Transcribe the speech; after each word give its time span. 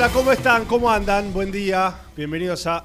Hola, 0.00 0.10
¿cómo 0.10 0.30
están? 0.30 0.64
¿Cómo 0.66 0.88
andan? 0.88 1.32
Buen 1.32 1.50
día. 1.50 1.92
Bienvenidos 2.16 2.64
a 2.68 2.84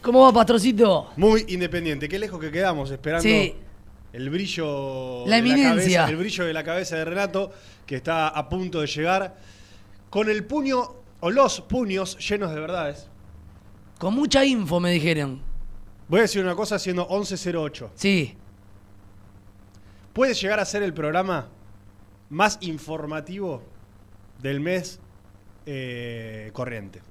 ¿Cómo 0.00 0.20
va, 0.20 0.32
patrocito? 0.32 1.10
Muy 1.16 1.44
Independiente. 1.48 2.08
Qué 2.08 2.16
lejos 2.16 2.38
que 2.38 2.52
quedamos 2.52 2.92
esperando 2.92 3.24
Sí. 3.24 3.56
el 4.12 4.30
brillo 4.30 5.26
La 5.26 5.38
eminencia. 5.38 5.70
cabeza, 5.70 6.08
el 6.08 6.16
brillo 6.16 6.44
de 6.44 6.52
la 6.52 6.62
cabeza 6.62 6.94
de 6.94 7.04
Renato 7.04 7.50
que 7.84 7.96
está 7.96 8.28
a 8.28 8.48
punto 8.48 8.80
de 8.80 8.86
llegar 8.86 9.36
con 10.10 10.30
el 10.30 10.44
puño 10.44 10.94
o 11.18 11.30
los 11.32 11.60
puños 11.62 12.16
llenos 12.28 12.54
de 12.54 12.60
verdades. 12.60 13.08
Con 13.98 14.14
mucha 14.14 14.44
info 14.44 14.78
me 14.78 14.92
dijeron. 14.92 15.42
Voy 16.06 16.20
a 16.20 16.22
decir 16.22 16.40
una 16.40 16.54
cosa 16.54 16.78
siendo 16.78 17.08
1108. 17.10 17.90
Sí. 17.96 18.36
Puede 20.12 20.34
llegar 20.34 20.60
a 20.60 20.64
ser 20.64 20.84
el 20.84 20.94
programa 20.94 21.48
más 22.30 22.58
informativo 22.60 23.64
del 24.40 24.60
mes 24.60 25.00
eh, 25.70 26.50
corriente. 26.54 27.02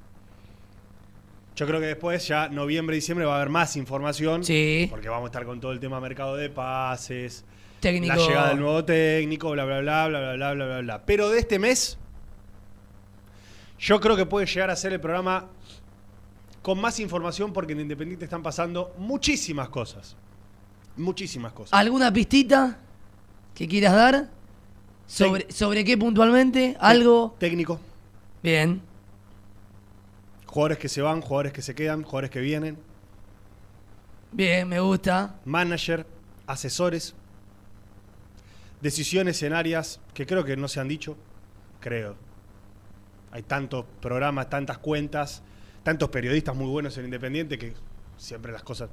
Yo 1.56 1.68
creo 1.68 1.80
que 1.80 1.86
después, 1.86 2.28
ya 2.28 2.50
noviembre, 2.50 2.96
diciembre, 2.96 3.26
va 3.26 3.34
a 3.34 3.36
haber 3.38 3.50
más 3.50 3.76
información. 3.76 4.44
Sí. 4.44 4.88
Porque 4.90 5.10
vamos 5.10 5.26
a 5.26 5.28
estar 5.28 5.46
con 5.46 5.60
todo 5.60 5.72
el 5.72 5.80
tema 5.80 6.00
mercado 6.00 6.36
de 6.36 6.50
pases, 6.50 7.46
Técnico. 7.80 8.16
la 8.16 8.28
llegada 8.28 8.50
del 8.50 8.60
nuevo 8.60 8.84
técnico, 8.84 9.52
bla, 9.52 9.66
bla, 9.66 9.82
bla, 9.82 10.08
bla, 10.08 10.20
bla, 10.20 10.34
bla, 10.34 10.54
bla, 10.54 10.66
bla, 10.66 10.82
bla. 10.82 11.06
Pero 11.06 11.30
de 11.30 11.38
este 11.40 11.60
mes, 11.60 12.00
yo 13.78 14.00
creo 14.00 14.16
que 14.16 14.26
puede 14.26 14.48
llegar 14.48 14.72
a 14.72 14.76
ser 14.76 14.94
el 14.94 15.00
programa 15.00 15.46
con 16.64 16.82
más 16.82 17.00
información 17.00 17.54
porque 17.54 17.74
en 17.74 17.82
Independiente 17.82 18.26
están 18.26 18.42
pasando 18.42 18.96
muchísimas 18.98 19.70
cosas. 19.70 20.16
Muchísimas 20.96 21.54
cosas. 21.54 21.74
¿Alguna 21.74 22.12
pistita 22.12 22.80
que 23.54 23.68
quieras 23.68 23.94
dar? 23.94 24.30
¿Sobre, 25.06 25.52
¿Sobre 25.52 25.86
qué 25.86 25.96
puntualmente? 25.96 26.76
¿Algo? 26.80 27.36
Técnico. 27.38 27.80
Bien. 28.48 28.82
Jugadores 30.46 30.78
que 30.78 30.88
se 30.88 31.02
van, 31.02 31.20
jugadores 31.20 31.52
que 31.52 31.62
se 31.62 31.76
quedan, 31.76 32.04
jugadores 32.04 32.30
que 32.30 32.40
vienen. 32.40 32.78
Bien, 34.32 34.66
me 34.70 34.80
gusta. 34.80 35.36
Manager, 35.44 36.06
asesores. 36.46 37.14
Decisiones 38.80 39.44
en 39.44 39.52
áreas 39.52 40.00
que 40.14 40.26
creo 40.26 40.46
que 40.46 40.56
no 40.56 40.70
se 40.70 40.80
han 40.80 40.88
dicho. 40.88 41.18
Creo. 41.82 42.16
Hay 43.32 43.44
tantos 43.44 43.84
programas, 44.00 44.50
tantas 44.50 44.78
cuentas, 44.78 45.44
tantos 45.84 46.08
periodistas 46.08 46.56
muy 46.56 46.68
buenos 46.68 46.98
en 46.98 47.04
Independiente 47.04 47.58
que 47.58 47.74
siempre 48.16 48.54
las 48.54 48.64
cosas. 48.64 48.90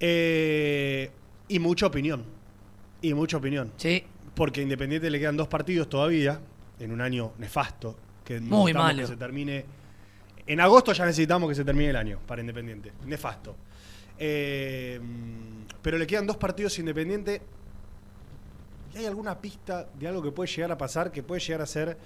Eh, 0.00 1.08
y 1.46 1.60
mucha 1.60 1.86
opinión. 1.86 2.24
Y 3.00 3.14
mucha 3.14 3.36
opinión. 3.36 3.72
Sí. 3.76 4.02
Porque 4.34 4.58
a 4.58 4.64
Independiente 4.64 5.08
le 5.08 5.20
quedan 5.20 5.36
dos 5.36 5.46
partidos 5.46 5.88
todavía, 5.88 6.40
en 6.80 6.90
un 6.90 7.00
año 7.00 7.30
nefasto. 7.38 7.96
Que 8.28 8.40
Muy 8.40 8.74
malo. 8.74 9.00
Que 9.00 9.06
se 9.06 9.16
termine. 9.16 9.64
En 10.46 10.60
agosto 10.60 10.92
ya 10.92 11.06
necesitamos 11.06 11.48
que 11.48 11.54
se 11.54 11.64
termine 11.64 11.88
el 11.88 11.96
año 11.96 12.18
para 12.26 12.42
Independiente. 12.42 12.92
Nefasto. 13.06 13.56
Eh, 14.18 15.00
pero 15.80 15.96
le 15.96 16.06
quedan 16.06 16.26
dos 16.26 16.36
partidos 16.36 16.78
Independiente. 16.78 17.40
¿Y 18.92 18.98
hay 18.98 19.06
alguna 19.06 19.40
pista 19.40 19.88
de 19.98 20.08
algo 20.08 20.22
que 20.22 20.30
puede 20.30 20.50
llegar 20.50 20.72
a 20.72 20.76
pasar, 20.76 21.10
que 21.10 21.22
puede 21.22 21.40
llegar 21.40 21.62
a 21.62 21.66
ser 21.66 21.96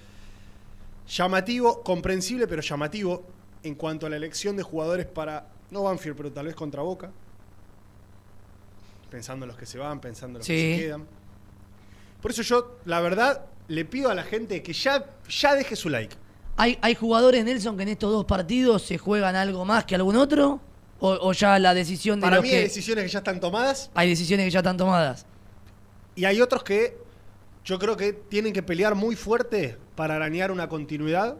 llamativo, 1.08 1.82
comprensible, 1.82 2.46
pero 2.46 2.62
llamativo 2.62 3.24
en 3.64 3.74
cuanto 3.74 4.06
a 4.06 4.08
la 4.08 4.14
elección 4.14 4.56
de 4.56 4.62
jugadores 4.62 5.06
para, 5.06 5.48
no 5.72 5.82
Banfield, 5.82 6.16
pero 6.16 6.30
tal 6.30 6.46
vez 6.46 6.54
contra 6.54 6.82
Boca? 6.82 7.10
Pensando 9.10 9.44
en 9.44 9.48
los 9.48 9.58
que 9.58 9.66
se 9.66 9.76
van, 9.76 10.00
pensando 10.00 10.38
en 10.38 10.40
los 10.42 10.46
que 10.46 10.76
se 10.76 10.84
quedan. 10.84 11.04
Por 12.20 12.30
eso 12.30 12.42
yo, 12.42 12.78
la 12.84 13.00
verdad, 13.00 13.44
le 13.72 13.86
pido 13.86 14.10
a 14.10 14.14
la 14.14 14.22
gente 14.22 14.62
que 14.62 14.74
ya, 14.74 15.06
ya 15.28 15.54
deje 15.54 15.76
su 15.76 15.88
like. 15.88 16.14
¿Hay, 16.58 16.78
¿Hay 16.82 16.94
jugadores, 16.94 17.42
Nelson, 17.42 17.74
que 17.76 17.84
en 17.84 17.88
estos 17.88 18.12
dos 18.12 18.26
partidos 18.26 18.82
se 18.82 18.98
juegan 18.98 19.34
algo 19.34 19.64
más 19.64 19.86
que 19.86 19.94
algún 19.94 20.16
otro? 20.16 20.60
¿O, 21.00 21.10
o 21.10 21.32
ya 21.32 21.58
la 21.58 21.72
decisión 21.72 22.20
de 22.20 22.24
Para 22.26 22.36
los 22.36 22.44
mí 22.44 22.50
que... 22.50 22.56
hay 22.56 22.62
decisiones 22.64 23.04
que 23.04 23.10
ya 23.10 23.18
están 23.18 23.40
tomadas 23.40 23.90
hay 23.94 24.08
decisiones 24.10 24.44
que 24.46 24.50
ya 24.50 24.58
están 24.60 24.76
tomadas? 24.76 25.26
y 26.14 26.26
hay 26.26 26.40
otros 26.42 26.62
que 26.62 26.98
yo 27.64 27.78
creo 27.78 27.96
que 27.96 28.12
tienen 28.12 28.52
que 28.52 28.62
pelear 28.62 28.94
muy 28.94 29.16
fuerte 29.16 29.78
para 29.96 30.16
arañar 30.16 30.50
una 30.50 30.68
continuidad. 30.68 31.36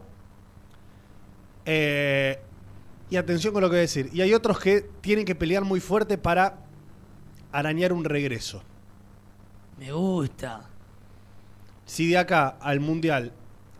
Eh, 1.65 2.39
y 3.09 3.15
atención 3.15 3.53
con 3.53 3.61
lo 3.61 3.67
que 3.67 3.73
voy 3.73 3.77
a 3.77 3.81
decir. 3.81 4.09
Y 4.11 4.21
hay 4.21 4.33
otros 4.33 4.59
que 4.59 4.81
tienen 5.01 5.25
que 5.25 5.35
pelear 5.35 5.63
muy 5.63 5.79
fuerte 5.79 6.17
para 6.17 6.57
arañar 7.51 7.93
un 7.93 8.03
regreso. 8.03 8.63
Me 9.77 9.91
gusta. 9.91 10.72
Si 11.85 12.07
de 12.07 12.17
acá 12.17 12.57
al 12.61 12.79
Mundial 12.79 13.31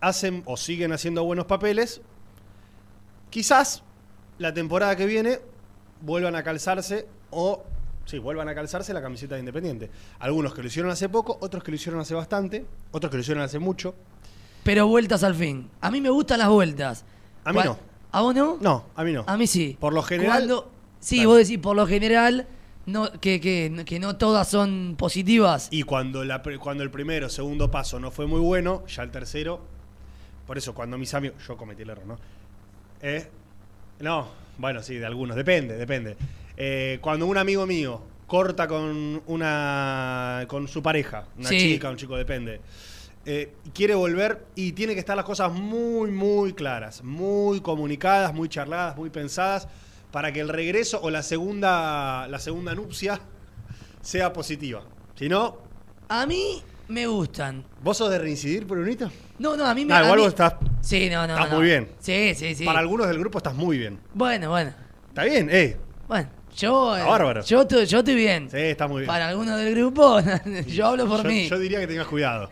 hacen 0.02 0.44
o 0.46 0.58
siguen 0.58 0.92
haciendo 0.92 1.24
buenos 1.24 1.46
papeles, 1.46 2.02
quizás 3.30 3.84
la 4.38 4.54
temporada 4.54 4.96
que 4.96 5.06
viene 5.06 5.40
vuelvan 6.02 6.36
a 6.36 6.44
calzarse 6.44 7.08
o 7.32 7.64
sí, 8.06 8.20
vuelvan 8.20 8.50
a 8.50 8.56
calzarse 8.56 8.94
la 8.94 9.02
camiseta 9.02 9.36
de 9.36 9.40
Independiente. 9.40 9.90
Algunos 10.20 10.54
que 10.54 10.62
lo 10.62 10.68
hicieron 10.68 10.92
hace 10.92 11.08
poco, 11.10 11.38
otros 11.42 11.64
que 11.64 11.72
lo 11.72 11.76
hicieron 11.76 12.02
hace 12.02 12.14
bastante, 12.14 12.66
otros 12.92 13.10
que 13.10 13.18
lo 13.18 13.22
hicieron 13.22 13.44
hace 13.44 13.60
mucho. 13.60 13.96
Pero 14.64 14.88
vueltas 14.88 15.24
al 15.24 15.36
fin. 15.36 15.70
A 15.82 15.92
mí 15.92 16.02
me 16.02 16.10
gustan 16.10 16.40
las 16.40 16.50
vueltas. 16.50 17.06
A 17.44 17.52
mí 17.54 17.60
no. 17.64 17.78
¿A 18.12 18.22
vos 18.22 18.36
no? 18.36 18.58
No, 18.62 18.86
a 18.96 19.04
mí 19.04 19.12
no. 19.12 19.24
A 19.28 19.38
mí 19.38 19.48
sí. 19.48 19.76
Por 19.80 19.94
lo 19.94 20.04
general- 20.04 20.38
Cuando- 20.46 20.72
sí, 21.00 21.18
Dale. 21.18 21.28
vos 21.28 21.38
decís 21.38 21.58
por 21.58 21.76
lo 21.76 21.88
general 21.88 22.48
no, 22.86 23.12
que, 23.20 23.40
que, 23.40 23.84
que 23.86 24.00
no 24.00 24.16
todas 24.18 24.48
son 24.50 24.96
positivas. 24.98 25.68
Y 25.72 25.84
cuando, 25.84 26.24
la, 26.26 26.42
cuando 26.60 26.84
el 26.84 26.92
primero, 26.92 27.30
segundo 27.30 27.72
paso 27.72 28.00
no 28.00 28.12
fue 28.12 28.26
muy 28.28 28.40
bueno, 28.42 28.84
ya 28.88 29.04
el 29.04 29.12
tercero. 29.12 29.62
Por 30.48 30.58
eso, 30.58 30.74
cuando 30.74 30.98
mis 30.98 31.14
amigos. 31.14 31.38
Yo 31.48 31.56
cometí 31.56 31.84
el 31.84 31.90
error, 31.92 32.06
¿no? 32.06 32.18
Eh, 33.02 33.28
no, 34.00 34.28
bueno, 34.58 34.82
sí, 34.84 34.96
de 34.96 35.06
algunos. 35.06 35.36
Depende, 35.36 35.76
depende. 35.78 36.18
Eh, 36.58 37.00
cuando 37.02 37.26
un 37.26 37.38
amigo 37.38 37.66
mío 37.66 38.02
corta 38.28 38.68
con 38.68 39.22
una. 39.28 40.46
con 40.48 40.68
su 40.68 40.82
pareja, 40.84 41.26
una 41.38 41.50
Sí. 41.50 41.58
chica, 41.58 41.90
un 41.90 41.98
chico, 41.98 42.16
depende. 42.18 42.60
eh, 43.26 43.54
quiere 43.74 43.96
volver 43.96 44.46
y 44.54 44.74
tiene 44.74 44.94
que 44.94 45.00
estar 45.00 45.16
las 45.16 45.24
cosas 45.24 45.50
muy, 45.54 46.12
muy 46.12 46.52
claras, 46.52 47.02
muy 47.06 47.62
comunicadas, 47.62 48.34
muy 48.34 48.50
charladas, 48.50 48.98
muy 48.98 49.10
pensadas, 49.10 49.66
para 50.14 50.32
que 50.32 50.40
el 50.42 50.48
regreso 50.50 51.00
o 51.02 51.10
la 51.10 51.24
segunda, 51.24 52.28
la 52.30 52.38
segunda 52.38 52.76
nupcia 52.76 53.20
sea 54.00 54.32
positiva. 54.32 54.84
Si 55.16 55.28
no, 55.28 55.58
A 56.08 56.28
mí 56.28 56.62
me 56.88 57.08
gustan. 57.08 57.64
¿vos 57.82 57.98
sos 57.98 58.12
de 58.12 58.20
reincidir, 58.20 58.64
Brunito? 58.66 59.10
No, 59.40 59.58
no, 59.58 59.66
a 59.66 59.74
mí 59.74 59.86
me 59.86 59.94
Ah, 59.96 60.04
igual 60.04 60.18
mí- 60.18 60.24
vos 60.24 60.30
estás, 60.34 60.54
Sí, 60.82 61.10
no, 61.10 61.26
no. 61.26 61.34
estás 61.34 61.50
no. 61.50 61.56
muy 61.58 61.66
bien. 61.66 61.90
Sí, 62.00 62.34
sí, 62.36 62.54
sí. 62.54 62.64
Para 62.64 62.78
algunos 62.80 63.08
del 63.08 63.18
grupo 63.18 63.40
estás 63.40 63.56
muy 63.56 63.80
bien. 63.80 63.98
Bueno, 64.14 64.52
bueno. 64.52 64.72
¿Está 65.10 65.24
bien? 65.24 65.50
Eh, 65.52 65.78
Bueno, 66.08 66.30
yo. 66.56 66.96
Está 66.96 67.10
bárbaro. 67.10 67.44
Yo, 67.44 67.62
estoy- 67.62 67.86
yo 67.88 68.00
estoy 68.00 68.14
bien. 68.16 68.50
sí, 68.52 68.58
está 68.58 68.88
muy 68.88 69.02
bien. 69.02 69.08
Para 69.08 69.30
algunos 69.30 69.58
del 69.58 69.74
grupo, 69.74 70.20
yo 70.68 70.86
hablo 70.88 71.08
por 71.08 71.24
yo, 71.24 71.30
mí. 71.30 71.50
yo 71.50 71.58
diría 71.58 71.80
que 71.80 71.88
tengas 71.88 72.06
cuidado. 72.08 72.50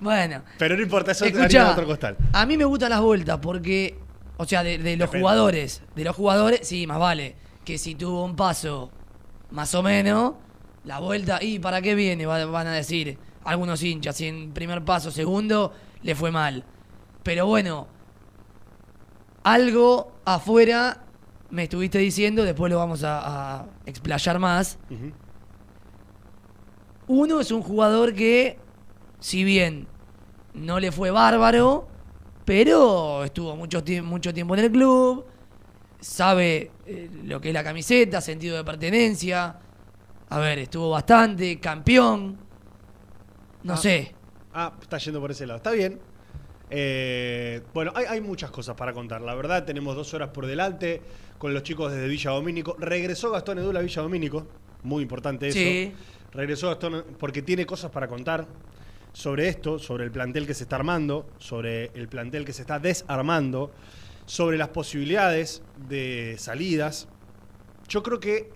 Bueno. 0.00 0.42
Pero 0.58 0.76
no 0.76 0.82
importa, 0.82 1.12
eso 1.12 1.24
te 1.24 1.30
Escuchá, 1.32 1.44
haría 1.62 1.70
otro 1.72 1.86
costal. 1.86 2.16
a 2.32 2.46
mí 2.46 2.56
me 2.56 2.64
gustan 2.64 2.88
las 2.90 3.00
vueltas 3.02 3.38
porque, 3.42 3.98
o 4.36 4.44
sea, 4.44 4.62
de, 4.62 4.78
de 4.78 4.96
los 4.96 5.06
Depende. 5.08 5.20
jugadores, 5.20 5.82
de 5.94 6.04
los 6.04 6.16
jugadores, 6.16 6.66
sí, 6.66 6.86
más 6.86 6.98
vale 6.98 7.36
que 7.64 7.78
si 7.78 7.94
tuvo 7.94 8.24
un 8.24 8.36
paso 8.36 8.90
más 9.50 9.74
o 9.74 9.82
menos, 9.82 10.34
la 10.84 10.98
vuelta, 11.00 11.42
¿y 11.42 11.58
para 11.58 11.80
qué 11.80 11.94
viene? 11.94 12.26
Va- 12.26 12.44
Van 12.46 12.66
a 12.66 12.72
decir 12.72 13.16
algunos 13.44 13.82
hinchas, 13.82 14.16
si 14.16 14.26
en 14.26 14.52
primer 14.52 14.84
paso, 14.84 15.10
segundo, 15.10 15.72
le 16.02 16.14
fue 16.14 16.30
mal. 16.30 16.64
Pero 17.22 17.46
bueno, 17.46 17.86
algo 19.44 20.12
afuera 20.24 21.02
me 21.50 21.64
estuviste 21.64 21.98
diciendo, 21.98 22.42
después 22.44 22.70
lo 22.72 22.78
vamos 22.78 23.02
a, 23.04 23.60
a 23.60 23.66
explayar 23.86 24.38
más. 24.38 24.78
Uno 27.06 27.40
es 27.40 27.50
un 27.50 27.62
jugador 27.62 28.14
que, 28.14 28.58
si 29.20 29.44
bien 29.44 29.86
no 30.54 30.80
le 30.80 30.90
fue 30.92 31.10
bárbaro, 31.10 31.86
pero 32.44 33.24
estuvo 33.24 33.56
mucho, 33.56 33.82
mucho 34.02 34.32
tiempo 34.34 34.54
en 34.54 34.64
el 34.64 34.70
club, 34.72 35.24
sabe 36.00 36.70
eh, 36.86 37.10
lo 37.24 37.40
que 37.40 37.48
es 37.48 37.54
la 37.54 37.64
camiseta, 37.64 38.20
sentido 38.20 38.56
de 38.56 38.64
pertenencia. 38.64 39.56
A 40.28 40.38
ver, 40.38 40.58
estuvo 40.58 40.90
bastante, 40.90 41.58
campeón. 41.60 42.36
No 43.62 43.74
Ah. 43.74 43.76
sé. 43.76 44.14
Ah, 44.52 44.72
está 44.80 44.98
yendo 44.98 45.20
por 45.20 45.30
ese 45.30 45.46
lado. 45.46 45.56
Está 45.58 45.70
bien. 45.72 45.98
Eh, 46.70 47.60
bueno, 47.72 47.92
hay, 47.94 48.04
hay 48.06 48.20
muchas 48.20 48.50
cosas 48.50 48.74
para 48.76 48.92
contar. 48.92 49.20
La 49.20 49.34
verdad, 49.34 49.64
tenemos 49.64 49.94
dos 49.96 50.12
horas 50.14 50.30
por 50.30 50.46
delante 50.46 51.02
con 51.38 51.52
los 51.54 51.62
chicos 51.62 51.92
desde 51.92 52.08
Villa 52.08 52.30
Domínico. 52.30 52.76
Regresó 52.78 53.30
Gastón 53.30 53.58
Edula 53.58 53.80
a 53.80 53.82
Villa 53.82 54.02
Domínico. 54.02 54.46
Muy 54.82 55.02
importante 55.02 55.48
eso. 55.48 55.58
Sí. 55.58 55.92
Regresó 56.32 56.68
Gastón 56.68 57.04
porque 57.18 57.42
tiene 57.42 57.64
cosas 57.66 57.90
para 57.90 58.08
contar 58.08 58.46
sobre 59.14 59.48
esto, 59.48 59.78
sobre 59.78 60.04
el 60.04 60.10
plantel 60.10 60.46
que 60.46 60.54
se 60.54 60.64
está 60.64 60.76
armando, 60.76 61.30
sobre 61.38 61.92
el 61.94 62.08
plantel 62.08 62.44
que 62.44 62.52
se 62.52 62.62
está 62.62 62.80
desarmando, 62.80 63.72
sobre 64.26 64.58
las 64.58 64.68
posibilidades 64.68 65.62
de 65.88 66.34
salidas. 66.36 67.08
Yo 67.88 68.02
creo 68.02 68.18
que 68.18 68.50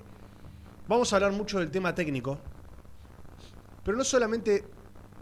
vamos 0.88 1.12
a 1.12 1.16
hablar 1.16 1.32
mucho 1.32 1.60
del 1.60 1.70
tema 1.70 1.94
técnico, 1.94 2.38
pero 3.84 3.96
no 3.96 4.02
solamente 4.02 4.64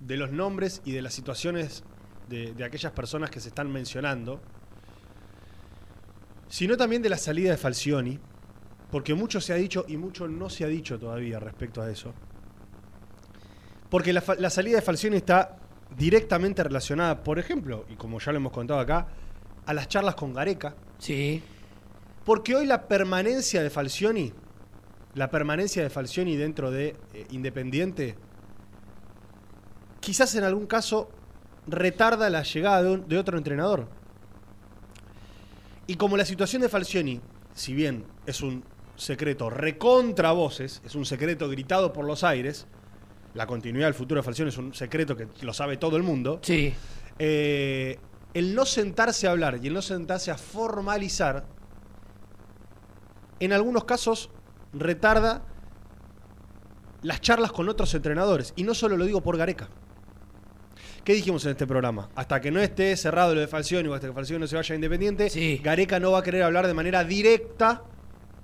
de 0.00 0.16
los 0.16 0.32
nombres 0.32 0.80
y 0.86 0.92
de 0.92 1.02
las 1.02 1.12
situaciones 1.12 1.84
de, 2.28 2.64
aquellas 2.64 2.92
personas 2.92 3.30
que 3.30 3.38
se 3.38 3.48
están 3.48 3.70
mencionando, 3.70 4.40
sino 6.48 6.78
también 6.78 7.02
de 7.02 7.10
la 7.10 7.18
salida 7.18 7.50
de 7.50 7.58
Falcioni, 7.58 8.18
porque 8.90 9.12
mucho 9.12 9.42
se 9.42 9.52
ha 9.52 9.56
dicho 9.56 9.84
y 9.86 9.98
mucho 9.98 10.28
no 10.28 10.48
se 10.48 10.64
ha 10.64 10.68
dicho 10.68 10.98
todavía 10.98 11.38
respecto 11.40 11.82
a 11.82 11.90
eso. 11.90 12.14
Porque 13.90 14.12
la, 14.12 14.22
la 14.38 14.50
salida 14.50 14.76
de 14.76 14.82
Falcioni 14.82 15.16
está 15.16 15.56
directamente 15.96 16.62
relacionada, 16.62 17.22
por 17.22 17.38
ejemplo, 17.38 17.84
y 17.88 17.94
como 17.96 18.18
ya 18.18 18.32
lo 18.32 18.38
hemos 18.38 18.52
contado 18.52 18.80
acá, 18.80 19.06
a 19.66 19.74
las 19.74 19.88
charlas 19.88 20.14
con 20.14 20.32
Gareca, 20.34 20.74
Sí. 20.98 21.42
porque 22.24 22.54
hoy 22.56 22.66
la 22.66 22.88
permanencia 22.88 23.62
de 23.62 23.70
Falcioni, 23.70 24.32
la 25.14 25.30
permanencia 25.30 25.82
de 25.82 25.90
Falcioni 25.90 26.36
dentro 26.36 26.70
de 26.70 26.96
eh, 27.14 27.26
Independiente, 27.30 28.16
quizás 30.00 30.34
en 30.34 30.44
algún 30.44 30.66
caso 30.66 31.08
retarda 31.66 32.28
la 32.30 32.42
llegada 32.42 32.82
de, 32.82 32.90
un- 32.90 33.08
de 33.08 33.18
otro 33.18 33.38
entrenador. 33.38 33.88
Y 35.86 35.94
como 35.96 36.16
la 36.16 36.24
situación 36.24 36.62
de 36.62 36.68
Falcioni, 36.68 37.20
si 37.54 37.74
bien 37.74 38.04
es 38.26 38.40
un 38.40 38.64
secreto 38.96 39.50
recontra 39.50 40.32
voces, 40.32 40.82
es 40.84 40.94
un 40.94 41.04
secreto 41.04 41.48
gritado 41.48 41.92
por 41.92 42.04
los 42.04 42.24
aires, 42.24 42.66
la 43.36 43.46
continuidad 43.46 43.86
del 43.86 43.94
futuro 43.94 44.20
de 44.20 44.24
Falcioni 44.24 44.48
es 44.48 44.58
un 44.58 44.74
secreto 44.74 45.16
que 45.16 45.28
lo 45.42 45.52
sabe 45.52 45.76
todo 45.76 45.96
el 45.96 46.02
mundo, 46.02 46.40
Sí. 46.42 46.72
eh, 47.18 47.98
el 48.34 48.54
no 48.54 48.64
sentarse 48.66 49.26
a 49.28 49.30
hablar 49.30 49.58
y 49.62 49.68
el 49.68 49.74
no 49.74 49.82
sentarse 49.82 50.30
a 50.30 50.36
formalizar, 50.38 51.44
en 53.40 53.52
algunos 53.52 53.84
casos 53.84 54.30
retarda 54.72 55.42
las 57.02 57.20
charlas 57.20 57.52
con 57.52 57.68
otros 57.68 57.94
entrenadores. 57.94 58.52
Y 58.56 58.62
no 58.64 58.74
solo 58.74 58.96
lo 58.96 59.04
digo 59.04 59.22
por 59.22 59.36
Gareca. 59.36 59.68
¿Qué 61.04 61.12
dijimos 61.14 61.44
en 61.44 61.52
este 61.52 61.66
programa? 61.66 62.08
Hasta 62.16 62.40
que 62.40 62.50
no 62.50 62.60
esté 62.60 62.96
cerrado 62.96 63.34
lo 63.34 63.40
de 63.40 63.46
Falcioni 63.46 63.88
o 63.88 63.94
hasta 63.94 64.08
que 64.08 64.12
Falcioni 64.12 64.40
no 64.40 64.46
se 64.46 64.56
vaya 64.56 64.72
a 64.72 64.76
Independiente, 64.76 65.30
Sí. 65.30 65.60
Gareca 65.62 66.00
no 66.00 66.10
va 66.12 66.18
a 66.18 66.22
querer 66.22 66.42
hablar 66.42 66.66
de 66.66 66.74
manera 66.74 67.04
directa, 67.04 67.82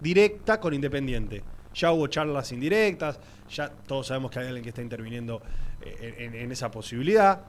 directa 0.00 0.60
con 0.60 0.72
Independiente. 0.74 1.42
Ya 1.74 1.90
hubo 1.90 2.06
charlas 2.06 2.52
indirectas, 2.52 3.18
ya 3.54 3.68
todos 3.70 4.06
sabemos 4.06 4.30
que 4.30 4.38
hay 4.40 4.46
alguien 4.46 4.62
que 4.62 4.70
está 4.70 4.82
interviniendo 4.82 5.42
eh, 5.84 6.14
en- 6.18 6.34
en 6.34 6.52
esa 6.52 6.70
posibilidad. 6.70 7.40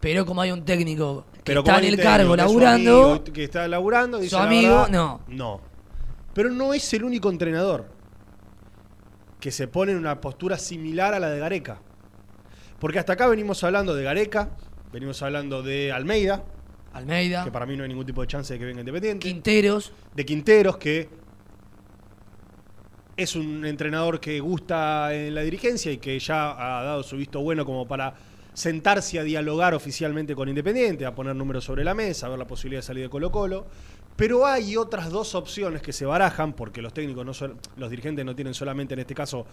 Pero 0.00 0.26
como 0.26 0.40
hay 0.40 0.50
un 0.50 0.64
técnico 0.64 1.26
que 1.32 1.40
Pero 1.44 1.60
está 1.60 1.78
en 1.78 1.84
el 1.84 2.00
cargo 2.00 2.34
laburando, 2.36 3.12
amigo, 3.12 3.24
que 3.24 3.44
está 3.44 3.68
laburando, 3.68 4.18
dice 4.18 4.30
su 4.30 4.38
amigo, 4.38 4.68
verdad, 4.74 4.88
no. 4.88 5.20
No. 5.28 5.60
Pero 6.34 6.48
no 6.50 6.74
es 6.74 6.92
el 6.94 7.04
único 7.04 7.30
entrenador 7.30 7.86
que 9.40 9.50
se 9.50 9.68
pone 9.68 9.92
en 9.92 9.98
una 9.98 10.20
postura 10.20 10.58
similar 10.58 11.14
a 11.14 11.18
la 11.20 11.28
de 11.30 11.38
Gareca. 11.38 11.80
Porque 12.78 12.98
hasta 12.98 13.12
acá 13.14 13.26
venimos 13.28 13.62
hablando 13.64 13.94
de 13.94 14.02
Gareca, 14.04 14.50
venimos 14.92 15.22
hablando 15.22 15.62
de 15.62 15.92
Almeida, 15.92 16.44
Almeida, 16.92 17.44
que 17.44 17.50
para 17.52 17.64
mí 17.66 17.76
no 17.76 17.82
hay 17.84 17.88
ningún 17.88 18.06
tipo 18.06 18.20
de 18.20 18.26
chance 18.26 18.52
de 18.52 18.58
que 18.58 18.64
venga 18.66 18.80
Independiente, 18.80 19.26
Quinteros, 19.26 19.92
de 20.14 20.24
Quinteros, 20.24 20.76
que 20.78 21.08
es 23.16 23.36
un 23.36 23.64
entrenador 23.64 24.20
que 24.20 24.40
gusta 24.40 25.14
en 25.14 25.34
la 25.34 25.42
dirigencia 25.42 25.92
y 25.92 25.98
que 25.98 26.18
ya 26.18 26.50
ha 26.50 26.82
dado 26.82 27.02
su 27.02 27.16
visto 27.16 27.40
bueno 27.40 27.64
como 27.64 27.86
para 27.86 28.14
sentarse 28.54 29.18
a 29.18 29.22
dialogar 29.22 29.74
oficialmente 29.74 30.34
con 30.34 30.48
Independiente, 30.48 31.06
a 31.06 31.14
poner 31.14 31.34
números 31.34 31.64
sobre 31.64 31.84
la 31.84 31.94
mesa, 31.94 32.26
a 32.26 32.30
ver 32.30 32.38
la 32.38 32.46
posibilidad 32.46 32.80
de 32.80 32.86
salir 32.86 33.02
de 33.04 33.10
Colo 33.10 33.30
Colo. 33.30 33.66
Pero 34.16 34.44
hay 34.46 34.76
otras 34.76 35.10
dos 35.10 35.34
opciones 35.34 35.80
que 35.80 35.92
se 35.92 36.04
barajan, 36.04 36.52
porque 36.52 36.82
los 36.82 36.92
técnicos, 36.92 37.24
no 37.24 37.32
sol- 37.32 37.56
los 37.76 37.88
dirigentes 37.88 38.24
no 38.24 38.34
tienen 38.34 38.52
solamente 38.52 38.92
en 38.92 39.00
este 39.00 39.14
caso 39.14 39.46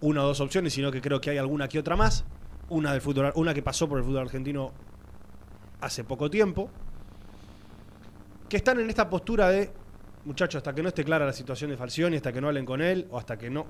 una 0.00 0.22
o 0.22 0.26
dos 0.28 0.40
opciones, 0.40 0.72
sino 0.72 0.92
que 0.92 1.00
creo 1.00 1.20
que 1.20 1.30
hay 1.30 1.38
alguna 1.38 1.68
que 1.68 1.78
otra 1.80 1.96
más. 1.96 2.24
Una, 2.68 2.92
del 2.92 3.00
fútbol, 3.00 3.32
una 3.34 3.52
que 3.52 3.62
pasó 3.62 3.88
por 3.88 3.98
el 3.98 4.04
fútbol 4.04 4.22
argentino 4.22 4.72
hace 5.80 6.04
poco 6.04 6.30
tiempo, 6.30 6.70
que 8.48 8.56
están 8.56 8.78
en 8.78 8.88
esta 8.88 9.10
postura 9.10 9.48
de, 9.48 9.72
muchachos, 10.24 10.56
hasta 10.58 10.74
que 10.74 10.82
no 10.82 10.88
esté 10.88 11.04
clara 11.04 11.26
la 11.26 11.32
situación 11.32 11.70
de 11.70 11.76
Falcioni, 11.76 12.16
hasta 12.16 12.32
que 12.32 12.40
no 12.40 12.48
hablen 12.48 12.64
con 12.64 12.80
él, 12.80 13.06
o 13.10 13.18
hasta 13.18 13.36
que 13.36 13.50
no, 13.50 13.66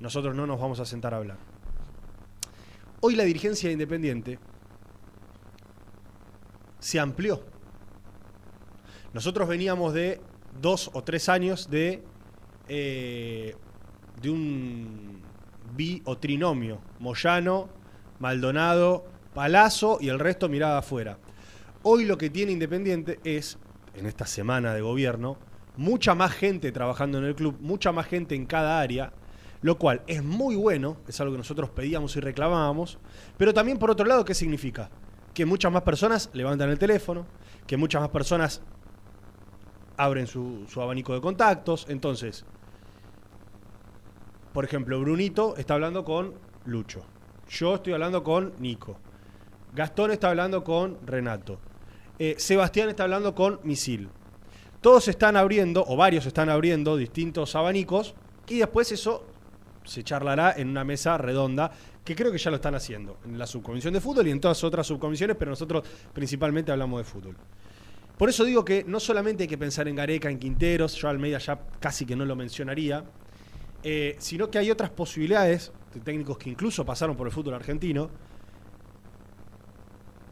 nosotros 0.00 0.34
no 0.34 0.46
nos 0.46 0.60
vamos 0.60 0.80
a 0.80 0.84
sentar 0.84 1.14
a 1.14 1.18
hablar. 1.18 1.38
Hoy 3.00 3.14
la 3.14 3.24
dirigencia 3.24 3.68
de 3.68 3.74
Independiente 3.74 4.38
se 6.78 6.98
amplió. 7.00 7.44
Nosotros 9.12 9.48
veníamos 9.48 9.94
de 9.94 10.20
dos 10.60 10.90
o 10.92 11.02
tres 11.02 11.28
años 11.28 11.70
de, 11.70 12.02
eh, 12.68 13.56
de 14.20 14.30
un 14.30 15.22
bi 15.74 16.02
o 16.04 16.18
trinomio, 16.18 16.80
Moyano, 16.98 17.68
Maldonado, 18.18 19.06
Palazzo 19.34 19.98
y 20.00 20.08
el 20.08 20.18
resto 20.18 20.48
miraba 20.48 20.78
afuera. 20.78 21.18
Hoy 21.82 22.04
lo 22.04 22.18
que 22.18 22.30
tiene 22.30 22.52
Independiente 22.52 23.20
es, 23.24 23.58
en 23.94 24.06
esta 24.06 24.26
semana 24.26 24.74
de 24.74 24.80
gobierno, 24.80 25.38
mucha 25.78 26.16
más 26.16 26.32
gente 26.32 26.72
trabajando 26.72 27.18
en 27.18 27.24
el 27.24 27.36
club, 27.36 27.56
mucha 27.60 27.92
más 27.92 28.06
gente 28.06 28.34
en 28.34 28.46
cada 28.46 28.80
área, 28.80 29.12
lo 29.62 29.78
cual 29.78 30.02
es 30.08 30.24
muy 30.24 30.56
bueno, 30.56 30.96
es 31.06 31.20
algo 31.20 31.32
que 31.34 31.38
nosotros 31.38 31.70
pedíamos 31.70 32.16
y 32.16 32.20
reclamábamos, 32.20 32.98
pero 33.36 33.54
también 33.54 33.78
por 33.78 33.88
otro 33.88 34.04
lado, 34.04 34.24
¿qué 34.24 34.34
significa? 34.34 34.90
Que 35.32 35.46
muchas 35.46 35.70
más 35.70 35.82
personas 35.82 36.30
levantan 36.32 36.68
el 36.70 36.80
teléfono, 36.80 37.26
que 37.64 37.76
muchas 37.76 38.00
más 38.00 38.10
personas 38.10 38.60
abren 39.96 40.26
su, 40.26 40.66
abanico 40.78 41.14
de 41.14 41.20
contactos, 41.20 41.86
entonces, 41.88 42.44
por 44.52 44.64
ejemplo, 44.64 44.98
Brunito 44.98 45.56
está 45.56 45.74
hablando 45.74 46.04
con 46.04 46.34
Lucho, 46.64 47.04
yo 47.48 47.76
estoy 47.76 47.92
hablando 47.92 48.24
con 48.24 48.52
Nico, 48.58 48.98
Gastón 49.76 50.10
está 50.10 50.30
hablando 50.30 50.64
con 50.64 50.98
Renato, 51.06 51.60
eh, 52.18 52.34
Sebastián 52.36 52.88
está 52.88 53.04
hablando 53.04 53.36
con 53.36 53.60
Misil. 53.62 54.10
Todos 54.80 55.08
están 55.08 55.36
abriendo, 55.36 55.84
o 55.86 55.96
varios 55.96 56.26
están 56.26 56.48
abriendo, 56.48 56.96
distintos 56.96 57.54
abanicos, 57.56 58.14
y 58.48 58.58
después 58.58 58.92
eso 58.92 59.26
se 59.84 60.04
charlará 60.04 60.54
en 60.56 60.68
una 60.68 60.84
mesa 60.84 61.18
redonda, 61.18 61.70
que 62.04 62.14
creo 62.14 62.30
que 62.30 62.38
ya 62.38 62.50
lo 62.50 62.56
están 62.56 62.74
haciendo, 62.74 63.18
en 63.24 63.38
la 63.38 63.46
subcomisión 63.46 63.92
de 63.92 64.00
fútbol 64.00 64.28
y 64.28 64.30
en 64.30 64.40
todas 64.40 64.62
otras 64.62 64.86
subcomisiones, 64.86 65.36
pero 65.36 65.50
nosotros 65.50 65.84
principalmente 66.12 66.70
hablamos 66.70 67.00
de 67.00 67.04
fútbol. 67.04 67.36
Por 68.16 68.28
eso 68.28 68.44
digo 68.44 68.64
que 68.64 68.84
no 68.84 68.98
solamente 68.98 69.44
hay 69.44 69.48
que 69.48 69.58
pensar 69.58 69.88
en 69.88 69.96
Gareca, 69.96 70.28
en 70.28 70.38
Quinteros, 70.38 70.94
yo 70.94 71.08
Almeida 71.08 71.38
ya 71.38 71.58
casi 71.80 72.04
que 72.04 72.16
no 72.16 72.24
lo 72.24 72.34
mencionaría, 72.34 73.04
eh, 73.82 74.16
sino 74.18 74.50
que 74.50 74.58
hay 74.58 74.70
otras 74.70 74.90
posibilidades 74.90 75.72
de 75.94 76.00
técnicos 76.00 76.36
que 76.36 76.50
incluso 76.50 76.84
pasaron 76.84 77.16
por 77.16 77.26
el 77.26 77.32
fútbol 77.32 77.54
argentino, 77.54 78.10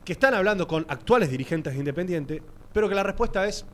que 0.04 0.12
están 0.12 0.34
hablando 0.34 0.66
con 0.66 0.84
actuales 0.88 1.30
dirigentes 1.30 1.72
de 1.72 1.78
Independiente, 1.78 2.42
pero 2.72 2.88
que 2.88 2.94
la 2.94 3.02
respuesta 3.02 3.46
es, 3.46 3.64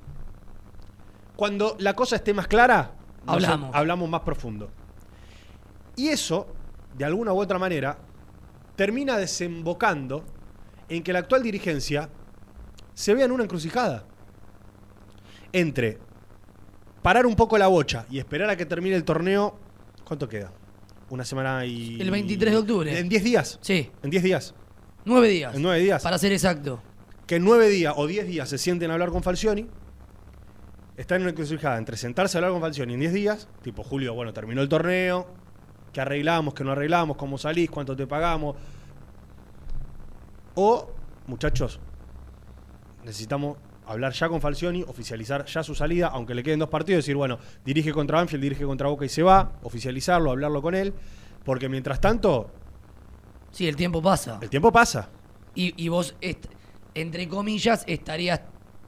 cuando 1.42 1.74
la 1.80 1.94
cosa 1.96 2.14
esté 2.14 2.32
más 2.32 2.46
clara, 2.46 2.92
Hablamos. 3.26 3.74
hablamos 3.74 4.08
más 4.08 4.20
profundo. 4.20 4.70
Y 5.96 6.06
eso, 6.06 6.46
de 6.96 7.04
alguna 7.04 7.32
u 7.32 7.40
otra 7.40 7.58
manera, 7.58 7.98
termina 8.76 9.16
desembocando 9.16 10.22
en 10.88 11.02
que 11.02 11.12
la 11.12 11.18
actual 11.18 11.42
dirigencia 11.42 12.08
se 12.94 13.12
vea 13.12 13.24
en 13.24 13.32
una 13.32 13.42
encrucijada. 13.42 14.04
Entre 15.52 15.98
parar 17.02 17.26
un 17.26 17.34
poco 17.34 17.58
la 17.58 17.66
bocha 17.66 18.06
y 18.08 18.20
esperar 18.20 18.48
a 18.48 18.54
que 18.56 18.64
termine 18.64 18.94
el 18.94 19.02
torneo, 19.02 19.58
¿cuánto 20.04 20.28
queda? 20.28 20.52
Una 21.10 21.24
semana 21.24 21.66
y... 21.66 22.00
El 22.00 22.12
23 22.12 22.52
de 22.52 22.58
octubre. 22.60 22.96
En 23.00 23.08
10 23.08 23.24
días. 23.24 23.58
Sí, 23.62 23.90
En 24.04 24.10
10 24.10 24.22
días. 24.22 24.54
nueve 25.04 25.26
días. 25.26 25.56
En 25.56 25.62
9 25.62 25.80
días. 25.80 26.04
Para 26.04 26.18
ser 26.18 26.30
exacto. 26.30 26.80
Que 27.26 27.34
en 27.34 27.44
9 27.44 27.68
días 27.68 27.94
o 27.96 28.06
10 28.06 28.28
días 28.28 28.48
se 28.48 28.58
sienten 28.58 28.92
a 28.92 28.94
hablar 28.94 29.10
con 29.10 29.24
Falcioni. 29.24 29.66
Está 31.02 31.16
en 31.16 31.22
una 31.22 31.32
encrucijada 31.32 31.78
entre 31.78 31.96
sentarse 31.96 32.36
a 32.36 32.38
hablar 32.38 32.52
con 32.52 32.60
Falcioni 32.60 32.94
en 32.94 33.00
10 33.00 33.12
días, 33.12 33.48
tipo 33.60 33.82
Julio, 33.82 34.14
bueno, 34.14 34.32
terminó 34.32 34.62
el 34.62 34.68
torneo, 34.68 35.26
¿qué 35.92 36.00
arreglamos, 36.00 36.54
qué 36.54 36.62
no 36.62 36.70
arreglamos, 36.70 37.16
cómo 37.16 37.38
salís, 37.38 37.68
cuánto 37.68 37.96
te 37.96 38.06
pagamos? 38.06 38.54
O, 40.54 40.92
muchachos, 41.26 41.80
necesitamos 43.02 43.56
hablar 43.84 44.12
ya 44.12 44.28
con 44.28 44.40
Falcioni, 44.40 44.84
oficializar 44.84 45.44
ya 45.46 45.64
su 45.64 45.74
salida, 45.74 46.06
aunque 46.06 46.36
le 46.36 46.44
queden 46.44 46.60
dos 46.60 46.68
partidos, 46.68 46.98
decir, 46.98 47.16
bueno, 47.16 47.36
dirige 47.64 47.90
contra 47.92 48.18
Banfield, 48.18 48.44
dirige 48.44 48.64
contra 48.64 48.86
Boca 48.86 49.04
y 49.04 49.08
se 49.08 49.24
va, 49.24 49.54
oficializarlo, 49.64 50.30
hablarlo 50.30 50.62
con 50.62 50.76
él, 50.76 50.94
porque 51.44 51.68
mientras 51.68 52.00
tanto, 52.00 52.48
Sí, 53.50 53.66
el 53.66 53.74
tiempo 53.74 54.00
pasa. 54.00 54.38
el 54.40 54.48
tiempo 54.48 54.70
pasa. 54.70 55.08
Y, 55.56 55.74
y 55.84 55.88
vos, 55.88 56.14
entre 56.94 57.26
comillas, 57.26 57.82
estarías 57.88 58.42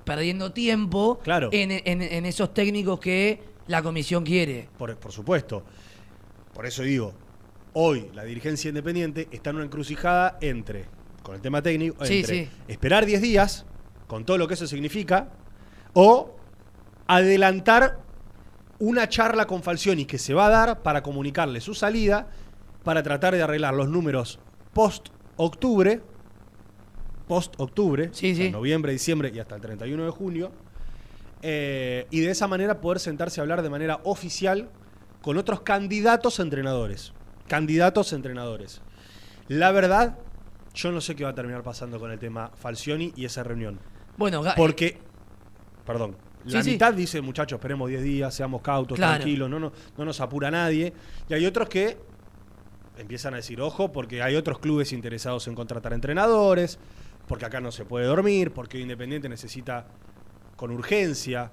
perdiendo 0.05 0.53
tiempo 0.53 1.19
Claro. 1.23 1.49
en, 1.53 1.71
en- 1.71 2.03
en 2.03 2.27
esos 2.27 2.53
técnicos 2.55 3.01
que 3.01 3.43
la 3.67 3.83
comisión 3.83 4.25
quiere. 4.25 4.69
Por, 4.79 4.97
por 4.97 5.13
supuesto. 5.13 5.65
Por 6.53 6.67
eso 6.67 6.83
digo, 6.83 7.13
hoy 7.73 8.11
la 8.15 8.25
dirigencia 8.25 8.69
independiente 8.69 9.29
está 9.33 9.51
en 9.51 9.57
una 9.57 9.65
encrucijada 9.65 10.39
entre, 10.41 10.85
con 11.23 11.35
el 11.35 11.41
tema 11.41 11.63
técnico, 11.63 11.97
entre 12.05 12.25
sí. 12.25 12.49
esperar 12.69 13.07
10 13.07 13.23
días, 13.23 13.67
con 14.07 14.25
todo 14.25 14.39
lo 14.39 14.47
que 14.47 14.55
eso 14.55 14.67
significa, 14.67 15.29
o 15.95 16.37
adelantar 17.07 17.99
una 18.79 19.09
charla 19.09 19.47
con 19.47 19.63
Falcioni 19.63 20.05
que 20.05 20.19
se 20.19 20.35
va 20.35 20.47
a 20.47 20.51
dar 20.51 20.83
para 20.83 21.03
comunicarle 21.03 21.61
su 21.61 21.75
salida, 21.75 22.29
para 22.83 23.03
tratar 23.03 23.35
de 23.35 23.43
arreglar 23.43 23.73
los 23.75 23.89
números 23.89 24.39
post-octubre, 24.75 26.03
post-octubre, 27.28 28.11
Sí, 28.12 28.33
o 28.33 28.37
sea, 28.37 28.45
sí. 28.47 28.50
noviembre, 28.50 28.93
diciembre 28.93 29.31
y 29.35 29.38
hasta 29.38 29.54
el 29.54 29.61
31 29.61 30.04
de 30.04 30.11
junio, 30.11 30.52
eh, 31.43 32.07
y 32.11 32.21
de 32.21 32.31
esa 32.31 32.47
manera 32.49 32.81
poder 32.81 33.00
sentarse 33.00 33.40
a 33.40 33.43
hablar 33.43 33.62
de 33.62 33.71
manera 33.71 34.00
oficial 34.04 34.69
con 35.23 35.37
otros 35.38 35.61
candidatos 35.61 36.40
a 36.40 36.43
entrenadores. 36.43 37.12
Candidatos 37.49 38.12
a 38.12 38.16
entrenadores. 38.16 38.81
La 39.49 39.71
verdad, 39.73 40.16
yo 40.75 40.90
no 40.93 41.00
sé 41.00 41.14
qué 41.14 41.25
va 41.25 41.31
a 41.31 41.35
terminar 41.35 41.62
pasando 41.62 41.99
con 41.99 42.11
el 42.11 42.19
tema 42.19 42.50
Falcioni 42.54 43.12
y 43.16 43.25
esa 43.26 43.43
reunión. 43.43 43.78
Bueno, 44.16 44.43
Porque, 44.57 44.99
perdón, 45.85 46.16
la 46.47 46.62
Sí, 46.62 46.64
sí. 46.64 46.71
mitad 46.73 46.95
dice, 46.95 47.21
muchachos, 47.21 47.59
esperemos 47.59 47.88
10 47.88 48.02
días, 48.02 48.35
seamos 48.35 48.62
cautos, 48.62 48.97
Claro. 48.97 49.16
tranquilos, 49.16 49.50
no, 49.50 49.59
no, 49.59 49.73
no 49.99 50.04
nos 50.04 50.21
apura 50.21 50.50
nadie. 50.50 50.93
Y 51.28 51.35
hay 51.35 51.45
otros 51.47 51.69
que 51.69 51.97
empiezan 52.97 53.35
a 53.35 53.38
decir, 53.38 53.61
ojo, 53.61 53.93
porque 53.93 54.23
hay 54.23 54.37
otros 54.37 54.59
clubes 54.61 54.93
interesados 54.93 55.47
en 55.49 55.54
contratar 55.54 55.93
entrenadores, 55.93 56.78
porque 57.26 57.45
acá 57.47 57.61
no 57.61 57.73
se 57.73 57.85
puede 57.85 58.07
dormir, 58.07 58.52
porque 58.52 58.78
Independiente 58.78 59.28
necesita 59.28 59.87
con 60.57 60.71
urgencia 60.71 61.50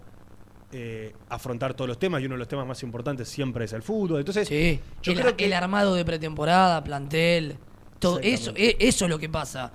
eh, 0.73 1.13
afrontar 1.29 1.73
todos 1.73 1.87
los 1.89 1.99
temas 1.99 2.21
y 2.21 2.25
uno 2.25 2.35
de 2.35 2.39
los 2.39 2.47
temas 2.47 2.65
más 2.65 2.81
importantes 2.83 3.27
siempre 3.27 3.65
es 3.65 3.73
el 3.73 3.81
fútbol. 3.81 4.19
Entonces, 4.19 4.47
Sí, 4.47 4.79
yo 5.01 5.11
el, 5.13 5.19
creo 5.19 5.35
que 5.35 5.45
el 5.45 5.53
armado 5.53 5.95
de 5.95 6.05
pretemporada, 6.05 6.81
plantel, 6.83 7.57
todo 7.99 8.19
eso, 8.19 8.51
Exactamente. 8.51 8.85
e- 8.85 8.87
eso 8.87 9.05
es 9.05 9.09
lo 9.11 9.19
que 9.19 9.27
pasa. 9.29 9.71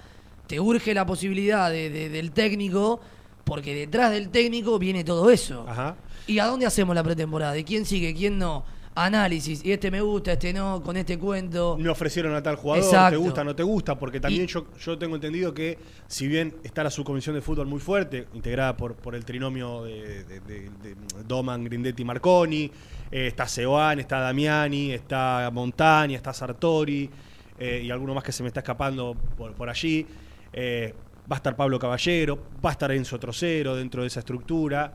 Te 0.46 0.58
urge 0.60 0.94
la 0.94 1.04
posibilidad 1.04 1.70
de- 1.70 1.90
de- 1.90 2.08
del 2.08 2.30
técnico, 2.32 3.00
porque 3.44 3.74
detrás 3.74 4.10
del 4.10 4.30
técnico 4.30 4.78
viene 4.78 5.04
todo 5.04 5.30
eso. 5.30 5.66
Ajá. 5.68 5.96
¿Y 6.26 6.38
a 6.38 6.46
dónde 6.46 6.66
hacemos 6.66 6.94
la 6.94 7.04
pretemporada? 7.04 7.52
¿De 7.52 7.64
quién 7.64 7.84
sigue, 7.84 8.14
quién 8.14 8.38
no? 8.38 8.64
Análisis, 8.98 9.62
y 9.62 9.72
este 9.72 9.90
me 9.90 10.00
gusta, 10.00 10.32
este 10.32 10.52
no, 10.54 10.82
con 10.82 10.96
este 10.96 11.18
cuento. 11.18 11.76
me 11.78 11.88
ofrecieron 11.90 12.34
a 12.34 12.42
tal 12.42 12.56
jugador, 12.56 12.82
Exacto. 12.84 13.10
te 13.10 13.16
gusta, 13.22 13.44
no 13.44 13.54
te 13.54 13.62
gusta, 13.62 13.98
porque 13.98 14.20
también 14.20 14.44
Y- 14.44 14.46
yo, 14.46 14.66
yo 14.78 14.96
tengo 14.96 15.14
entendido 15.16 15.52
que 15.52 15.78
si 16.06 16.26
bien 16.26 16.54
está 16.64 16.82
la 16.82 16.90
subcomisión 16.90 17.34
de 17.34 17.42
fútbol 17.42 17.66
muy 17.66 17.78
fuerte, 17.78 18.26
integrada 18.32 18.74
por, 18.76 18.94
por 18.96 19.14
el 19.14 19.24
trinomio 19.24 19.84
de, 19.84 20.24
de- 20.24 20.40
de- 20.40 20.70
de 20.82 20.96
Doman, 21.28 21.62
Grindetti, 21.64 22.04
Marconi, 22.06 22.70
eh, 23.10 23.26
está 23.26 23.46
Seoane, 23.46 24.00
está 24.00 24.18
Damiani, 24.20 24.92
está 24.92 25.50
Montani, 25.52 26.14
está 26.14 26.32
Sartori, 26.32 27.10
eh, 27.58 27.82
y 27.84 27.90
alguno 27.90 28.14
más 28.14 28.24
que 28.24 28.32
se 28.32 28.42
me 28.42 28.48
está 28.48 28.60
escapando 28.60 29.14
por, 29.36 29.52
por 29.52 29.68
allí. 29.68 30.06
eh, 30.54 30.94
va 31.30 31.36
a 31.36 31.38
estar 31.38 31.54
Pablo 31.56 31.78
Caballero, 31.78 32.38
va 32.64 32.70
a 32.70 32.72
estar 32.72 32.90
Enzo 32.92 33.18
Trocero 33.18 33.74
dentro 33.76 34.00
de 34.02 34.06
esa 34.08 34.20
estructura. 34.20 34.94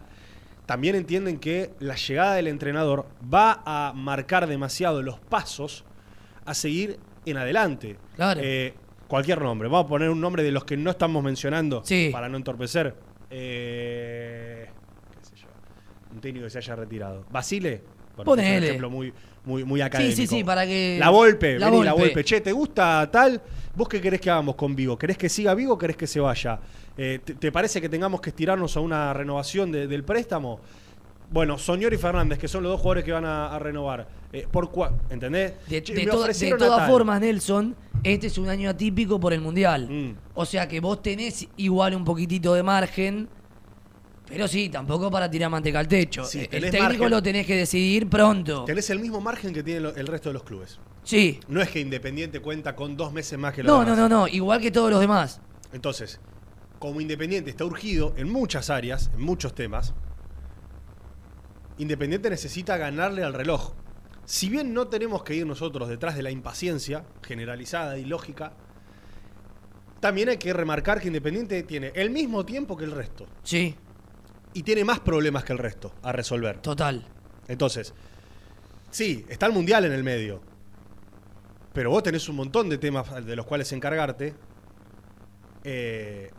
También 0.65 0.95
entienden 0.95 1.39
que 1.39 1.71
la 1.79 1.95
llegada 1.95 2.35
del 2.35 2.47
entrenador 2.47 3.05
va 3.33 3.61
a 3.65 3.93
marcar 3.93 4.47
demasiado 4.47 5.01
los 5.01 5.19
pasos 5.19 5.83
a 6.45 6.53
seguir 6.53 6.99
en 7.25 7.37
adelante. 7.37 7.97
Claro. 8.15 8.39
Eh, 8.43 8.73
cualquier 9.07 9.41
nombre. 9.41 9.67
Vamos 9.67 9.85
a 9.85 9.89
poner 9.89 10.09
un 10.09 10.21
nombre 10.21 10.43
de 10.43 10.51
los 10.51 10.63
que 10.63 10.77
no 10.77 10.91
estamos 10.91 11.23
mencionando 11.23 11.81
Sí. 11.83 12.09
para 12.11 12.29
no 12.29 12.37
entorpecer. 12.37 12.95
Eh, 13.29 14.69
qué 15.19 15.25
sé 15.25 15.35
yo. 15.35 15.47
Un 16.13 16.21
técnico 16.21 16.45
que 16.45 16.49
se 16.49 16.57
haya 16.59 16.75
retirado. 16.75 17.25
¿Basile? 17.29 17.81
Ponele. 18.15 18.67
ejemplo 18.67 18.89
muy, 18.89 19.13
muy, 19.45 19.63
muy 19.63 19.79
Sí, 19.79 19.83
académico. 19.83 20.15
sí, 20.15 20.27
sí, 20.27 20.43
para 20.43 20.65
que. 20.65 20.97
La 20.99 21.09
Volpe, 21.09 21.57
La 21.59 21.69
vení, 21.69 21.83
la 21.83 21.93
Volpe. 21.93 22.07
Volpe. 22.09 22.23
Che, 22.23 22.41
¿te 22.41 22.51
gusta 22.51 23.09
tal? 23.11 23.41
¿Vos 23.75 23.87
qué 23.87 24.01
querés 24.01 24.19
que 24.21 24.29
hagamos 24.29 24.55
con 24.55 24.75
Vigo? 24.75 24.97
¿Querés 24.97 25.17
que 25.17 25.29
siga 25.29 25.53
Vigo 25.55 25.73
o 25.73 25.77
querés 25.77 25.95
que 25.97 26.07
se 26.07 26.19
vaya? 26.19 26.59
Eh, 26.97 27.19
¿te, 27.23 27.33
te 27.35 27.51
parece 27.51 27.79
que 27.81 27.87
tengamos 27.89 28.19
que 28.21 28.29
estirarnos 28.31 28.75
a 28.77 28.81
una 28.81 29.13
renovación 29.13 29.71
de- 29.71 29.87
del 29.87 30.03
préstamo? 30.03 30.59
Bueno, 31.31 31.57
Soñor 31.57 31.93
y 31.93 31.97
Fernández, 31.97 32.37
que 32.37 32.49
son 32.49 32.61
los 32.63 32.73
dos 32.73 32.81
jugadores 32.81 33.05
que 33.05 33.13
van 33.13 33.23
a, 33.23 33.47
a 33.55 33.57
renovar. 33.57 34.05
Eh, 34.33 34.45
¿Por 34.51 34.69
cuál? 34.69 34.95
¿Entendés? 35.09 35.53
De, 35.69 35.79
de 35.79 36.05
toda- 36.05 36.27
de 36.27 36.55
todas 36.57 36.89
formas, 36.89 37.21
Nelson, 37.21 37.73
este 38.03 38.27
es 38.27 38.37
un 38.37 38.49
año 38.49 38.69
atípico 38.69 39.17
por 39.19 39.31
el 39.31 39.39
Mundial. 39.39 39.87
Mm. 39.89 40.15
O 40.35 40.45
sea 40.45 40.67
que 40.67 40.81
vos 40.81 41.01
tenés 41.01 41.47
igual 41.55 41.95
un 41.95 42.03
poquitito 42.03 42.53
de 42.53 42.63
margen, 42.63 43.29
pero 44.31 44.47
sí, 44.47 44.69
tampoco 44.69 45.11
para 45.11 45.29
tirar 45.29 45.49
manteca 45.51 45.79
al 45.79 45.87
techo. 45.87 46.23
Sí, 46.23 46.39
el 46.51 46.61
técnico 46.71 46.83
margen. 46.83 47.09
lo 47.09 47.21
tenés 47.23 47.45
que 47.45 47.55
decidir 47.55 48.09
pronto. 48.09 48.65
Tenés 48.65 48.89
el 48.89 48.99
mismo 48.99 49.19
margen 49.21 49.53
que 49.53 49.61
tienen 49.63 49.83
lo- 49.83 49.95
el 49.95 50.07
resto 50.07 50.29
de 50.29 50.33
los 50.33 50.43
clubes. 50.43 50.79
Sí. 51.03 51.39
No 51.47 51.61
es 51.61 51.69
que 51.69 51.79
Independiente 51.79 52.39
cuenta 52.39 52.75
con 52.75 52.95
dos 52.95 53.11
meses 53.11 53.37
más 53.37 53.53
que 53.53 53.63
los 53.63 53.67
No, 53.71 53.79
no, 53.83 53.95
demás. 53.95 53.97
no, 54.09 54.09
no, 54.09 54.27
igual 54.27 54.61
que 54.61 54.71
todos 54.71 54.89
los 54.91 54.99
demás. 54.99 55.41
Entonces, 55.73 56.19
como 56.79 57.01
Independiente 57.01 57.49
está 57.49 57.65
urgido 57.65 58.13
en 58.17 58.29
muchas 58.31 58.69
áreas, 58.69 59.09
en 59.13 59.21
muchos 59.21 59.53
temas, 59.55 59.93
Independiente 61.77 62.29
necesita 62.29 62.77
ganarle 62.77 63.23
al 63.23 63.33
reloj. 63.33 63.73
Si 64.25 64.49
bien 64.49 64.73
no 64.73 64.87
tenemos 64.87 65.23
que 65.23 65.33
ir 65.35 65.45
nosotros 65.47 65.89
detrás 65.89 66.15
de 66.15 66.21
la 66.23 66.31
impaciencia 66.31 67.03
generalizada 67.23 67.97
y 67.97 68.05
lógica, 68.05 68.53
También 69.99 70.29
hay 70.29 70.37
que 70.37 70.51
remarcar 70.51 70.99
que 70.99 71.07
Independiente 71.09 71.61
tiene 71.61 71.91
el 71.93 72.09
mismo 72.09 72.43
tiempo 72.43 72.75
que 72.75 72.85
el 72.85 72.91
resto. 72.91 73.27
Sí, 73.43 73.75
Y 74.53 74.63
tiene 74.63 74.83
más 74.83 74.99
problemas 74.99 75.43
que 75.43 75.53
el 75.53 75.59
resto 75.59 75.93
a 76.03 76.11
resolver. 76.11 76.59
total. 76.59 77.05
Entonces, 77.47 77.93
sí, 78.89 79.25
está 79.29 79.45
el 79.45 79.53
Mundial 79.53 79.85
en 79.85 79.91
el 79.93 80.03
medio. 80.03 80.41
Pero 81.73 81.89
vos 81.89 82.03
tenés 82.03 82.27
un 82.29 82.35
montón 82.35 82.69
de 82.69 82.77
temas 82.77 83.25
de 83.25 83.35
los 83.35 83.45
cuales 83.45 83.71
encargarte. 83.71 84.33
eh, 85.63 86.31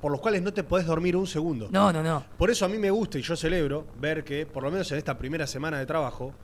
por 0.00 0.12
los 0.12 0.20
cuales 0.20 0.42
no 0.42 0.52
te 0.52 0.62
podés 0.64 0.84
dormir 0.86 1.16
un 1.16 1.26
segundo. 1.26 1.68
No, 1.70 1.90
no, 1.90 2.02
no. 2.02 2.22
Por 2.36 2.50
eso 2.50 2.66
a 2.66 2.68
mí 2.68 2.76
me 2.76 2.90
gusta 2.90 3.18
y 3.18 3.22
yo 3.22 3.34
celebro 3.36 3.86
ver 3.98 4.22
que, 4.22 4.44
por 4.44 4.62
lo 4.62 4.70
menos 4.70 4.92
en 4.92 4.98
esta 4.98 5.16
primera 5.16 5.46
semana 5.46 5.78
de 5.78 5.86
trabajo, 5.86 6.34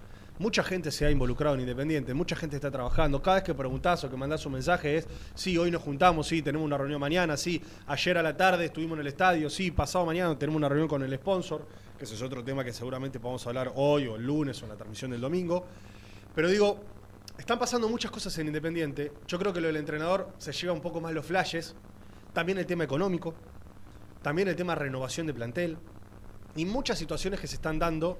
mucha 0.41 0.63
gente 0.63 0.91
se 0.91 1.05
ha 1.05 1.11
involucrado 1.11 1.55
en 1.55 1.61
Independiente, 1.61 2.15
mucha 2.15 2.35
gente 2.35 2.57
está 2.57 2.71
trabajando. 2.71 3.21
Cada 3.21 3.37
vez 3.37 3.45
que 3.45 3.53
preguntás 3.53 4.03
o 4.05 4.11
que 4.11 4.17
mandás 4.17 4.47
un 4.47 4.55
mensaje 4.55 4.97
es, 4.97 5.07
sí, 5.35 5.59
hoy 5.59 5.71
nos 5.71 5.83
juntamos, 5.83 6.27
sí, 6.27 6.41
tenemos 6.41 6.65
una 6.65 6.79
reunión 6.79 6.99
mañana, 6.99 7.37
sí, 7.37 7.63
ayer 7.87 8.17
a 8.17 8.23
la 8.23 8.35
tarde 8.35 8.65
estuvimos 8.65 8.97
en 8.97 9.03
el 9.03 9.09
estadio, 9.09 9.51
sí, 9.51 9.71
pasado 9.71 10.07
mañana 10.07 10.39
tenemos 10.39 10.57
una 10.57 10.71
reunión 10.71 10.89
con 10.89 11.03
el 11.03 11.15
sponsor, 11.15 11.67
que 11.99 12.05
ese 12.05 12.15
es 12.15 12.23
otro 12.23 12.43
tema 12.43 12.65
que 12.65 12.73
seguramente 12.73 13.21
podemos 13.21 13.47
hablar 13.47 13.71
hoy 13.75 14.07
o 14.07 14.17
el 14.17 14.25
lunes 14.25 14.59
o 14.63 14.65
en 14.65 14.71
la 14.71 14.77
transmisión 14.77 15.11
del 15.11 15.21
domingo. 15.21 15.67
Pero 16.35 16.49
digo, 16.49 16.81
están 17.37 17.59
pasando 17.59 17.87
muchas 17.91 18.11
cosas 18.11 18.39
en 18.39 18.47
Independiente. 18.47 19.13
Yo 19.27 19.39
creo 19.39 19.53
que 19.53 19.61
lo 19.61 19.67
del 19.67 19.77
entrenador 19.77 20.33
se 20.39 20.53
lleva 20.53 20.73
un 20.73 20.81
poco 20.81 21.03
más 21.03 21.13
los 21.13 21.27
flashes. 21.27 21.77
También 22.33 22.57
el 22.57 22.65
tema 22.65 22.85
económico. 22.85 23.35
También 24.23 24.49
el 24.49 24.57
tema 24.57 24.75
renovación 24.75 25.27
de 25.27 25.35
plantel. 25.35 25.77
Y 26.57 26.65
muchas 26.65 26.99
situaciones 26.99 27.41
que 27.41 27.47
se 27.47 27.57
están 27.57 27.79
dando 27.79 28.17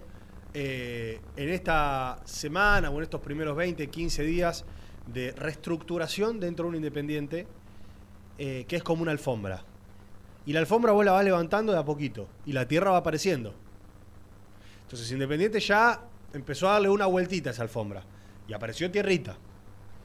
eh, 0.53 1.21
en 1.37 1.49
esta 1.49 2.21
semana 2.25 2.91
o 2.91 2.97
en 2.97 3.03
estos 3.03 3.21
primeros 3.21 3.57
20, 3.57 3.87
15 3.89 4.23
días 4.23 4.65
de 5.07 5.33
reestructuración 5.33 6.41
dentro 6.41 6.65
de 6.65 6.71
un 6.71 6.77
Independiente 6.77 7.47
eh, 8.39 8.65
que 8.67 8.77
es 8.77 8.83
como 8.83 9.03
una 9.03 9.13
alfombra. 9.13 9.63
Y 10.47 10.53
la 10.53 10.61
alfombra 10.61 10.93
vos 10.93 11.05
la 11.05 11.13
vas 11.13 11.25
levantando 11.25 11.73
de 11.73 11.79
a 11.79 11.85
poquito. 11.85 12.27
Y 12.47 12.53
la 12.53 12.67
tierra 12.67 12.91
va 12.91 12.97
apareciendo. 12.99 13.55
Entonces 14.83 15.13
Independiente 15.13 15.61
ya 15.61 16.01
empezó 16.33 16.69
a 16.69 16.73
darle 16.73 16.89
una 16.89 17.07
vueltita 17.07 17.51
a 17.51 17.53
esa 17.53 17.63
alfombra. 17.63 18.03
Y 18.49 18.53
apareció 18.53 18.91
tierrita. 18.91 19.37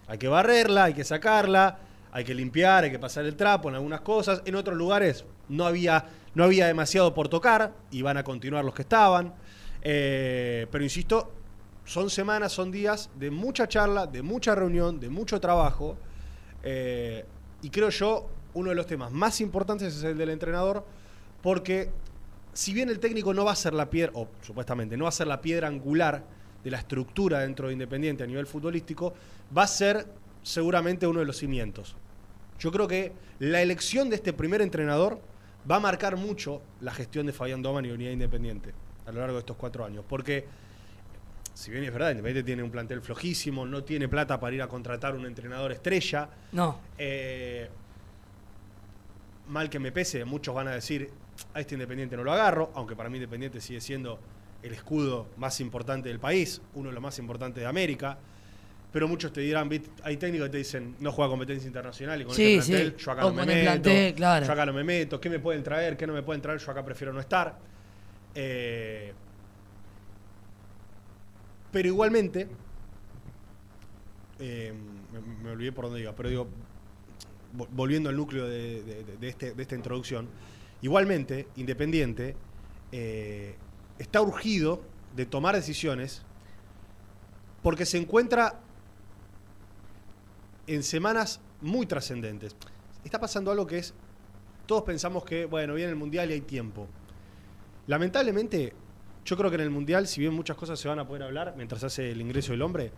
Hay 0.08 0.18
que 0.18 0.28
barrerla, 0.28 0.86
hay 0.86 0.94
que 0.94 1.04
sacarla, 1.04 1.80
hay 2.12 2.24
que 2.24 2.36
limpiar, 2.36 2.84
hay 2.84 2.92
que 2.92 3.00
pasar 3.00 3.26
el 3.26 3.36
trapo 3.36 3.70
en 3.70 3.76
algunas 3.76 4.02
cosas. 4.02 4.42
En 4.46 4.56
otros 4.56 4.78
lugares 4.78 5.26
no 5.50 5.66
había, 5.66 6.06
no 6.34 6.44
había 6.44 6.68
demasiado 6.68 7.14
por 7.14 7.30
tocar 7.30 7.74
y 7.90 8.02
van 8.02 8.18
a 8.18 8.24
continuar 8.24 8.66
los 8.66 8.76
que 8.76 8.84
estaban. 8.84 9.34
Eh, 9.88 10.66
pero 10.72 10.84
insisto, 10.84 11.32
son 11.86 12.10
semanas, 12.10 12.52
son 12.52 12.72
días 12.72 13.12
de 13.20 13.30
mucha 13.30 13.68
charla, 13.68 14.08
de 14.08 14.24
mucha 14.24 14.56
reunión, 14.56 15.00
de 15.00 15.10
mucho 15.10 15.40
trabajo. 15.40 15.96
Eh, 16.64 17.24
y 17.62 17.70
creo 17.70 17.90
yo, 17.92 18.28
uno 18.56 18.72
de 18.72 18.76
los 18.76 18.88
temas 18.88 19.12
más 19.12 19.40
importantes 19.42 19.96
es 19.96 20.04
el 20.04 20.18
del 20.18 20.32
entrenador, 20.32 20.84
porque 21.44 21.92
si 22.52 22.74
bien 22.74 22.90
el 22.90 23.00
técnico 23.00 23.32
no 23.32 23.46
va 23.46 23.52
a 23.52 23.56
ser 23.56 23.76
la 23.76 23.88
piedra, 23.88 24.12
o 24.16 24.28
supuestamente 24.42 24.98
no 24.98 25.04
va 25.04 25.10
a 25.10 25.14
ser 25.14 25.28
la 25.28 25.40
piedra 25.40 25.68
angular 25.68 26.24
de 26.64 26.72
la 26.72 26.80
estructura 26.80 27.42
dentro 27.42 27.68
de 27.68 27.74
Independiente 27.74 28.24
a 28.24 28.28
nivel 28.28 28.48
futbolístico, 28.48 29.14
va 29.56 29.64
a 29.64 29.68
ser 29.68 30.08
seguramente 30.42 31.06
uno 31.06 31.20
de 31.20 31.26
los 31.28 31.38
cimientos. 31.38 31.96
Yo 32.58 32.72
creo 32.72 32.88
que 32.88 33.12
la 33.38 33.62
elección 33.62 34.10
de 34.10 34.16
este 34.16 34.34
primer 34.34 34.64
entrenador 34.64 35.20
va 35.70 35.76
a 35.76 35.80
marcar 35.80 36.18
mucho 36.18 36.64
la 36.82 36.92
gestión 36.92 37.28
de 37.28 37.34
Fabián 37.34 37.62
Doman 37.62 37.86
y 37.86 37.92
Unidad 37.92 38.12
Independiente 38.12 38.85
a 39.06 39.12
lo 39.12 39.20
largo 39.20 39.36
de 39.36 39.40
estos 39.40 39.56
cuatro 39.58 39.86
años. 39.86 40.04
Porque, 40.08 40.46
si 41.54 41.72
bien 41.72 41.84
es 41.84 41.92
verdad, 41.94 42.12
Independiente 42.12 42.46
tiene 42.46 42.64
un 42.64 42.72
plantel 42.72 43.02
flojísimo, 43.02 43.66
no 43.66 43.84
tiene 43.84 44.08
plata 44.08 44.40
para 44.40 44.56
ir 44.56 44.62
a 44.62 44.68
contratar 44.68 45.16
un 45.16 45.26
entrenador 45.26 45.72
estrella. 45.72 46.30
No. 46.52 46.80
eh, 46.98 47.70
mal 49.48 49.70
que 49.70 49.78
me 49.80 49.92
pese, 49.92 50.26
muchos 50.26 50.56
van 50.56 50.68
a 50.70 50.72
decir, 50.72 51.10
a 51.54 51.60
este 51.60 51.76
Independiente 51.76 52.18
no 52.18 52.24
lo 52.24 52.32
agarro, 52.34 52.72
aunque 52.76 52.96
para 52.96 53.10
mí 53.10 53.18
Independiente 53.18 53.62
sigue 53.62 53.80
siendo 53.80 54.20
el 54.64 54.74
escudo 54.74 55.28
más 55.38 55.60
importante 55.62 56.10
del 56.10 56.20
país, 56.20 56.62
uno 56.74 56.90
de 56.90 56.96
los 56.96 57.04
más 57.04 57.20
importantes 57.20 57.62
de 57.62 57.68
América. 57.68 58.18
Pero 58.92 59.08
muchos 59.08 59.32
te 59.34 59.42
dirán, 59.42 59.68
"Vit, 59.70 59.86
hay 60.04 60.18
técnicos 60.18 60.48
que 60.48 60.54
te 60.54 60.58
dicen, 60.60 60.96
no 61.00 61.12
juega 61.12 61.30
competencia 61.30 61.68
internacional 61.68 62.22
y 62.22 62.26
con 62.26 62.34
Sí, 62.34 62.56
este 62.56 62.72
plantel 62.72 62.96
sí. 62.98 63.06
yo 63.06 63.12
acá 63.12 63.26
O 63.26 63.30
no 63.30 63.36
me 63.36 63.46
meto, 63.46 63.64
plantel, 63.66 64.14
claro. 64.16 64.46
yo 64.48 64.52
acá 64.52 64.66
no 64.66 64.74
me 64.74 64.84
meto, 64.84 65.20
¿qué 65.22 65.30
me 65.30 65.40
pueden 65.40 65.62
traer? 65.64 65.96
¿Qué 65.98 66.08
no 66.08 66.14
me 66.14 66.24
pueden 66.24 66.42
traer? 66.42 66.60
Yo 66.60 66.72
acá 66.72 66.84
prefiero 66.84 67.14
no 67.14 67.20
estar. 67.20 67.56
Eh, 68.36 69.14
pero 71.72 71.88
igualmente, 71.88 72.48
eh, 74.40 74.74
me, 75.44 75.52
olvidé 75.52 75.72
por 75.72 75.86
dónde 75.86 76.02
iba, 76.02 76.14
pero 76.16 76.30
digo, 76.30 76.48
vo- 77.58 77.68
volviendo 77.72 78.10
al 78.10 78.16
núcleo 78.18 78.46
de, 78.48 78.84
de- 78.84 79.28
este- 79.30 79.54
esta 79.58 79.76
introducción, 79.76 80.28
igualmente, 80.82 81.48
Independiente 81.56 82.36
eh, 82.92 83.56
está 84.00 84.22
urgido 84.22 84.82
de 85.16 85.26
tomar 85.26 85.56
decisiones 85.56 86.22
porque 87.64 87.86
se 87.86 87.98
encuentra 87.98 88.60
en 90.68 90.84
semanas 90.84 91.40
muy 91.62 91.86
trascendentes. 91.86 92.56
Está 93.04 93.20
pasando 93.20 93.52
algo 93.52 93.66
que 93.68 93.78
es, 93.80 93.94
todos 94.66 94.84
pensamos 94.84 95.24
que, 95.26 95.46
bueno, 95.46 95.74
viene 95.76 95.92
el 95.92 95.96
Mundial 95.96 96.30
y 96.30 96.34
hay 96.34 96.42
tiempo. 96.42 96.88
Lamentablemente, 97.88 98.74
yo 99.26 99.38
creo 99.38 99.50
que 99.50 99.56
en 99.56 99.62
el 99.62 99.70
Mundial, 99.70 100.08
si 100.08 100.22
bien 100.22 100.34
muchas 100.34 100.56
cosas 100.56 100.80
se 100.80 100.88
van 100.88 101.00
a 101.00 101.08
poder 101.08 101.24
hablar 101.24 101.54
mientras 101.58 101.84
hace 101.84 102.12
el 102.12 102.22
ingreso 102.22 102.52
del 102.52 102.62
hombre, 102.62 102.92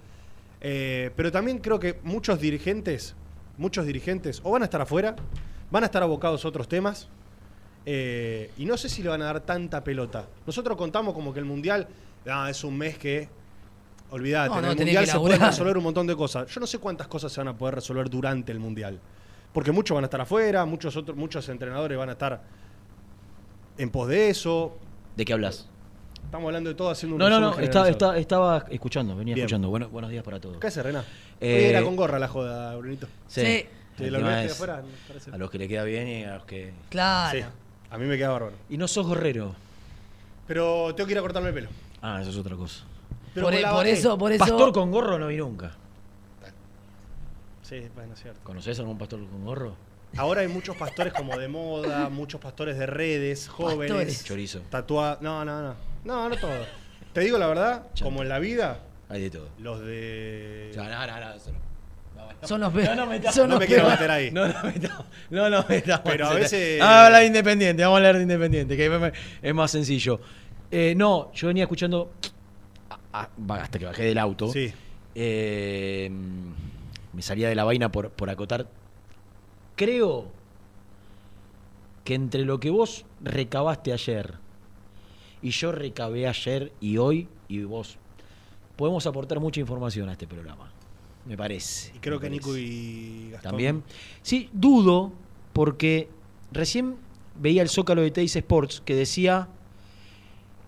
eh, 0.62 1.12
pero 1.16 1.32
también 1.32 1.60
creo 1.60 1.80
que 1.80 2.00
muchos 2.04 2.40
dirigentes, 2.40 3.16
muchos 3.58 3.86
dirigentes, 3.86 4.42
o 4.44 4.52
van 4.52 4.62
a 4.64 4.66
estar 4.66 4.82
afuera, 4.82 5.16
van 5.72 5.84
a 5.84 5.86
estar 5.88 6.04
abocados 6.04 6.44
a 6.44 6.48
otros 6.48 6.68
temas, 6.68 7.10
eh, 7.86 8.52
y 8.58 8.66
no 8.66 8.76
sé 8.76 8.90
si 8.90 9.02
le 9.02 9.10
van 9.10 9.22
a 9.22 9.26
dar 9.26 9.40
tanta 9.42 9.84
pelota. 9.84 10.28
Nosotros 10.46 10.76
contamos 10.78 11.14
como 11.14 11.34
que 11.34 11.40
el 11.40 11.46
Mundial 11.46 11.88
ah, 12.30 12.50
es 12.50 12.64
un 12.66 12.78
mes 12.78 12.98
que, 12.98 13.30
olvídate, 14.10 14.50
No, 14.50 14.60
en 14.60 14.66
el 14.66 14.76
Mundial 14.76 15.08
se 15.08 15.18
pueden 15.18 15.40
resolver 15.40 15.78
un 15.78 15.84
montón 15.84 16.06
de 16.06 16.16
cosas. 16.16 16.54
Yo 16.54 16.60
no 16.60 16.68
sé 16.68 16.80
cuántas 16.80 17.08
cosas 17.08 17.32
se 17.32 17.40
van 17.40 17.48
a 17.48 17.58
poder 17.58 17.76
resolver 17.76 18.10
durante 18.10 18.52
el 18.52 18.60
Mundial. 18.60 19.00
Porque 19.54 19.72
muchos 19.72 19.96
van 19.96 20.04
a 20.04 20.08
estar 20.08 20.20
afuera, 20.20 20.66
muchos 20.66 20.98
otros, 20.98 21.18
muchos 21.18 21.48
entrenadores 21.48 21.98
van 21.98 22.10
a 22.10 22.12
estar 22.12 22.42
en 23.78 23.90
pos 23.90 24.08
de 24.08 24.30
eso. 24.30 24.78
¿De 25.16 25.26
qué 25.26 25.34
hablas? 25.34 25.68
Estamos 26.26 26.48
hablando 26.48 26.70
de 26.70 26.76
todo 26.76 26.90
haciendo 26.90 27.16
un 27.16 27.20
No, 27.20 27.30
no, 27.30 27.40
no, 27.40 27.60
está- 27.60 27.88
está- 27.90 28.18
estaba 28.18 28.66
escuchando, 28.70 29.16
venía 29.16 29.34
Bien. 29.34 29.46
escuchando. 29.46 29.70
Bueno, 29.70 29.88
buenos 29.90 30.12
días 30.12 30.24
para 30.24 30.40
todos. 30.40 30.58
¿Qué 30.58 30.68
hace, 30.68 30.84
Rená? 30.84 31.04
Eh, 31.40 31.58
Hoy 31.58 31.64
era 31.70 31.84
con 31.84 31.96
gorra 31.96 32.20
la 32.20 32.28
joda, 32.28 32.76
Brunito. 32.76 33.08
Sí. 33.28 33.42
Sí. 33.98 34.10
Lo 34.10 34.20
de 34.22 34.46
es 34.46 34.52
afuera, 34.52 34.84
me. 35.28 35.34
A 35.34 35.38
los 35.38 35.50
que 35.50 35.58
le 35.58 35.68
queda 35.68 35.84
bien 35.84 36.08
y 36.08 36.24
a 36.24 36.36
los 36.36 36.46
que. 36.46 36.72
Claro. 36.90 37.40
Sí, 37.40 37.44
a 37.90 37.98
mí 37.98 38.06
me 38.06 38.16
queda 38.18 38.30
bárbaro. 38.30 38.54
Y 38.70 38.78
no 38.78 38.88
sos 38.88 39.08
gorrero. 39.08 39.56
Pero 40.46 40.94
tengo 40.96 41.08
que 41.08 41.14
ir 41.14 41.18
a 41.18 41.22
cortarme 41.22 41.50
el 41.50 41.56
pelo. 41.56 41.70
Ah, 42.02 42.20
eso 42.22 42.30
es 42.30 42.38
otra 42.38 42.56
cosa. 42.56 42.84
Pero 43.34 43.48
por, 43.48 43.56
e- 43.56 43.64
por 43.66 43.88
eso, 43.88 44.18
por 44.18 44.32
eso. 44.32 44.40
Pastor 44.46 44.72
con 44.72 44.92
gorro 44.92 45.18
no 45.18 45.28
vi 45.28 45.38
nunca. 45.38 45.72
Sí, 47.64 47.82
bueno, 47.96 48.14
es 48.14 48.22
cierto. 48.22 48.40
¿Conoces 48.44 48.80
algún 48.80 48.98
pastor 48.98 49.20
con 49.28 49.44
gorro? 49.44 49.76
Ahora 50.16 50.42
hay 50.42 50.48
muchos 50.48 50.76
pastores 50.78 51.14
como 51.14 51.38
de 51.38 51.48
moda, 51.48 52.10
muchos 52.10 52.40
pastores 52.42 52.78
de 52.78 52.86
redes, 52.86 53.48
jóvenes. 53.48 53.92
Pastores. 53.92 54.24
Chorizo. 54.24 54.60
Tatuados. 54.70 55.22
No, 55.22 55.44
no, 55.46 55.62
no. 55.62 55.76
No, 56.06 56.30
no 56.30 56.38
todo. 56.38 56.66
Te 57.14 57.22
digo 57.22 57.38
la 57.38 57.48
verdad, 57.48 57.84
Chanta. 57.94 58.04
como 58.04 58.22
en 58.24 58.30
la 58.30 58.40
vida, 58.40 58.80
Hay 59.10 59.22
de 59.24 59.30
todo. 59.30 59.50
los 59.60 59.82
de. 59.82 60.72
No, 60.76 60.84
no, 60.86 61.08
no, 61.08 61.20
no, 61.20 61.34
eso 61.34 61.52
no. 61.52 61.68
Son 62.44 62.62
los 62.62 62.72
peores. 62.72 62.96
no 62.96 63.08
metamos. 63.08 63.36
Son 63.36 63.48
No 63.50 63.56
los 63.56 63.60
me 63.62 63.66
quiero 63.68 63.90
meter 63.90 64.12
ahí. 64.12 64.30
No, 64.32 64.48
no 64.48 64.64
metamos. 64.64 65.06
No, 65.32 65.50
no 65.50 65.66
metamos. 65.68 66.02
Pero 66.06 66.28
a 66.28 66.34
veces- 66.36 66.80
Vamos 66.80 66.94
a 66.96 67.06
hablar 67.08 67.22
de 67.22 67.28
Independiente, 67.28 67.82
vamos 67.84 67.96
a 67.96 67.98
hablar 67.98 68.16
de 68.18 68.22
Independiente, 68.24 68.78
que 68.78 69.12
es 69.42 69.54
más 69.56 69.72
sencillo. 69.72 70.20
Eh, 70.70 70.94
no, 70.96 71.32
yo 71.34 71.48
venía 71.48 71.64
escuchando 71.64 72.12
ah, 72.92 73.00
ah, 73.14 73.30
hasta 73.62 73.80
que 73.80 73.86
bajé 73.86 74.04
del 74.04 74.18
auto. 74.20 74.52
Sí. 74.52 74.72
Eh, 75.16 76.12
me 77.14 77.22
salía 77.24 77.50
de 77.50 77.56
la 77.56 77.64
vaina 77.64 77.92
por, 77.92 78.12
por 78.12 78.30
acotar. 78.30 78.68
Creo 79.78 80.30
que 82.04 82.14
entre 82.16 82.44
lo 82.44 82.60
que 82.60 82.70
vos 82.70 83.06
recabaste 83.22 83.94
ayer 83.94 84.34
y 85.42 85.52
yo 85.52 85.72
recabé 85.72 86.28
ayer 86.28 86.74
y 86.82 86.98
hoy 86.98 87.30
y 87.48 87.62
vos, 87.64 87.98
podemos 88.76 89.06
aportar 89.08 89.40
mucha 89.40 89.60
información 89.62 90.10
a 90.10 90.14
este 90.14 90.28
programa. 90.28 90.70
Me 91.26 91.38
parece. 91.38 91.94
Y 91.96 92.00
creo 92.00 92.20
que 92.20 92.28
parece. 92.28 92.42
Nico 92.48 92.58
y 92.58 93.30
Gastón. 93.32 93.52
También. 93.52 93.84
Sí, 94.22 94.50
dudo, 94.54 95.12
porque 95.54 96.10
recién 96.52 96.96
veía 97.40 97.62
el 97.62 97.70
zócalo 97.70 98.02
de 98.02 98.12
Teis 98.12 98.36
Sports 98.36 98.82
que 98.84 98.96
decía: 98.96 99.48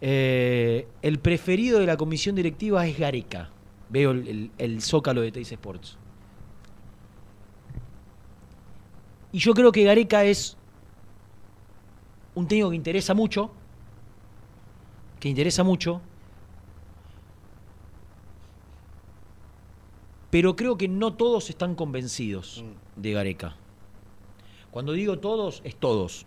eh, 0.02 0.88
el 1.02 1.20
preferido 1.20 1.80
de 1.80 1.86
la 1.86 1.98
comisión 1.98 2.36
directiva 2.36 2.86
es 2.86 2.98
Gareca. 2.98 3.50
Veo 3.90 4.12
el, 4.12 4.28
el- 4.28 4.52
el 4.58 4.82
zócalo 4.82 5.22
de 5.22 5.32
Teis 5.32 5.52
Sports. 5.52 5.98
Y 9.32 9.40
yo 9.40 9.54
creo 9.54 9.72
que 9.72 9.84
Gareca 9.84 10.24
es 10.26 10.58
un 12.36 12.48
técnico 12.48 12.70
que 12.72 12.76
interesa 12.76 13.14
mucho. 13.14 13.52
Que 15.20 15.30
interesa 15.30 15.64
mucho. 15.64 16.02
Pero 20.32 20.56
creo 20.56 20.78
que 20.78 20.88
no 20.88 21.14
todos 21.14 21.50
están 21.50 21.76
convencidos 21.76 22.64
Mm. 22.64 23.02
de 23.02 23.12
Gareca. 23.14 23.56
Cuando 24.72 24.94
digo 24.94 25.18
todos, 25.20 25.62
es 25.64 25.76
todos. 25.76 26.26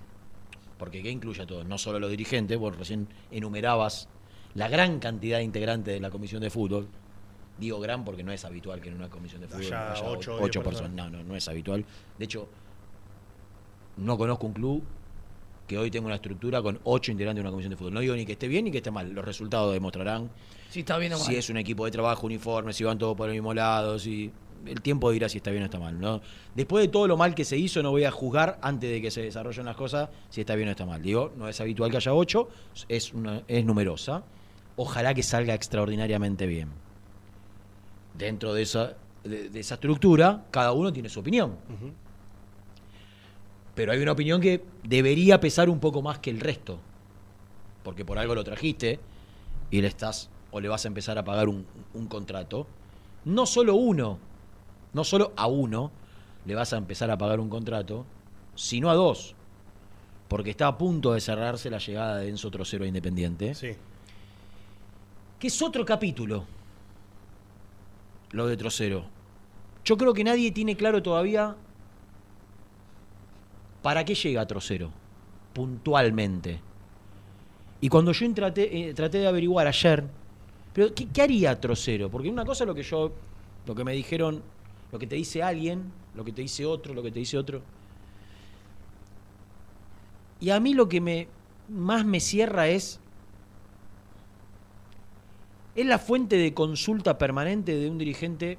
Porque 0.78 1.02
¿qué 1.02 1.10
incluye 1.10 1.40
a 1.42 1.46
todos? 1.46 1.64
No 1.64 1.78
solo 1.78 2.00
los 2.00 2.10
dirigentes, 2.10 2.58
vos 2.58 2.76
recién 2.76 3.06
enumerabas 3.30 4.08
la 4.54 4.68
gran 4.68 4.98
cantidad 4.98 5.38
de 5.38 5.44
integrantes 5.44 5.94
de 5.94 6.00
la 6.00 6.10
comisión 6.10 6.40
de 6.42 6.50
fútbol. 6.50 6.88
Digo 7.58 7.78
gran 7.78 8.04
porque 8.04 8.24
no 8.24 8.32
es 8.32 8.44
habitual 8.44 8.80
que 8.80 8.88
en 8.88 8.96
una 8.96 9.08
comisión 9.08 9.40
de 9.40 9.46
fútbol 9.46 9.66
Haya 9.66 9.92
haya 9.92 10.04
ocho 10.04 10.36
ocho, 10.40 10.62
personas. 10.62 10.92
No, 10.92 11.08
no, 11.08 11.22
no 11.22 11.36
es 11.36 11.46
habitual. 11.48 11.84
De 12.18 12.24
hecho, 12.24 12.48
no 13.96 14.16
conozco 14.18 14.46
un 14.46 14.52
club 14.52 14.82
que 15.66 15.78
hoy 15.78 15.90
tenga 15.90 16.06
una 16.06 16.16
estructura 16.16 16.60
con 16.60 16.80
ocho 16.84 17.12
integrantes 17.12 17.36
de 17.42 17.42
una 17.42 17.50
comisión 17.50 17.70
de 17.70 17.76
fútbol. 17.76 17.94
No 17.94 18.00
digo 18.00 18.14
ni 18.14 18.26
que 18.26 18.32
esté 18.32 18.48
bien 18.48 18.64
ni 18.64 18.70
que 18.70 18.78
esté 18.78 18.90
mal. 18.90 19.10
Los 19.12 19.24
resultados 19.24 19.72
demostrarán 19.72 20.30
Si 20.70 20.80
está 20.80 20.98
bien 20.98 21.12
o 21.14 21.18
mal. 21.18 21.26
si 21.26 21.36
es 21.36 21.48
un 21.50 21.56
equipo 21.56 21.84
de 21.84 21.90
trabajo 21.90 22.26
uniforme, 22.26 22.72
si 22.72 22.84
van 22.84 22.98
todos 22.98 23.16
por 23.16 23.28
el 23.28 23.34
mismo 23.34 23.54
lado, 23.54 23.98
si 23.98 24.30
el 24.66 24.80
tiempo 24.80 25.10
dirá 25.10 25.28
si 25.28 25.38
está 25.38 25.50
bien 25.50 25.62
o 25.62 25.66
está 25.66 25.78
mal, 25.78 25.98
¿no? 25.98 26.20
Después 26.54 26.82
de 26.84 26.88
todo 26.88 27.06
lo 27.08 27.16
mal 27.16 27.34
que 27.34 27.44
se 27.44 27.56
hizo, 27.56 27.82
no 27.82 27.90
voy 27.90 28.04
a 28.04 28.10
juzgar 28.10 28.58
antes 28.62 28.90
de 28.90 29.00
que 29.00 29.10
se 29.10 29.22
desarrollen 29.22 29.64
las 29.64 29.76
cosas 29.76 30.08
si 30.30 30.40
está 30.40 30.54
bien 30.56 30.68
o 30.68 30.72
está 30.72 30.84
mal. 30.86 31.00
Digo, 31.02 31.32
no 31.36 31.48
es 31.48 31.60
habitual 31.60 31.90
que 31.90 31.96
haya 31.96 32.12
ocho, 32.14 32.48
es 32.88 33.12
una, 33.14 33.42
es 33.48 33.64
numerosa. 33.64 34.22
Ojalá 34.76 35.14
que 35.14 35.22
salga 35.22 35.54
extraordinariamente 35.54 36.46
bien. 36.46 36.68
Dentro 38.16 38.52
de 38.52 38.62
esa 38.62 38.94
de, 39.24 39.48
de 39.48 39.60
esa 39.60 39.74
estructura, 39.74 40.44
cada 40.50 40.72
uno 40.72 40.92
tiene 40.92 41.08
su 41.08 41.20
opinión. 41.20 41.56
Pero 43.74 43.92
hay 43.92 44.00
una 44.00 44.12
opinión 44.12 44.40
que 44.40 44.64
debería 44.82 45.40
pesar 45.40 45.70
un 45.70 45.80
poco 45.80 46.02
más 46.02 46.18
que 46.18 46.30
el 46.30 46.40
resto. 46.40 46.78
Porque 47.82 48.04
por 48.04 48.18
algo 48.18 48.34
lo 48.34 48.44
trajiste 48.44 49.00
y 49.70 49.80
le 49.80 49.88
estás 49.88 50.30
o 50.50 50.60
le 50.60 50.68
vas 50.68 50.84
a 50.84 50.88
empezar 50.88 51.18
a 51.18 51.24
pagar 51.24 51.48
un, 51.48 51.66
un 51.94 52.06
contrato. 52.06 52.66
No 53.24 53.46
solo 53.46 53.74
uno, 53.74 54.18
no 54.92 55.04
solo 55.04 55.32
a 55.36 55.46
uno 55.46 55.90
le 56.44 56.54
vas 56.54 56.72
a 56.72 56.76
empezar 56.76 57.10
a 57.10 57.18
pagar 57.18 57.40
un 57.40 57.48
contrato, 57.48 58.04
sino 58.54 58.90
a 58.90 58.94
dos. 58.94 59.34
Porque 60.28 60.50
está 60.50 60.66
a 60.66 60.78
punto 60.78 61.12
de 61.12 61.20
cerrarse 61.20 61.70
la 61.70 61.78
llegada 61.78 62.18
de 62.18 62.28
Enzo 62.28 62.50
Trocero 62.50 62.84
a 62.84 62.88
Independiente. 62.88 63.54
Sí. 63.54 63.74
Que 65.38 65.46
es 65.46 65.62
otro 65.62 65.84
capítulo. 65.84 66.44
Lo 68.30 68.46
de 68.46 68.56
Trocero. 68.56 69.04
Yo 69.84 69.96
creo 69.96 70.14
que 70.14 70.24
nadie 70.24 70.52
tiene 70.52 70.76
claro 70.76 71.02
todavía 71.02 71.56
para 73.82 74.04
qué 74.04 74.14
llega 74.14 74.46
Trocero. 74.46 74.90
Puntualmente. 75.52 76.60
Y 77.80 77.88
cuando 77.88 78.12
yo 78.12 78.34
traté, 78.34 78.88
eh, 78.88 78.94
traté 78.94 79.18
de 79.18 79.26
averiguar 79.26 79.66
ayer, 79.66 80.04
pero 80.72 80.94
¿qué, 80.94 81.08
qué 81.08 81.22
haría 81.22 81.60
Trocero? 81.60 82.10
Porque 82.10 82.30
una 82.30 82.44
cosa 82.44 82.64
es 82.64 82.68
lo 82.68 82.74
que 82.74 82.82
yo, 82.82 83.12
lo 83.66 83.74
que 83.74 83.84
me 83.84 83.92
dijeron, 83.92 84.42
lo 84.92 84.98
que 84.98 85.06
te 85.06 85.16
dice 85.16 85.42
alguien, 85.42 85.92
lo 86.14 86.24
que 86.24 86.32
te 86.32 86.42
dice 86.42 86.64
otro, 86.64 86.94
lo 86.94 87.02
que 87.02 87.10
te 87.10 87.18
dice 87.18 87.36
otro. 87.36 87.60
Y 90.40 90.50
a 90.50 90.60
mí 90.60 90.74
lo 90.74 90.88
que 90.88 91.00
me 91.00 91.28
más 91.68 92.04
me 92.04 92.20
cierra 92.20 92.68
es 92.68 93.00
es 95.74 95.86
la 95.86 95.98
fuente 95.98 96.36
de 96.36 96.52
consulta 96.52 97.16
permanente 97.16 97.74
de 97.74 97.88
un 97.88 97.96
dirigente 97.96 98.58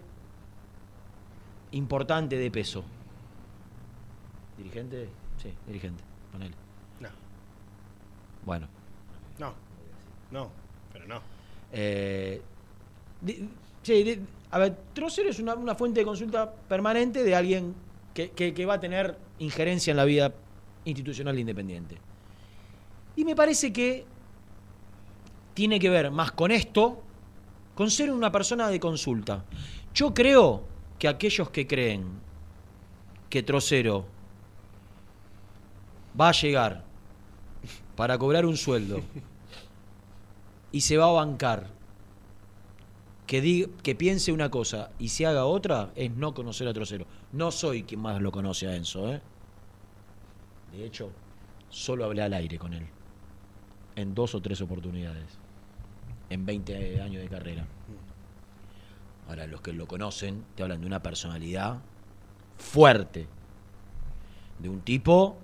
importante 1.72 2.38
de 2.38 2.50
peso. 2.50 2.84
¿Dirigente? 4.64 5.10
Sí, 5.42 5.54
dirigente. 5.68 6.04
Ponele. 6.32 6.56
No. 7.00 7.10
Bueno. 8.46 8.68
No. 9.38 9.54
No. 10.32 10.50
Pero 10.92 11.06
no. 11.08 11.22
Eh, 11.72 12.42
di- 13.22 13.50
sí, 13.82 14.04
di- 14.04 14.20
a 14.52 14.58
ver, 14.60 14.78
Trocero 14.94 15.30
es 15.30 15.40
una, 15.40 15.56
una 15.56 15.76
fuente 15.76 16.00
de 16.00 16.06
consulta 16.06 16.52
permanente 16.52 17.24
de 17.24 17.36
alguien 17.36 17.76
que, 18.14 18.32
que- 18.32 18.54
que 18.54 18.66
va 18.66 18.76
a 18.76 18.80
tener 18.80 19.18
injerencia 19.40 19.92
en 19.92 19.98
la 19.98 20.06
vida 20.06 20.34
institucional 20.86 21.36
de 21.36 21.42
Independiente. 21.42 21.98
Y 23.16 23.26
me 23.26 23.36
parece 23.36 23.74
que 23.74 24.06
tiene 25.54 25.80
que 25.80 25.90
ver 25.90 26.10
más 26.12 26.32
con 26.32 26.52
esto, 26.52 27.02
con 27.76 27.92
ser 27.92 28.12
una 28.12 28.32
persona 28.32 28.70
de 28.70 28.80
consulta. 28.80 29.44
Yo 29.94 30.14
creo 30.14 30.64
que 30.98 31.08
aquellos 31.08 31.50
que 31.50 31.68
creen 31.68 32.06
que 33.30 33.44
Trocero 33.44 34.06
va 36.20 36.30
a 36.30 36.32
llegar 36.32 36.84
para 37.96 38.18
cobrar 38.18 38.46
un 38.46 38.58
sueldo 38.58 39.02
y 40.72 40.82
se 40.82 40.98
va 40.98 41.06
a 41.10 41.12
bancar 41.12 41.68
que, 43.28 43.42
diga- 43.42 43.70
que 43.82 43.96
piense 43.96 44.32
una 44.32 44.50
cosa 44.50 44.92
y 45.00 45.10
se 45.10 45.26
haga 45.26 45.46
otra, 45.46 45.92
es 45.96 46.12
no 46.12 46.34
conocer 46.34 46.68
a 46.68 46.74
Trocero. 46.74 47.06
No 47.32 47.52
soy 47.52 47.84
quien 47.84 48.02
más 48.02 48.22
lo 48.22 48.32
conoce 48.32 48.68
a 48.68 48.76
Enzo, 48.76 49.12
¿eh? 49.14 49.22
De 50.72 50.86
hecho, 50.86 51.12
solo 51.70 52.06
hablé 52.06 52.22
al 52.24 52.34
aire 52.34 52.58
con 52.58 52.74
él. 52.74 52.86
En 53.96 54.14
dos 54.14 54.36
o 54.36 54.42
tres 54.42 54.60
oportunidades. 54.62 55.26
En 56.30 56.46
20 56.46 57.00
años 57.02 57.22
de 57.22 57.30
carrera. 57.30 57.66
Ahora, 59.30 59.48
los 59.48 59.62
que 59.62 59.72
lo 59.72 59.88
conocen 59.88 60.44
te 60.56 60.64
hablan 60.64 60.82
de 60.82 60.88
una 60.88 61.02
personalidad 61.02 61.78
fuerte. 62.58 63.28
De 64.60 64.68
un 64.70 64.82
tipo 64.82 65.38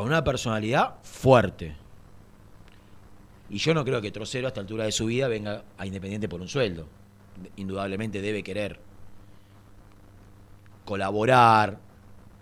con 0.00 0.08
una 0.08 0.24
personalidad 0.24 0.94
fuerte. 1.02 1.76
Y 3.50 3.58
yo 3.58 3.74
no 3.74 3.84
creo 3.84 4.00
que 4.00 4.10
Trocero 4.10 4.46
a 4.46 4.48
esta 4.48 4.60
altura 4.60 4.84
de 4.84 4.92
su 4.92 5.06
vida 5.06 5.28
venga 5.28 5.62
a 5.76 5.86
Independiente 5.86 6.26
por 6.28 6.40
un 6.40 6.48
sueldo. 6.48 6.86
Indudablemente 7.56 8.22
debe 8.22 8.42
querer 8.42 8.80
colaborar, 10.84 11.78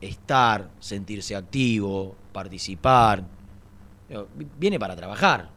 estar, 0.00 0.70
sentirse 0.78 1.34
activo, 1.34 2.14
participar. 2.32 3.24
Viene 4.58 4.78
para 4.78 4.94
trabajar. 4.96 5.50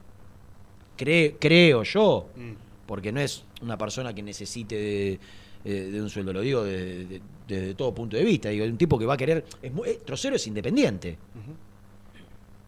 Cre- 0.98 1.36
creo 1.40 1.84
yo, 1.84 2.30
Mm. 2.36 2.52
porque 2.86 3.12
no 3.12 3.20
es 3.20 3.44
una 3.62 3.78
persona 3.78 4.14
que 4.14 4.24
necesite 4.24 5.20
de, 5.64 5.92
de 5.92 6.02
un 6.02 6.10
sueldo, 6.10 6.34
lo 6.34 6.42
digo 6.42 6.64
desde 6.64 7.22
de- 7.48 7.76
todo 7.76 7.94
punto 7.94 8.18
de 8.18 8.24
vista. 8.24 8.50
Digo, 8.50 8.66
un 8.66 8.78
tipo 8.78 8.98
que 8.98 9.06
va 9.06 9.14
a 9.14 9.18
querer. 9.18 9.46
Es, 9.62 9.72
eh, 9.86 10.02
Trocero 10.06 10.36
es 10.36 10.48
independiente. 10.48 11.18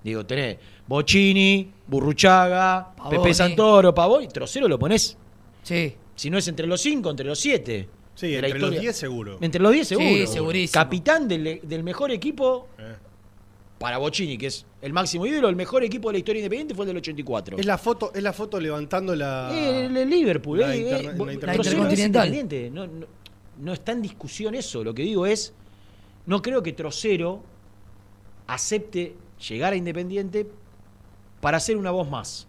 Digo, 0.03 0.25
tenés 0.25 0.57
Bocini, 0.87 1.71
Burruchaga. 1.87 2.93
Pepe 3.09 3.33
Santoro, 3.33 3.93
Pavón, 3.93 4.23
y 4.23 4.27
Trocero 4.27 4.67
lo 4.67 4.77
ponés, 4.77 5.17
Sí. 5.63 5.95
si 6.15 6.29
no 6.29 6.37
es 6.37 6.47
entre 6.47 6.67
los 6.67 6.81
cinco, 6.81 7.09
entre 7.09 7.25
los 7.25 7.39
siete. 7.39 7.87
Sí, 8.15 8.27
de 8.27 8.35
entre 8.35 8.49
los 8.51 8.57
historia. 8.59 8.79
10 8.81 8.95
seguro. 8.95 9.37
Entre 9.41 9.61
los 9.61 9.71
10 9.71 9.87
seguro. 9.87 10.07
Sí, 10.07 10.27
segurísimo. 10.27 10.73
Capitán 10.83 11.27
del, 11.27 11.61
del 11.63 11.83
mejor 11.83 12.11
equipo 12.11 12.67
Eh. 12.77 12.95
para 13.79 13.97
Bocini, 13.97 14.37
que 14.37 14.47
es 14.47 14.65
el 14.81 14.93
máximo 14.93 15.25
ídolo, 15.25 15.49
el 15.49 15.55
mejor 15.55 15.83
equipo 15.83 16.09
de 16.09 16.13
la 16.13 16.17
historia 16.19 16.39
independiente 16.41 16.75
fue 16.75 16.83
el 16.85 16.87
del 16.89 16.97
84. 16.97 17.57
Es 17.57 17.65
la 17.65 17.77
foto, 17.79 18.11
es 18.13 18.21
la 18.21 18.31
foto 18.33 18.59
levantando 18.59 19.15
la. 19.15 19.49
El, 19.51 19.97
el 19.97 20.09
Liverpool, 20.09 20.59
La 20.59 20.75
eh, 20.75 20.79
interna- 20.79 21.11
eh, 21.11 21.17
la 21.17 21.25
La 21.25 21.33
Intercontinental. 21.33 22.71
no, 22.71 22.87
no 23.59 23.73
está 23.73 23.93
en 23.93 24.01
discusión 24.03 24.53
eso. 24.53 24.83
Lo 24.83 24.93
que 24.93 25.01
digo 25.01 25.25
es, 25.25 25.53
no 26.27 26.41
creo 26.41 26.61
que 26.61 26.73
Trocero 26.73 27.41
acepte 28.47 29.15
llegar 29.47 29.73
a 29.73 29.75
Independiente 29.75 30.47
para 31.41 31.59
ser 31.59 31.77
una 31.77 31.91
voz 31.91 32.09
más. 32.09 32.47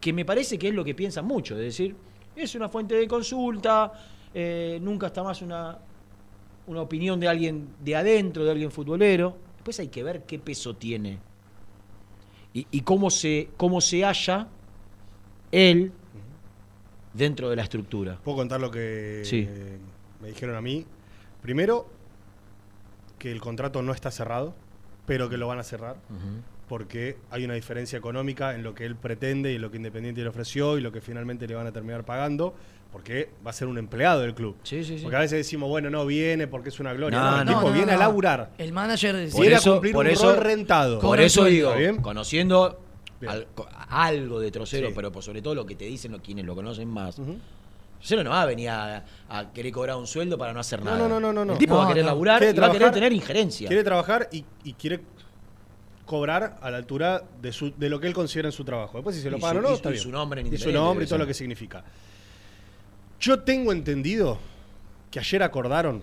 Que 0.00 0.12
me 0.12 0.24
parece 0.24 0.58
que 0.58 0.68
es 0.68 0.74
lo 0.74 0.84
que 0.84 0.94
piensan 0.94 1.24
muchos. 1.26 1.58
Es 1.58 1.64
decir, 1.64 1.94
es 2.36 2.54
una 2.54 2.68
fuente 2.68 2.94
de 2.94 3.06
consulta, 3.08 3.92
eh, 4.32 4.78
nunca 4.80 5.08
está 5.08 5.22
más 5.22 5.42
una, 5.42 5.78
una 6.66 6.82
opinión 6.82 7.18
de 7.20 7.28
alguien 7.28 7.68
de 7.80 7.96
adentro, 7.96 8.44
de 8.44 8.50
alguien 8.52 8.70
futbolero. 8.70 9.36
Después 9.56 9.78
hay 9.80 9.88
que 9.88 10.02
ver 10.02 10.22
qué 10.24 10.38
peso 10.38 10.74
tiene 10.76 11.18
y, 12.54 12.66
y 12.70 12.80
cómo, 12.80 13.10
se, 13.10 13.50
cómo 13.56 13.80
se 13.80 14.02
halla 14.04 14.48
él 15.52 15.92
dentro 17.12 17.50
de 17.50 17.56
la 17.56 17.62
estructura. 17.64 18.18
Puedo 18.24 18.38
contar 18.38 18.60
lo 18.60 18.70
que 18.70 19.22
Sí. 19.24 19.46
eh, 19.48 19.78
me 20.22 20.28
dijeron 20.28 20.56
a 20.56 20.60
mí. 20.62 20.86
Primero, 21.42 21.88
que 23.18 23.30
el 23.32 23.40
contrato 23.40 23.82
no 23.82 23.92
está 23.92 24.10
cerrado, 24.10 24.54
pero 25.06 25.28
que 25.28 25.36
lo 25.36 25.46
van 25.48 25.58
a 25.58 25.62
cerrar. 25.62 25.96
Porque 26.68 27.16
hay 27.30 27.44
una 27.44 27.54
diferencia 27.54 27.98
económica 27.98 28.54
en 28.54 28.62
lo 28.62 28.74
que 28.74 28.84
él 28.86 28.94
pretende 28.94 29.50
y 29.52 29.56
en 29.56 29.62
lo 29.62 29.70
que 29.72 29.78
Independiente 29.78 30.22
le 30.22 30.28
ofreció 30.28 30.78
y 30.78 30.80
lo 30.80 30.92
que 30.92 31.00
finalmente 31.00 31.48
le 31.48 31.56
van 31.56 31.66
a 31.66 31.72
terminar 31.72 32.04
pagando, 32.04 32.54
porque 32.92 33.28
va 33.44 33.50
a 33.50 33.52
ser 33.52 33.66
un 33.66 33.76
empleado 33.76 34.20
del 34.20 34.34
club. 34.34 34.56
Sí, 34.62 34.84
sí, 34.84 34.96
sí. 34.98 35.02
Porque 35.02 35.16
a 35.16 35.20
veces 35.20 35.38
decimos, 35.38 35.68
bueno, 35.68 35.90
no 35.90 36.06
viene 36.06 36.46
porque 36.46 36.68
es 36.68 36.78
una 36.78 36.92
gloria. 36.92 37.18
No, 37.18 37.30
No, 37.32 37.40
el 37.40 37.46
no, 37.46 37.58
tipo 37.60 37.72
viene 37.72 37.92
a 37.92 37.96
laburar. 37.96 38.50
El 38.56 38.72
manager 38.72 39.28
Por 39.32 39.46
eso- 39.46 39.70
a 39.70 39.72
cumplir 39.74 39.92
por 39.94 40.06
un 40.06 40.12
eso- 40.12 40.32
rol 40.32 40.44
rentado. 40.44 41.00
Por 41.00 41.20
eso 41.20 41.44
digo, 41.46 41.74
¿Bien? 41.74 41.96
conociendo 42.00 42.78
Bien. 43.20 43.32
al- 43.32 43.46
co- 43.52 43.68
algo 43.88 44.38
de 44.38 44.52
Trocero, 44.52 44.90
pero 44.94 45.10
por 45.10 45.24
sobre 45.24 45.42
todo 45.42 45.56
lo 45.56 45.66
que 45.66 45.74
te 45.74 45.86
dicen 45.86 46.12
los 46.12 46.20
quienes 46.20 46.44
lo 46.44 46.54
conocen 46.54 46.88
más. 46.88 47.16
Trocero 48.00 48.24
no 48.24 48.30
va 48.30 48.42
a 48.42 48.46
venir 48.46 48.68
a, 48.70 49.04
a 49.28 49.52
querer 49.52 49.70
cobrar 49.72 49.96
un 49.96 50.06
sueldo 50.06 50.36
para 50.36 50.52
no 50.52 50.60
hacer 50.60 50.82
nada. 50.82 50.96
no, 50.98 51.08
no, 51.08 51.20
no, 51.20 51.32
no, 51.32 51.44
no. 51.44 51.52
El 51.52 51.58
tipo 51.58 51.76
va 51.76 51.84
a 51.84 51.88
querer 51.88 52.04
no. 52.04 52.10
laburar 52.10 52.38
Quiere 52.40 52.56
y 52.56 52.60
va 52.60 52.66
a 52.66 52.72
querer 52.72 52.90
tener 52.92 53.12
injerencia. 53.12 53.68
Quiere 53.68 53.84
trabajar 53.84 54.28
y, 54.32 54.44
y 54.64 54.72
quiere 54.72 55.02
cobrar 56.06 56.58
a 56.60 56.70
la 56.70 56.78
altura 56.78 57.22
de, 57.40 57.52
su, 57.52 57.72
de 57.76 57.88
lo 57.88 58.00
que 58.00 58.06
él 58.08 58.14
considera 58.14 58.48
en 58.48 58.52
su 58.52 58.64
trabajo. 58.64 58.96
Después 58.98 59.14
si 59.14 59.22
se 59.22 59.30
lo 59.30 59.38
pagan 59.38 59.58
o 59.58 59.60
no, 59.62 59.70
y- 59.70 59.74
está 59.74 59.90
y 59.90 59.92
bien. 59.92 60.02
su 60.02 60.10
nombre 60.10 60.40
en 60.40 60.52
Y 60.52 60.56
su 60.58 60.72
nombre 60.72 61.04
y 61.04 61.08
todo 61.08 61.18
lo 61.20 61.26
que 61.26 61.34
significa. 61.34 61.84
Yo 63.20 63.40
tengo 63.40 63.70
entendido 63.72 64.38
que 65.10 65.18
ayer 65.18 65.42
acordaron 65.42 66.02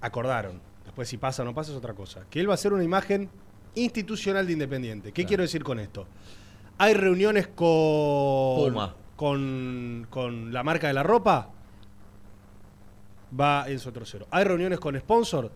acordaron. 0.00 0.60
Después 0.84 1.08
si 1.08 1.16
pasa 1.16 1.42
o 1.42 1.44
no 1.44 1.54
pasa 1.54 1.72
es 1.72 1.76
otra 1.76 1.94
cosa. 1.94 2.24
Que 2.30 2.38
él 2.40 2.48
va 2.48 2.54
a 2.54 2.58
ser 2.58 2.72
una 2.72 2.84
imagen 2.84 3.28
institucional 3.74 4.46
de 4.46 4.52
Independiente. 4.52 5.12
¿Qué 5.12 5.24
quiero 5.24 5.42
decir 5.42 5.64
con 5.64 5.80
esto? 5.80 6.06
Hay 6.78 6.94
reuniones 6.94 7.48
con, 7.48 8.70
Puma. 8.72 8.94
Con 9.16 10.06
con 10.10 10.52
la 10.52 10.62
marca 10.62 10.86
de 10.88 10.94
la 10.94 11.02
ropa. 11.02 11.50
Va 13.38 13.64
Enzo 13.68 13.92
Trocero. 13.92 14.26
Hay 14.30 14.44
reuniones 14.44 14.78
con 14.78 14.98
sponsor. 14.98 15.50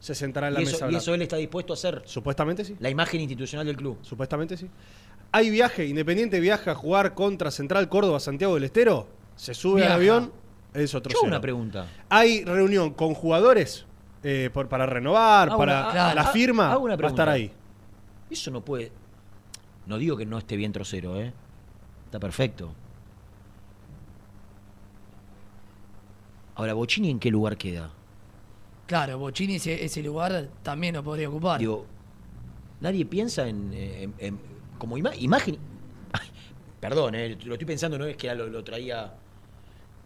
Se 0.00 0.14
sentará 0.14 0.48
en 0.48 0.54
la 0.54 0.62
Y 0.62 0.64
mesa. 0.64 0.90
y 0.90 0.94
eso 0.94 1.14
él 1.14 1.22
está 1.22 1.36
dispuesto 1.36 1.72
a 1.72 1.74
hacer. 1.74 2.02
Supuestamente 2.06 2.64
sí. 2.64 2.74
La 2.80 2.88
imagen 2.88 3.20
institucional 3.20 3.66
del 3.66 3.76
club. 3.76 3.98
Supuestamente 4.02 4.56
sí. 4.56 4.68
Hay 5.32 5.50
viaje, 5.50 5.86
Independiente 5.86 6.40
viaja 6.40 6.72
a 6.72 6.74
jugar 6.74 7.14
contra 7.14 7.50
Central 7.50 7.88
Córdoba, 7.88 8.18
Santiago 8.18 8.54
del 8.54 8.64
Estero. 8.64 9.06
Se 9.36 9.54
sube 9.54 9.76
Viaja. 9.80 9.94
al 9.94 10.00
avión, 10.00 10.32
es 10.74 10.94
otro 10.94 11.12
Yo 11.12 11.20
una 11.22 11.40
pregunta. 11.40 11.86
Hay 12.08 12.44
reunión 12.44 12.94
con 12.94 13.14
jugadores 13.14 13.86
eh, 14.22 14.50
por- 14.52 14.68
para 14.68 14.86
renovar, 14.86 15.48
Hago 15.50 15.58
para 15.58 15.80
una- 15.82 15.92
claro, 15.92 16.14
la 16.16 16.24
firma, 16.26 16.72
hago 16.72 16.84
una 16.84 16.96
va 16.96 17.04
a 17.06 17.10
estar 17.10 17.28
ahí. 17.28 17.52
Eso 18.28 18.50
no 18.50 18.62
puede. 18.64 18.90
No 19.86 19.98
digo 19.98 20.16
que 20.16 20.26
no 20.26 20.36
esté 20.38 20.56
bien 20.56 20.72
trocero, 20.72 21.18
¿eh? 21.20 21.32
Está 22.06 22.18
perfecto. 22.18 22.74
Ahora, 26.60 26.74
Bocini 26.74 27.08
en 27.08 27.18
qué 27.18 27.30
lugar 27.30 27.56
queda? 27.56 27.90
Claro, 28.86 29.18
Bochini 29.18 29.54
ese, 29.54 29.82
ese 29.82 30.02
lugar 30.02 30.50
también 30.62 30.94
lo 30.94 31.02
podría 31.02 31.30
ocupar. 31.30 31.58
Digo, 31.58 31.86
nadie 32.82 33.06
piensa 33.06 33.48
en. 33.48 33.72
en- 33.72 34.14
en- 34.18 34.38
como 34.78 34.98
ima- 34.98 35.14
imagen. 35.18 35.56
Ay, 36.12 36.28
perdón, 36.78 37.14
eh, 37.14 37.38
lo 37.46 37.54
estoy 37.54 37.64
pensando, 37.66 37.96
no 37.96 38.04
es 38.04 38.14
que 38.18 38.34
lo, 38.34 38.46
lo 38.48 38.62
traía. 38.62 39.14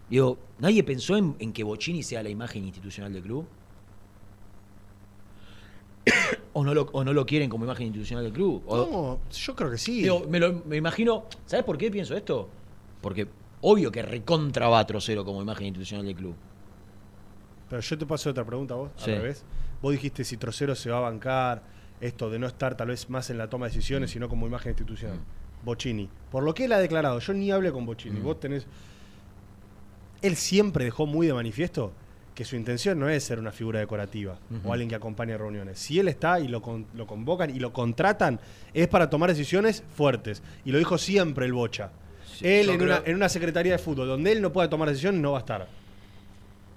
Digo, 0.09 0.39
¿nadie 0.61 0.85
pensó 0.85 1.17
en, 1.17 1.35
en 1.41 1.53
que 1.53 1.65
Bocini 1.65 2.05
sea 2.05 2.23
la 2.23 2.29
imagen 2.29 2.65
institucional 2.65 3.13
del 3.13 3.23
club? 3.25 3.47
¿O 6.53 6.63
no, 6.63 6.73
lo, 6.73 6.83
¿O 6.93 7.03
no 7.03 7.13
lo 7.13 7.27
quieren 7.27 7.51
como 7.51 7.65
imagen 7.65 7.87
institucional 7.89 8.23
del 8.23 8.33
club? 8.33 8.63
O- 8.69 8.77
No, 8.77 9.21
yo 9.37 9.57
creo 9.57 9.73
que 9.73 9.79
sí. 9.79 10.03
Digo, 10.03 10.25
me, 10.29 10.39
lo- 10.39 10.63
me 10.67 10.77
imagino. 10.77 11.25
¿Sabes 11.47 11.65
por 11.65 11.77
qué 11.77 11.91
pienso 11.91 12.15
esto? 12.17 12.49
Porque 13.01 13.27
obvio 13.67 13.91
que 13.91 14.03
recontra 14.03 14.69
va 14.69 14.81
a 14.81 14.87
Trocero 14.87 15.25
como 15.25 15.41
imagen 15.43 15.67
institucional 15.69 16.07
del 16.07 16.15
club. 16.17 16.35
Pero 17.71 17.81
yo 17.81 17.99
te 17.99 18.07
paso 18.07 18.31
otra 18.31 18.45
pregunta 18.45 18.75
a 18.75 18.77
vos, 18.77 18.91
Sí. 18.97 19.11
al 19.11 19.19
revés. 19.23 19.45
Vos 19.81 19.93
dijiste 19.93 20.23
si 20.25 20.37
Trocero 20.37 20.75
se 20.75 20.91
va 20.91 20.99
a 20.99 21.01
bancar, 21.01 21.63
esto 22.01 22.29
de 22.29 22.39
no 22.39 22.47
estar 22.47 22.77
tal 22.77 22.89
vez 22.89 23.09
más 23.09 23.31
en 23.31 23.39
la 23.39 23.49
toma 23.49 23.67
de 23.67 23.73
decisiones, 23.73 24.11
sino 24.11 24.29
como 24.29 24.47
imagen 24.47 24.71
institucional. 24.71 25.19
Bocini. 25.65 26.09
Por 26.31 26.43
lo 26.43 26.53
que 26.55 26.67
él 26.67 26.73
ha 26.73 26.79
declarado, 26.79 27.19
yo 27.21 27.33
ni 27.33 27.51
hablé 27.51 27.73
con 27.73 27.87
Bocini. 27.87 28.21
Vos 28.21 28.39
tenés. 28.39 28.67
Él 30.23 30.37
siempre 30.37 30.85
dejó 30.85 31.07
muy 31.07 31.27
de 31.27 31.35
manifiesto 31.35 31.93
que 32.35 32.45
su 32.45 32.57
intención 32.57 32.99
no 32.99 33.09
es 33.09 33.23
ser 33.25 33.39
una 33.39 33.53
figura 33.53 33.79
decorativa 33.79 34.39
o 34.65 34.73
alguien 34.73 34.89
que 34.89 34.97
acompañe 34.97 35.37
reuniones. 35.39 35.79
Si 35.79 35.99
él 36.01 36.09
está 36.09 36.41
y 36.41 36.49
lo, 36.49 36.61
con- 36.61 36.87
lo 36.95 37.07
convocan 37.07 37.49
y 37.55 37.61
lo 37.61 37.73
contratan, 37.73 38.41
es 38.73 38.89
para 38.89 39.09
tomar 39.09 39.31
decisiones 39.31 39.85
fuertes. 39.95 40.43
Y 40.65 40.73
lo 40.73 40.79
dijo 40.79 40.99
siempre 40.99 41.47
el 41.47 41.53
Bocha. 41.53 41.91
Él 42.43 42.69
en, 42.71 42.79
creo- 42.79 42.99
una, 42.99 43.03
en 43.07 43.17
una 43.17 43.29
secretaría 43.29 43.73
de 43.73 43.79
fútbol 43.79 44.09
donde 44.09 44.33
él 44.33 44.41
no 44.43 44.53
pueda 44.53 44.69
tomar 44.69 44.89
decisiones 44.89 45.21
no 45.21 45.33
va 45.33 45.39
a 45.39 45.41
estar. 45.41 45.69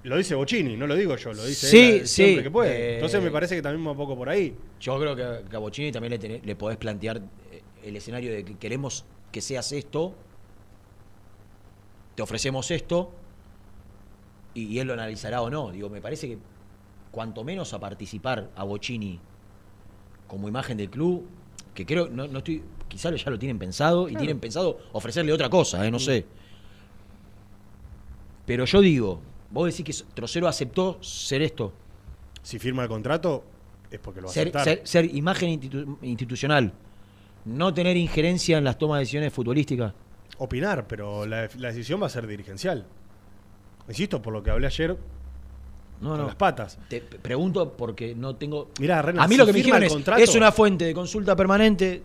Lo 0.04 0.16
dice 0.18 0.36
Bocini, 0.36 0.78
no 0.78 0.88
lo 0.88 0.96
digo 0.96 1.16
yo, 1.18 1.34
lo 1.34 1.44
dice 1.44 1.68
Sí, 1.68 1.78
él, 2.00 2.08
sí, 2.08 2.16
siempre 2.24 2.44
que 2.44 2.52
puede. 2.52 2.72
eh, 2.72 2.94
Entonces 2.96 3.22
me 3.22 3.32
parece 3.32 3.56
que 3.56 3.62
también 3.62 3.86
va 3.86 3.92
un 3.92 3.98
poco 3.98 4.16
por 4.16 4.30
ahí. 4.30 4.56
Yo 4.80 4.98
creo 5.00 5.16
que 5.16 5.56
a 5.56 5.60
Bocini 5.60 5.92
también 5.92 6.12
le, 6.12 6.20
tenés- 6.20 6.44
le 6.44 6.56
podés 6.56 6.78
plantear 6.78 7.18
eh, 7.52 7.62
el 7.84 7.96
escenario 7.96 8.32
de 8.32 8.46
que 8.46 8.56
queremos 8.58 9.04
que 9.32 9.42
seas 9.42 9.72
esto, 9.74 10.16
te 12.16 12.22
ofrecemos 12.22 12.72
esto, 12.72 13.12
y, 14.54 14.64
y 14.66 14.80
él 14.80 14.88
lo 14.88 14.94
analizará 14.94 15.42
o 15.42 15.50
no. 15.50 15.72
Digo, 15.72 15.90
me 15.90 16.02
parece 16.02 16.28
que 16.30 16.38
cuanto 17.12 17.44
menos 17.44 17.74
a 17.74 17.80
participar 17.80 18.50
a 18.56 18.64
Bocini 18.64 19.20
como 20.28 20.48
imagen 20.48 20.78
del 20.78 20.90
club, 20.90 21.28
que 21.74 21.86
creo, 21.86 22.08
no, 22.08 22.28
no 22.28 22.40
estoy, 22.40 22.64
ya 22.98 23.30
lo 23.32 23.40
tienen 23.40 23.58
pensado 23.60 24.10
y 24.10 24.16
tienen 24.16 24.40
pensado 24.40 24.80
ofrecerle 24.94 25.32
otra 25.34 25.50
cosa, 25.50 25.86
eh, 25.86 25.92
no 25.92 26.00
sé. 26.00 26.26
Pero 28.46 28.66
yo 28.66 28.82
digo, 28.82 29.22
vos 29.52 29.66
decís 29.76 29.86
que 30.06 30.14
Trocero 30.14 30.48
aceptó 30.48 30.98
ser 31.02 31.42
esto. 31.42 31.74
Si 32.42 32.60
firma 32.60 32.84
el 32.84 32.90
contrato, 32.90 33.44
es 33.92 34.00
porque 34.00 34.22
lo 34.22 34.28
va 34.28 34.34
ser, 34.34 34.48
aceptar. 34.48 34.64
ser- 34.64 34.82
ser 34.88 35.16
imagen 35.16 35.60
institu- 35.60 35.98
institucional, 36.02 36.72
no 37.46 37.74
tener 37.74 37.98
injerencia 37.98 38.58
en 38.58 38.64
las 38.64 38.78
tomas 38.78 38.98
de 38.98 39.00
decisiones 39.02 39.34
futbolísticas. 39.34 39.94
Opinar, 40.38 40.88
pero 40.88 41.26
la, 41.26 41.50
la 41.58 41.68
decisión 41.70 42.02
va 42.02 42.06
a 42.08 42.10
ser 42.10 42.26
dirigencial. 42.28 42.86
Insisto, 43.90 44.22
por 44.22 44.34
lo 44.34 44.44
que 44.44 44.52
hablé 44.52 44.68
ayer 44.68 44.98
No, 46.02 46.10
con 46.10 46.18
no. 46.20 46.26
las 46.28 46.36
patas. 46.36 46.78
Te 46.90 47.02
pregunto 47.02 47.74
porque 47.76 48.14
no 48.16 48.36
tengo. 48.36 48.70
Mirá, 48.80 49.02
Renat, 49.02 49.26
a 49.26 49.28
mí 49.28 49.34
si 49.36 49.40
lo 49.40 49.46
que 49.46 49.54
me 49.54 49.58
dijeron 49.58 49.84
es: 49.84 49.92
contrato- 49.92 50.22
es 50.22 50.36
una 50.36 50.52
fuente 50.52 50.86
de 50.86 50.94
consulta 50.94 51.36
permanente 51.36 52.04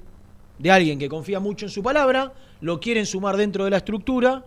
de 0.63 0.71
alguien 0.71 0.99
que 0.99 1.09
confía 1.09 1.41
mucho 1.41 1.67
en 1.67 1.71
su 1.71 1.83
palabra, 1.83 2.33
lo 2.61 2.79
quieren 2.79 3.05
sumar 3.05 3.37
dentro 3.37 3.65
de 3.65 3.71
la 3.71 3.79
estructura. 3.79 4.45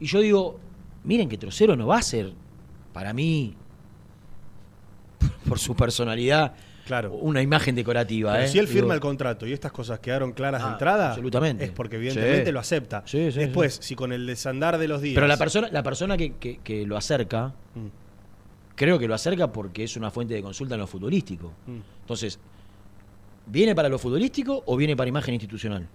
Y 0.00 0.06
yo 0.06 0.20
digo: 0.20 0.58
miren 1.04 1.28
que 1.28 1.38
Trocero 1.38 1.76
no 1.76 1.86
va 1.86 1.98
a 1.98 2.02
ser, 2.02 2.32
para 2.92 3.12
mí, 3.12 3.54
por 5.48 5.58
su 5.58 5.74
personalidad, 5.76 6.54
Claro. 6.86 7.12
una 7.14 7.42
imagen 7.42 7.74
decorativa. 7.74 8.32
Pero 8.32 8.44
¿eh? 8.44 8.48
si 8.48 8.58
él 8.58 8.66
firma 8.68 8.82
Digo, 8.82 8.94
el 8.94 9.00
contrato 9.00 9.46
y 9.46 9.52
estas 9.52 9.72
cosas 9.72 9.98
quedaron 10.00 10.32
claras 10.32 10.62
de 10.62 10.68
Ah, 10.68 10.72
entrada, 10.72 11.08
absolutamente. 11.10 11.64
es 11.64 11.70
porque 11.70 11.96
evidentemente 11.96 12.46
Sí. 12.46 12.52
lo 12.52 12.60
acepta. 12.60 13.02
Sí, 13.06 13.30
sí, 13.32 13.38
Después, 13.40 13.78
si 13.80 13.94
con 13.96 14.12
el 14.12 14.26
desandar 14.26 14.78
de 14.78 14.86
los 14.88 15.00
días. 15.02 15.14
Pero 15.14 15.26
la 15.26 15.36
persona, 15.36 15.68
la 15.70 15.82
persona 15.82 16.16
que, 16.16 16.34
que- 16.34 16.58
que 16.58 16.84
lo 16.86 16.96
acerca, 16.96 17.54
Mm, 17.74 17.86
creo 18.76 18.98
que 19.00 19.08
lo 19.08 19.14
acerca 19.14 19.50
porque 19.52 19.82
es 19.84 19.96
una 19.96 20.10
fuente 20.10 20.34
de 20.34 20.42
consulta 20.42 20.74
en 20.74 20.80
lo 20.80 20.86
futbolístico. 20.86 21.52
mm. 21.66 21.78
Entonces, 22.02 22.38
¿viene 23.46 23.74
para 23.74 23.88
lo 23.88 23.98
futbolístico 23.98 24.62
o 24.66 24.76
viene 24.76 24.96
para 24.96 25.08
imagen 25.08 25.34
institucional? 25.34 25.86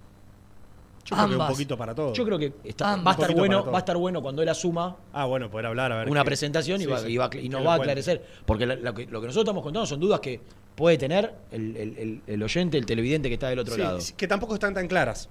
Yo 1.03 1.15
creo 1.15 1.29
que 1.29 1.35
un 1.35 1.47
poquito 1.47 1.77
para 1.77 1.95
todo. 1.95 2.13
Yo 2.13 2.23
creo 2.23 2.37
que 2.37 2.53
está- 2.63 2.95
va, 2.95 3.11
a 3.11 3.13
estar 3.15 3.33
bueno, 3.33 3.65
va 3.65 3.77
a 3.77 3.79
estar 3.79 3.97
bueno 3.97 4.21
cuando 4.21 4.43
él 4.43 4.49
asuma 4.49 4.95
Ah, 5.11 5.25
bueno, 5.25 5.49
poder 5.49 5.65
hablar, 5.65 5.91
a 5.91 5.97
ver. 5.97 6.09
una 6.09 6.21
qué- 6.21 6.25
presentación 6.27 6.79
y, 6.79 6.85
Sí, 6.85 6.89
va- 6.89 6.99
sí, 6.99 7.07
y 7.07 7.17
va- 7.17 7.25
y 7.25 7.29
que 7.29 7.49
nos 7.49 7.65
va 7.65 7.73
a 7.73 7.75
aclarecer. 7.77 8.23
Porque 8.45 8.65
lo 8.65 8.93
que, 8.93 9.07
lo 9.07 9.19
que 9.19 9.27
nosotros 9.27 9.43
estamos 9.43 9.63
contando 9.63 9.85
son 9.87 9.99
dudas 9.99 10.19
que 10.19 10.39
puede 10.75 10.97
tener 10.99 11.33
el, 11.51 11.75
el- 11.75 11.97
el- 11.97 12.21
el 12.27 12.43
oyente, 12.43 12.77
el 12.77 12.85
televidente 12.85 13.27
que 13.29 13.33
está 13.33 13.49
del 13.49 13.59
otro 13.59 13.73
Sí, 13.75 13.81
lado. 13.81 13.97
que 14.15 14.27
tampoco 14.27 14.53
están 14.53 14.73
tan 14.75 14.87
claras. 14.87 15.27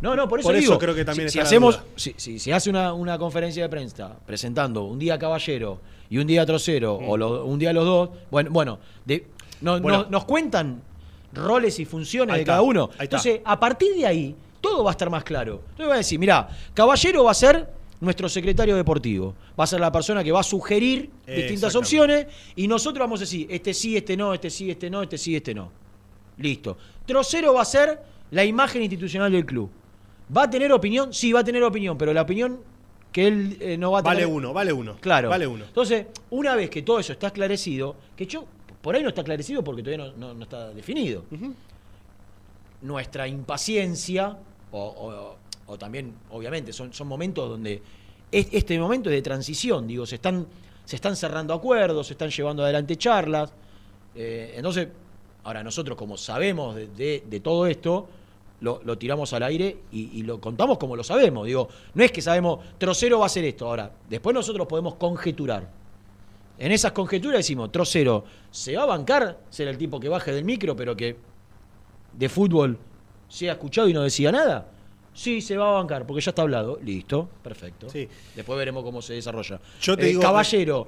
No, 0.00 0.16
no, 0.16 0.28
por 0.28 0.40
eso, 0.40 0.48
Por 0.48 0.56
eso 0.56 0.62
digo, 0.70 0.78
creo 0.78 0.94
que 0.94 1.04
también 1.04 1.28
si, 1.28 1.34
si 1.34 1.38
hacemos, 1.40 1.78
si, 1.94 2.14
si- 2.16 2.38
si 2.40 2.50
hace 2.50 2.70
una, 2.70 2.92
una 2.92 3.16
conferencia 3.18 3.62
de 3.62 3.68
prensa 3.68 4.16
presentando 4.26 4.82
un 4.84 4.98
día 4.98 5.16
Caballero 5.18 5.78
y 6.10 6.18
un 6.18 6.26
día 6.26 6.44
Trocero, 6.44 6.96
o 6.96 7.16
lo- 7.16 7.44
un 7.44 7.58
día 7.58 7.72
los 7.72 7.84
dos, 7.84 8.10
bueno, 8.30 8.50
bueno, 8.50 8.78
de- 9.04 9.26
no- 9.60 9.78
Mm. 9.78 9.82
Bueno. 9.82 9.98
no- 10.04 10.10
nos 10.10 10.24
cuentan 10.24 10.82
roles 11.32 11.78
y 11.78 11.84
funciones 11.84 12.36
de 12.36 12.44
cada 12.44 12.62
uno. 12.62 12.90
Entonces, 12.98 13.40
a 13.44 13.58
partir 13.58 13.94
de 13.94 14.06
ahí, 14.06 14.36
todo 14.60 14.84
va 14.84 14.90
a 14.90 14.92
estar 14.92 15.10
más 15.10 15.24
claro. 15.24 15.62
Entonces 15.70 15.88
va 15.88 15.94
a 15.94 15.98
decir, 15.98 16.18
mira, 16.18 16.48
Caballero 16.74 17.24
va 17.24 17.32
a 17.32 17.34
ser 17.34 17.68
nuestro 18.00 18.28
secretario 18.28 18.76
deportivo. 18.76 19.34
Va 19.58 19.64
a 19.64 19.66
ser 19.66 19.80
la 19.80 19.92
persona 19.92 20.24
que 20.24 20.32
va 20.32 20.40
a 20.40 20.44
sugerir 20.44 21.10
distintas 21.26 21.74
opciones 21.76 22.26
y 22.56 22.66
nosotros 22.66 23.00
vamos 23.00 23.20
a 23.20 23.22
decir, 23.22 23.46
este 23.50 23.72
sí, 23.74 23.96
este 23.96 24.16
no, 24.16 24.34
este 24.34 24.50
sí, 24.50 24.70
este 24.70 24.90
no, 24.90 25.02
este 25.02 25.18
sí, 25.18 25.36
este 25.36 25.54
no. 25.54 25.70
Listo. 26.38 26.76
Trocero 27.06 27.54
va 27.54 27.62
a 27.62 27.64
ser 27.64 28.00
la 28.30 28.44
imagen 28.44 28.82
institucional 28.82 29.30
del 29.30 29.44
club. 29.46 29.70
¿Va 30.34 30.44
a 30.44 30.50
tener 30.50 30.72
opinión? 30.72 31.12
Sí, 31.12 31.32
va 31.32 31.40
a 31.40 31.44
tener 31.44 31.62
opinión, 31.62 31.98
pero 31.98 32.12
la 32.12 32.22
opinión 32.22 32.60
que 33.12 33.26
él 33.26 33.56
eh, 33.60 33.76
no 33.76 33.92
va 33.92 34.00
a 34.00 34.02
tener. 34.02 34.16
Vale 34.16 34.26
uno, 34.26 34.52
vale 34.52 34.72
uno. 34.72 34.96
Claro. 35.00 35.28
Vale 35.28 35.46
uno. 35.46 35.64
Entonces, 35.66 36.06
una 36.30 36.56
vez 36.56 36.70
que 36.70 36.82
todo 36.82 36.98
eso 36.98 37.12
está 37.12 37.28
esclarecido, 37.28 37.94
que 38.16 38.26
yo, 38.26 38.46
por 38.82 38.94
ahí 38.94 39.02
no 39.02 39.08
está 39.08 39.20
esclarecido 39.22 39.62
porque 39.64 39.82
todavía 39.82 40.06
no, 40.06 40.12
no- 40.28 40.34
no 40.34 40.42
está 40.42 40.68
definido. 40.74 41.24
Nuestra 42.82 43.28
impaciencia, 43.28 44.36
o, 44.72 44.78
o- 44.80 45.36
o 45.72 45.78
también, 45.78 46.12
obviamente, 46.30 46.72
son, 46.72 46.92
son 46.92 47.06
momentos 47.06 47.48
donde 47.48 47.80
es- 48.30 48.48
este 48.50 48.78
momento 48.78 49.08
es 49.08 49.14
de 49.16 49.22
transición, 49.22 49.86
digo, 49.86 50.04
se 50.04 50.16
están, 50.16 50.46
se 50.84 50.96
están 50.96 51.14
cerrando 51.14 51.54
acuerdos, 51.54 52.08
se 52.08 52.14
están 52.14 52.30
llevando 52.30 52.64
adelante 52.64 52.96
charlas. 52.96 53.52
eh, 54.14 54.54
entonces, 54.56 54.88
ahora 55.44 55.62
nosotros 55.62 55.96
como 55.96 56.16
sabemos 56.18 56.74
de, 56.74 56.88
de- 56.88 57.22
de 57.26 57.40
todo 57.40 57.66
esto, 57.66 58.08
lo, 58.60 58.80
lo 58.84 58.96
tiramos 58.98 59.32
al 59.32 59.42
aire 59.44 59.76
y, 59.90 60.18
y 60.18 60.22
lo 60.22 60.40
contamos 60.40 60.76
como 60.78 60.94
lo 60.96 61.02
sabemos. 61.04 61.46
Digo, 61.46 61.68
no 61.94 62.04
es 62.04 62.12
que 62.12 62.20
sabemos, 62.22 62.60
Trocero 62.78 63.18
va 63.20 63.24
a 63.24 63.26
hacer 63.26 63.44
esto. 63.44 63.66
Ahora, 63.66 63.90
después 64.10 64.34
nosotros 64.34 64.66
podemos 64.66 64.94
conjeturar. 64.96 65.68
En 66.62 66.70
esas 66.70 66.92
conjeturas 66.92 67.38
decimos, 67.38 67.72
Trocero, 67.72 68.24
¿se 68.52 68.76
va 68.76 68.84
a 68.84 68.86
bancar 68.86 69.40
ser 69.50 69.66
el 69.66 69.76
tipo 69.76 69.98
que 69.98 70.08
baje 70.08 70.32
del 70.32 70.44
micro, 70.44 70.76
pero 70.76 70.94
que 70.94 71.16
de 72.12 72.28
fútbol 72.28 72.78
sea 73.28 73.52
escuchado 73.54 73.88
y 73.88 73.92
no 73.92 74.02
decía 74.02 74.30
nada? 74.30 74.68
Sí, 75.12 75.40
se 75.40 75.56
va 75.56 75.70
a 75.70 75.72
bancar, 75.72 76.06
porque 76.06 76.20
ya 76.22 76.30
está 76.30 76.42
hablado. 76.42 76.78
Listo, 76.84 77.28
perfecto. 77.42 77.90
Sí. 77.90 78.08
Después 78.36 78.56
veremos 78.56 78.84
cómo 78.84 79.02
se 79.02 79.14
desarrolla. 79.14 79.60
Yo 79.80 79.96
te 79.96 80.04
Eh, 80.04 80.06
digo- 80.10 80.22
Caballero, 80.22 80.86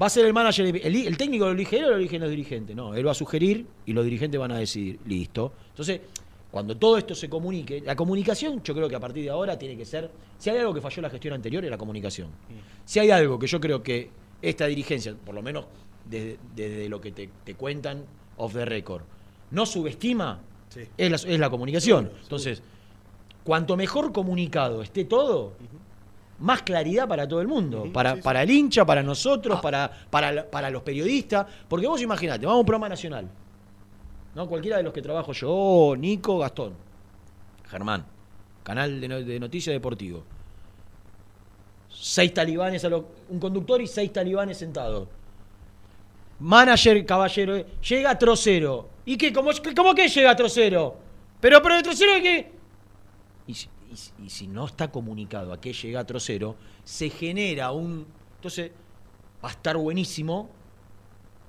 ¿va 0.00 0.06
a 0.06 0.10
ser 0.10 0.26
el 0.26 0.34
manager? 0.34 0.66
El, 0.76 0.94
el 1.06 1.16
técnico 1.16 1.46
lo 1.46 1.52
elige 1.52 1.78
él 1.78 1.86
o 1.86 1.90
lo 1.92 1.96
eligen 1.96 2.20
los 2.20 2.28
dirigentes? 2.30 2.76
No, 2.76 2.94
él 2.94 3.06
va 3.06 3.12
a 3.12 3.14
sugerir 3.14 3.66
y 3.86 3.94
los 3.94 4.04
dirigentes 4.04 4.38
van 4.38 4.52
a 4.52 4.58
decidir. 4.58 4.98
Listo. 5.06 5.54
Entonces, 5.70 6.02
cuando 6.50 6.76
todo 6.76 6.98
esto 6.98 7.14
se 7.14 7.30
comunique, 7.30 7.80
la 7.80 7.96
comunicación 7.96 8.62
yo 8.62 8.74
creo 8.74 8.88
que 8.90 8.96
a 8.96 9.00
partir 9.00 9.24
de 9.24 9.30
ahora 9.30 9.58
tiene 9.58 9.74
que 9.74 9.86
ser, 9.86 10.10
si 10.38 10.50
hay 10.50 10.58
algo 10.58 10.74
que 10.74 10.82
falló 10.82 10.96
en 10.98 11.02
la 11.04 11.10
gestión 11.10 11.32
anterior 11.32 11.64
es 11.64 11.70
la 11.70 11.78
comunicación. 11.78 12.28
Si 12.84 12.98
hay 13.00 13.10
algo 13.10 13.38
que 13.38 13.46
yo 13.46 13.58
creo 13.58 13.82
que 13.82 14.10
esta 14.42 14.66
dirigencia, 14.66 15.14
por 15.24 15.34
lo 15.34 15.42
menos 15.42 15.66
desde, 16.04 16.38
desde 16.54 16.88
lo 16.88 17.00
que 17.00 17.12
te, 17.12 17.28
te 17.44 17.54
cuentan 17.54 18.04
off 18.36 18.52
the 18.54 18.64
record, 18.64 19.02
no 19.50 19.66
subestima, 19.66 20.40
Sí. 20.68 20.80
es, 20.98 21.10
la, 21.10 21.32
es 21.32 21.40
la 21.40 21.48
comunicación. 21.50 22.04
Seguro, 22.04 22.22
Entonces, 22.22 22.62
cuanto 23.42 23.76
mejor 23.76 24.12
comunicado 24.12 24.82
esté 24.82 25.04
todo, 25.06 25.54
más 26.40 26.62
claridad 26.62 27.08
para 27.08 27.26
todo 27.26 27.40
el 27.40 27.48
mundo. 27.48 27.90
Para, 27.92 28.10
sí, 28.12 28.16
sí. 28.18 28.22
para 28.22 28.42
el 28.42 28.50
hincha, 28.50 28.84
para 28.84 29.02
nosotros, 29.02 29.58
Ah. 29.58 29.62
para, 29.62 29.90
para, 30.10 30.48
para 30.50 30.70
los 30.70 30.82
periodistas. 30.82 31.46
Porque 31.68 31.86
vos 31.86 32.00
imaginate, 32.02 32.44
vamos 32.46 32.58
a 32.58 32.60
un 32.60 32.66
programa 32.66 32.88
nacional. 32.90 33.28
¿no? 34.34 34.46
Cualquiera 34.46 34.76
de 34.76 34.82
los 34.84 34.92
que 34.92 35.02
trabajo 35.02 35.32
yo, 35.32 35.94
Nico, 35.98 36.38
Gastón, 36.38 36.74
Germán, 37.68 38.04
canal 38.62 39.00
de, 39.00 39.24
de 39.24 39.40
noticias 39.40 39.72
deportivo. 39.74 40.22
Seis 42.00 42.32
talibanes, 42.32 42.84
a 42.84 42.88
un 43.28 43.40
conductor 43.40 43.80
y 43.82 43.86
seis 43.88 44.12
talibanes 44.12 44.58
sentados. 44.58 45.08
Manager, 46.40 47.04
caballero, 47.04 47.56
eh, 47.56 47.66
llega 47.88 48.16
trocero. 48.16 48.88
¿Y 49.04 49.16
qué? 49.16 49.32
¿Cómo, 49.32 49.50
cómo 49.74 49.94
que 49.94 50.08
llega 50.08 50.36
trocero? 50.36 50.96
Pero, 51.40 51.60
pero 51.60 51.76
el 51.76 51.82
trocero 51.82 52.12
es 52.14 52.22
que. 52.22 52.52
Y, 53.48 53.54
si- 54.28 54.46
no 54.46 54.66
está 54.66 54.92
comunicado 54.92 55.52
a 55.52 55.60
qué 55.60 55.72
llega 55.72 56.04
trocero, 56.04 56.54
se 56.84 57.10
genera 57.10 57.72
un. 57.72 58.06
Entonces, 58.36 58.70
va 59.44 59.48
a 59.48 59.52
estar 59.52 59.76
buenísimo 59.76 60.48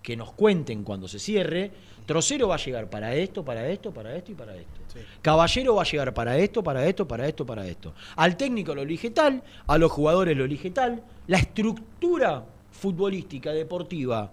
que 0.01 0.17
nos 0.17 0.31
cuenten 0.31 0.83
cuando 0.83 1.07
se 1.07 1.19
cierre. 1.19 1.71
Trocero 2.09 2.47
va 2.47 2.55
a 2.55 2.57
llegar 2.57 2.89
para 2.89 3.13
esto, 3.13 3.45
para 3.45 3.69
esto, 3.69 3.93
para 3.93 4.15
esto 4.15 4.31
y 4.31 4.33
para 4.33 4.55
esto. 4.55 4.81
Sí. 4.91 4.99
Caballero 5.21 5.75
va 5.75 5.83
a 5.83 5.85
llegar 5.85 6.11
para 6.11 6.35
esto, 6.39 6.63
para 6.63 6.83
esto, 6.87 7.07
para 7.07 7.27
esto, 7.27 7.45
para 7.45 7.67
esto. 7.67 7.93
Al 8.15 8.35
técnico 8.35 8.73
lo 8.73 8.81
elige 8.81 9.11
tal, 9.11 9.43
a 9.67 9.77
los 9.77 9.91
jugadores 9.91 10.35
lo 10.35 10.45
elige 10.45 10.71
tal. 10.71 11.03
La 11.27 11.37
estructura 11.37 12.43
futbolística, 12.71 13.51
deportiva, 13.51 14.31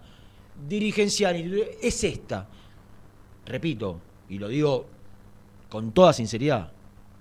dirigencial, 0.67 1.35
es 1.79 2.03
esta. 2.03 2.47
Repito, 3.45 4.01
y 4.27 4.39
lo 4.39 4.47
digo 4.47 4.87
con 5.69 5.91
toda 5.91 6.13
sinceridad, 6.13 6.71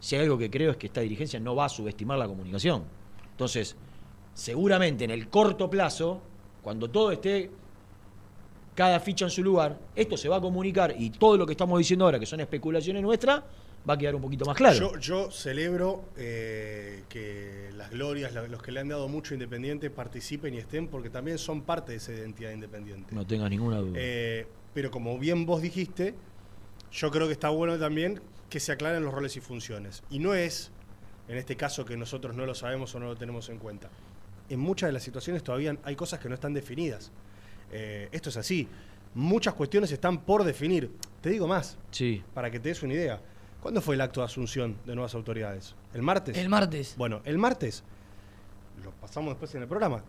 si 0.00 0.16
hay 0.16 0.22
algo 0.22 0.38
que 0.38 0.50
creo 0.50 0.70
es 0.70 0.78
que 0.78 0.86
esta 0.86 1.02
dirigencia 1.02 1.38
no 1.38 1.54
va 1.54 1.66
a 1.66 1.68
subestimar 1.68 2.16
la 2.16 2.28
comunicación. 2.28 2.84
Entonces, 3.30 3.76
seguramente 4.32 5.04
en 5.04 5.10
el 5.10 5.28
corto 5.28 5.68
plazo, 5.68 6.22
cuando 6.62 6.88
todo 6.88 7.12
esté 7.12 7.50
cada 8.76 9.00
ficha 9.00 9.24
en 9.24 9.30
su 9.32 9.42
lugar, 9.42 9.76
esto 9.96 10.16
se 10.16 10.28
va 10.28 10.36
a 10.36 10.40
comunicar 10.40 10.94
y 10.96 11.10
todo 11.10 11.36
lo 11.36 11.44
que 11.46 11.52
estamos 11.54 11.76
diciendo 11.78 12.04
ahora, 12.04 12.20
que 12.20 12.26
son 12.26 12.38
especulaciones 12.40 13.02
nuestras, 13.02 13.42
va 13.88 13.94
a 13.94 13.98
quedar 13.98 14.14
un 14.14 14.20
poquito 14.22 14.44
más 14.44 14.56
claro. 14.56 14.76
Yo, 14.78 14.98
yo 14.98 15.30
celebro 15.30 16.04
eh, 16.16 17.02
que 17.08 17.70
las 17.74 17.90
glorias, 17.90 18.32
la- 18.34 18.46
los 18.46 18.62
que 18.62 18.70
le 18.72 18.80
han 18.80 18.88
dado 18.88 19.08
mucho 19.08 19.32
a 19.32 19.34
Independiente, 19.36 19.90
participen 19.90 20.54
y 20.54 20.58
estén, 20.58 20.88
porque 20.88 21.08
también 21.10 21.38
son 21.38 21.62
parte 21.62 21.92
de 21.92 21.98
esa 21.98 22.12
identidad 22.12 22.50
independiente. 22.52 23.14
no 23.14 23.26
tengas 23.26 23.48
ninguna 23.50 23.78
duda. 23.78 23.92
Eh, 23.96 24.46
pero 24.74 24.90
como 24.90 25.18
bien 25.18 25.46
vos 25.46 25.62
dijiste, 25.62 26.14
yo 26.92 27.10
creo 27.10 27.26
que 27.26 27.32
está 27.32 27.48
bueno 27.48 27.78
también 27.78 28.20
que 28.50 28.60
se 28.60 28.72
aclaren 28.72 29.02
los 29.04 29.12
roles 29.14 29.36
y 29.36 29.40
funciones. 29.40 30.02
Y 30.10 30.18
no 30.18 30.34
es, 30.34 30.70
en 31.28 31.38
este 31.38 31.56
caso, 31.56 31.84
que 31.86 31.96
nosotros 31.96 32.36
no 32.36 32.44
lo 32.44 32.54
sabemos 32.54 32.94
o 32.94 33.00
no 33.00 33.06
lo 33.06 33.16
tenemos 33.16 33.48
en 33.48 33.58
cuenta. 33.58 33.88
En 34.50 34.60
muchas 34.60 34.88
de 34.88 34.92
las 34.92 35.02
situaciones 35.02 35.42
todavía 35.42 35.76
hay 35.82 35.96
cosas 35.96 36.20
que 36.20 36.28
no 36.28 36.34
están 36.34 36.52
definidas. 36.54 37.10
Eh, 37.70 38.08
esto 38.12 38.28
es 38.28 38.36
así. 38.36 38.68
Muchas 39.14 39.54
cuestiones 39.54 39.90
están 39.92 40.18
por 40.18 40.44
definir. 40.44 40.90
Te 41.20 41.30
digo 41.30 41.46
más, 41.46 41.78
sí. 41.90 42.22
para 42.34 42.50
que 42.50 42.60
te 42.60 42.68
des 42.68 42.82
una 42.82 42.94
idea. 42.94 43.20
¿Cuándo 43.60 43.80
fue 43.80 43.94
el 43.94 44.00
acto 44.00 44.20
de 44.20 44.26
asunción 44.26 44.76
de 44.86 44.94
nuevas 44.94 45.14
autoridades? 45.14 45.74
¿El 45.92 46.02
martes? 46.02 46.36
El 46.36 46.48
martes. 46.48 46.94
Bueno, 46.96 47.20
el 47.24 47.38
martes, 47.38 47.82
lo 48.84 48.92
pasamos 48.92 49.30
después 49.30 49.54
en 49.54 49.62
el 49.62 49.68
programa. 49.68 50.02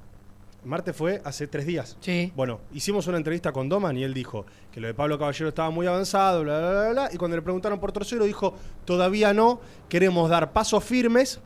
El 0.61 0.69
martes 0.69 0.95
fue 0.95 1.21
hace 1.23 1.47
tres 1.47 1.65
días. 1.65 1.97
Sí. 2.01 2.33
Bueno, 2.35 2.59
hicimos 2.73 3.07
una 3.07 3.17
entrevista 3.17 3.51
con 3.51 3.69
Doman 3.69 3.97
y 3.97 4.03
él 4.03 4.13
dijo 4.13 4.45
que 4.71 4.81
lo 4.81 4.87
de 4.87 4.93
Pablo 4.93 5.17
Caballero 5.17 5.49
estaba 5.49 5.69
muy 5.69 5.87
avanzado, 5.87 6.43
bla, 6.43 6.59
bla, 6.59 6.71
bla, 6.71 6.89
bla. 6.89 7.09
Y 7.13 7.17
cuando 7.17 7.37
le 7.37 7.41
preguntaron 7.41 7.79
por 7.79 7.91
tercero, 7.91 8.25
dijo: 8.25 8.55
todavía 8.83 9.33
no, 9.33 9.61
queremos 9.87 10.29
dar 10.29 10.51
pasos 10.51 10.83
firmes 10.83 11.39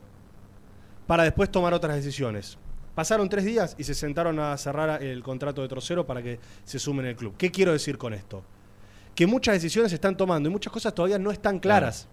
para 1.07 1.23
después 1.23 1.51
tomar 1.51 1.73
otras 1.73 1.95
decisiones. 1.95 2.57
Pasaron 2.95 3.29
tres 3.29 3.45
días 3.45 3.75
y 3.77 3.83
se 3.83 3.93
sentaron 3.93 4.37
a 4.39 4.57
cerrar 4.57 5.01
el 5.01 5.23
contrato 5.23 5.61
de 5.61 5.69
Trocero 5.69 6.05
para 6.05 6.21
que 6.21 6.39
se 6.65 6.77
sumen 6.77 7.05
el 7.05 7.15
club. 7.15 7.35
¿Qué 7.37 7.49
quiero 7.49 7.71
decir 7.71 7.97
con 7.97 8.13
esto? 8.13 8.43
Que 9.15 9.25
muchas 9.25 9.53
decisiones 9.53 9.91
se 9.91 9.95
están 9.95 10.17
tomando 10.17 10.49
y 10.49 10.51
muchas 10.51 10.73
cosas 10.73 10.93
todavía 10.93 11.17
no 11.17 11.31
están 11.31 11.59
claras. 11.59 12.07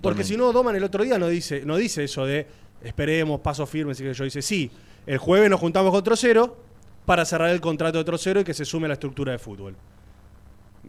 Porque 0.00 0.24
si 0.24 0.38
no, 0.38 0.52
Doman 0.52 0.74
el 0.74 0.84
otro 0.84 1.04
día 1.04 1.18
no 1.18 1.28
dice, 1.28 1.62
no 1.66 1.76
dice 1.76 2.04
eso 2.04 2.24
de 2.24 2.46
esperemos, 2.82 3.40
pasos 3.40 3.68
firmes 3.68 4.00
y 4.00 4.04
que 4.04 4.14
yo 4.14 4.24
dice, 4.24 4.40
sí, 4.40 4.70
el 5.06 5.18
jueves 5.18 5.50
nos 5.50 5.60
juntamos 5.60 5.92
con 5.92 6.02
Trocero 6.02 6.56
para 7.04 7.26
cerrar 7.26 7.50
el 7.50 7.60
contrato 7.60 7.98
de 7.98 8.04
Trocero 8.04 8.40
y 8.40 8.44
que 8.44 8.54
se 8.54 8.64
sume 8.64 8.86
a 8.86 8.88
la 8.88 8.94
estructura 8.94 9.32
de 9.32 9.38
fútbol. 9.38 9.76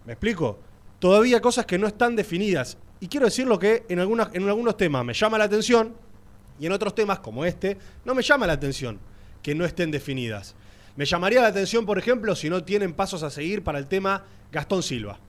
¿Me 0.06 0.14
explico? 0.14 0.58
Todavía 1.00 1.42
cosas 1.42 1.66
que 1.66 1.78
no 1.78 1.88
están 1.88 2.16
definidas. 2.16 2.78
Y 3.02 3.08
quiero 3.10 3.26
decirlo 3.26 3.60
que 3.60 3.86
en, 3.90 4.00
algunas, 4.00 4.34
en 4.34 4.48
algunos 4.48 4.78
temas 4.78 5.04
me 5.04 5.14
llama 5.14 5.38
la 5.38 5.44
atención 5.44 5.94
y 6.60 6.66
en 6.66 6.72
otros 6.72 6.96
temas, 6.96 7.20
como 7.20 7.44
este, 7.44 7.78
no 8.06 8.16
me 8.16 8.24
llama 8.24 8.48
la 8.48 8.54
atención 8.54 8.98
que 9.44 9.54
no 9.54 9.66
estén 9.66 9.92
definidas. 9.92 10.56
Me 10.96 11.06
llamaría 11.06 11.42
la 11.42 11.48
atención, 11.50 11.86
por 11.86 12.00
ejemplo, 12.00 12.36
si 12.36 12.50
no 12.50 12.64
tienen 12.64 12.94
pasos 12.94 13.22
a 13.22 13.30
seguir 13.30 13.64
para 13.64 13.78
el 13.78 13.88
tema 13.88 14.24
Gastón 14.52 14.82
Silva, 14.82 15.20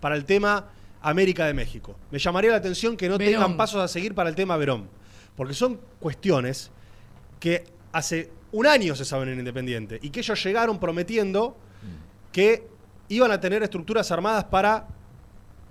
para 0.00 0.14
el 0.14 0.24
tema 0.24 0.66
América 1.02 1.44
de 1.46 1.54
México. 1.54 1.96
Me 2.10 2.18
llamaría 2.18 2.52
la 2.52 2.58
atención 2.58 2.96
que 2.96 3.08
no 3.08 3.18
Verón. 3.18 3.32
tengan 3.34 3.56
pasos 3.56 3.82
a 3.82 3.88
seguir 3.88 4.14
para 4.14 4.30
el 4.30 4.34
tema 4.34 4.56
Verón. 4.56 4.88
Porque 5.36 5.54
son 5.54 5.80
cuestiones 6.00 6.70
que 7.40 7.64
hace 7.92 8.30
un 8.52 8.66
año 8.66 8.94
se 8.94 9.04
saben 9.04 9.28
en 9.28 9.38
Independiente 9.38 9.98
y 10.02 10.10
que 10.10 10.20
ellos 10.20 10.42
llegaron 10.42 10.78
prometiendo 10.78 11.56
que 12.32 12.66
iban 13.08 13.30
a 13.30 13.40
tener 13.40 13.62
estructuras 13.62 14.10
armadas 14.10 14.44
para 14.44 14.86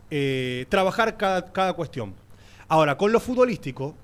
eh, 0.10 0.66
trabajar 0.70 1.18
cada, 1.18 1.52
cada 1.52 1.74
cuestión. 1.74 2.14
Ahora, 2.68 2.98
con 2.98 3.12
lo 3.12 3.20
futbolístico, 3.20 3.96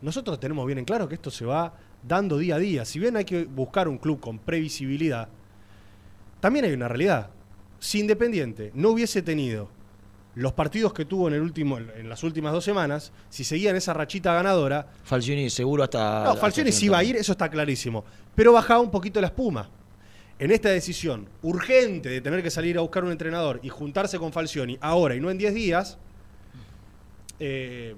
nosotros 0.00 0.38
tenemos 0.40 0.66
bien 0.66 0.78
en 0.78 0.84
claro 0.84 1.08
que 1.08 1.14
esto 1.14 1.30
se 1.30 1.44
va 1.44 1.72
dando 2.02 2.38
día 2.38 2.56
a 2.56 2.58
día. 2.58 2.84
Si 2.84 2.98
bien 2.98 3.16
hay 3.16 3.24
que 3.24 3.44
buscar 3.44 3.88
un 3.88 3.98
club 3.98 4.20
con 4.20 4.38
previsibilidad, 4.38 5.28
también 6.40 6.64
hay 6.64 6.72
una 6.72 6.88
realidad. 6.88 7.30
Si 7.78 8.00
Independiente 8.00 8.70
no 8.74 8.90
hubiese 8.90 9.22
tenido 9.22 9.68
los 10.34 10.52
partidos 10.52 10.92
que 10.92 11.04
tuvo 11.04 11.28
en, 11.28 11.34
el 11.34 11.40
último, 11.40 11.78
en 11.78 12.08
las 12.08 12.22
últimas 12.22 12.52
dos 12.52 12.64
semanas, 12.64 13.12
si 13.28 13.42
seguían 13.42 13.74
esa 13.74 13.92
rachita 13.92 14.32
ganadora, 14.34 14.86
Falcioni 15.02 15.50
seguro 15.50 15.82
hasta. 15.82 16.24
no, 16.24 16.36
Falcioni 16.36 16.70
sí 16.70 16.88
va 16.88 16.98
a 16.98 17.04
ir, 17.04 17.16
eso 17.16 17.32
está 17.32 17.50
clarísimo. 17.50 18.04
Pero 18.34 18.52
bajaba 18.52 18.80
un 18.80 18.90
poquito 18.90 19.20
la 19.20 19.28
espuma. 19.28 19.68
En 20.38 20.52
esta 20.52 20.68
decisión 20.68 21.28
urgente 21.42 22.08
de 22.08 22.20
tener 22.20 22.44
que 22.44 22.50
salir 22.50 22.78
a 22.78 22.82
buscar 22.82 23.02
un 23.02 23.10
entrenador 23.10 23.58
y 23.64 23.68
juntarse 23.68 24.18
con 24.18 24.32
Falcioni 24.32 24.78
ahora 24.80 25.16
y 25.16 25.20
no 25.20 25.28
en 25.30 25.38
10 25.38 25.54
días, 25.54 25.98
eh, 27.40 27.96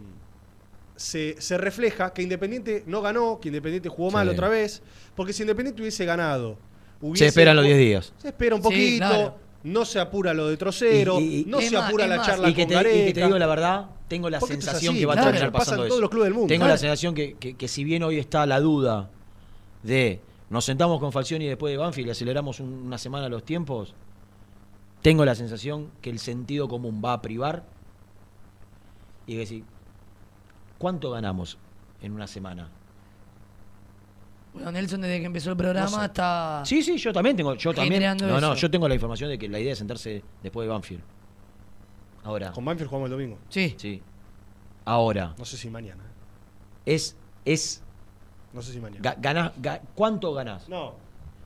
se, 1.01 1.41
se 1.41 1.57
refleja 1.57 2.13
que 2.13 2.21
Independiente 2.23 2.85
no 2.87 3.01
ganó, 3.01 3.41
que 3.41 3.49
Independiente 3.49 3.89
jugó 3.89 4.11
mal 4.11 4.29
Sí. 4.29 4.35
otra 4.35 4.49
vez, 4.51 4.83
porque 5.15 5.33
si 5.33 5.43
Independiente 5.45 5.81
hubiese 5.81 6.05
ganado, 6.05 6.59
Se 7.01 7.07
hubiese- 7.07 7.27
esperan 7.29 7.57
los 7.57 7.65
10 7.65 7.79
días. 7.79 8.13
Se 8.19 8.29
espera 8.29 8.55
un 8.55 8.61
Sí, 8.61 8.65
poquito, 8.65 9.07
claro. 9.07 9.35
no 9.65 9.85
se 9.87 9.99
apura 9.99 10.35
lo 10.35 10.47
de 10.49 10.59
Trocero, 10.59 11.19
Y- 11.19 11.41
y- 11.41 11.45
no 11.47 11.59
se 11.63 11.71
más, 11.75 11.89
apura 11.89 12.07
la 12.07 12.19
más. 12.19 12.27
charla 12.27 12.51
Y 12.51 12.55
que, 12.55 12.67
con 12.67 12.83
te, 12.83 13.03
y 13.03 13.07
que 13.07 13.15
te 13.15 13.25
digo 13.25 13.39
la 13.39 13.47
verdad, 13.47 13.87
tengo 14.09 14.29
la 14.29 14.41
sensación 14.43 14.95
que 14.95 15.07
va 15.07 15.15
claro, 15.15 15.29
a 15.29 15.33
terminar 15.33 15.53
pasan 15.53 15.61
pasando 15.65 15.83
todos 15.85 15.95
eso. 15.95 16.01
los 16.03 16.11
clubes 16.11 16.27
del 16.27 16.35
mundo. 16.35 16.49
Tengo 16.49 16.61
Claro. 16.65 16.75
la 16.75 16.79
sensación 16.79 17.15
que, 17.15 17.35
que- 17.39 17.57
que 17.57 17.67
si 17.69 17.83
bien 17.83 18.03
hoy 18.03 18.19
está 18.19 18.45
la 18.45 18.61
duda 18.61 19.09
de 19.83 20.21
nos 20.51 20.67
sentamos 20.67 21.01
con 21.01 21.13
Falcioni 21.13 21.47
después 21.47 21.73
de 21.73 21.79
Banfield 21.79 22.09
y 22.09 22.11
aceleramos 22.11 22.61
un- 22.61 22.83
una 22.89 22.99
semana 22.99 23.31
los 23.31 23.43
tiempos, 23.45 23.95
tengo 25.01 25.25
la 25.25 25.35
sensación 25.35 25.91
que 26.03 26.11
el 26.11 26.19
sentido 26.19 26.69
común 26.69 27.01
va 27.03 27.15
a 27.15 27.23
privar 27.23 27.65
y 29.27 29.37
decir, 29.37 29.65
¿cuánto 30.81 31.11
ganamos 31.13 31.57
en 32.03 32.13
una 32.13 32.27
semana? 32.27 32.69
Bueno, 34.53 34.73
Nelson, 34.73 35.01
desde 35.03 35.21
que 35.21 35.27
empezó 35.27 35.51
el 35.51 35.57
programa 35.57 35.89
No 35.91 35.99
sé. 36.01 36.05
está. 36.07 36.63
Sí, 36.65 36.83
sí, 36.83 36.97
yo 36.99 37.13
también 37.13 37.37
tengo, 37.37 37.55
yo 37.55 37.73
también. 37.73 38.03
No, 38.19 38.41
no, 38.41 38.53
eso. 38.53 38.55
yo 38.57 38.71
tengo 38.71 38.89
la 38.89 38.95
información 38.95 39.31
de 39.31 39.39
que 39.39 39.49
la 39.49 39.61
idea 39.61 39.73
es 39.73 39.79
sentarse 39.79 40.25
después 40.43 40.67
de 40.67 40.73
Banfield. 40.73 41.03
Ahora, 42.25 42.51
Con 42.53 42.65
Banfield 42.65 42.89
jugamos 42.91 43.07
el 43.07 43.13
domingo. 43.13 43.39
Sí. 43.49 43.75
sí. 43.79 44.03
Ahora, 44.85 45.35
No 45.39 45.45
sé 45.45 45.57
si 45.57 45.71
mañana. 45.71 46.03
¿eh? 46.87 46.95
es, 46.95 47.17
es, 47.45 47.83
No 48.53 48.61
sé 48.63 48.73
si 48.73 48.81
mañana. 48.81 49.01
ga- 49.03 49.17
ganás, 49.21 49.53
ga- 49.61 49.81
¿cuánto 49.95 50.33
ganás? 50.35 50.69
no. 50.69 50.95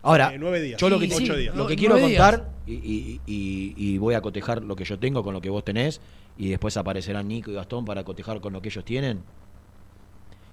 Ahora, 0.06 0.34
Eh, 0.34 0.38
nueve 0.38 0.60
días. 0.60 0.78
yo 0.78 0.90
lo 0.90 0.98
que, 0.98 1.08
Sí, 1.08 1.14
ocho 1.24 1.32
sí, 1.34 1.40
días. 1.40 1.54
lo 1.56 1.62
no- 1.62 1.66
que 1.68 1.76
quiero 1.76 1.98
contar, 1.98 2.50
y, 2.66 2.74
y- 2.74 3.20
y- 3.26 3.74
y 3.74 3.96
voy 3.98 4.12
a 4.14 4.20
cotejar 4.20 4.62
lo 4.62 4.76
que 4.76 4.84
yo 4.84 4.98
tengo 4.98 5.22
con 5.24 5.32
lo 5.32 5.40
que 5.40 5.48
vos 5.48 5.64
tenés, 5.64 5.98
y 6.36 6.48
después 6.48 6.76
aparecerán 6.76 7.28
Nico 7.28 7.50
y 7.50 7.54
Gastón 7.54 7.84
para 7.84 8.04
cotejar 8.04 8.40
con 8.40 8.52
lo 8.52 8.60
que 8.60 8.68
ellos 8.68 8.84
tienen. 8.84 9.22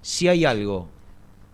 Si 0.02 0.28
hay 0.28 0.46
algo 0.46 0.88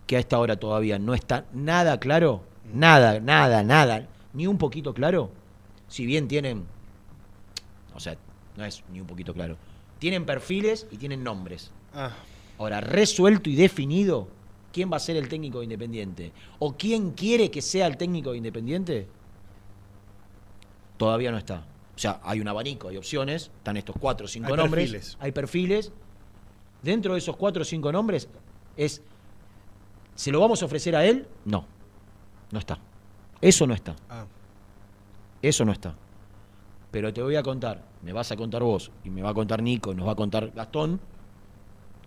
que 0.06 0.16
a 0.16 0.20
esta 0.20 0.38
hora 0.38 0.56
todavía 0.56 0.98
no 0.98 1.14
está 1.14 1.44
nada 1.52 1.98
claro, 2.00 2.42
nada, 2.72 3.20
nada, 3.20 3.62
nada, 3.62 4.08
ni 4.32 4.46
un 4.46 4.58
poquito 4.58 4.94
claro, 4.94 5.30
si 5.86 6.06
bien 6.06 6.28
tienen, 6.28 6.64
o 7.94 8.00
sea, 8.00 8.16
no 8.56 8.64
es 8.64 8.82
ni 8.92 9.00
un 9.00 9.06
poquito 9.06 9.34
claro, 9.34 9.56
tienen 9.98 10.24
perfiles 10.24 10.86
y 10.90 10.96
tienen 10.96 11.22
nombres. 11.22 11.70
Ah, 11.94 12.12
Ahora, 12.58 12.80
resuelto 12.80 13.48
y 13.48 13.54
definido, 13.54 14.28
quién 14.72 14.90
va 14.92 14.96
a 14.96 15.00
ser 15.00 15.16
el 15.16 15.28
técnico 15.28 15.58
de 15.58 15.64
Independiente 15.64 16.32
o 16.58 16.76
quién 16.76 17.12
quiere 17.12 17.50
que 17.50 17.62
sea 17.62 17.86
el 17.86 17.96
técnico 17.96 18.32
de 18.32 18.38
Independiente, 18.38 19.06
todavía 20.96 21.30
no 21.30 21.38
está. 21.38 21.64
O 21.98 22.00
sea, 22.00 22.20
hay 22.22 22.38
un 22.38 22.46
abanico, 22.46 22.86
hay 22.86 22.96
opciones, 22.96 23.50
están 23.58 23.76
estos 23.76 23.96
cuatro 23.98 24.26
o 24.26 24.28
cinco 24.28 24.50
Hay 24.52 24.56
nombres, 24.56 24.84
perfiles. 24.84 25.16
hay 25.18 25.32
perfiles. 25.32 25.92
Dentro 26.80 27.14
de 27.14 27.18
esos 27.18 27.36
cuatro 27.36 27.62
o 27.62 27.64
cinco 27.64 27.90
nombres 27.90 28.28
es, 28.76 29.02
¿se 30.14 30.30
lo 30.30 30.38
vamos 30.38 30.62
a 30.62 30.66
ofrecer 30.66 30.94
a 30.94 31.04
él? 31.04 31.26
No, 31.44 31.64
no 32.52 32.60
está. 32.60 32.78
Eso 33.40 33.66
no 33.66 33.74
está. 33.74 33.96
Ah, 34.08 34.26
Eso 35.42 35.64
no 35.64 35.72
está. 35.72 35.96
Pero 36.92 37.12
te 37.12 37.20
voy 37.20 37.34
a 37.34 37.42
contar, 37.42 37.82
me 38.04 38.12
vas 38.12 38.30
a 38.30 38.36
contar 38.36 38.62
vos, 38.62 38.92
y 39.02 39.10
me 39.10 39.20
va 39.20 39.30
a 39.30 39.34
contar 39.34 39.60
Nico, 39.60 39.92
nos 39.92 40.06
va 40.06 40.12
a 40.12 40.14
contar 40.14 40.52
Gastón, 40.52 41.00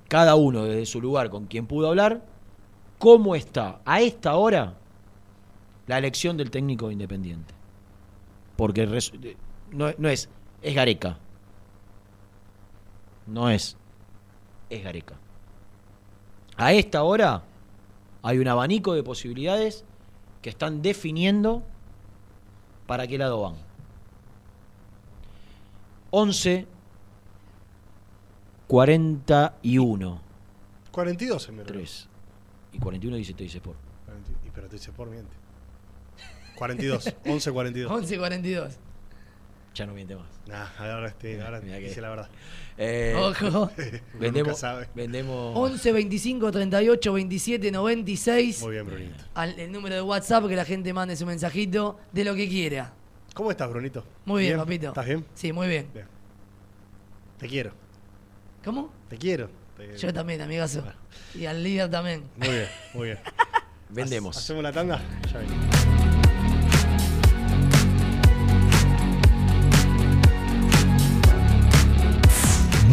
cada 0.07 0.35
uno 0.35 0.63
desde 0.63 0.85
su 0.85 1.01
lugar 1.01 1.29
con 1.29 1.47
quien 1.47 1.67
pudo 1.67 1.89
hablar, 1.89 2.23
cómo 2.97 3.35
está 3.35 3.81
a 3.83 3.99
esta 3.99 4.35
hora 4.35 4.75
la 5.87 5.97
elección 5.97 6.37
del 6.37 6.49
técnico 6.49 6.87
de 6.87 6.93
independiente. 6.93 7.53
Porque 8.55 8.87
no, 9.71 9.93
no 9.97 10.09
es, 10.09 10.29
es 10.61 10.75
Gareca. 10.75 11.17
No 13.27 13.49
es, 13.49 13.77
es 14.69 14.83
Gareca. 14.83 15.15
A 16.57 16.73
esta 16.73 17.03
hora 17.03 17.43
hay 18.21 18.37
un 18.37 18.47
abanico 18.47 18.93
de 18.93 19.03
posibilidades 19.03 19.83
que 20.41 20.49
están 20.49 20.81
definiendo 20.81 21.63
para 22.87 23.07
qué 23.07 23.17
lado 23.17 23.41
van. 23.41 23.55
11 26.11 26.67
41 28.67 30.21
42 30.91 31.49
en 31.49 31.63
3 31.63 32.09
y 32.73 32.79
41 32.79 33.17
dice 33.17 33.33
te 33.33 33.43
dice 33.43 33.61
por. 33.61 33.75
Y 34.45 34.49
pero 34.49 34.67
te 34.67 34.75
dice 34.75 34.91
por 34.91 35.09
miente. 35.09 35.35
42, 36.55 37.15
11, 37.25 37.51
42. 37.51 37.91
11 37.91 38.17
42. 38.17 38.77
Ya 39.73 39.85
no 39.85 39.93
miente 39.93 40.15
más. 40.15 40.27
Nah, 40.47 40.67
ahora, 40.77 41.07
este, 41.07 41.41
ahora 41.43 41.61
Mirá 41.61 41.77
que- 41.79 41.85
dice 41.87 42.01
la 42.01 42.09
verdad. 42.09 42.29
Eh, 42.77 43.13
Ojo. 43.17 43.71
Vendemos, 44.19 44.47
nunca 44.49 44.53
sabe. 44.59 44.87
vendemos 44.95 45.53
11 45.55 45.91
25 45.93 46.51
38 46.51 47.13
27 47.13 47.71
96. 47.71 48.61
Muy 48.63 48.71
bien, 48.71 48.85
Brunito. 48.85 49.23
Al, 49.33 49.57
el 49.59 49.71
número 49.71 49.95
de 49.95 50.01
WhatsApp 50.01 50.47
que 50.47 50.55
la 50.55 50.65
gente 50.65 50.91
mande 50.93 51.15
su 51.15 51.25
mensajito 51.25 51.99
de 52.11 52.25
lo 52.25 52.35
que 52.35 52.47
quiera. 52.49 52.93
¿Cómo 53.33 53.49
estás, 53.51 53.69
Brunito? 53.69 54.03
Muy 54.25 54.43
bien, 54.43 54.57
papito. 54.57 54.89
¿Estás 54.89 55.05
bien? 55.05 55.25
Sí, 55.35 55.53
muy 55.53 55.67
bien. 55.69 55.87
Bien. 55.93 56.05
Te 57.37 57.47
quiero. 57.47 57.71
¿Cómo? 58.65 58.91
Te 59.09 59.17
quiero. 59.17 59.49
Te- 59.77 59.97
Yo 59.97 60.13
también, 60.13 60.41
amigazo. 60.41 60.83
Y 61.33 61.45
al 61.45 61.63
líder 61.63 61.89
también. 61.89 62.23
Muy 62.35 62.49
bien, 62.49 62.67
muy 62.93 63.05
bien. 63.07 63.19
vendemos. 63.89 64.35
¿Hacemos 64.37 64.61
la 64.63 64.71
tanda? 64.73 65.01
Ya 65.31 65.39
venimos. 65.39 66.00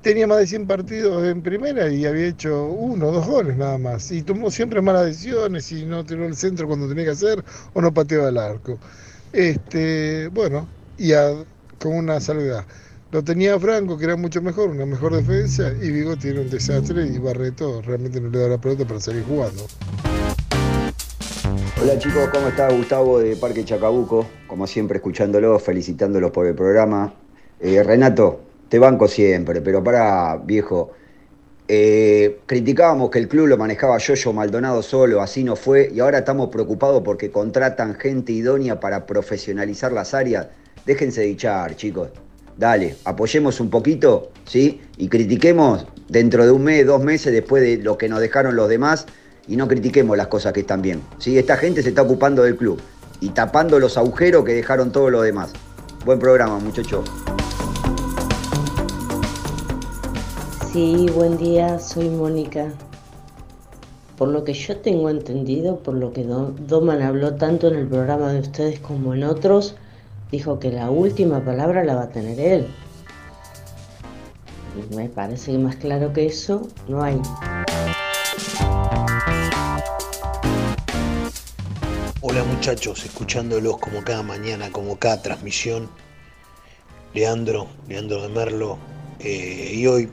tenía 0.02 0.26
más 0.26 0.38
de 0.38 0.46
100 0.48 0.66
partidos 0.66 1.24
en 1.24 1.40
primera 1.40 1.88
y 1.88 2.04
había 2.04 2.26
hecho 2.26 2.66
uno 2.66 3.12
dos 3.12 3.26
goles 3.26 3.56
nada 3.56 3.78
más. 3.78 4.10
Y 4.10 4.22
tomó 4.22 4.50
siempre 4.50 4.82
malas 4.82 5.06
decisiones 5.06 5.70
y 5.70 5.84
no 5.84 6.04
tiró 6.04 6.26
el 6.26 6.36
centro 6.36 6.66
cuando 6.66 6.88
tenía 6.88 7.04
que 7.04 7.10
hacer 7.12 7.44
o 7.74 7.80
no 7.80 7.94
pateó 7.94 8.26
al 8.26 8.38
arco. 8.38 8.76
Este, 9.32 10.26
bueno, 10.28 10.66
y 10.98 11.12
a- 11.12 11.44
con 11.78 11.94
una 11.94 12.20
salvedad. 12.20 12.64
Lo 13.12 13.22
tenía 13.22 13.58
Franco, 13.60 13.96
que 13.96 14.04
era 14.06 14.16
mucho 14.16 14.42
mejor, 14.42 14.70
una 14.70 14.84
mejor 14.84 15.14
defensa, 15.14 15.70
y 15.80 15.90
Vigo 15.92 16.16
tiene 16.16 16.40
un 16.40 16.50
desastre 16.50 17.06
y 17.06 17.18
Barreto 17.18 17.80
realmente 17.82 18.20
no 18.20 18.30
le 18.30 18.40
da 18.40 18.48
la 18.48 18.58
pelota 18.58 18.84
para 18.84 18.98
seguir 18.98 19.22
jugando. 19.24 19.64
Hola 21.78 21.98
chicos, 21.98 22.30
¿cómo 22.32 22.48
está 22.48 22.72
Gustavo 22.72 23.18
de 23.18 23.36
Parque 23.36 23.62
Chacabuco? 23.62 24.26
Como 24.46 24.66
siempre 24.66 24.96
escuchándolos, 24.96 25.62
felicitándolos 25.62 26.30
por 26.30 26.46
el 26.46 26.54
programa. 26.54 27.12
Eh, 27.60 27.82
Renato, 27.82 28.40
te 28.70 28.78
banco 28.78 29.06
siempre, 29.06 29.60
pero 29.60 29.84
para 29.84 30.36
viejo, 30.36 30.92
eh, 31.68 32.38
criticábamos 32.46 33.10
que 33.10 33.18
el 33.18 33.28
club 33.28 33.48
lo 33.48 33.58
manejaba 33.58 33.98
Yoyo 33.98 34.32
Maldonado 34.32 34.82
solo, 34.82 35.20
así 35.20 35.44
no 35.44 35.54
fue, 35.54 35.90
y 35.94 36.00
ahora 36.00 36.18
estamos 36.18 36.48
preocupados 36.48 37.02
porque 37.04 37.30
contratan 37.30 37.94
gente 37.96 38.32
idónea 38.32 38.80
para 38.80 39.04
profesionalizar 39.04 39.92
las 39.92 40.14
áreas. 40.14 40.46
Déjense 40.86 41.22
dichar, 41.22 41.76
chicos. 41.76 42.08
Dale, 42.56 42.96
apoyemos 43.04 43.60
un 43.60 43.68
poquito, 43.68 44.30
¿sí? 44.46 44.80
Y 44.96 45.08
critiquemos 45.08 45.86
dentro 46.08 46.46
de 46.46 46.52
un 46.52 46.64
mes, 46.64 46.86
dos 46.86 47.04
meses, 47.04 47.34
después 47.34 47.62
de 47.62 47.76
lo 47.76 47.98
que 47.98 48.08
nos 48.08 48.20
dejaron 48.20 48.56
los 48.56 48.70
demás, 48.70 49.06
y 49.48 49.56
no 49.56 49.68
critiquemos 49.68 50.16
las 50.16 50.26
cosas 50.28 50.52
que 50.52 50.60
están 50.60 50.82
bien. 50.82 51.02
¿sí? 51.18 51.38
Esta 51.38 51.56
gente 51.56 51.82
se 51.82 51.90
está 51.90 52.02
ocupando 52.02 52.42
del 52.42 52.56
club 52.56 52.80
y 53.20 53.30
tapando 53.30 53.78
los 53.78 53.96
agujeros 53.96 54.44
que 54.44 54.54
dejaron 54.54 54.92
todos 54.92 55.10
los 55.10 55.22
demás. 55.22 55.52
Buen 56.04 56.18
programa, 56.18 56.58
muchachos. 56.58 57.04
Sí, 60.72 61.06
buen 61.14 61.38
día, 61.38 61.78
soy 61.78 62.10
Mónica. 62.10 62.68
Por 64.18 64.28
lo 64.28 64.44
que 64.44 64.54
yo 64.54 64.76
tengo 64.78 65.10
entendido, 65.10 65.78
por 65.78 65.94
lo 65.94 66.12
que 66.12 66.24
Do- 66.24 66.54
Doman 66.66 67.02
habló 67.02 67.34
tanto 67.34 67.68
en 67.68 67.76
el 67.76 67.86
programa 67.86 68.32
de 68.32 68.40
ustedes 68.40 68.80
como 68.80 69.14
en 69.14 69.24
otros, 69.24 69.76
dijo 70.30 70.58
que 70.58 70.70
la 70.72 70.90
última 70.90 71.44
palabra 71.44 71.84
la 71.84 71.94
va 71.96 72.02
a 72.04 72.08
tener 72.08 72.38
él. 72.40 72.66
Me 74.94 75.08
parece 75.08 75.52
que 75.52 75.58
más 75.58 75.76
claro 75.76 76.12
que 76.12 76.26
eso 76.26 76.68
no 76.88 77.02
hay. 77.02 77.20
Hola 82.36 82.52
muchachos, 82.52 83.02
escuchándolos 83.02 83.78
como 83.78 84.04
cada 84.04 84.22
mañana, 84.22 84.70
como 84.70 84.98
cada 84.98 85.22
transmisión. 85.22 85.88
Leandro, 87.14 87.66
Leandro 87.88 88.20
de 88.20 88.28
Merlo, 88.28 88.76
eh, 89.20 89.72
y 89.74 89.86
hoy 89.86 90.10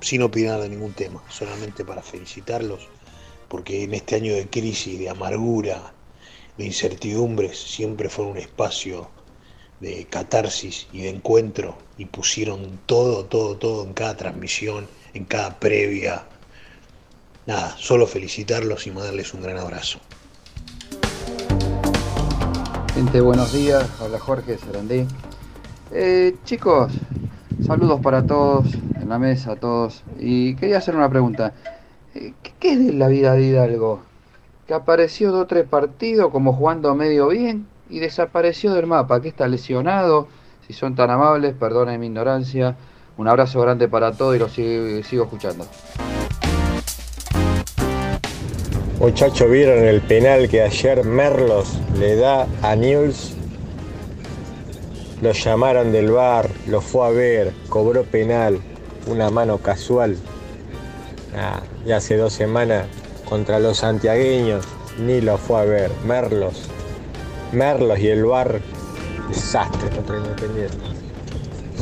sin 0.00 0.22
opinar 0.22 0.62
de 0.62 0.70
ningún 0.70 0.94
tema, 0.94 1.22
solamente 1.28 1.84
para 1.84 2.00
felicitarlos, 2.00 2.88
porque 3.48 3.84
en 3.84 3.92
este 3.92 4.16
año 4.16 4.34
de 4.34 4.48
crisis, 4.48 4.98
de 4.98 5.10
amargura, 5.10 5.92
de 6.56 6.64
incertidumbres, 6.64 7.58
siempre 7.58 8.08
fue 8.08 8.24
un 8.24 8.38
espacio 8.38 9.10
de 9.80 10.06
catarsis 10.06 10.88
y 10.94 11.02
de 11.02 11.10
encuentro, 11.10 11.76
y 11.98 12.06
pusieron 12.06 12.80
todo, 12.86 13.26
todo, 13.26 13.58
todo 13.58 13.84
en 13.84 13.92
cada 13.92 14.16
transmisión, 14.16 14.88
en 15.12 15.26
cada 15.26 15.60
previa. 15.60 16.24
Nada, 17.44 17.76
solo 17.78 18.06
felicitarlos 18.06 18.86
y 18.86 18.92
mandarles 18.92 19.34
un 19.34 19.42
gran 19.42 19.58
abrazo. 19.58 20.00
Buenos 23.00 23.54
días. 23.54 23.88
Habla 23.98 24.18
Jorge 24.18 24.58
Sarandí. 24.58 25.06
Eh, 25.90 26.36
chicos, 26.44 26.92
saludos 27.66 27.98
para 28.02 28.26
todos 28.26 28.74
en 28.74 29.08
la 29.08 29.18
mesa, 29.18 29.52
a 29.52 29.56
todos. 29.56 30.04
Y 30.18 30.54
quería 30.56 30.78
hacer 30.78 30.96
una 30.96 31.08
pregunta. 31.08 31.54
Eh, 32.14 32.34
¿Qué, 32.60 32.72
es 32.72 32.86
de 32.86 32.92
la 32.92 33.08
vida 33.08 33.32
de 33.32 33.42
Hidalgo? 33.42 34.02
Que 34.66 34.74
apareció 34.74 35.32
o 35.32 35.46
tres 35.46 35.66
partidos 35.66 36.30
como 36.30 36.52
jugando 36.52 36.94
medio 36.94 37.28
bien 37.28 37.66
y 37.88 38.00
desapareció 38.00 38.74
del 38.74 38.86
mapa. 38.86 39.22
Que 39.22 39.28
está 39.28 39.48
lesionado. 39.48 40.28
Si 40.66 40.74
son 40.74 40.94
tan 40.94 41.08
amables, 41.08 41.54
perdonen 41.54 41.98
mi 41.98 42.06
ignorancia. 42.06 42.76
Un 43.16 43.28
abrazo 43.28 43.62
grande 43.62 43.88
para 43.88 44.12
todos 44.12 44.36
y 44.36 44.38
los 44.38 44.52
sigo 44.52 45.24
escuchando. 45.24 45.64
Muchachos, 49.00 49.50
¿vieron 49.50 49.82
el 49.82 50.02
penal 50.02 50.46
que 50.50 50.60
ayer 50.60 51.06
Merlos 51.06 51.78
le 51.98 52.16
da 52.16 52.46
a 52.60 52.76
Newell's? 52.76 53.32
Lo 55.22 55.32
llamaron 55.32 55.90
del 55.90 56.10
bar, 56.10 56.50
lo 56.66 56.82
fue 56.82 57.06
a 57.06 57.08
ver, 57.08 57.54
cobró 57.70 58.04
penal, 58.04 58.60
una 59.06 59.30
mano 59.30 59.56
casual. 59.56 60.18
Ah, 61.34 61.62
y 61.86 61.92
hace 61.92 62.18
dos 62.18 62.34
semanas 62.34 62.88
contra 63.26 63.58
los 63.58 63.78
santiagueños 63.78 64.66
ni 64.98 65.22
lo 65.22 65.38
fue 65.38 65.62
a 65.62 65.64
ver. 65.64 65.90
Merlos, 66.04 66.68
Merlos 67.52 67.98
y 68.00 68.08
el 68.08 68.26
bar, 68.26 68.60
desastre 69.30 69.88
contra 69.96 70.18
Independiente. 70.18 70.76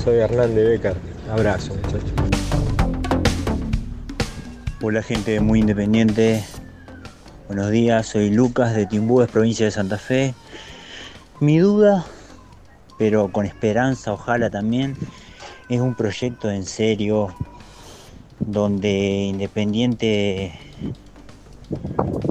Soy 0.04 0.18
Hernández 0.18 0.68
Becker, 0.68 0.94
abrazo 1.28 1.74
muchachos. 1.74 2.12
Hola 4.80 5.02
gente 5.02 5.40
muy 5.40 5.58
independiente. 5.58 6.44
Buenos 7.48 7.70
días, 7.70 8.06
soy 8.06 8.28
Lucas 8.28 8.74
de 8.74 8.84
Timbúes, 8.84 9.30
provincia 9.30 9.64
de 9.64 9.72
Santa 9.72 9.96
Fe. 9.96 10.34
Mi 11.40 11.56
duda, 11.56 12.04
pero 12.98 13.32
con 13.32 13.46
esperanza, 13.46 14.12
ojalá 14.12 14.50
también, 14.50 14.98
es 15.70 15.80
un 15.80 15.94
proyecto 15.94 16.50
en 16.50 16.66
serio 16.66 17.34
donde 18.40 18.90
Independiente 19.30 20.52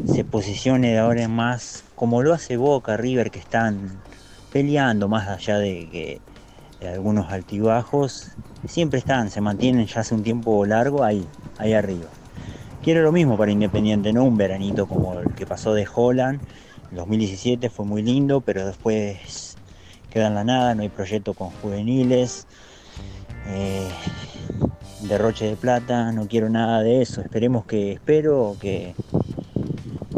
se 0.06 0.24
posicione 0.24 0.92
de 0.92 1.00
ahora 1.00 1.24
en 1.24 1.32
más 1.32 1.84
como 1.96 2.22
lo 2.22 2.36
hace 2.36 2.56
Boca, 2.56 2.96
River, 2.96 3.32
que 3.32 3.40
están 3.40 4.00
peleando 4.54 5.08
más 5.08 5.28
allá 5.30 5.58
de 5.58 6.22
que 6.80 6.88
algunos 6.88 7.32
altibajos, 7.32 8.30
siempre 8.68 9.00
están, 9.00 9.32
se 9.32 9.42
mantienen 9.42 9.88
ya 9.88 10.02
hace 10.02 10.14
un 10.14 10.22
tiempo 10.22 10.64
largo 10.68 11.04
ahí, 11.04 11.28
ahí 11.58 11.74
arriba. 11.74 12.17
Quiero 12.88 13.02
lo 13.02 13.12
mismo 13.12 13.36
para 13.36 13.52
Independiente, 13.52 14.14
no 14.14 14.24
un 14.24 14.38
veranito 14.38 14.88
como 14.88 15.20
el 15.20 15.34
que 15.34 15.46
pasó 15.46 15.74
de 15.74 15.86
Holland. 15.94 16.40
En 16.90 16.96
2017 16.96 17.70
fue 17.70 17.86
muy 17.86 18.02
lindo, 18.02 18.40
pero 18.40 18.66
después 18.66 19.58
queda 20.10 20.28
en 20.28 20.36
la 20.36 20.46
nada, 20.46 20.74
no 20.74 20.84
hay 20.84 20.88
proyecto 20.88 21.34
con 21.34 21.50
juveniles. 21.50 22.48
eh, 23.50 23.90
derroche 25.02 25.48
de 25.48 25.58
plata, 25.58 26.14
no 26.14 26.30
quiero 26.30 26.50
nada 26.50 26.82
de 26.82 27.02
eso. 27.02 27.20
Esperemos 27.20 27.66
que, 27.66 27.92
espero 27.92 28.56
que, 28.58 28.96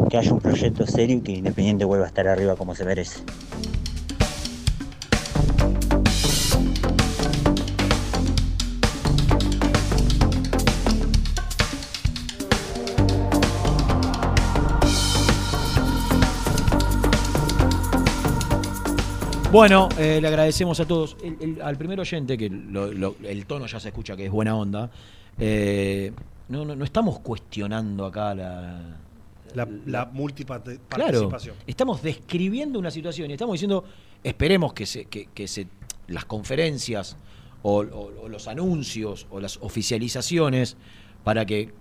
que 0.08 0.16
haya 0.16 0.32
un 0.32 0.38
proyecto 0.38 0.86
serio 0.86 1.16
y 1.16 1.22
que 1.22 1.32
Independiente 1.32 1.84
vuelva 1.84 2.04
a 2.04 2.08
estar 2.08 2.28
arriba 2.28 2.54
como 2.54 2.76
se 2.76 2.84
merece. 2.84 3.24
Bueno, 19.52 19.88
eh, 19.98 20.20
le 20.20 20.28
agradecemos 20.28 20.78
a 20.80 20.86
todos. 20.86 21.16
El- 21.22 21.36
el- 21.40 21.62
al 21.62 21.76
primer 21.76 21.98
oyente, 21.98 22.38
que 22.38 22.48
lo- 22.48 22.92
lo- 22.92 23.16
el 23.24 23.46
tono 23.46 23.66
ya 23.66 23.80
se 23.80 23.88
escucha 23.88 24.16
que 24.16 24.26
es 24.26 24.30
buena 24.30 24.54
onda, 24.56 24.90
eh, 25.38 26.12
no, 26.48 26.64
no, 26.64 26.76
no 26.76 26.84
estamos 26.84 27.18
cuestionando 27.20 28.04
acá 28.06 28.34
la... 28.34 28.96
La, 29.54 29.66
la 29.86 30.04
Claro, 30.88 31.28
estamos 31.66 32.02
describiendo 32.02 32.78
una 32.78 32.92
situación 32.92 33.28
y 33.30 33.32
estamos 33.32 33.54
diciendo, 33.54 33.82
esperemos 34.22 34.72
que, 34.72 34.86
se, 34.86 35.06
que, 35.06 35.26
que 35.34 35.48
se, 35.48 35.66
las 36.06 36.24
conferencias 36.24 37.16
o, 37.64 37.80
o- 37.80 38.12
o 38.22 38.28
los 38.28 38.46
anuncios 38.46 39.26
o 39.30 39.40
las 39.40 39.56
oficializaciones 39.60 40.76
para 41.24 41.44
que 41.44 41.72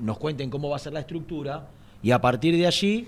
nos 0.00 0.18
cuenten 0.18 0.50
cómo 0.50 0.68
va 0.68 0.76
a 0.76 0.80
ser 0.80 0.94
la 0.94 1.00
estructura 1.00 1.68
y 2.02 2.10
a 2.10 2.20
partir 2.20 2.56
de 2.56 2.66
allí 2.66 3.06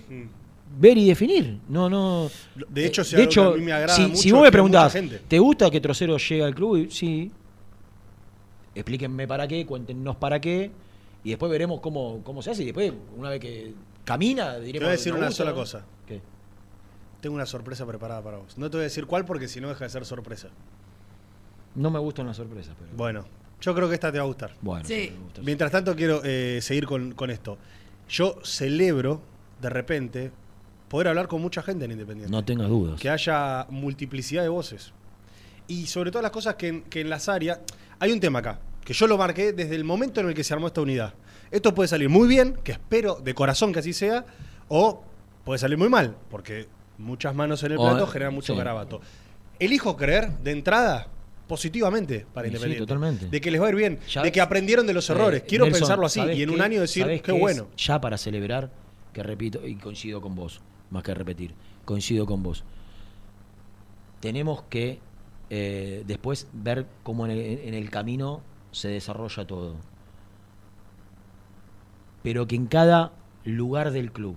ver 0.78 0.98
y 0.98 1.06
definir. 1.08 1.60
No, 1.68 1.88
no. 1.88 2.30
De 2.68 2.86
hecho, 2.86 3.04
si 3.04 3.16
de 3.16 3.22
hecho, 3.24 3.52
a 3.52 3.56
mí 3.56 3.62
me 3.64 3.72
agrada 3.72 3.94
si, 3.94 4.02
mucho 4.02 4.16
si 4.16 4.32
vos 4.32 4.42
me 4.42 4.50
preguntás, 4.52 4.92
gente- 4.92 5.20
¿te 5.28 5.38
gusta 5.38 5.70
que 5.70 5.80
Trocero 5.80 6.16
llegue 6.18 6.44
al 6.44 6.54
club? 6.54 6.76
Y- 6.76 6.90
Sí. 6.90 7.30
Explíquenme 8.74 9.26
para 9.26 9.48
qué, 9.48 9.66
cuéntenos 9.66 10.16
para 10.16 10.40
qué. 10.40 10.70
Y 11.24 11.30
después 11.30 11.50
veremos 11.50 11.80
cómo, 11.80 12.20
cómo 12.22 12.42
se 12.42 12.50
hace. 12.50 12.62
Y 12.62 12.66
después, 12.66 12.92
una 13.16 13.30
vez 13.30 13.40
que 13.40 13.74
camina, 14.04 14.56
diremos. 14.58 14.72
Te 14.72 14.78
voy 14.80 14.88
a 14.88 14.90
decir 14.92 15.12
¿nos 15.12 15.18
una 15.18 15.26
gusta, 15.28 15.36
sola 15.42 15.50
no? 15.50 15.56
cosa. 15.56 15.84
¿Qué? 16.06 16.20
Tengo 17.20 17.34
una 17.34 17.46
sorpresa 17.46 17.84
preparada 17.86 18.22
para 18.22 18.38
vos. 18.38 18.56
No 18.56 18.70
te 18.70 18.76
voy 18.76 18.82
a 18.82 18.84
decir 18.84 19.06
cuál 19.06 19.24
porque 19.24 19.48
si 19.48 19.60
no 19.60 19.68
deja 19.68 19.84
de 19.84 19.90
ser 19.90 20.04
sorpresa. 20.04 20.48
No 21.74 21.90
me 21.90 21.98
gustan 21.98 22.26
las 22.26 22.36
sorpresas, 22.36 22.74
pero. 22.78 22.90
Bueno, 22.96 23.24
yo 23.60 23.74
creo 23.74 23.88
que 23.88 23.94
esta 23.94 24.12
te 24.12 24.18
va 24.18 24.24
a 24.24 24.28
gustar. 24.28 24.54
Bueno, 24.60 24.84
Sí. 24.86 25.10
me 25.12 25.18
gusta. 25.24 25.42
Mientras 25.42 25.72
tanto, 25.72 25.96
quiero 25.96 26.20
eh, 26.24 26.60
seguir 26.62 26.86
con, 26.86 27.12
con 27.14 27.30
esto. 27.30 27.58
Yo 28.08 28.38
celebro, 28.44 29.20
de 29.60 29.70
repente, 29.70 30.30
poder 30.88 31.08
hablar 31.08 31.28
con 31.28 31.40
mucha 31.42 31.62
gente 31.62 31.84
en 31.84 31.92
Independiente. 31.92 32.30
No 32.30 32.44
tengas 32.44 32.68
dudas. 32.68 33.00
Que 33.00 33.10
haya 33.10 33.66
multiplicidad 33.70 34.42
de 34.42 34.48
voces. 34.48 34.92
Y 35.66 35.86
sobre 35.86 36.10
todo 36.10 36.22
las 36.22 36.30
cosas 36.30 36.54
que 36.54 36.68
en, 36.68 36.82
que 36.82 37.00
en 37.00 37.10
las 37.10 37.28
áreas... 37.28 37.60
Hay 38.00 38.12
un 38.12 38.20
tema 38.20 38.38
acá, 38.38 38.60
que 38.84 38.92
yo 38.94 39.06
lo 39.06 39.18
marqué 39.18 39.52
desde 39.52 39.74
el 39.74 39.84
momento 39.84 40.20
en 40.20 40.28
el 40.28 40.34
que 40.34 40.44
se 40.44 40.54
armó 40.54 40.68
esta 40.68 40.80
unidad. 40.80 41.14
Esto 41.50 41.74
puede 41.74 41.88
salir 41.88 42.08
muy 42.08 42.28
bien, 42.28 42.56
que 42.62 42.72
espero 42.72 43.16
de 43.16 43.34
corazón 43.34 43.72
que 43.72 43.80
así 43.80 43.92
sea, 43.92 44.24
o 44.68 45.02
puede 45.44 45.58
salir 45.58 45.76
muy 45.78 45.88
mal, 45.88 46.16
porque 46.30 46.68
muchas 46.96 47.34
manos 47.34 47.62
en 47.64 47.72
el 47.72 47.78
O- 47.78 47.82
plato 47.88 48.06
generan 48.06 48.34
mucho 48.34 48.52
sí. 48.52 48.56
garabato. 48.58 49.00
Elijo 49.58 49.96
creer, 49.96 50.38
de 50.38 50.52
entrada, 50.52 51.08
positivamente 51.48 52.24
para 52.32 52.46
Sí, 52.46 52.50
sí, 52.52 52.56
Independiente. 52.56 52.86
totalmente. 52.86 53.26
De 53.28 53.40
que 53.40 53.50
les 53.50 53.60
va 53.60 53.66
a 53.66 53.70
ir 53.70 53.74
bien, 53.76 53.98
Ya- 54.08 54.22
de 54.22 54.30
que 54.30 54.40
aprendieron 54.40 54.86
de 54.86 54.92
los 54.94 55.10
errores. 55.10 55.42
Eh, 55.42 55.44
Quiero 55.48 55.64
Nelson, 55.64 55.80
pensarlo 55.80 56.06
así, 56.06 56.20
¿sabés 56.20 56.38
y 56.38 56.42
en 56.44 56.50
un 56.50 56.60
año 56.60 56.80
decir, 56.80 57.02
¿Sabés 57.02 57.22
qué 57.22 57.32
bueno. 57.32 57.66
Ya 57.76 58.00
para 58.00 58.16
celebrar, 58.16 58.70
que 59.12 59.22
repito, 59.24 59.66
y 59.66 59.74
coincido 59.74 60.20
con 60.20 60.34
vos, 60.36 60.60
más 60.90 61.02
que 61.02 61.14
repetir, 61.14 61.54
coincido 61.84 62.26
con 62.26 62.42
vos. 62.42 62.64
Tenemos 64.20 64.62
que 64.64 65.00
eh, 65.50 66.04
después 66.06 66.48
ver 66.52 66.86
cómo 67.02 67.24
en 67.26 67.32
el, 67.32 67.38
en 67.40 67.74
el 67.74 67.90
camino 67.90 68.42
se 68.70 68.88
desarrolla 68.88 69.46
todo. 69.46 69.76
Pero 72.22 72.46
que 72.46 72.56
en 72.56 72.66
cada 72.66 73.12
lugar 73.44 73.90
del 73.92 74.12
club 74.12 74.36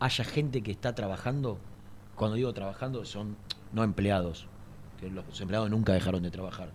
haya 0.00 0.24
gente 0.24 0.62
que 0.62 0.70
está 0.70 0.94
trabajando, 0.94 1.58
cuando 2.14 2.36
digo 2.36 2.52
trabajando 2.52 3.04
son 3.04 3.36
no 3.72 3.82
empleados, 3.82 4.46
que 5.00 5.10
los 5.10 5.40
empleados 5.40 5.70
nunca 5.70 5.92
dejaron 5.92 6.22
de 6.22 6.30
trabajar, 6.30 6.70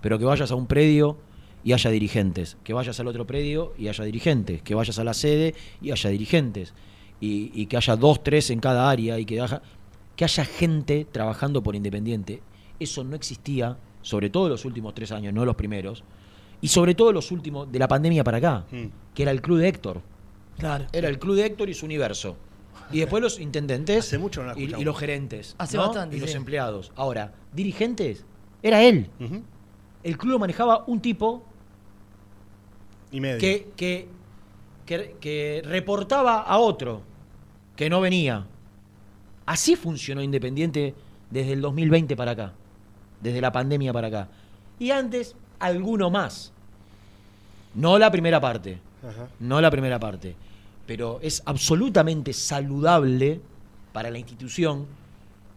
pero 0.00 0.18
que 0.18 0.24
vayas 0.24 0.50
a 0.50 0.54
un 0.54 0.66
predio 0.66 1.18
y 1.64 1.72
haya 1.74 1.90
dirigentes, 1.90 2.56
que 2.64 2.72
vayas 2.72 2.98
al 2.98 3.06
otro 3.06 3.26
predio 3.26 3.72
y 3.78 3.88
haya 3.88 4.04
dirigentes, 4.04 4.62
que 4.62 4.74
vayas 4.74 4.98
a 4.98 5.04
la 5.04 5.14
sede 5.14 5.54
y 5.80 5.92
haya 5.92 6.10
dirigentes, 6.10 6.74
y, 7.22 7.52
y 7.54 7.66
que 7.66 7.76
haya 7.78 7.94
dos, 7.96 8.22
tres 8.22 8.50
en 8.50 8.58
cada 8.60 8.90
área 8.90 9.18
y 9.18 9.24
que 9.24 9.40
haya, 9.40 9.62
que 10.16 10.24
haya 10.24 10.44
gente 10.44 11.06
trabajando 11.10 11.62
por 11.62 11.74
Independiente. 11.76 12.42
Eso 12.80 13.04
no 13.04 13.14
existía, 13.16 13.76
sobre 14.02 14.28
todo 14.28 14.46
en 14.46 14.50
los 14.52 14.64
últimos 14.64 14.92
tres 14.92 15.12
años, 15.12 15.32
no 15.32 15.44
los 15.44 15.54
primeros, 15.54 16.02
y 16.60 16.68
sobre 16.68 16.94
todo 16.96 17.12
los 17.12 17.30
últimos, 17.30 17.70
de 17.70 17.78
la 17.78 17.86
pandemia 17.88 18.24
para 18.24 18.38
acá, 18.38 18.64
Mm. 18.72 18.86
que 19.14 19.22
era 19.22 19.30
el 19.30 19.40
club 19.40 19.58
de 19.58 19.68
Héctor. 19.68 20.02
Claro. 20.58 20.86
Era 20.92 21.08
el 21.08 21.18
club 21.18 21.36
de 21.36 21.46
Héctor 21.46 21.68
y 21.70 21.74
su 21.74 21.86
universo. 21.86 22.36
Y 22.90 22.98
después 22.98 23.22
los 23.22 23.38
intendentes 23.40 24.04
Hace 24.06 24.18
mucho 24.18 24.42
no 24.42 24.52
la 24.52 24.58
y, 24.58 24.66
los 24.84 24.98
gerentes. 24.98 25.54
Hace 25.58 25.76
¿no? 25.76 25.84
bastante, 25.84 26.16
Y 26.16 26.20
los 26.20 26.34
empleados. 26.34 26.92
Ahora, 26.96 27.32
dirigentes, 27.54 28.24
era 28.62 28.82
él. 28.82 29.08
El 30.02 30.18
club 30.18 30.32
lo 30.32 30.38
manejaba 30.40 30.84
un 30.88 31.00
tipo 31.00 31.42
Y 33.12 33.20
medio. 33.20 33.38
que, 33.38 33.70
que, 33.76 34.08
que, 34.84 35.16
que 35.20 35.62
reportaba 35.64 36.40
a 36.42 36.58
otro 36.58 37.02
que 37.76 37.90
no 37.90 38.00
venía. 38.00 38.46
Así 39.46 39.76
funcionó 39.76 40.22
Independiente 40.22 40.94
desde 41.30 41.52
el 41.52 41.60
2020 41.60 42.16
para 42.16 42.32
acá. 42.32 42.52
Desde 43.20 43.40
la 43.40 43.52
pandemia 43.52 43.92
para 43.92 44.08
acá. 44.08 44.28
Y 44.78 44.90
antes, 44.90 45.34
alguno 45.58 46.10
más. 46.10 46.52
No 47.74 47.98
la 47.98 48.10
primera 48.10 48.40
parte. 48.40 48.78
Ajá. 49.02 49.28
No 49.40 49.60
la 49.60 49.70
primera 49.70 49.98
parte. 49.98 50.34
Pero 50.86 51.18
es 51.22 51.42
absolutamente 51.46 52.32
saludable 52.32 53.40
para 53.92 54.10
la 54.10 54.18
institución, 54.18 54.86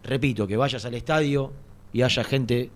repito, 0.04 0.46
que 0.46 0.58
vayas 0.58 0.86
al 0.86 0.94
estadio 0.94 1.52
y 1.94 2.02
haya 2.02 2.24
gente 2.24 2.70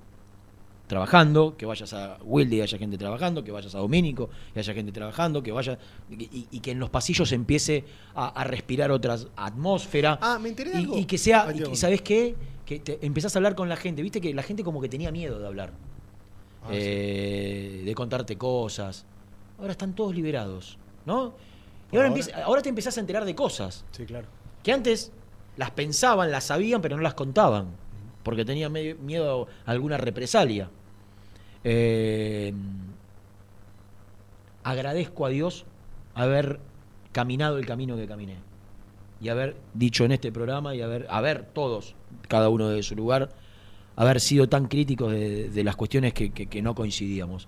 trabajando, 0.90 1.56
que 1.56 1.66
vayas 1.66 1.94
a 1.94 2.18
Wilde 2.24 2.58
y 2.58 2.62
haya 2.62 2.78
gente 2.78 2.98
trabajando, 2.98 3.44
que 3.44 3.52
vayas 3.52 3.74
a 3.76 3.78
Domínico 3.78 4.30
y 4.56 4.60
haya 4.60 4.74
gente 4.74 4.92
trabajando, 4.92 5.42
que 5.44 5.52
vaya 5.52 5.78
y, 6.10 6.48
y 6.52 6.60
que 6.60 6.72
en 6.72 6.80
los 6.80 6.90
pasillos 6.90 7.32
empiece 7.32 7.86
a, 8.16 8.28
a 8.30 8.44
respirar 8.44 8.92
otra 8.92 9.16
atmósfera. 9.38 10.18
Ah, 10.22 10.40
me 10.42 10.50
enteré 10.50 10.72
de 10.72 10.78
y, 10.82 10.84
algo. 10.84 10.98
y 10.98 11.06
que 11.06 11.18
sea, 11.20 11.46
Ay, 11.48 11.64
y, 11.72 11.76
¿sabes 11.76 12.02
qué? 12.02 12.36
Que 12.66 12.80
te 12.80 13.00
empezás 13.06 13.36
a 13.36 13.40
hablar 13.40 13.56
con 13.56 13.70
la 13.70 13.78
gente, 13.78 14.02
viste 14.02 14.20
que 14.20 14.34
la 14.34 14.44
gente 14.44 14.64
como 14.64 14.82
que 14.82 14.90
tenía 14.90 15.12
miedo 15.12 15.40
de 15.40 15.48
hablar, 15.48 15.72
Ah, 16.64 16.70
eh, 16.72 17.84
de 17.86 17.96
contarte 17.96 18.36
cosas. 18.38 19.06
Ahora 19.60 19.72
están 19.72 19.94
todos 19.94 20.14
liberados, 20.16 20.78
¿no? 21.06 21.34
Y 21.92 21.96
ahora, 21.98 22.08
ahora. 22.08 22.08
empieza- 22.08 22.44
ahora 22.44 22.62
te 22.62 22.70
empezás 22.70 22.98
a 22.98 23.00
enterar 23.02 23.26
de 23.26 23.34
cosas 23.36 23.86
Sí, 23.92 24.06
claro. 24.06 24.28
que 24.64 24.72
antes 24.74 25.12
las 25.56 25.72
pensaban, 25.72 26.32
las 26.32 26.46
sabían, 26.46 26.82
pero 26.82 26.96
no 26.98 27.02
las 27.04 27.14
contaban, 27.14 27.68
porque 28.24 28.44
tenían 28.44 28.72
miedo 28.74 29.48
a 29.66 29.72
alguna 29.72 29.98
represalia. 29.98 30.70
Eh, 31.64 32.53
agradezco 34.64 35.26
a 35.26 35.30
Dios 35.30 35.66
haber 36.16 36.60
caminado 37.12 37.57
el 37.57 37.66
camino 37.66 37.95
que 37.95 38.07
caminé 38.07 38.36
y 39.22 39.30
haber 39.30 39.55
dicho 39.74 40.05
en 40.05 40.12
este 40.12 40.32
programa 40.32 40.76
y 40.76 40.82
haber, 40.82 41.05
haber 41.10 41.43
todos, 41.43 41.95
cada 42.28 42.49
uno 42.49 42.70
de 42.70 42.84
su 42.84 42.95
lugar, 42.95 43.30
haber 43.95 44.22
sido 44.22 44.47
tan 44.47 44.68
críticos 44.68 45.12
de, 45.12 45.49
de 45.49 45.64
las 45.64 45.76
cuestiones 45.76 46.14
que, 46.14 46.32
que- 46.32 46.47
que 46.47 46.62
no 46.62 46.74
coincidíamos. 46.74 47.47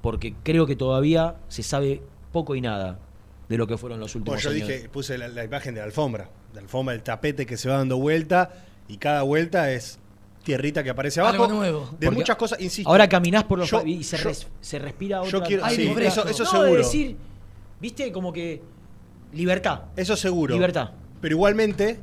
Porque 0.00 0.34
creo 0.42 0.66
que 0.66 0.74
todavía 0.74 1.36
se 1.48 1.62
sabe 1.62 2.02
poco 2.32 2.56
y 2.56 2.60
nada 2.60 2.98
de 3.48 3.56
lo 3.56 3.68
que 3.68 3.76
fueron 3.78 4.00
los 4.00 4.16
últimos 4.16 4.42
Bueno, 4.42 4.58
yo 4.58 4.64
años. 4.64 4.68
dije, 4.76 4.88
puse 4.88 5.16
la, 5.16 5.28
la 5.28 5.44
imagen 5.44 5.74
de 5.74 5.80
la 5.80 5.86
alfombra. 5.86 6.24
De 6.52 6.56
la 6.56 6.62
alfombra, 6.62 6.94
el 6.94 7.02
tapete 7.04 7.46
que 7.46 7.56
se 7.56 7.68
va 7.68 7.76
dando 7.76 7.98
vuelta 7.98 8.50
y 8.88 8.96
cada 8.96 9.22
vuelta 9.22 9.70
es 9.70 10.00
tierrita 10.42 10.82
que 10.82 10.90
aparece 10.90 11.20
abajo. 11.20 11.44
Algo 11.44 11.54
nuevo. 11.56 11.80
De 11.98 12.06
Porque 12.06 12.10
muchas 12.10 12.36
cosas, 12.36 12.60
insisto. 12.60 12.90
Ahora 12.90 13.08
caminás 13.08 13.44
por 13.44 13.58
los 13.58 13.70
Yo- 13.70 13.82
y 13.84 14.02
se, 14.02 14.16
yo- 14.18 14.24
res- 14.24 14.46
se 14.60 14.78
respira 14.78 15.20
otra 15.20 15.30
yo 15.30 15.42
quiero- 15.42 15.68
sí, 15.68 15.92
eso, 16.00 16.26
eso 16.26 16.44
No, 16.44 16.50
seguro. 16.50 16.70
de 16.72 16.76
decir, 16.78 17.16
viste, 17.80 18.10
como 18.12 18.32
que 18.32 18.60
libertad. 19.32 19.82
Eso 19.96 20.16
seguro. 20.16 20.54
Libertad. 20.54 20.90
Pero 21.20 21.34
igualmente, 21.34 21.98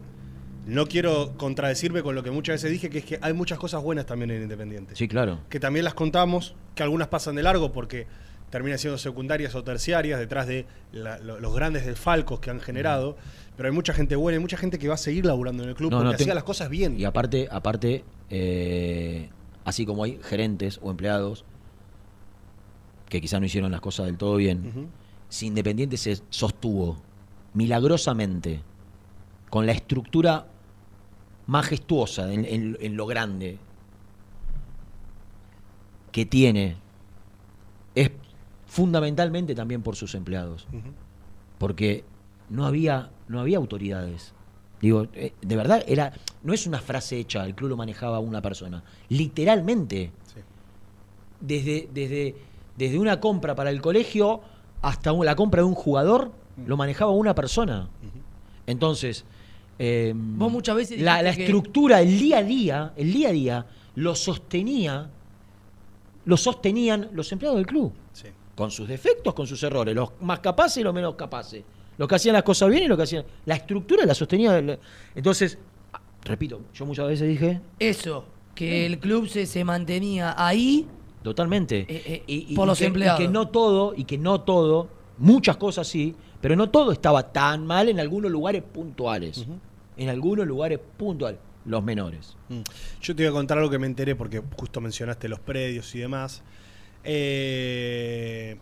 no 0.65 0.85
quiero 0.87 1.33
contradecirme 1.37 2.01
con 2.03 2.15
lo 2.15 2.23
que 2.23 2.31
muchas 2.31 2.53
veces 2.55 2.71
dije, 2.71 2.89
que 2.89 2.99
es 2.99 3.05
que 3.05 3.19
hay 3.21 3.33
muchas 3.33 3.57
cosas 3.59 3.81
buenas 3.83 4.05
también 4.05 4.31
en 4.31 4.43
Independiente. 4.43 4.95
Sí, 4.95 5.07
claro. 5.07 5.39
Que 5.49 5.59
también 5.59 5.83
las 5.85 5.93
contamos, 5.93 6.55
que 6.75 6.83
algunas 6.83 7.07
pasan 7.07 7.35
de 7.35 7.43
largo 7.43 7.71
porque 7.71 8.07
terminan 8.49 8.79
siendo 8.79 8.97
secundarias 8.97 9.53
o 9.55 9.63
terciarias 9.63 10.19
detrás 10.19 10.47
de 10.47 10.65
la- 10.91 11.17
los 11.19 11.53
grandes 11.53 11.85
desfalcos 11.85 12.39
que 12.39 12.49
han 12.49 12.59
generado. 12.59 13.15
Pero 13.55 13.69
hay 13.69 13.75
mucha 13.75 13.93
gente 13.93 14.15
buena 14.15 14.37
y 14.37 14.39
mucha 14.39 14.57
gente 14.57 14.79
que 14.79 14.87
va 14.87 14.93
a 14.95 14.97
seguir 14.97 15.25
laburando 15.25 15.63
en 15.63 15.69
el 15.69 15.75
club 15.75 15.91
No, 15.91 15.97
porque 15.97 16.03
no, 16.05 16.09
hacía 16.11 16.25
tengo- 16.25 16.35
las 16.35 16.43
cosas 16.43 16.69
bien. 16.69 16.99
Y 16.99 17.05
aparte, 17.05 17.47
aparte 17.51 18.03
eh, 18.29 19.29
así 19.65 19.85
como 19.85 20.03
hay 20.03 20.19
gerentes 20.23 20.79
o 20.81 20.89
empleados 20.91 21.43
que 23.09 23.19
quizás 23.21 23.39
no 23.39 23.45
hicieron 23.47 23.71
las 23.71 23.81
cosas 23.81 24.05
del 24.05 24.17
todo 24.17 24.35
bien, 24.35 24.89
si 25.29 25.47
Independiente 25.47 25.97
se 25.97 26.19
sostuvo 26.29 27.01
milagrosamente 27.53 28.61
con 29.49 29.65
la 29.65 29.71
estructura 29.73 30.45
majestuosa 31.47 32.31
en, 32.31 32.45
en- 32.45 32.77
en 32.79 32.95
lo 32.95 33.05
grande 33.07 33.57
que 36.11 36.25
tiene, 36.25 36.77
es 37.95 38.11
fundamentalmente 38.69 39.55
también 39.55 39.81
por 39.81 39.95
sus 39.95 40.15
empleados. 40.15 40.67
Porque 41.57 42.05
no 42.49 42.65
había, 42.65 43.09
no 43.27 43.41
había 43.41 43.57
autoridades. 43.57 44.33
Digo, 44.79 45.07
eh, 45.13 45.33
de 45.41 45.55
verdad, 45.55 45.83
era, 45.87 46.13
no 46.43 46.53
es 46.53 46.65
una 46.67 46.79
frase 46.79 47.19
hecha, 47.19 47.45
el 47.45 47.55
club 47.55 47.71
lo 47.71 47.77
manejaba 47.77 48.19
una 48.19 48.41
persona. 48.41 48.83
Literalmente. 49.09 50.11
Sí. 50.33 50.39
Desde, 51.41 51.89
desde, 51.93 52.35
desde 52.77 52.99
una 52.99 53.19
compra 53.19 53.55
para 53.55 53.71
el 53.71 53.81
colegio 53.81 54.41
hasta 54.81 55.11
la 55.11 55.35
compra 55.35 55.63
de 55.63 55.67
un 55.67 55.75
jugador, 55.75 56.31
lo 56.65 56.77
manejaba 56.77 57.11
una 57.11 57.33
persona. 57.33 57.89
Entonces, 58.67 59.25
eh, 59.79 60.13
Vos 60.15 60.51
muchas 60.51 60.75
veces 60.75 61.01
la, 61.01 61.21
la 61.23 61.31
estructura, 61.31 62.01
el 62.01 62.19
día 62.19 62.37
a 62.37 62.43
día, 62.43 62.93
el 62.95 63.11
día 63.11 63.29
a 63.29 63.31
día, 63.31 63.65
lo 63.95 64.13
sostenía, 64.13 65.09
lo 66.25 66.37
sostenían 66.37 67.09
los 67.13 67.31
empleados 67.31 67.57
del 67.57 67.65
club. 67.65 67.93
Sí. 68.13 68.27
Con 68.59 68.71
sus 68.71 68.89
defectos, 68.89 69.33
con 69.33 69.47
sus 69.47 69.63
errores, 69.63 69.95
los 69.95 70.09
más 70.19 70.39
capaces 70.41 70.77
y 70.77 70.83
los 70.83 70.93
menos 70.93 71.15
capaces. 71.15 71.63
Los 71.97 72.09
que 72.09 72.15
hacían 72.15 72.33
las 72.33 72.43
cosas 72.43 72.69
bien 72.69 72.83
y 72.83 72.87
los 72.87 72.97
que 72.97 73.03
hacían. 73.03 73.23
La 73.45 73.55
estructura 73.55 74.05
la 74.05 74.13
sostenía. 74.13 74.61
Entonces, 75.15 75.57
repito, 76.25 76.59
yo 76.73 76.85
muchas 76.85 77.07
veces 77.07 77.29
dije, 77.29 77.61
Eso, 77.79 78.25
que 78.53 78.85
el 78.85 78.99
club 78.99 79.29
se, 79.29 79.45
se 79.45 79.63
mantenía 79.63 80.35
ahí 80.37 80.85
totalmente. 81.23 81.85
Eh, 81.87 82.03
eh, 82.05 82.23
y, 82.27 82.53
y- 82.53 82.55
por 82.55 82.65
y 82.65 82.67
los 82.67 82.77
que, 82.77 82.83
y 82.83 82.87
empleados. 82.87 83.21
que 83.21 83.27
no 83.29 83.47
todo, 83.47 83.93
y 83.95 84.03
que 84.03 84.17
no 84.17 84.41
todo 84.41 84.89
Muchas 85.19 85.57
cosas 85.57 85.87
sí, 85.87 86.15
pero 86.41 86.55
no 86.55 86.69
todo 86.69 86.91
estaba 86.93 87.31
tan 87.33 87.65
mal 87.67 87.89
en 87.89 87.99
algunos 87.99 88.31
lugares 88.31 88.63
puntuales. 88.63 89.45
En 89.97 90.09
algunos 90.09 90.47
lugares 90.47 90.79
puntuales, 90.97 91.39
los 91.65 91.83
menores. 91.83 92.37
Mm. 92.47 92.61
Yo 93.01 93.15
te 93.15 93.23
iba 93.23 93.31
a 93.31 93.33
contar 93.33 93.57
algo 93.57 93.69
que 93.69 93.79
me 93.79 93.87
enteré 93.87 94.15
porque 94.15 94.41
justo 94.57 94.79
mencionaste 94.79 95.27
los 95.27 95.39
predios 95.41 95.93
y 95.95 95.99
demás. 95.99 96.41
Eh, 97.11 98.55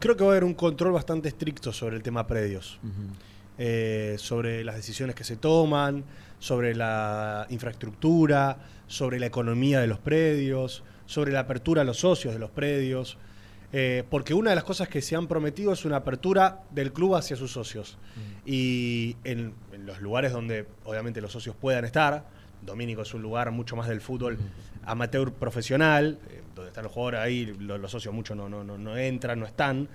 creo 0.00 0.16
que 0.16 0.24
va 0.24 0.30
a 0.30 0.32
haber 0.32 0.42
un 0.42 0.54
control 0.54 0.90
bastante 0.90 1.28
estricto 1.28 1.72
sobre 1.72 1.94
el 1.94 2.02
tema 2.02 2.26
predios. 2.26 2.80
Eh, 3.58 4.16
sobre 4.18 4.64
las 4.64 4.74
decisiones 4.74 5.14
que 5.14 5.22
se 5.22 5.36
toman, 5.36 6.04
sobre 6.40 6.74
la 6.74 7.46
infraestructura, 7.48 8.58
sobre 8.88 9.20
la 9.20 9.26
economía 9.26 9.80
de 9.80 9.86
los 9.86 10.00
predios, 10.00 10.82
sobre 11.06 11.30
la 11.30 11.40
apertura 11.40 11.82
a 11.82 11.84
los 11.84 11.98
socios 11.98 12.34
de 12.34 12.40
los 12.40 12.50
predios. 12.50 13.18
Eh, 13.72 14.02
porque 14.10 14.34
una 14.34 14.50
de 14.50 14.56
las 14.56 14.64
cosas 14.64 14.88
que 14.88 15.00
se 15.00 15.14
han 15.14 15.28
prometido 15.28 15.72
es 15.72 15.84
una 15.84 15.96
apertura 15.96 16.64
del 16.72 16.92
club 16.92 17.14
hacia 17.14 17.36
sus 17.36 17.52
socios. 17.52 17.98
Y 18.44 19.16
en, 19.22 19.54
en 19.72 19.86
los 19.86 20.00
lugares 20.00 20.32
donde 20.32 20.66
obviamente 20.84 21.20
los 21.20 21.30
socios 21.30 21.54
puedan 21.54 21.84
estar, 21.84 22.24
Domínico 22.62 23.02
es 23.02 23.14
un 23.14 23.22
lugar 23.22 23.50
mucho 23.52 23.76
más 23.76 23.88
del 23.88 24.00
fútbol 24.00 24.38
amateur 24.84 25.32
profesional, 25.32 26.18
eh, 26.28 26.42
donde 26.56 26.70
están 26.70 26.82
los 26.84 26.92
jugadores 26.92 27.20
ahí, 27.20 27.54
lo- 27.60 27.78
los, 27.78 27.90
socios 27.90 28.12
muchos 28.12 28.36
no, 28.36 28.48
no, 28.48 28.64
no, 28.64 28.76
no 28.76 28.96
entran, 28.96 29.38
no 29.38 29.46
están. 29.46 29.88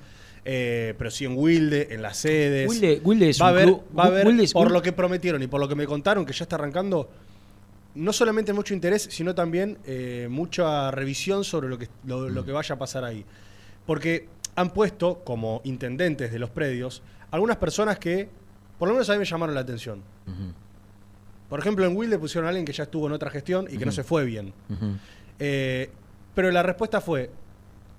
Eh, 0.46 0.94
pero 0.98 1.12
sí 1.12 1.26
en 1.26 1.34
Wilde, 1.38 1.90
en 1.92 2.02
las 2.02 2.18
sedes. 2.18 2.68
Wilde- 2.70 3.02
Wilde 3.04 3.30
es 3.30 3.42
va 3.42 3.48
a 3.48 3.50
haber, 3.50 3.66
club- 3.66 3.84
va 3.98 4.04
a 4.04 4.08
haber, 4.08 4.26
Wilde 4.28 4.44
es 4.46 4.54
por 4.54 4.68
un- 4.68 4.74
lo 4.74 4.82
que 4.82 4.92
prometieron 4.94 5.42
y 5.44 5.48
por 5.48 5.60
lo 5.60 5.68
que 5.68 5.76
me 5.76 5.86
contaron, 5.86 6.26
que 6.26 6.34
ya 6.34 6.44
está 6.46 6.56
arrancando, 6.56 7.10
no 7.96 8.14
solamente 8.14 8.54
mucho 8.54 8.74
interés, 8.74 9.08
sino 9.12 9.36
también 9.36 9.78
eh, 9.86 10.28
mucha 10.32 10.90
revisión 10.92 11.44
sobre 11.44 11.68
lo 11.68 11.78
que, 11.78 11.90
lo, 12.06 12.30
lo 12.30 12.46
que 12.46 12.52
vaya 12.54 12.76
a 12.76 12.80
pasar 12.80 13.04
ahí. 13.04 13.26
Porque 13.86 14.28
han 14.56 14.72
puesto 14.72 15.20
como 15.24 15.62
intendentes 15.64 16.32
de 16.32 16.40
los 16.40 16.50
predios 16.50 17.02
algunas 17.32 17.58
personas 17.58 17.98
que, 18.00 18.28
por 18.80 18.88
lo 18.88 18.94
menos 18.96 19.10
a 19.10 19.14
mí 19.14 19.20
me 19.20 19.26
llamaron 19.26 19.54
la 19.56 19.62
atención. 19.62 20.02
Por 21.50 21.60
ejemplo, 21.60 21.86
en 21.86 21.96
Wilde 21.96 22.18
pusieron 22.18 22.46
a 22.46 22.50
alguien 22.50 22.66
que 22.66 22.72
ya 22.74 22.84
estuvo 22.84 23.08
en 23.08 23.14
otra 23.14 23.30
gestión 23.30 23.68
y 23.70 23.78
que 23.78 23.86
no 23.86 23.92
se 23.92 24.04
fue 24.04 24.24
bien. 24.26 24.54
Eh, 25.40 25.90
pero 26.36 26.52
la 26.52 26.64
respuesta 26.64 27.02
fue, 27.02 27.30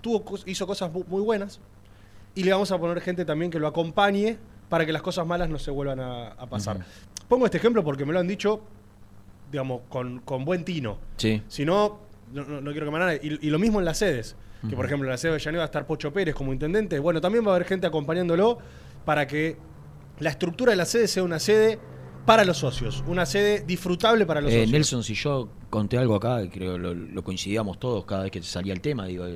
tuvo, 0.00 0.24
hizo 0.46 0.66
cosas 0.66 0.92
mu- 0.92 1.04
muy 1.06 1.22
buenas 1.22 1.60
y 2.34 2.44
le 2.44 2.52
vamos 2.52 2.70
a 2.72 2.78
poner 2.78 3.00
gente 3.00 3.24
también 3.24 3.50
que 3.50 3.58
lo 3.58 3.66
acompañe 3.66 4.38
para 4.68 4.86
que 4.86 4.92
las 4.92 5.02
cosas 5.02 5.26
malas 5.26 5.48
no 5.50 5.58
se 5.58 5.70
vuelvan 5.70 6.00
a, 6.00 6.28
a 6.28 6.46
pasar. 6.48 6.78
Pongo 7.28 7.44
este 7.44 7.58
ejemplo 7.58 7.84
porque 7.84 8.04
me 8.06 8.12
lo 8.12 8.20
han 8.20 8.28
dicho, 8.28 8.62
digamos, 9.50 9.82
con, 9.88 10.20
con 10.20 10.44
buen 10.44 10.64
tino. 10.64 10.98
Sí. 11.18 11.42
Si 11.48 11.64
no, 11.64 12.00
no, 12.32 12.44
no- 12.60 12.70
quiero 12.72 12.86
que 12.86 12.92
me 12.92 12.98
hagan- 12.98 13.18
Y, 13.22 13.46
y 13.46 13.50
lo 13.50 13.58
mismo 13.58 13.78
en 13.80 13.84
las 13.84 13.98
sedes. 13.98 14.36
Que 14.68 14.76
por 14.76 14.86
ejemplo 14.86 15.08
en 15.08 15.10
la 15.10 15.16
sede 15.18 15.32
de 15.32 15.38
Llaneo 15.40 15.58
va 15.58 15.64
a 15.64 15.66
estar 15.66 15.86
Pocho 15.88 16.12
Pérez 16.12 16.36
como 16.36 16.52
intendente. 16.52 17.00
Bueno, 17.00 17.20
también 17.20 17.44
va 17.44 17.50
a 17.50 17.56
haber 17.56 17.66
gente 17.66 17.84
acompañándolo 17.88 18.58
para 19.04 19.26
que 19.26 19.56
la 20.20 20.30
estructura 20.30 20.70
de 20.70 20.76
la 20.76 20.84
sede 20.84 21.08
sea 21.08 21.24
una 21.24 21.40
sede 21.40 21.80
para 22.26 22.44
los 22.44 22.58
socios. 22.58 23.02
Una 23.06 23.26
sede 23.26 23.64
disfrutable 23.66 24.26
para 24.26 24.40
los 24.40 24.50
Eh, 24.50 24.54
socios. 24.60 24.70
Nelson, 24.72 25.04
si 25.04 25.14
yo 25.14 25.48
conté 25.70 25.98
algo 25.98 26.14
acá, 26.14 26.40
creo 26.50 26.78
lo, 26.78 26.94
lo 26.94 27.24
coincidíamos 27.24 27.78
todos 27.80 28.04
cada 28.04 28.22
vez 28.24 28.32
que 28.32 28.42
salía 28.42 28.72
el 28.72 28.80
tema, 28.80 29.06
digo, 29.06 29.26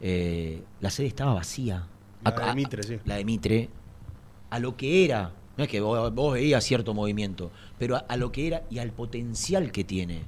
eh, 0.00 0.62
la 0.80 0.90
sede 0.90 1.06
estaba 1.06 1.34
vacía. 1.34 1.86
La 2.24 2.30
Acá- 2.30 2.46
de 2.48 2.54
Mitre, 2.54 2.82
sí. 2.82 2.98
La 3.04 3.16
de 3.16 3.24
Mitre, 3.24 3.68
a 4.50 4.58
lo 4.58 4.76
que 4.76 5.04
era, 5.04 5.32
no 5.56 5.64
es 5.64 5.70
que 5.70 5.80
vos, 5.80 6.12
vos 6.14 6.34
veías 6.34 6.62
cierto 6.64 6.92
movimiento, 6.94 7.50
pero 7.78 7.96
a, 7.96 8.00
a 8.00 8.16
lo 8.16 8.30
que 8.32 8.46
era 8.46 8.62
y 8.70 8.78
al 8.78 8.90
potencial 8.92 9.70
que 9.72 9.84
tiene. 9.84 10.22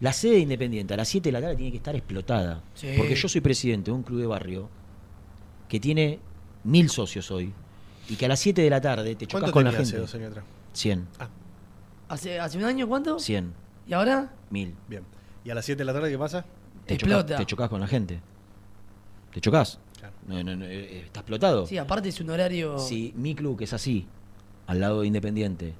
La 0.00 0.12
sede 0.12 0.40
Independiente 0.40 0.92
a 0.92 0.98
las 0.98 1.08
7 1.08 1.28
de 1.30 1.32
la 1.32 1.40
tarde 1.40 1.56
tiene 1.56 1.70
que 1.70 1.78
estar 1.78 1.96
explotada. 1.96 2.62
Sí. 2.74 2.88
Porque 2.98 3.14
yo 3.14 3.28
soy 3.28 3.40
presidente 3.40 3.90
de 3.90 3.96
un 3.96 4.02
club 4.02 4.20
de 4.20 4.26
barrio 4.26 4.68
que 5.70 5.80
tiene 5.80 6.18
mil 6.64 6.90
socios 6.90 7.30
hoy 7.30 7.50
y 8.10 8.16
que 8.16 8.26
a 8.26 8.28
las 8.28 8.38
7 8.40 8.60
de 8.60 8.68
la 8.68 8.78
tarde 8.82 9.14
te 9.16 9.26
chocas 9.26 9.40
¿Cuánto 9.50 9.52
con 9.54 9.64
la 9.64 9.70
hace 9.70 9.78
gente. 9.84 9.96
dos 9.98 10.14
años 10.14 10.30
atrás? 10.32 10.44
100. 10.76 11.06
¿Hace, 12.08 12.38
¿Hace 12.38 12.58
un 12.58 12.64
año 12.64 12.86
cuánto? 12.86 13.18
100. 13.18 13.52
¿Y 13.86 13.92
ahora? 13.92 14.32
Mil. 14.50 14.74
Bien. 14.88 15.02
¿Y 15.44 15.50
a 15.50 15.54
las 15.54 15.64
7 15.64 15.78
de 15.78 15.84
la 15.84 15.92
tarde 15.92 16.10
qué 16.10 16.18
pasa? 16.18 16.44
Te 16.86 16.96
chocas, 16.96 17.14
Explota. 17.16 17.36
te 17.38 17.46
chocas 17.46 17.68
con 17.68 17.80
la 17.80 17.86
gente. 17.86 18.20
Te 19.32 19.40
chocas. 19.40 19.78
No, 20.28 20.42
no, 20.42 20.54
no, 20.56 20.64
eh, 20.64 21.00
está 21.04 21.20
explotado. 21.20 21.66
Sí, 21.66 21.78
aparte 21.78 22.08
es 22.08 22.20
un 22.20 22.30
horario. 22.30 22.78
Si 22.78 23.12
mi 23.16 23.34
club, 23.34 23.56
que 23.58 23.64
es 23.64 23.72
así, 23.72 24.06
al 24.66 24.80
lado 24.80 25.00
de 25.00 25.06
Independiente, 25.08 25.74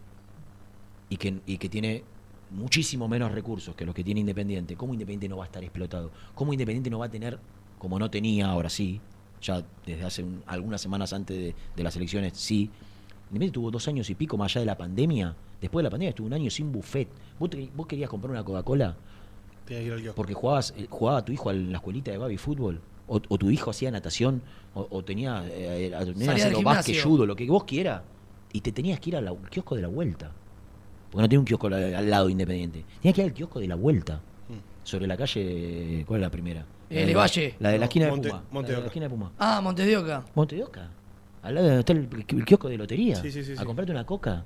y 1.08 1.16
que, 1.16 1.40
y 1.46 1.58
que 1.58 1.68
tiene 1.68 2.02
muchísimo 2.50 3.06
menos 3.08 3.32
recursos 3.32 3.74
que 3.74 3.84
los 3.84 3.94
que 3.94 4.02
tiene 4.02 4.20
Independiente, 4.20 4.76
¿cómo 4.76 4.92
Independiente 4.94 5.28
no 5.28 5.36
va 5.36 5.44
a 5.44 5.46
estar 5.46 5.62
explotado? 5.62 6.10
¿Cómo 6.34 6.52
Independiente 6.52 6.90
no 6.90 6.98
va 6.98 7.06
a 7.06 7.10
tener, 7.10 7.38
como 7.78 7.98
no 7.98 8.10
tenía 8.10 8.48
ahora 8.48 8.68
sí, 8.70 9.00
ya 9.42 9.62
desde 9.84 10.04
hace 10.04 10.22
un- 10.22 10.42
algunas 10.46 10.80
semanas 10.80 11.12
antes 11.12 11.36
de, 11.36 11.54
de 11.76 11.82
las 11.82 11.94
elecciones, 11.96 12.32
sí? 12.36 12.70
Independiente 13.28 13.54
tuvo 13.54 13.70
dos 13.70 13.86
años 13.88 14.08
y 14.10 14.14
pico 14.14 14.36
más 14.36 14.52
allá 14.52 14.60
de 14.60 14.66
la 14.66 14.76
pandemia. 14.78 15.34
Después 15.60 15.82
de 15.82 15.84
la 15.84 15.90
pandemia 15.90 16.10
estuvo 16.10 16.26
un 16.28 16.32
año 16.32 16.50
sin 16.50 16.70
buffet. 16.70 17.08
¿Vos, 17.38 17.50
te- 17.50 17.68
vos 17.74 17.86
querías 17.86 18.08
comprar 18.08 18.30
una 18.30 18.44
Coca-Cola? 18.44 18.94
Tenía 19.64 19.80
que 19.82 19.86
ir 19.88 19.92
al 19.94 20.00
kiosco. 20.00 20.16
Porque 20.16 20.34
jugabas, 20.34 20.74
eh, 20.76 20.86
jugaba 20.88 21.24
tu 21.24 21.32
hijo 21.32 21.50
en 21.50 21.72
la 21.72 21.78
escuelita 21.78 22.10
de 22.12 22.18
baby 22.18 22.36
fútbol, 22.36 22.80
o, 23.08 23.20
o 23.28 23.38
tu 23.38 23.50
hijo 23.50 23.70
hacía 23.70 23.90
natación, 23.90 24.42
o, 24.74 24.86
o 24.90 25.04
tenía, 25.04 25.44
eh, 25.48 25.88
eh, 25.88 25.94
haciendo 25.94 26.58
básquet, 26.64 26.94
judo, 27.08 27.26
lo 27.26 27.34
que 27.34 27.46
vos 27.48 27.64
quieras, 27.64 28.02
y 28.52 28.60
te 28.60 28.70
tenías 28.70 29.00
que 29.00 29.10
ir 29.10 29.16
al 29.16 29.36
kiosco 29.50 29.74
de 29.74 29.82
la 29.82 29.88
vuelta. 29.88 30.30
Porque 31.10 31.22
no 31.22 31.28
tenía 31.28 31.40
un 31.40 31.46
kiosco 31.46 31.66
al, 31.66 31.94
al 31.94 32.08
lado 32.10 32.26
de 32.26 32.32
Independiente. 32.32 32.84
Tenías 33.02 33.14
que 33.14 33.20
ir 33.22 33.26
al 33.28 33.32
kiosco 33.34 33.58
de 33.60 33.66
la 33.68 33.74
vuelta. 33.74 34.20
Sobre 34.84 35.08
la 35.08 35.16
calle, 35.16 36.04
¿cuál 36.06 36.20
es 36.20 36.22
la 36.26 36.30
primera? 36.30 36.64
La 36.88 37.00
de- 37.00 37.06
Levalle. 37.06 37.54
La 37.58 37.70
de 37.70 37.78
la 37.80 37.86
esquina 37.86 38.08
Monte- 38.08 38.28
de 38.28 38.30
Puma. 38.30 38.44
Monte 38.52 38.70
la 38.70 38.76
de 38.76 38.80
la 38.82 38.86
esquina 38.86 39.04
de 39.06 39.10
Puma. 39.10 39.32
Ah, 39.36 39.60
Montes 39.60 39.84
de 39.84 39.96
Oca. 39.96 40.24
Monte 40.36 40.54
de 40.54 40.62
Oca. 40.62 40.90
Al 41.46 41.54
lado 41.54 41.66
de 41.66 41.76
donde 41.76 41.80
está 41.80 41.92
el, 41.92 42.24
el 42.38 42.44
kiosco 42.44 42.68
de 42.68 42.76
lotería. 42.78 43.16
Sí, 43.16 43.30
sí, 43.30 43.42
sí, 43.44 43.52
a 43.56 43.64
comprarte 43.64 43.92
una 43.92 44.04
coca. 44.04 44.44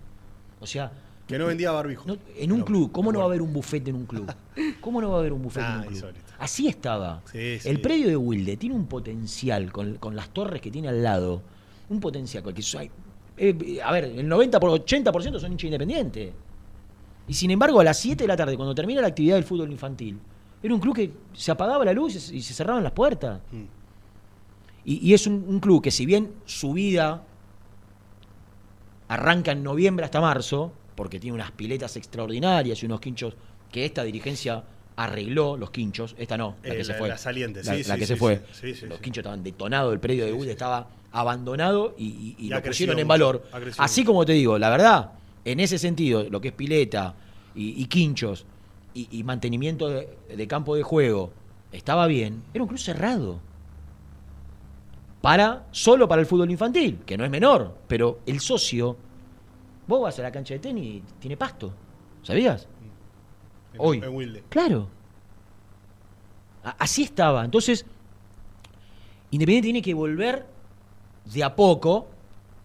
O 0.61 0.67
sea. 0.67 0.91
Que 1.27 1.39
no 1.39 1.47
vendía 1.47 1.71
barbijo. 1.71 2.05
no, 2.09 2.17
en 2.37 2.51
un 2.53 2.63
club, 2.63 2.91
¿cómo 2.91 3.13
no 3.13 3.19
va 3.21 3.25
a 3.27 3.29
haber 3.29 3.41
un 3.41 3.53
buffet 3.53 3.87
en 3.87 3.95
un 3.95 4.05
club? 4.07 4.33
¿Cómo 4.81 5.01
no 5.01 5.11
va 5.11 5.17
a 5.19 5.21
haber 5.21 5.33
un 5.33 5.43
buffet 5.43 5.63
en 5.63 5.69
un 5.77 5.81
club? 5.83 5.93
insólito. 5.95 6.21
Así 6.41 6.67
estaba. 6.67 7.23
El 7.69 7.81
predio 7.81 8.09
de 8.09 8.17
Wilde 8.17 8.57
tiene 8.57 8.75
un 8.75 8.87
potencial 8.87 9.71
con, 9.73 9.95
con 9.95 10.17
las 10.17 10.29
torres 10.31 10.61
que 10.61 10.71
tiene 10.73 10.89
al 10.89 11.03
lado. 11.03 11.41
Un 11.89 12.01
potencial. 12.01 12.43
Que, 12.43 12.63
hay- 12.79 12.91
eh, 13.37 13.79
a 13.85 13.93
ver, 13.93 14.05
el 14.07 14.27
90 14.29 14.59
por 14.59 14.71
80% 14.81 15.39
son 15.39 15.53
hinchas 15.53 15.65
independientes. 15.67 16.33
Y 17.29 17.35
sin 17.35 17.51
embargo, 17.53 17.79
a 17.81 17.85
las 17.85 17.99
7 18.01 18.25
de 18.25 18.29
la 18.29 18.37
tarde, 18.37 18.57
cuando 18.57 18.75
termina 18.75 19.01
la 19.01 19.07
actividad 19.09 19.37
del 19.37 19.45
fútbol 19.45 19.71
infantil, 19.71 20.19
era 20.63 20.75
un 20.75 20.81
club 20.81 20.97
que 20.97 21.13
se 21.33 21.53
apagaba 21.53 21.85
la 21.85 21.93
luz 21.93 22.17
y 22.17 22.21
se- 22.21 22.35
y 22.37 22.43
se 22.43 22.53
cerraban 22.55 22.83
las 22.83 22.93
puertas. 22.93 23.41
Y, 24.85 25.07
y 25.09 25.15
es 25.15 25.27
un, 25.27 25.45
un 25.47 25.61
club 25.61 25.83
que 25.83 25.91
si 25.91 26.07
bien 26.07 26.33
su 26.47 26.73
vida 26.73 27.23
arranca 29.09 29.53
en 29.53 29.63
noviembre 29.63 30.05
hasta 30.05 30.21
marzo, 30.21 30.73
porque 30.95 31.19
tiene 31.19 31.35
unas 31.35 31.51
piletas 31.53 31.97
extraordinarias 31.97 32.83
y 32.83 32.87
unos 32.87 33.01
quinchos 33.01 33.35
que 33.71 33.85
esta 33.85 34.05
dirigencia 34.05 34.65
arregló, 34.97 35.57
los 35.57 35.71
quinchos, 35.71 36.15
esta 36.19 36.37
no, 36.37 36.57
la 36.63 36.75
Eh, 36.75 36.77
que 36.77 36.85
se 36.85 36.95
fue. 36.95 37.09
la 37.09 37.19
saliente, 37.19 37.63
La, 37.65 37.75
sí, 37.75 37.89
la 37.89 37.95
sí, 37.95 38.01
que 38.01 38.07
sí, 38.07 38.07
se 38.07 38.17
fue. 38.17 38.43
los 38.89 39.01
quinchos 39.01 39.23
estaban 39.23 39.43
detonados, 39.43 39.93
el 39.93 40.01
predio 40.01 40.27
de 40.27 40.33
Wilde 40.33 40.53
estaba 40.53 40.89
abandonado 41.13 41.95
y, 41.99 42.05
y- 42.07 42.35
y 42.39 42.47
Y 42.47 42.49
lo 42.51 42.63
pusieron 42.63 42.99
en 42.99 43.07
mucho, 43.07 43.09
valor. 43.09 43.43
Así 43.79 44.05
como 44.05 44.25
te 44.25 44.33
digo, 44.33 44.59
la 44.59 44.71
verdad, 44.71 45.13
en 45.45 45.59
ese 45.61 45.79
sentido, 45.79 46.25
lo 46.29 46.41
que 46.41 46.49
es 46.49 46.55
pileta 46.55 47.15
y, 47.55 47.81
y 47.83 47.87
quinchos 47.87 48.45
y, 48.95 49.09
y 49.11 49.25
mantenimiento 49.25 49.89
de, 49.89 50.09
de 50.37 50.47
campo 50.47 50.77
de 50.77 50.83
juego 50.83 51.33
estaba 51.73 52.07
bien, 52.07 52.43
era 52.53 52.63
un 52.63 52.69
club 52.69 52.79
cerrado. 52.81 53.41
Para, 55.21 55.67
solo 55.71 56.09
para 56.09 56.21
el 56.23 56.27
fútbol 56.27 56.51
infantil, 56.51 57.01
que 57.05 57.17
no 57.19 57.25
es 57.25 57.31
menor, 57.31 57.77
pero 57.87 58.21
el 58.27 58.41
socio, 58.41 58.97
vos 59.87 60.01
vas 60.01 60.19
a 60.19 60.23
la 60.23 60.33
cancha 60.33 60.55
de 60.55 60.61
tenis 60.61 60.85
y 60.97 61.03
tiene 61.19 61.37
pasto. 61.37 61.73
¿Sabías? 62.23 62.67
En- 63.75 63.79
Hoy. 63.81 63.99
En. 63.99 64.43
Claro. 64.49 64.89
A- 66.65 66.77
Así 66.79 67.03
estaba. 67.03 67.45
Entonces, 67.45 67.85
Independiente 69.33 69.67
tiene 69.67 69.83
que 69.83 69.95
volver 69.95 70.45
de 71.33 71.45
a 71.45 71.55
poco. 71.55 72.09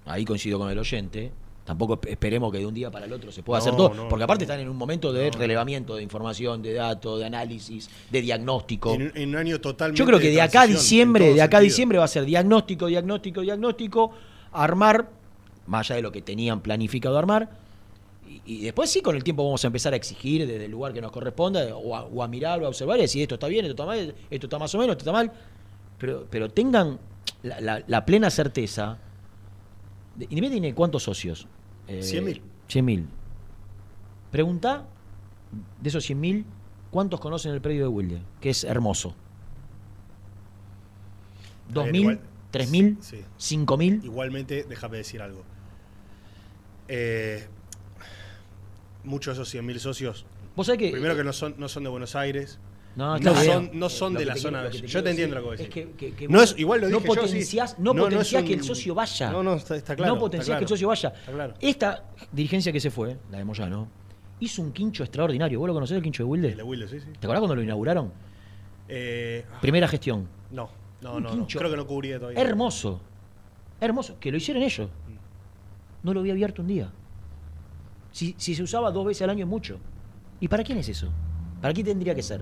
Ahí 0.05 0.25
coincido 0.25 0.57
con 0.57 0.69
el 0.69 0.79
oyente. 0.79 1.31
Tampoco 1.65 1.99
esp- 1.99 2.09
esperemos 2.09 2.51
que 2.51 2.59
de 2.59 2.65
un 2.67 2.73
día 2.75 2.91
para 2.91 3.05
el 3.07 3.11
otro 3.13 3.31
se 3.31 3.41
pueda 3.41 3.59
No, 3.59 3.63
hacer 3.65 3.75
todo. 3.75 3.93
no, 3.93 4.07
porque 4.07 4.23
aparte 4.23 4.45
no. 4.45 4.51
están 4.51 4.59
en 4.61 4.69
un 4.69 4.77
momento 4.77 5.11
de 5.11 5.31
relevamiento 5.31 5.95
de 5.95 6.03
información, 6.03 6.61
de 6.61 6.73
datos, 6.73 7.19
de 7.19 7.25
análisis, 7.25 7.89
de 8.11 8.21
diagnóstico. 8.21 8.93
En, 8.93 9.11
en 9.15 9.29
un 9.29 9.35
año 9.35 9.59
totalmente. 9.59 9.97
Yo 9.99 10.05
creo 10.05 10.19
que 10.19 10.29
de 10.29 10.41
acá 10.41 10.61
a 10.61 10.67
diciembre, 10.67 11.33
de 11.33 11.41
acá 11.41 11.57
a 11.57 11.61
diciembre 11.61 11.97
va 11.97 12.03
a 12.05 12.07
ser 12.07 12.23
diagnóstico, 12.25 12.85
diagnóstico, 12.85 13.41
diagnóstico, 13.41 14.11
armar, 14.51 15.09
más 15.65 15.89
allá 15.89 15.95
de 15.95 16.01
lo 16.03 16.11
que 16.11 16.21
tenían 16.21 16.61
planificado 16.61 17.17
armar, 17.17 17.49
y, 18.27 18.41
y 18.45 18.61
después 18.61 18.89
sí, 18.91 19.01
con 19.01 19.15
el 19.15 19.23
tiempo 19.23 19.43
vamos 19.43 19.63
a 19.63 19.67
empezar 19.67 19.93
a 19.93 19.95
exigir 19.95 20.45
desde 20.45 20.65
el 20.65 20.71
lugar 20.71 20.93
que 20.93 21.01
nos 21.01 21.11
corresponda, 21.11 21.75
o 21.75 21.95
a, 21.95 22.03
o 22.03 22.21
a 22.21 22.27
mirar 22.27 22.61
o 22.61 22.65
a 22.65 22.69
observar 22.69 22.99
y 22.99 23.01
decir 23.01 23.23
esto 23.23 23.35
está 23.35 23.47
bien, 23.47 23.65
esto 23.65 23.73
está 23.73 23.85
mal, 23.87 24.13
esto 24.29 24.45
está 24.45 24.59
más 24.59 24.73
o 24.75 24.77
menos, 24.77 24.93
esto 24.93 25.01
está 25.01 25.11
mal, 25.11 25.31
pero, 25.97 26.27
pero 26.29 26.47
tengan 26.49 26.99
la, 27.41 27.59
la- 27.59 27.83
la 27.87 28.05
plena 28.05 28.29
certeza. 28.29 28.99
De- 30.15 30.25
Independiente 30.25 30.51
tiene 30.61 30.73
cuántos 30.75 31.03
socios? 31.03 31.47
Eh, 31.87 32.01
100.000. 32.01 32.41
100.000. 32.67 33.05
Pregunta 34.31 34.85
de 35.81 35.89
esos 35.89 36.03
100.000, 36.09 36.43
¿cuántos 36.91 37.19
conocen 37.19 37.53
el 37.53 37.61
predio 37.61 37.83
de 37.83 37.87
Wilde? 37.87 38.21
Que 38.41 38.49
es 38.49 38.63
hermoso. 38.63 39.15
Está 41.67 41.83
bien, 41.83 41.93
2.000, 41.93 41.99
igual, 42.01 42.19
3.000, 42.51 42.97
Sí. 43.01 43.21
5.000. 43.37 44.03
Igualmente, 44.03 44.65
déjame 44.67 44.97
decir 44.97 45.21
algo. 45.21 45.43
Eh, 46.87 47.47
muchos 49.03 49.35
de 49.37 49.43
esos 49.43 49.49
100.000 49.53 49.79
socios. 49.79 50.25
Vos 50.55 50.67
sabés 50.67 50.79
que- 50.79 50.91
Primero 50.91 51.15
que 51.15 51.23
no 51.23 51.33
son, 51.33 51.55
no 51.57 51.67
son 51.67 51.83
de 51.83 51.89
Buenos 51.89 52.15
Aires. 52.15 52.59
No, 52.95 53.19
bien. 53.19 53.35
son, 53.35 53.69
no 53.73 53.89
son 53.89 54.13
de 54.13 54.25
la 54.25 54.33
te 54.35 54.39
zona 54.39 54.69
te 54.69 54.87
Yo 54.87 55.03
te 55.03 55.09
entiendo 55.09 55.35
lo 55.35 55.49
que 55.49 55.53
es 55.55 55.59
decís. 55.59 55.73
que- 55.73 55.91
que- 55.91 56.13
que 56.15 56.27
no 56.29 56.41
es, 56.41 56.55
igual 56.57 56.79
lo 56.81 56.89
no 56.89 56.99
dije 56.99 57.07
yo, 57.09 57.13
sí. 57.13 57.19
potenciás- 57.37 57.77
no 57.77 57.91
es 57.91 57.97
potenciás 57.99 58.43
que 58.43 58.53
el 58.53 58.63
socio 58.63 58.95
vaya. 58.95 59.31
No, 59.31 59.43
no, 59.43 59.55
está, 59.55 59.75
está 59.75 59.95
claro. 59.97 60.13
no 60.13 60.19
potenciás 60.19 60.47
está 60.49 60.57
que 60.59 60.63
el 60.63 60.69
socio 60.69 60.87
vaya. 60.87 61.09
Está 61.09 61.31
claro. 61.33 61.53
Esta 61.59 62.03
dirigencia 62.31 62.71
que 62.71 62.79
se 62.79 62.89
fue, 62.91 63.17
la 63.31 63.39
de 63.39 63.43
Moyano, 63.43 63.89
hizo 64.39 64.61
un 64.61 64.71
quincho 64.71 65.03
extraordinario. 65.03 65.59
¿Vos 65.59 65.67
lo 65.67 65.73
conocés 65.73 65.97
el 65.97 66.03
quincho 66.03 66.23
de 66.23 66.29
Wilde? 66.29 66.49
El 66.51 66.57
de 66.57 66.63
Wilde, 66.63 66.87
sí, 66.87 66.99
sí. 67.01 67.07
¿Te 67.19 67.25
acordás 67.27 67.39
cuando 67.41 67.55
lo 67.55 67.63
inauguraron? 67.63 68.13
Eh, 68.87 69.43
Primera 69.61 69.87
gestión. 69.89 70.27
no, 70.51 70.69
no, 71.01 71.15
Un 71.15 71.23
no, 71.23 71.35
no. 71.35 71.47
Creo 71.47 71.69
que 71.69 71.77
no 71.77 71.85
cubría 71.85 72.17
todavía. 72.17 72.39
Hermoso. 72.41 73.01
Hermoso. 73.81 74.17
Que 74.21 74.31
lo 74.31 74.37
hicieron 74.37 74.63
ellos. 74.63 74.89
No 76.03 76.13
lo 76.13 76.21
había 76.21 76.31
abierto 76.33 76.61
un 76.61 76.69
día. 76.69 76.89
Si, 78.11 78.35
si 78.37 78.55
se 78.55 78.63
usaba 78.63 78.89
dos 78.91 79.05
veces 79.05 79.23
al 79.23 79.31
año 79.31 79.43
es 79.43 79.49
mucho. 79.49 79.79
¿Y 80.39 80.47
para 80.47 80.63
quién 80.63 80.77
es 80.77 80.87
eso? 80.87 81.09
¿Para 81.61 81.73
quién 81.73 81.85
tendría 81.87 82.15
que 82.15 82.21
ser? 82.23 82.41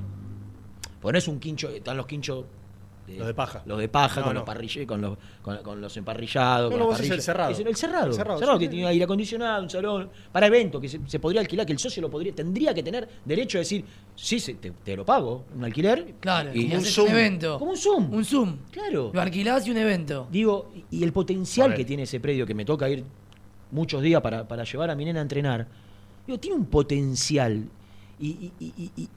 Pues 1.04 1.12
no 1.14 1.20
es 1.20 1.28
un 1.28 1.40
quincho, 1.40 1.70
están 1.70 1.98
los 1.98 2.08
quinchos. 2.08 2.46
Los 3.06 3.28
de 3.28 3.34
paja. 3.34 3.62
Los 3.66 3.80
de 3.80 3.90
paja, 3.90 4.22
No, 4.22 4.28
con, 4.28 4.34
no. 4.36 4.40
Los 4.40 4.50
parrille- 4.50 4.86
con, 4.86 5.02
los, 5.02 5.18
con, 5.42 5.58
con 5.58 5.82
los 5.82 5.98
emparrillados. 5.98 6.72
No, 6.72 6.78
con 6.80 6.88
vos 6.88 7.00
el 7.02 7.22
cerrado. 7.22 7.52
Es 7.52 7.60
el 7.60 7.76
cerrado. 7.76 8.08
El 8.08 8.14
cerrado, 8.14 8.40
cerrado, 8.40 8.58
sí, 8.58 8.64
que 8.64 8.66
sí. 8.68 8.72
tiene 8.78 8.88
aire 8.88 9.04
acondicionado, 9.04 9.62
un 9.64 9.70
salón. 9.70 10.10
Para 10.32 10.48
eventos, 10.48 10.80
que 10.80 10.88
se, 10.88 11.02
se 11.06 11.20
podría 11.20 11.42
alquilar, 11.42 11.66
que 11.66 11.74
el 11.74 11.80
socio 11.80 12.02
lo 12.02 12.10
podría, 12.10 12.34
tendría 12.34 12.74
que 12.74 12.82
tener 12.82 13.06
derecho 13.26 13.58
a 13.58 13.60
decir, 13.60 13.84
sí, 14.16 14.40
se- 14.40 14.54
te, 14.54 14.72
te 14.72 14.96
lo 14.96 15.04
pago, 15.06 15.44
un 15.54 15.66
alquiler. 15.66 16.14
Claro, 16.22 16.52
y 16.54 16.74
un 16.74 17.08
evento. 17.10 17.60
Como 17.60 17.72
un 17.72 17.78
Zoom. 17.78 18.14
Un 18.14 18.24
Zoom. 18.24 18.58
Claro. 18.72 19.12
Lo 19.14 19.20
alquilás 19.22 19.68
y 19.68 19.72
un 19.72 19.78
evento. 19.78 20.30
Digo, 20.32 20.72
y 20.90 21.00
y 21.00 21.04
el 21.04 21.12
potencial 21.12 21.76
que 21.76 21.84
tiene 21.84 22.04
ese 22.04 22.22
predio, 22.22 22.46
que 22.46 22.54
me 22.56 22.64
toca 22.64 22.88
ir 22.90 23.04
muchos 23.72 24.02
días 24.02 24.22
para, 24.22 24.48
para 24.48 24.64
llevar 24.64 24.90
a 24.92 24.96
mi 24.96 25.04
nena 25.04 25.20
a 25.20 25.24
entrenar, 25.24 25.68
digo, 26.26 26.40
tiene 26.40 26.56
un 26.56 26.68
potencial. 26.68 27.68
Y, 28.18 28.54
y- 28.62 29.10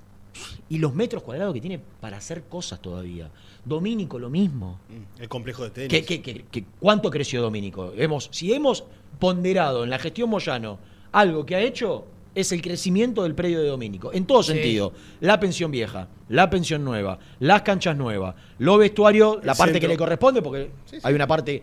y- 0.68 0.78
los 0.78 0.94
metros 0.94 1.22
cuadrados 1.22 1.54
que 1.54 1.60
tiene 1.60 1.80
para 2.00 2.16
hacer 2.16 2.44
cosas 2.44 2.80
todavía. 2.80 3.30
Domínico, 3.64 4.18
lo 4.18 4.30
mismo. 4.30 4.78
Mm, 4.88 5.22
El 5.22 5.28
complejo 5.28 5.64
de 5.64 5.70
tenis. 5.70 5.88
¿Qué- 5.90 6.04
qué- 6.04 6.22
qué- 6.22 6.44
qué- 6.50 6.64
¿Cuánto 6.80 7.10
creció 7.10 7.42
Domínico? 7.42 7.92
Hemos, 7.96 8.28
si 8.32 8.52
hemos 8.52 8.84
ponderado 9.18 9.84
en 9.84 9.90
la 9.90 9.98
gestión 9.98 10.28
Moyano 10.30 10.78
algo 11.12 11.44
que 11.46 11.56
ha 11.56 11.60
hecho, 11.60 12.04
es 12.34 12.52
el 12.52 12.60
crecimiento 12.60 13.22
del 13.22 13.34
predio 13.34 13.62
de 13.62 13.68
Domínico. 13.68 14.12
En 14.12 14.26
todo 14.26 14.42
Sí. 14.42 14.52
sentido. 14.52 14.92
La 15.20 15.40
pensión 15.40 15.70
vieja, 15.70 16.08
la 16.28 16.50
pensión 16.50 16.84
nueva, 16.84 17.18
las 17.40 17.62
canchas 17.62 17.96
nuevas, 17.96 18.34
los 18.58 18.78
vestuarios, 18.78 19.38
la 19.42 19.52
El 19.52 19.58
parte 19.58 19.80
que 19.80 19.88
le 19.88 19.96
corresponde, 19.96 20.42
porque 20.42 20.70
hay 21.02 21.14
una 21.14 21.26
parte. 21.26 21.62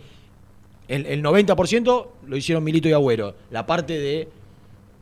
El, 0.88 1.05
el 1.05 1.21
90% 1.21 2.11
lo 2.28 2.36
hicieron 2.36 2.63
Milito 2.63 2.89
y 2.89 2.91
Agüero. 2.93 3.36
La 3.51 3.65
parte 3.65 3.99
de 3.99 4.28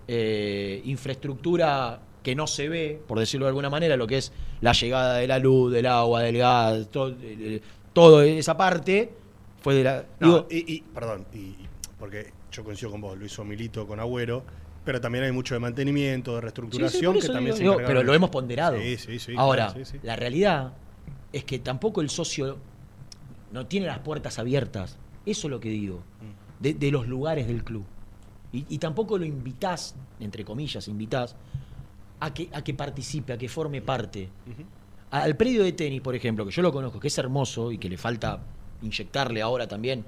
eh, 0.07 0.82
infraestructura 0.84 1.99
que 2.24 2.36
no 2.36 2.47
se 2.47 2.69
ve, 2.69 3.01
por 3.07 3.19
decirlo 3.19 3.45
de 3.45 3.49
alguna 3.49 3.69
manera, 3.69 3.95
lo 3.97 4.07
que 4.07 4.17
es 4.17 4.32
la 4.61 4.74
llegada 4.74 5.17
de 5.17 5.28
la 5.28 5.39
luz, 5.39 5.72
del 5.74 5.86
agua, 5.88 6.22
del 6.22 6.38
gas, 6.38 6.88
todo, 6.91 7.15
eh, 7.22 7.61
todo 7.93 8.22
esa 8.22 8.55
parte 8.57 9.11
fue 9.61 9.76
de 9.76 9.84
la. 9.84 10.05
No, 10.19 10.28
digo, 10.28 10.47
y, 10.51 10.74
y- 10.76 10.82
perdón, 10.82 11.26
y, 11.34 11.55
porque 11.97 12.32
yo 12.51 12.63
coincido 12.63 12.91
con 12.91 13.01
vos, 13.01 13.17
lo 13.17 13.26
hizo 13.26 13.43
Milito 13.43 13.88
con 13.88 13.99
Agüero, 13.99 14.43
pero 14.86 14.99
también 15.01 15.24
hay 15.24 15.32
mucho 15.32 15.53
de 15.55 15.59
mantenimiento, 15.59 16.32
de 16.32 16.36
Sí, 16.38 16.39
sí, 16.39 16.41
reestructuración 16.41 17.19
que 17.19 17.28
también 17.28 17.55
digo, 17.57 17.74
se 17.74 17.78
digo, 17.80 17.88
pero 17.88 18.03
lo 18.03 18.13
hemos 18.13 18.30
ponderado. 18.30 18.78
Sí, 18.80 18.97
sí, 18.97 19.19
sí. 19.19 19.34
Ahora, 19.38 19.67
claro, 19.67 19.86
sí, 19.86 19.91
sí. 19.93 19.99
la 20.03 20.15
realidad 20.15 20.74
es 21.34 21.43
que 21.43 21.59
tampoco 21.59 22.01
el 22.01 22.09
socio 22.09 22.57
no 23.51 23.65
tiene 23.67 23.88
las 23.88 23.99
puertas 23.99 24.38
abiertas. 24.39 24.97
Eso 25.26 25.47
es 25.47 25.51
lo 25.51 25.59
que 25.59 25.69
digo. 25.69 25.97
Mm. 25.97 26.63
De, 26.63 26.74
de 26.74 26.91
los 26.91 27.07
lugares 27.07 27.47
del 27.47 27.63
club. 27.63 27.84
Y, 28.53 28.65
y 28.69 28.78
tampoco 28.80 29.17
lo 29.17 29.26
invitás, 29.26 29.95
entre 30.19 30.43
comillas, 30.43 30.88
invitás 30.88 31.36
a 32.22 32.34
que, 32.34 32.47
a 32.53 32.63
que 32.63 32.74
participe, 32.74 33.34
a 33.34 33.38
que 33.38 33.49
forme 33.49 33.82
parte. 33.82 34.30
Al 35.11 35.36
predio 35.36 35.63
de 35.63 35.74
tenis, 35.74 35.99
por 36.01 36.15
ejemplo, 36.15 36.45
que 36.45 36.51
yo 36.51 36.61
lo 36.61 36.72
conozco, 36.72 36.99
que 36.99 37.09
es 37.09 37.17
hermoso 37.17 37.72
y 37.72 37.78
que 37.78 37.89
le 37.89 37.97
falta 37.97 38.39
inyectarle 38.82 39.41
ahora 39.41 39.67
también. 39.67 40.05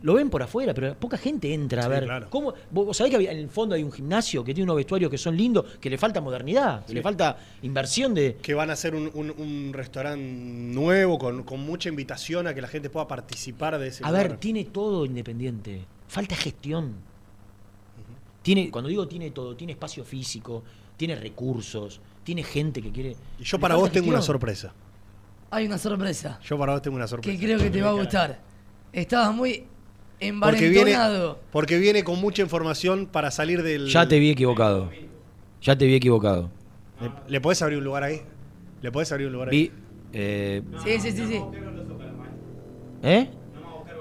Lo 0.00 0.14
ven 0.14 0.30
por 0.30 0.40
afuera, 0.44 0.72
pero 0.74 0.94
poca 0.94 1.18
gente 1.18 1.52
entra 1.52 1.80
a 1.82 1.84
Sí, 1.86 1.90
ver. 1.90 2.04
claro. 2.04 2.30
¿Cómo? 2.30 2.54
¿Vos 2.70 2.96
sabés 2.96 3.16
que 3.16 3.30
en 3.30 3.36
el 3.36 3.48
fondo 3.48 3.74
hay 3.74 3.82
un 3.82 3.90
gimnasio 3.90 4.44
que 4.44 4.54
tiene 4.54 4.64
unos 4.64 4.76
vestuarios 4.76 5.10
que 5.10 5.18
son 5.18 5.36
lindos, 5.36 5.64
que 5.80 5.90
le 5.90 5.98
falta 5.98 6.20
modernidad, 6.20 6.86
que 6.86 6.94
le 6.94 7.02
falta 7.02 7.36
inversión 7.62 8.14
de. 8.14 8.36
Que 8.40 8.54
van 8.54 8.70
a 8.70 8.74
hacer 8.74 8.94
un, 8.94 9.10
un- 9.12 9.34
un 9.36 9.72
restaurante 9.72 10.22
nuevo 10.22 11.18
con, 11.18 11.42
con 11.42 11.60
mucha 11.60 11.88
invitación 11.88 12.46
a 12.46 12.54
que 12.54 12.62
la 12.62 12.68
gente 12.68 12.90
pueda 12.90 13.08
participar 13.08 13.76
de 13.78 13.88
ese 13.88 14.04
A 14.04 14.10
lugar. 14.10 14.28
ver, 14.28 14.38
tiene 14.38 14.64
todo 14.66 15.04
independiente. 15.04 15.84
Falta 16.06 16.36
gestión. 16.36 16.94
Tiene, 18.48 18.70
cuando 18.70 18.88
digo 18.88 19.06
tiene 19.06 19.30
todo, 19.30 19.54
tiene 19.54 19.74
espacio 19.74 20.02
físico, 20.04 20.64
tiene 20.96 21.14
recursos, 21.16 22.00
tiene 22.24 22.42
gente 22.42 22.80
que 22.80 22.90
quiere. 22.90 23.14
Y 23.38 23.44
yo 23.44 23.58
para 23.58 23.76
vos 23.76 23.92
tengo 23.92 24.08
una 24.08 24.22
sorpresa. 24.22 24.72
Hay 25.50 25.66
una 25.66 25.76
sorpresa 25.76 26.40
Yo 26.42 26.56
para 26.58 26.72
vos 26.72 26.80
tengo 26.80 26.96
una 26.96 27.06
sorpresa. 27.06 27.38
que 27.38 27.44
creo 27.44 27.58
que 27.58 27.68
te 27.68 27.82
va 27.82 27.90
a 27.90 27.92
gustar. 27.92 28.40
Estabas 28.90 29.34
muy 29.34 29.64
Porque 30.40 30.70
viene, 30.70 30.96
porque 31.52 31.76
viene 31.76 32.02
con 32.04 32.18
mucha 32.22 32.40
información 32.40 33.04
para 33.04 33.30
salir 33.30 33.62
del. 33.62 33.86
Ya 33.88 34.08
te 34.08 34.18
vi 34.18 34.30
equivocado. 34.30 34.90
Ya 35.60 35.76
te 35.76 35.84
vi 35.84 35.96
equivocado. 35.96 36.48
¿Le, 37.02 37.10
le 37.30 37.40
podés 37.42 37.60
abrir 37.60 37.76
un 37.76 37.84
lugar 37.84 38.02
ahí? 38.04 38.22
¿Le 38.80 38.90
podés 38.90 39.12
abrir 39.12 39.26
un 39.26 39.34
lugar 39.34 39.50
Vi. 39.50 39.56
ahí? 39.58 39.72
eh, 40.14 40.62
Sí, 40.84 40.98
sí, 41.00 41.12
sí, 41.12 41.26
sí. 41.26 41.40
¿Eh? 43.02 43.28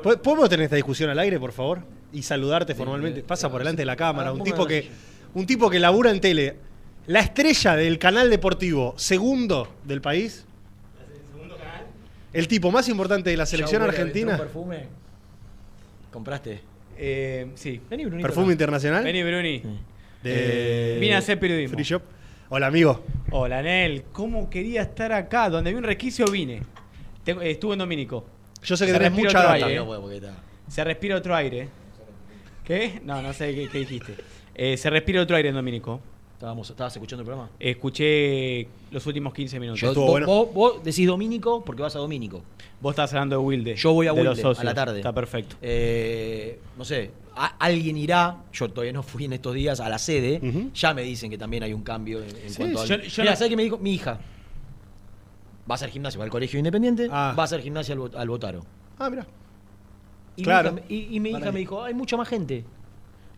¿Po- 0.02 0.16
¿Podemos 0.22 0.48
tener 0.50 0.64
esta 0.64 0.78
discusión 0.78 1.10
al 1.10 1.20
aire, 1.20 1.38
por 1.38 1.52
favor? 1.52 1.97
Y 2.18 2.24
saludarte 2.24 2.74
formalmente. 2.74 3.22
Pasa 3.22 3.48
por 3.50 3.60
delante 3.60 3.84
de 3.84 3.86
la 3.86 3.96
cámara. 3.96 4.32
Un 4.32 4.40
ponga 4.40 4.52
tipo 4.52 4.66
que, 4.66 4.90
un 5.36 5.46
tipo 5.46 5.70
que 5.70 5.80
labura 5.80 6.10
en 6.10 6.20
tele. 6.20 6.56
La 7.06 7.20
estrella 7.20 7.76
del 7.76 8.00
canal 8.00 8.30
deportivo 8.32 8.96
segundo 8.98 9.68
del 9.84 10.02
país. 10.02 10.44
El 12.34 12.48
tipo 12.48 12.72
más 12.72 12.90
importante 12.90 13.30
de 13.30 13.38
la 13.38 13.46
selección 13.46 13.82
argentina. 13.84 14.32
un 14.34 14.38
perfume? 14.40 14.88
¿Compraste? 16.12 16.60
Eh, 16.98 17.52
sí. 17.56 17.80
Vení, 17.90 18.06
Brunito. 18.06 18.28
Perfume 18.28 18.52
internacional. 18.54 19.04
Vení, 19.04 19.24
Bruni. 19.24 19.62
De 20.24 20.98
Vine 21.00 21.16
a 21.16 21.20
hacer 21.20 21.40
periodismo. 21.40 21.76
Free 21.76 21.84
Shop. 21.86 22.02
Hola, 22.50 22.68
amigo. 22.68 23.04
Hola, 23.32 23.62
Nel. 23.62 24.06
¿Cómo 24.12 24.50
quería 24.50 24.82
estar 24.82 25.12
acá? 25.14 25.50
Donde 25.50 25.70
vi 25.72 25.78
un 25.78 25.84
resquicio 25.84 26.26
vine. 26.26 26.62
Tengo- 27.24 27.42
eh, 27.42 27.52
estuve 27.52 27.74
en 27.74 27.80
Domínico. 27.80 28.26
Yo 28.64 28.76
sé 28.76 28.86
que 28.86 28.92
Se 28.92 28.98
tenés 28.98 29.12
respira 29.12 29.30
mucha 29.30 29.40
otro 29.40 29.52
data. 29.54 29.66
aire, 29.68 29.76
No 29.78 29.84
eh. 29.84 29.86
puedo 29.86 30.02
porque 30.02 30.16
está- 30.18 30.34
Se 30.68 30.84
respira 30.84 31.16
otro 31.16 31.36
aire. 31.36 31.70
¿Qué? 32.68 33.02
No, 33.06 33.22
no 33.22 33.32
sé 33.34 33.56
qué, 33.56 33.70
qué 33.70 33.80
dijiste. 33.80 34.16
Eh, 34.54 34.76
se 34.78 34.90
respira 34.90 35.22
otro 35.22 35.36
aire 35.38 35.50
en 35.50 35.56
Domínico. 35.56 36.02
Estábamos, 36.34 36.70
¿Estabas 36.70 36.94
escuchando 36.96 37.22
el 37.22 37.26
programa? 37.26 37.50
Escuché 37.60 38.68
los 38.92 39.06
últimos 39.08 39.34
15 39.34 39.60
minutos. 39.60 39.80
Yo- 39.82 39.94
vos, 39.96 40.26
vos- 40.26 40.54
vos 40.54 40.84
decís 40.84 41.08
Domínico 41.08 41.64
porque 41.64 41.82
vas 41.82 41.96
a 41.96 42.00
Domínico. 42.00 42.44
Vos 42.80 42.92
estás 42.92 43.12
hablando 43.14 43.38
de 43.40 43.42
Wilde. 43.44 43.76
Yo 43.76 43.94
voy 43.94 44.06
a 44.08 44.12
de 44.14 44.24
los 44.24 44.32
Wilde 44.34 44.42
socios. 44.44 44.60
a 44.60 44.64
la 44.66 44.74
tarde. 44.76 44.98
Está 45.00 45.14
perfecto. 45.14 45.56
Eh, 45.62 46.60
no 46.78 46.86
sé, 46.86 47.10
a- 47.36 47.56
alguien 47.58 47.98
irá, 47.98 48.38
yo 48.54 48.70
todavía 48.70 48.94
no 48.94 49.02
fui 49.02 49.26
en 49.26 49.34
estos 49.34 49.56
días 49.56 49.80
a 49.80 49.90
la 49.90 49.98
sede, 49.98 50.40
ya 50.76 50.94
me 50.94 51.02
dicen 51.02 51.32
que 51.32 51.38
también 51.40 51.64
hay 51.64 51.74
un 51.74 51.82
cambio 51.82 52.20
en, 52.22 52.30
en 52.36 52.50
Sí, 52.52 52.58
cuanto 52.58 52.86
yo- 52.86 52.98
yo 52.98 53.24
Mirá, 53.24 53.32
no- 53.32 53.38
¿sabés 53.38 53.50
qué 53.50 53.56
me 53.56 53.64
dijo? 53.64 53.78
Mi 53.80 53.94
hija 53.94 54.20
va 55.70 55.74
a 55.74 55.76
hacer 55.76 55.90
gimnasia, 55.90 56.20
va 56.20 56.26
al 56.26 56.32
colegio 56.32 56.60
independiente, 56.60 57.08
va 57.08 57.30
a 57.34 57.44
hacer 57.44 57.62
gimnasia 57.62 57.96
al, 57.96 58.12
al 58.16 58.30
Botaro. 58.30 58.64
Ah, 59.00 59.10
mira. 59.10 59.26
Y 60.38 60.44
Claro. 60.44 60.72
mi 60.72 60.80
hija, 60.80 60.88
me- 60.90 60.96
y, 60.96 61.16
y 61.16 61.20
mi 61.20 61.30
hija 61.32 61.52
me 61.52 61.60
dijo, 61.60 61.84
hay 61.84 61.94
mucha 61.94 62.16
más 62.16 62.30
gente. 62.30 62.64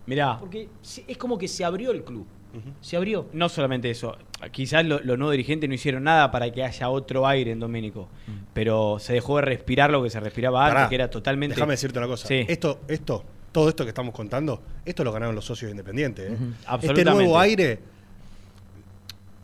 Mirá. 0.05 0.37
Porque 0.39 0.69
es 1.07 1.17
como 1.17 1.37
que 1.37 1.47
se 1.47 1.63
abrió 1.65 1.91
el 1.91 2.03
club. 2.03 2.25
Se 2.81 2.97
abrió. 2.97 3.27
No 3.31 3.47
solamente 3.47 3.91
eso. 3.91 4.17
Quizás 4.51 4.83
lo- 4.83 4.99
los 5.01 5.17
nuevos 5.19 5.33
dirigentes 5.33 5.67
no 5.69 5.75
hicieron 5.75 6.03
nada 6.03 6.31
para 6.31 6.51
que 6.51 6.63
haya 6.63 6.89
otro 6.89 7.27
aire 7.27 7.51
en 7.51 7.59
Domínico. 7.59 8.07
Pero 8.53 8.97
se 8.99 9.13
dejó 9.13 9.35
de 9.37 9.43
respirar 9.43 9.91
lo 9.91 10.01
que 10.03 10.09
se 10.09 10.19
respiraba 10.19 10.65
antes, 10.67 10.87
que 10.89 10.95
era 10.95 11.09
totalmente. 11.09 11.55
Déjame 11.55 11.73
decirte 11.73 11.99
una 11.99 12.07
cosa. 12.07 12.27
Sí. 12.27 12.45
Esto, 12.47 12.79
esto, 12.87 13.23
todo 13.51 13.69
esto 13.69 13.83
que 13.83 13.89
estamos 13.89 14.13
contando, 14.15 14.61
esto 14.83 15.03
lo 15.03 15.11
ganaron 15.11 15.35
los 15.35 15.45
socios 15.45 15.69
independientes. 15.69 16.31
¿eh? 16.31 16.33
Ujú. 16.33 16.43
Este 16.53 16.65
Absolutamente. 16.67 17.13
nuevo 17.23 17.39
aire, 17.39 17.79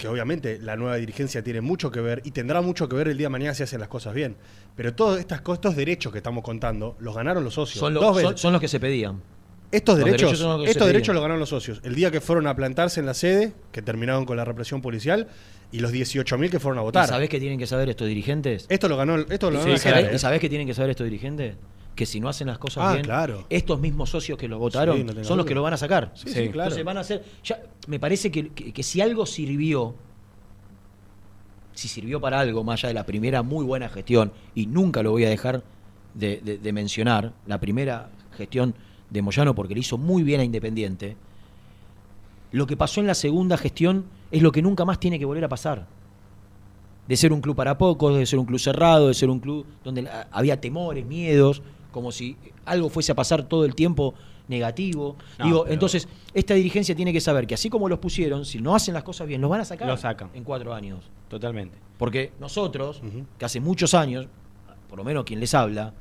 que 0.06 0.10
obviamente 0.12 0.60
la 0.62 0.76
nueva 0.76 0.96
dirigencia 0.98 1.44
tiene 1.44 1.62
mucho 1.62 1.90
que 1.92 2.00
ver 2.00 2.22
y 2.26 2.32
tendrá 2.32 2.62
mucho 2.62 2.88
que 2.88 2.96
ver 2.96 3.08
el 3.08 3.18
día 3.18 3.26
de 3.26 3.30
mañana 3.32 3.54
si 3.56 3.64
hacen 3.64 3.80
las 3.80 3.90
cosas 3.90 4.14
bien. 4.14 4.36
Pero 4.76 4.94
todos 4.94 5.20
estas, 5.20 5.42
estos 5.52 5.76
derechos 5.76 6.12
que 6.12 6.20
estamos 6.20 6.44
contando 6.44 6.96
los 7.00 7.16
ganaron 7.16 7.44
los 7.44 7.56
socios. 7.56 7.80
Son, 7.80 7.94
lo- 7.94 8.02
Dos 8.02 8.40
son- 8.40 8.54
los 8.54 8.62
que 8.62 8.68
se 8.68 8.80
pedían. 8.80 9.22
Estos 9.72 9.98
Los 9.98 10.06
derechos, 10.06 10.40
los 10.40 10.70
estos 10.70 10.88
derechos 10.88 11.14
los 11.16 11.22
ganaron 11.24 11.40
los 11.40 11.50
socios. 11.50 11.82
El 11.84 11.96
día 11.96 12.12
que 12.12 12.22
fueron 12.22 12.46
a 12.48 12.56
plantarse 12.56 13.00
en 13.00 13.08
la 13.08 13.14
sede, 13.16 13.52
que 13.72 13.82
terminaron 13.82 14.26
con 14.26 14.38
la 14.38 14.46
represión 14.46 14.82
policial, 14.82 15.28
y 15.72 15.80
los 15.80 15.92
18.000 15.92 16.50
que 16.52 16.60
fueron 16.60 16.78
a 16.78 16.82
votar. 16.84 17.06
¿Y 17.06 17.08
sabés 17.08 17.30
qué 17.30 17.40
tienen 17.40 17.58
que 17.58 17.66
saber 17.68 17.90
estos 17.90 18.08
dirigentes? 18.08 18.68
Esto 18.70 18.88
lo 18.88 18.96
ganó, 18.96 19.18
esto 19.18 19.50
lo 19.50 19.58
¿Y 19.58 19.60
ganó 19.62 19.72
la 19.74 19.78
sabés- 19.80 19.94
gente, 19.96 20.12
¿Y 20.14 20.16
¿eh? 20.16 20.20
sabés 20.20 20.40
qué 20.40 20.50
tienen 20.50 20.68
que 20.68 20.76
saber 20.76 20.92
estos 20.92 21.06
dirigentes? 21.06 21.56
Que 21.96 22.06
si 22.06 22.20
no 22.20 22.28
hacen 22.28 22.48
las 22.48 22.58
cosas 22.58 22.84
Ah, 22.86 22.92
bien, 22.94 23.06
claro. 23.06 23.46
estos 23.50 23.80
mismos 23.80 24.10
socios 24.10 24.38
que 24.38 24.48
lo 24.50 24.60
votaron 24.60 24.98
Sí, 24.98 25.04
no 25.06 25.14
tengo 25.14 25.24
son 25.26 25.38
los 25.38 25.46
que 25.46 25.56
lo 25.56 25.62
van 25.64 25.74
a 25.74 25.78
sacar. 25.78 26.12
Sí, 26.14 26.28
sí, 26.28 26.34
claro. 26.50 26.68
Entonces 26.70 26.84
van 26.84 26.98
a 26.98 27.00
hacer. 27.02 27.24
ya, 27.44 27.62
me 27.88 28.00
parece 28.00 28.30
que, 28.32 28.50
que- 28.50 28.74
que 28.74 28.84
si 28.84 29.00
algo 29.00 29.26
sirvió, 29.26 29.96
si 31.74 31.88
sirvió 31.88 32.20
para 32.22 32.40
algo, 32.40 32.64
más 32.64 32.80
allá 32.84 32.90
de 32.90 32.94
la 32.96 33.06
primera 33.06 33.44
muy 33.44 33.66
buena 33.66 33.90
gestión, 33.90 34.32
y 34.54 34.68
nunca 34.68 35.04
lo 35.04 35.12
voy 35.12 35.26
a 35.26 35.30
dejar 35.30 35.64
de, 36.14 36.42
de- 36.44 36.58
de 36.58 36.74
mencionar, 36.74 37.34
la 37.46 37.60
primera 37.60 38.10
gestión 38.36 38.76
de 39.10 39.22
Moyano, 39.22 39.56
porque 39.56 39.74
le 39.74 39.82
hizo 39.82 39.98
muy 39.98 40.24
bien 40.24 40.42
a 40.42 40.44
Independiente, 40.44 41.16
lo 42.52 42.68
que 42.68 42.78
pasó 42.78 43.02
en 43.02 43.08
la 43.08 43.14
segunda 43.16 43.58
gestión 43.58 44.06
es 44.32 44.42
lo 44.42 44.52
que 44.52 44.62
nunca 44.62 44.86
más 44.86 45.00
tiene 45.00 45.20
que 45.20 45.26
volver 45.26 45.44
a 45.46 45.50
pasar. 45.50 45.88
De 47.08 47.16
ser 47.18 47.32
un 47.34 47.42
club 47.42 47.56
para 47.56 47.78
pocos, 47.78 48.18
de 48.18 48.26
ser 48.26 48.40
un 48.40 48.46
club 48.46 48.60
cerrado, 48.60 49.10
de 49.10 49.14
ser 49.14 49.30
un 49.30 49.40
club 49.40 49.66
donde 49.84 50.10
había 50.32 50.60
temores, 50.60 51.06
miedos, 51.06 51.62
como 51.96 52.12
si 52.12 52.36
algo 52.66 52.90
fuese 52.90 53.14
a 53.14 53.16
pasar 53.16 53.44
todo 53.44 53.64
el 53.64 53.74
tiempo 53.74 54.14
negativo. 54.50 55.16
No, 55.40 55.46
Digo, 55.46 55.62
pero- 55.64 55.74
entonces, 55.74 56.10
esta 56.34 56.54
dirigencia 56.54 56.94
tiene 56.94 57.14
que 57.14 57.22
saber 57.22 57.48
que 57.48 57.54
así 57.56 57.70
como 57.70 57.88
los 57.88 58.00
pusieron, 58.00 58.44
si 58.44 58.60
no 58.60 58.76
hacen 58.76 58.94
las 58.94 59.04
cosas 59.04 59.28
bien, 59.28 59.40
los 59.40 59.50
van 59.50 59.62
a 59.62 59.66
sacar 59.66 59.88
Lo 59.88 59.96
sacan. 59.96 60.30
en 60.34 60.44
cuatro 60.44 60.74
años. 60.74 61.06
Totalmente. 61.30 61.78
Porque 61.98 62.34
nosotros, 62.42 63.02
que 63.40 63.46
hace 63.46 63.62
muchos 63.62 63.94
años, 63.94 64.28
por 64.90 64.98
lo 64.98 65.06
menos 65.06 65.24
quien 65.24 65.40
les 65.40 65.54
habla, 65.54 65.94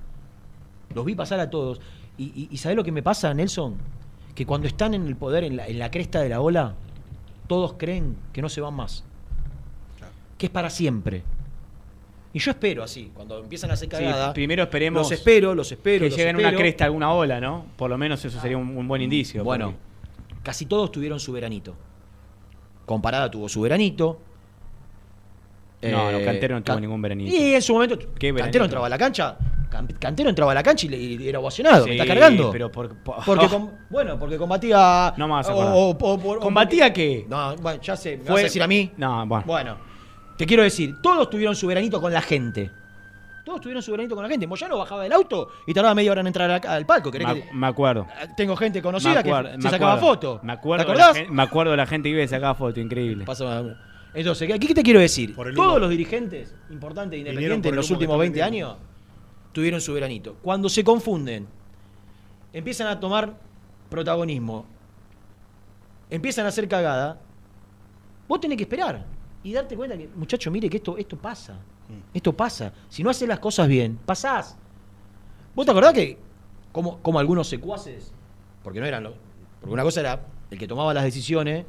los 0.93 1.05
vi 1.05 1.15
pasar 1.15 1.39
a 1.39 1.49
todos. 1.49 1.81
Y, 2.19 2.25
y, 2.25 2.49
y 2.51 2.57
¿sabés 2.57 2.77
lo 2.77 2.83
que 2.83 2.91
me 2.91 3.03
pasa, 3.05 3.33
Nelson? 3.33 3.77
Que 4.35 4.45
cuando 4.47 4.67
están 4.67 4.95
en 4.95 5.07
el 5.07 5.15
poder, 5.15 5.45
en 5.45 5.57
la, 5.57 5.69
en 5.69 5.79
la 5.79 5.93
cresta 5.93 6.21
de 6.21 6.29
la 6.29 6.41
ola, 6.41 6.75
todos 7.47 7.75
creen 7.75 8.17
que 8.33 8.43
no 8.43 8.49
se 8.49 8.61
van 8.61 8.75
más. 8.75 9.05
Que 10.39 10.47
es 10.47 10.53
para 10.53 10.71
siempre. 10.71 11.23
Y 12.35 12.39
yo 12.41 12.51
espero 12.51 12.83
así, 12.83 13.11
cuando 13.15 13.39
empiezan 13.39 13.71
a 13.71 13.75
hacer 13.75 13.89
Sí, 13.89 13.91
cagada. 13.97 14.35
primero 14.35 14.65
esperemos 14.65 15.03
Los 15.03 15.13
espero, 15.13 15.55
los 15.55 15.71
espero. 15.71 16.01
que 16.01 16.09
los 16.11 16.19
lleguen 16.19 16.37
a 16.37 16.39
una 16.41 16.55
cresta, 16.55 16.85
alguna 16.85 17.13
ola, 17.13 17.41
¿no? 17.41 17.67
Por 17.77 17.89
lo 17.89 17.97
menos 17.97 18.23
eso 18.25 18.39
sería 18.41 18.59
un, 18.59 18.77
un 18.77 18.87
buen 18.89 19.01
indicio. 19.01 19.43
Bueno, 19.45 19.73
porque- 20.27 20.43
casi 20.43 20.67
todos 20.67 20.91
tuvieron 20.93 21.19
su 21.21 21.33
veranito. 21.33 21.75
Comparada 22.87 23.31
tuvo 23.31 23.49
su 23.49 23.61
veranito. 23.63 24.21
No, 25.83 26.11
no, 26.13 26.19
Eh, 26.19 26.25
Cantero 26.25 26.55
no 26.57 26.63
tuvo 26.63 26.75
Can- 26.75 26.81
ningún 26.83 27.03
veranito. 27.03 27.35
Y 27.37 27.55
en 27.55 27.63
su 27.63 27.75
momento, 27.75 27.99
¿Qué 27.99 28.33
veranito? 28.33 28.43
Cantero 28.45 28.65
entraba 28.65 28.87
a 28.87 28.91
la 28.91 28.99
cancha. 28.99 29.37
Can- 29.71 29.87
Cantero 30.01 30.29
entraba 30.31 30.53
a 30.53 30.55
la 30.55 30.63
cancha 30.63 30.87
y, 30.87 30.89
le, 30.89 30.97
y 30.97 31.29
era 31.29 31.39
ovacionado. 31.41 31.85
Sí, 31.85 31.91
¿Me 31.91 31.97
está 31.97 32.07
cargando? 32.07 32.51
pero 32.51 32.73
por- 32.73 32.97
por- 33.03 33.25
porque 33.25 33.47
oh. 33.47 33.49
com- 33.51 33.71
bueno, 33.91 34.19
porque 34.19 34.39
combatía. 34.39 35.13
No 35.17 35.37
a 35.37 35.41
o- 35.43 35.91
o- 35.91 36.15
o- 36.15 36.39
¿Combatía 36.41 36.93
qué? 36.93 37.27
No, 37.29 37.55
bueno, 37.57 37.81
ya 37.83 37.97
sé. 37.97 38.17
¿Me 38.17 38.25
Fue- 38.25 38.33
vas 38.33 38.41
a 38.41 38.45
decir 38.45 38.63
a 38.63 38.67
mí? 38.67 38.91
No, 38.97 39.27
bueno. 39.27 39.45
Bueno, 39.47 39.77
te 40.37 40.47
quiero 40.47 40.63
decir, 40.63 41.01
todos 41.01 41.31
tuvieron 41.31 41.55
su 41.57 41.67
veranito 41.67 42.01
con 42.01 42.13
la 42.13 42.21
gente. 42.23 42.71
Todos 43.45 43.61
tuvieron 43.61 43.83
su 43.83 43.91
veranito 43.91 44.15
con 44.15 44.23
la 44.25 44.31
gente. 44.31 44.47
Moyano 44.47 44.79
bajaba 44.79 45.03
del 45.03 45.13
auto 45.13 45.49
y 45.67 45.75
tardaba 45.75 45.95
media 45.95 46.13
hora 46.13 46.23
en 46.23 46.27
entrar 46.29 46.51
al, 46.51 46.61
al 46.67 46.87
palco. 46.87 47.11
¿Querés 47.11 47.29
Me, 47.29 47.35
que- 47.43 47.53
me 47.53 47.67
acuerdo. 47.67 48.07
Tengo 48.39 48.57
gente 48.57 48.81
conocida 48.81 49.21
acuerdo, 49.21 49.51
que 49.51 49.57
me 49.59 49.63
se 49.63 49.71
sacaba. 49.71 49.97
Me 50.43 50.53
acuerdo, 50.53 50.85
¿Te 50.87 50.93
acordás? 50.93 51.17
me 51.31 51.43
acuerdo 51.43 51.71
de 51.73 51.77
la 51.77 51.87
gente 51.87 52.09
que 52.09 52.15
iba 52.15 52.23
y 52.23 52.29
sacaba 52.29 52.55
foto, 52.55 52.81
increíble. 52.81 53.25
Entonces, 54.15 54.49
¿qué, 54.49 54.59
qué 54.59 54.75
te 54.75 54.83
quiero 54.83 55.01
decir? 55.01 55.35
Todos 55.55 55.81
los 55.81 55.91
dirigentes 55.91 56.55
importantes 56.71 57.19
de 57.23 57.31
Vinieron 57.31 57.57
Independiente 57.57 57.69
por 57.69 57.75
en 57.75 57.77
los 57.77 57.91
últimos 57.91 58.15
están 58.15 58.21
20 58.21 58.41
vendiendo. 58.41 58.69
años 58.73 58.79
tuvieron 59.53 59.81
su 59.81 59.93
veranito. 59.93 60.37
Cuando 60.41 60.69
se 60.71 60.83
confunden, 60.83 61.47
empiezan 62.53 62.87
a 62.87 62.99
tomar 62.99 63.35
protagonismo, 63.91 64.65
empiezan 66.11 66.47
a 66.47 66.49
hacer 66.49 66.67
cagada, 66.69 67.19
vos 68.29 68.41
tenés 68.41 68.57
que 68.57 68.63
esperar 68.65 69.05
y 69.45 69.53
darte 69.53 69.77
cuenta 69.77 69.97
que, 69.97 70.09
muchacho, 70.17 70.51
mire 70.51 70.69
que 70.69 70.79
esto, 70.79 70.97
esto 70.97 71.17
pasa. 71.17 71.55
Esto 72.13 72.33
pasa. 72.33 72.73
Si 72.89 73.03
no 73.03 73.11
haces 73.11 73.29
las 73.29 73.39
cosas 73.39 73.69
bien, 73.69 73.99
pasás. 74.05 74.57
¿Vos 75.55 75.67
te 75.67 75.71
acordás 75.71 75.93
que, 75.93 76.19
como, 76.73 76.99
como 76.99 77.19
algunos 77.19 77.47
secuaces, 77.47 78.11
porque 78.65 78.81
no 78.81 78.87
eran 78.87 79.05
los. 79.05 79.13
Porque 79.61 79.75
una 79.75 79.83
cosa 79.83 80.01
era 80.01 80.21
el 80.51 80.59
que 80.59 80.67
tomaba 80.67 80.93
las 80.95 81.05
decisiones, 81.05 81.67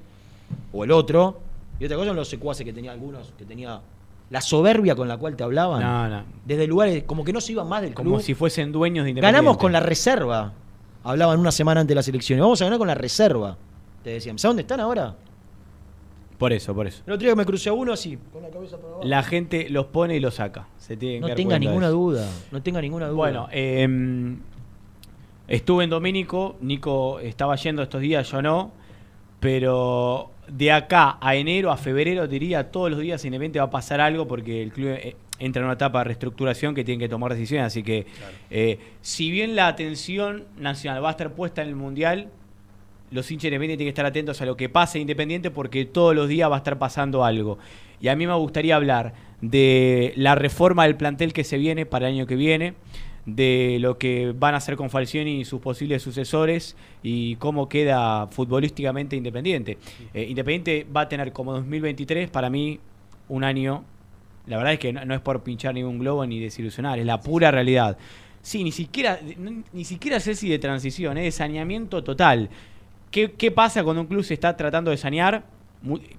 o 0.71 0.83
el 0.85 0.91
otro, 0.91 1.39
y 1.79 1.85
otra 1.85 1.97
cosa 1.97 2.05
eran 2.05 2.15
los 2.15 2.29
secuaces 2.29 2.65
que 2.65 2.73
tenía 2.73 2.93
algunos, 2.93 3.33
que 3.37 3.45
tenía 3.45 3.81
la 4.29 4.41
soberbia 4.41 4.95
con 4.95 5.07
la 5.07 5.17
cual 5.17 5.35
te 5.35 5.43
hablaban. 5.43 5.81
No, 5.81 6.09
no. 6.09 6.23
Desde 6.45 6.65
lugares 6.67 7.03
como 7.03 7.23
que 7.25 7.33
no 7.33 7.41
se 7.41 7.51
iban 7.51 7.67
más 7.67 7.81
del 7.81 7.93
club. 7.93 8.05
Como 8.05 8.19
si 8.21 8.33
fuesen 8.33 8.71
dueños 8.71 9.03
de 9.03 9.11
Independiente. 9.11 9.37
Ganamos 9.37 9.57
con 9.57 9.71
la 9.71 9.81
reserva. 9.81 10.53
Hablaban 11.03 11.39
una 11.39 11.51
semana 11.51 11.81
antes 11.81 11.89
de 11.89 11.95
las 11.95 12.07
elecciones. 12.07 12.41
Vamos 12.41 12.61
a 12.61 12.65
ganar 12.65 12.79
con 12.79 12.87
la 12.87 12.95
reserva. 12.95 13.57
Te 14.03 14.11
decían. 14.11 14.39
¿Sabes 14.39 14.51
dónde 14.51 14.61
están 14.61 14.79
ahora? 14.79 15.15
Por 16.37 16.51
eso, 16.51 16.75
por 16.75 16.87
eso. 16.87 17.01
El 17.07 17.13
otro 17.13 17.25
día 17.25 17.35
me 17.35 17.45
crucé 17.45 17.69
a 17.69 17.73
uno 17.73 17.93
así, 17.93 18.17
con 18.31 18.43
la 18.43 18.49
cabeza 18.49 18.77
para 18.77 18.89
abajo. 18.89 19.03
La 19.05 19.23
gente 19.23 19.69
los 19.69 19.85
pone 19.85 20.15
y 20.15 20.19
los 20.19 20.35
saca. 20.35 20.67
Se 20.77 20.97
tienen 20.97 21.21
No 21.21 21.27
que 21.27 21.35
tenga 21.35 21.57
ninguna 21.57 21.89
duda. 21.89 22.29
No 22.51 22.61
tenga 22.61 22.81
ninguna 22.81 23.07
duda. 23.07 23.15
Bueno, 23.15 23.47
eh, 23.51 24.35
estuve 25.47 25.83
en 25.85 25.89
Domínico, 25.89 26.57
Nico 26.61 27.19
estaba 27.19 27.55
yendo 27.55 27.83
estos 27.83 28.01
días, 28.01 28.29
yo 28.29 28.41
no, 28.41 28.71
pero 29.39 30.31
de 30.47 30.71
acá 30.71 31.17
a 31.21 31.35
enero, 31.35 31.71
a 31.71 31.77
febrero, 31.77 32.27
diría, 32.27 32.71
todos 32.71 32.91
los 32.91 32.99
días 32.99 33.23
Independiente 33.25 33.59
va 33.59 33.65
a 33.65 33.69
pasar 33.69 34.01
algo 34.01 34.27
porque 34.27 34.61
el 34.61 34.71
club 34.71 34.89
eh, 34.89 35.15
entra 35.39 35.61
en 35.61 35.65
una 35.65 35.73
etapa 35.73 35.99
de 35.99 36.05
reestructuración 36.05 36.75
que 36.75 36.83
tiene 36.83 36.99
que 36.99 37.09
tomar 37.09 37.31
decisiones, 37.33 37.67
así 37.67 37.83
que 37.83 38.05
eh, 38.49 38.79
si 39.01 39.31
bien 39.31 39.55
la 39.55 39.67
atención 39.67 40.45
nacional 40.57 41.03
va 41.03 41.09
a 41.09 41.11
estar 41.11 41.33
puesta 41.33 41.61
en 41.61 41.69
el 41.69 41.75
Mundial, 41.75 42.29
los 43.11 43.29
hinchas 43.31 43.45
independientes 43.45 43.77
tienen 43.77 43.87
que 43.87 43.95
estar 43.95 44.05
atentos 44.05 44.41
a 44.41 44.45
lo 44.45 44.57
que 44.57 44.69
pase 44.69 44.97
en 44.97 45.03
Independiente 45.03 45.51
porque 45.51 45.85
todos 45.85 46.15
los 46.15 46.27
días 46.27 46.49
va 46.49 46.55
a 46.55 46.57
estar 46.59 46.77
pasando 46.77 47.23
algo. 47.23 47.57
Y 48.01 48.07
a 48.07 48.15
mí 48.15 48.27
me 48.27 48.33
gustaría 48.33 48.75
hablar 48.75 49.13
de 49.41 50.13
la 50.15 50.35
reforma 50.35 50.83
del 50.83 50.95
plantel 50.95 51.33
que 51.33 51.43
se 51.43 51.57
viene 51.57 51.85
para 51.85 52.07
el 52.07 52.15
año 52.15 52.25
que 52.25 52.35
viene, 52.35 52.73
de 53.25 53.77
lo 53.79 53.97
que 53.97 54.33
van 54.37 54.53
a 54.53 54.57
hacer 54.57 54.75
con 54.75 54.89
Falcioni 54.89 55.39
y 55.39 55.45
sus 55.45 55.59
posibles 55.59 56.01
sucesores 56.01 56.75
y 57.01 57.35
cómo 57.37 57.67
queda 57.69 58.27
futbolísticamente 58.27 59.15
Independiente. 59.15 59.77
Eh, 60.13 60.25
Independiente 60.29 60.85
va 60.95 61.01
a 61.01 61.09
tener 61.09 61.31
como 61.31 61.53
2023 61.53 62.29
para 62.29 62.49
mí 62.49 62.79
un 63.27 63.43
año, 63.43 63.83
la 64.45 64.57
verdad 64.57 64.73
es 64.73 64.79
que 64.79 64.93
no, 64.93 65.03
no 65.05 65.15
es 65.15 65.21
por 65.21 65.41
pinchar 65.41 65.73
ningún 65.73 65.97
globo 65.99 66.25
ni 66.25 66.39
desilusionar, 66.39 66.99
es 66.99 67.05
la 67.05 67.19
pura 67.19 67.49
realidad. 67.49 67.97
Sí, 68.43 68.63
ni 68.63 68.71
siquiera, 68.71 69.19
ni, 69.23 69.63
ni 69.73 69.85
siquiera 69.85 70.19
sé 70.19 70.35
si 70.35 70.47
de 70.47 70.59
transición, 70.59 71.17
es 71.17 71.23
de 71.23 71.31
saneamiento 71.31 72.03
total. 72.03 72.49
¿Qué, 73.15 73.31
qué 73.31 73.49
pasa 73.49 73.81
cuando 73.81 74.01
un 74.01 74.07
club 74.07 74.25
se 74.25 74.33
está 74.33 74.57
tratando 74.57 74.91
de 74.91 74.97
sanear? 74.97 75.45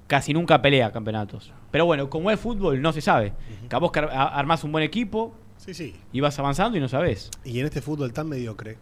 Casi 0.06 0.32
nunca 0.32 0.62
pelea 0.62 0.90
campeonatos. 0.92 1.52
Pero 1.70 1.84
bueno, 1.84 2.08
como 2.08 2.30
es 2.30 2.40
fútbol, 2.40 2.80
no 2.80 2.90
se 2.94 3.02
sabe. 3.02 3.34
Capaz 3.68 3.92
que 3.92 3.98
ar- 3.98 4.10
a- 4.10 4.28
armás 4.38 4.64
un 4.64 4.72
buen 4.72 4.82
equipo 4.82 5.34
Sí, 5.58 5.74
sí. 5.74 5.94
y 6.10 6.20
vas 6.20 6.38
avanzando 6.38 6.78
y 6.78 6.80
no 6.80 6.88
sabes. 6.88 7.30
Y 7.44 7.60
en 7.60 7.66
este 7.66 7.82
fútbol 7.82 8.14
tan 8.14 8.30
mediocre, 8.30 8.78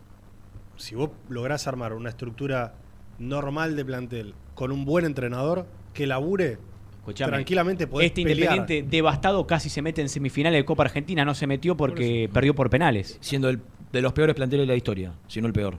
si 0.76 0.94
vos 0.94 1.10
lográs 1.28 1.66
armar 1.66 1.92
una 1.92 2.10
estructura 2.10 2.74
normal 3.18 3.74
de 3.74 3.84
plantel 3.84 4.34
con 4.54 4.70
un 4.70 4.84
buen 4.84 5.04
entrenador 5.06 5.66
que 5.92 6.06
labure, 6.06 6.58
Escuchame, 6.98 7.32
tranquilamente 7.32 7.88
podés 7.88 8.06
Este 8.10 8.22
pelear. 8.22 8.54
Independiente 8.54 8.96
devastado 8.96 9.44
casi 9.44 9.68
se 9.68 9.82
mete 9.82 10.02
en 10.02 10.08
semifinales 10.08 10.60
de 10.60 10.64
Copa 10.64 10.84
Argentina, 10.84 11.24
no 11.24 11.34
se 11.34 11.48
metió 11.48 11.76
porque 11.76 12.30
perdió 12.32 12.54
por 12.54 12.70
penales. 12.70 13.18
Siendo 13.20 13.48
el, 13.48 13.60
de 13.92 14.02
los 14.02 14.12
peores 14.12 14.36
planteles 14.36 14.68
de 14.68 14.72
la 14.72 14.76
historia, 14.76 15.14
si 15.26 15.40
no 15.40 15.48
el 15.48 15.52
peor. 15.52 15.78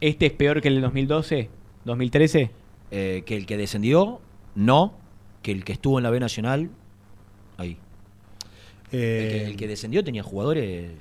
¿Este 0.00 0.26
es 0.26 0.32
peor 0.32 0.60
que 0.60 0.68
el 0.68 0.74
del 0.74 0.82
2012? 0.82 1.48
¿2013? 1.86 2.50
Eh, 2.90 3.22
que 3.26 3.36
el 3.36 3.46
que 3.46 3.56
descendió, 3.56 4.20
no. 4.54 4.94
Que 5.42 5.52
el 5.52 5.64
que 5.64 5.72
estuvo 5.72 5.98
en 5.98 6.02
la 6.04 6.10
B 6.10 6.20
Nacional, 6.20 6.70
ahí. 7.56 7.76
Eh, 8.92 9.22
el, 9.22 9.28
que, 9.30 9.44
el 9.50 9.56
que 9.56 9.68
descendió 9.68 10.02
tenía 10.04 10.22
jugadores. 10.22 10.92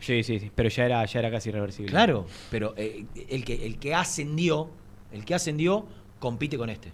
Sí, 0.00 0.22
sí, 0.22 0.38
sí, 0.38 0.50
pero 0.54 0.68
ya 0.68 0.86
era, 0.86 1.04
ya 1.04 1.18
era 1.18 1.30
casi 1.30 1.50
irreversible. 1.50 1.90
Claro, 1.90 2.26
pero 2.50 2.74
eh, 2.76 3.04
el, 3.28 3.44
que, 3.44 3.66
el 3.66 3.78
que 3.78 3.94
ascendió, 3.94 4.70
el 5.12 5.24
que 5.24 5.34
ascendió, 5.34 5.84
compite 6.18 6.56
con 6.56 6.70
este. 6.70 6.90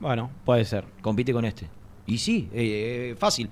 Bueno, 0.00 0.30
puede 0.44 0.64
ser. 0.64 0.84
Compite 1.02 1.32
con 1.32 1.44
este. 1.44 1.68
Y 2.06 2.18
sí, 2.18 2.48
eh, 2.52 3.10
eh, 3.12 3.16
fácil. 3.18 3.48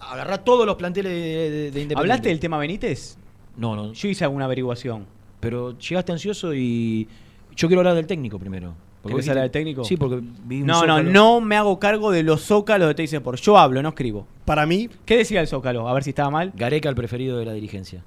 Agarrá 0.00 0.38
todos 0.44 0.66
los 0.66 0.76
planteles 0.76 1.12
de, 1.12 1.18
de- 1.20 1.50
de 1.50 1.66
Independiente. 1.66 1.94
¿Hablaste 2.00 2.28
del 2.30 2.40
tema 2.40 2.58
Benítez? 2.58 3.16
No, 3.56 3.76
no. 3.76 3.92
Yo 3.92 4.08
hice 4.08 4.24
alguna 4.24 4.46
averiguación. 4.46 5.06
Pero 5.40 5.78
llegaste 5.78 6.12
ansioso 6.12 6.54
y. 6.54 7.08
Yo 7.56 7.66
quiero 7.68 7.80
hablar 7.80 7.94
del 7.94 8.06
técnico 8.06 8.38
primero. 8.38 8.74
¿Querés 9.04 9.28
hablar 9.30 9.44
del 9.44 9.50
técnico? 9.50 9.82
Sí, 9.84 9.96
porque 9.96 10.20
vi 10.44 10.60
un 10.60 10.66
No, 10.66 10.74
no, 10.86 10.96
Zócalo. 10.98 11.10
no 11.10 11.40
me 11.40 11.56
hago 11.56 11.78
cargo 11.80 12.10
de 12.10 12.22
los 12.22 12.42
zócalos 12.42 12.88
de 12.88 12.94
te 12.94 13.02
dice 13.02 13.20
por. 13.20 13.36
Yo 13.36 13.58
hablo, 13.58 13.82
no 13.82 13.88
escribo. 13.90 14.26
Para 14.44 14.66
mí. 14.66 14.90
¿Qué 15.06 15.16
decía 15.16 15.40
el 15.40 15.46
zócalo? 15.48 15.88
A 15.88 15.94
ver 15.94 16.04
si 16.04 16.10
estaba 16.10 16.30
mal. 16.30 16.52
Gareca, 16.54 16.88
el 16.88 16.94
preferido 16.94 17.38
de 17.38 17.46
la 17.46 17.52
dirigencia. 17.54 18.04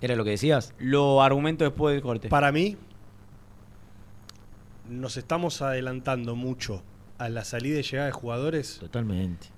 ¿Era 0.00 0.16
lo 0.16 0.24
que 0.24 0.30
decías? 0.30 0.74
Lo 0.78 1.22
argumento 1.22 1.64
después 1.64 1.94
del 1.94 2.02
corte. 2.02 2.28
Para 2.28 2.50
mí, 2.50 2.76
nos 4.88 5.16
estamos 5.16 5.62
adelantando 5.62 6.34
mucho 6.34 6.82
a 7.18 7.28
la 7.28 7.44
salida 7.44 7.78
y 7.78 7.82
llegada 7.82 8.06
de 8.06 8.12
jugadores. 8.12 8.78
Totalmente. 8.80 9.48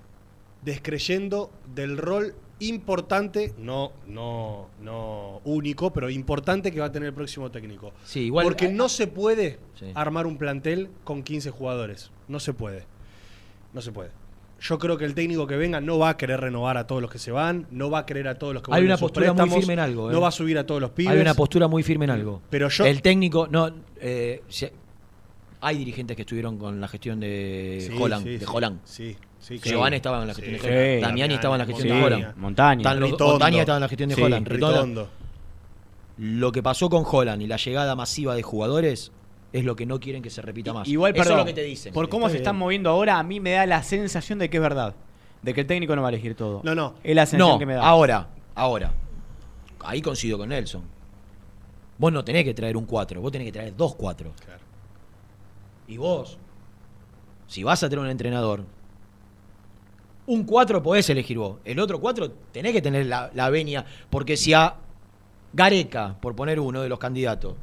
Descreyendo 0.62 1.50
del 1.74 1.96
rol 1.96 2.34
importante, 2.68 3.52
no, 3.58 3.92
no, 4.06 4.68
no 4.82 5.40
único, 5.44 5.92
pero 5.92 6.10
importante 6.10 6.70
que 6.72 6.80
va 6.80 6.86
a 6.86 6.92
tener 6.92 7.08
el 7.08 7.14
próximo 7.14 7.50
técnico. 7.50 7.92
Sí, 8.04 8.20
igual- 8.26 8.44
Porque 8.44 8.68
no 8.68 8.88
se 8.88 9.06
puede 9.06 9.58
Sí. 9.78 9.86
armar 9.94 10.26
un 10.26 10.36
plantel 10.38 10.88
con 11.04 11.22
15 11.22 11.50
jugadores. 11.50 12.10
No 12.28 12.40
se 12.40 12.52
puede. 12.52 12.84
No 13.72 13.80
se 13.80 13.92
puede. 13.92 14.10
Yo 14.60 14.78
creo 14.78 14.96
que 14.96 15.04
el 15.04 15.14
técnico 15.14 15.46
que 15.46 15.56
venga 15.56 15.80
no 15.80 15.98
va 15.98 16.10
a 16.10 16.16
querer 16.16 16.40
renovar 16.40 16.78
a 16.78 16.86
todos 16.86 17.02
los 17.02 17.10
que 17.10 17.18
se 17.18 17.30
van, 17.32 17.66
no 17.70 17.90
va 17.90 17.98
a 18.00 18.06
querer 18.06 18.28
a 18.28 18.38
todos 18.38 18.54
los 18.54 18.62
que 18.62 18.72
Hay 18.72 18.84
una 18.84 18.96
postura 18.96 19.32
muy 19.34 19.50
firme 19.50 19.72
en 19.74 19.78
algo, 19.80 20.10
¿eh? 20.10 20.12
No 20.14 20.20
va 20.20 20.28
a 20.28 20.32
subir 20.32 20.56
a 20.58 20.64
todos 20.64 20.80
los 20.80 20.90
pibes. 20.90 21.12
Hay 21.12 21.20
una 21.20 21.34
postura 21.34 21.68
muy 21.68 21.82
firme 21.82 22.06
en 22.06 22.12
algo. 22.12 22.40
Pero 22.48 22.68
yo- 22.70 22.86
El 22.86 23.02
técnico, 23.02 23.46
no. 23.48 23.70
eh, 24.00 24.42
hay 25.60 25.78
dirigentes 25.78 26.14
que 26.16 26.22
estuvieron 26.22 26.56
con 26.58 26.80
la 26.80 26.88
gestión 26.88 27.20
de 27.20 27.88
Sí, 27.90 27.96
Holland. 28.00 28.24
sí, 28.26 28.36
de. 28.38 28.46
Holland. 28.46 28.80
Sí, 28.84 29.16
Sí, 29.46 29.58
Giovanni 29.58 29.96
estaba 29.96 30.22
en 30.22 30.28
la 30.28 30.34
gestión 30.34 30.58
Sí. 30.58 30.66
de 30.66 30.72
Holland. 30.72 30.94
Sí. 30.94 31.00
Damiani 31.06 31.34
estaba 31.34 31.54
en 31.54 31.58
la 31.58 31.66
gestión 31.66 31.88
de 31.98 32.02
Holland. 32.04 32.36
Montaña. 32.36 32.94
Montaña 32.94 33.60
estaba 33.60 33.76
en 33.76 33.80
la 33.82 33.88
gestión 33.88 34.08
de 34.08 34.14
Sí. 34.14 34.22
Holland. 34.22 34.48
Ritondo. 34.48 34.74
Ritondo. 34.74 35.08
Lo 36.16 36.52
que 36.52 36.62
pasó 36.62 36.88
con 36.88 37.04
Holland 37.10 37.42
y 37.42 37.46
la 37.46 37.56
llegada 37.56 37.94
masiva 37.94 38.34
de 38.34 38.42
jugadores 38.42 39.12
es 39.52 39.64
lo 39.64 39.76
que 39.76 39.84
no 39.84 40.00
quieren 40.00 40.22
que 40.22 40.30
se 40.30 40.40
repita 40.40 40.72
más. 40.72 40.88
Igual, 40.88 41.12
Eso 41.14 41.22
perdón, 41.24 41.38
es 41.40 41.42
lo 41.42 41.46
que 41.46 41.52
te 41.52 41.62
dicen. 41.62 41.92
por 41.92 42.08
cómo 42.08 42.28
se 42.30 42.36
están 42.38 42.56
moviendo 42.56 42.88
ahora, 42.88 43.18
a 43.18 43.22
mí 43.22 43.38
me 43.40 43.50
da 43.52 43.66
la 43.66 43.82
sensación 43.82 44.38
de 44.38 44.48
que 44.48 44.56
es 44.56 44.62
verdad. 44.62 44.94
De 45.42 45.52
que 45.52 45.60
el 45.60 45.66
técnico 45.66 45.94
no 45.94 46.00
va 46.02 46.08
a 46.08 46.10
elegir 46.10 46.34
todo. 46.34 46.62
No, 46.64 46.74
no. 46.74 46.94
Es 47.04 47.14
la 47.14 47.26
sensación 47.26 47.54
No, 47.54 47.58
que 47.58 47.66
me 47.66 47.74
da. 47.74 47.82
ahora, 47.86 48.28
ahora. 48.54 48.92
Ahí 49.84 50.00
coincido 50.00 50.38
con 50.38 50.48
Nelson. 50.48 50.82
Vos 51.98 52.12
no 52.12 52.24
tenés 52.24 52.44
que 52.44 52.54
traer 52.54 52.76
un 52.78 52.86
4, 52.86 53.20
vos 53.20 53.30
tenés 53.30 53.46
que 53.48 53.52
traer 53.52 53.76
dos 53.76 53.94
4. 53.94 54.32
Y 55.86 55.98
vos, 55.98 56.38
si 57.46 57.62
vas 57.62 57.82
a 57.82 57.88
tener 57.90 58.02
un 58.02 58.10
entrenador, 58.10 58.64
un 60.26 60.44
4 60.44 60.82
podés 60.82 61.08
elegir 61.10 61.38
vos. 61.38 61.58
El 61.64 61.78
otro 61.80 62.00
4 62.00 62.30
tenés 62.52 62.72
que 62.72 62.80
tener 62.82 63.06
la, 63.06 63.30
la 63.34 63.50
venia. 63.50 63.84
Porque 64.10 64.36
si 64.36 64.52
a 64.54 64.74
Gareca, 65.52 66.16
por 66.20 66.34
poner 66.34 66.58
uno 66.60 66.80
de 66.82 66.88
los 66.88 66.98
candidatos, 66.98 67.54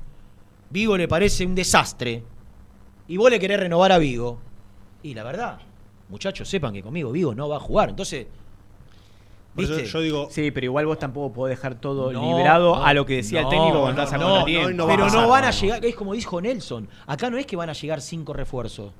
Vigo 0.69 0.95
le 0.97 1.07
parece 1.07 1.45
un 1.45 1.53
desastre, 1.55 2.23
y 3.07 3.17
vos 3.17 3.29
le 3.29 3.39
querés 3.39 3.59
renovar 3.59 3.91
a 3.91 3.97
Vigo, 3.97 4.39
y 5.03 5.13
la 5.13 5.23
verdad, 5.23 5.59
muchachos, 6.07 6.47
sepan 6.47 6.73
que 6.73 6.81
conmigo 6.81 7.11
Vigo 7.11 7.35
no 7.35 7.49
va 7.49 7.57
a 7.57 7.59
jugar. 7.59 7.89
Entonces, 7.89 8.27
¿viste? 9.55 9.85
yo 9.85 9.99
digo. 9.99 10.27
Sí, 10.31 10.51
pero 10.51 10.65
igual 10.65 10.85
vos 10.85 10.97
tampoco 10.99 11.33
podés 11.33 11.57
dejar 11.57 11.75
todo 11.75 12.11
No, 12.13 12.38
librado 12.38 12.75
no, 12.77 12.85
a 12.85 12.93
lo 12.93 13.05
que 13.05 13.17
decía 13.17 13.41
no, 13.41 13.49
el 13.49 13.51
técnico 13.57 13.81
cuando 13.81 14.01
estás 14.03 14.13
a 14.13 14.17
pero 14.17 15.03
pasar, 15.03 15.21
no 15.21 15.27
van 15.27 15.43
a 15.45 15.51
llegar, 15.51 15.83
es 15.85 15.95
como 15.95 16.13
dijo 16.13 16.39
Nelson, 16.39 16.88
acá 17.07 17.29
no 17.29 17.38
es 17.38 17.45
que 17.45 17.55
van 17.57 17.69
a 17.69 17.73
llegar 17.73 17.99
cinco 18.01 18.31
refuerzos. 18.33 18.93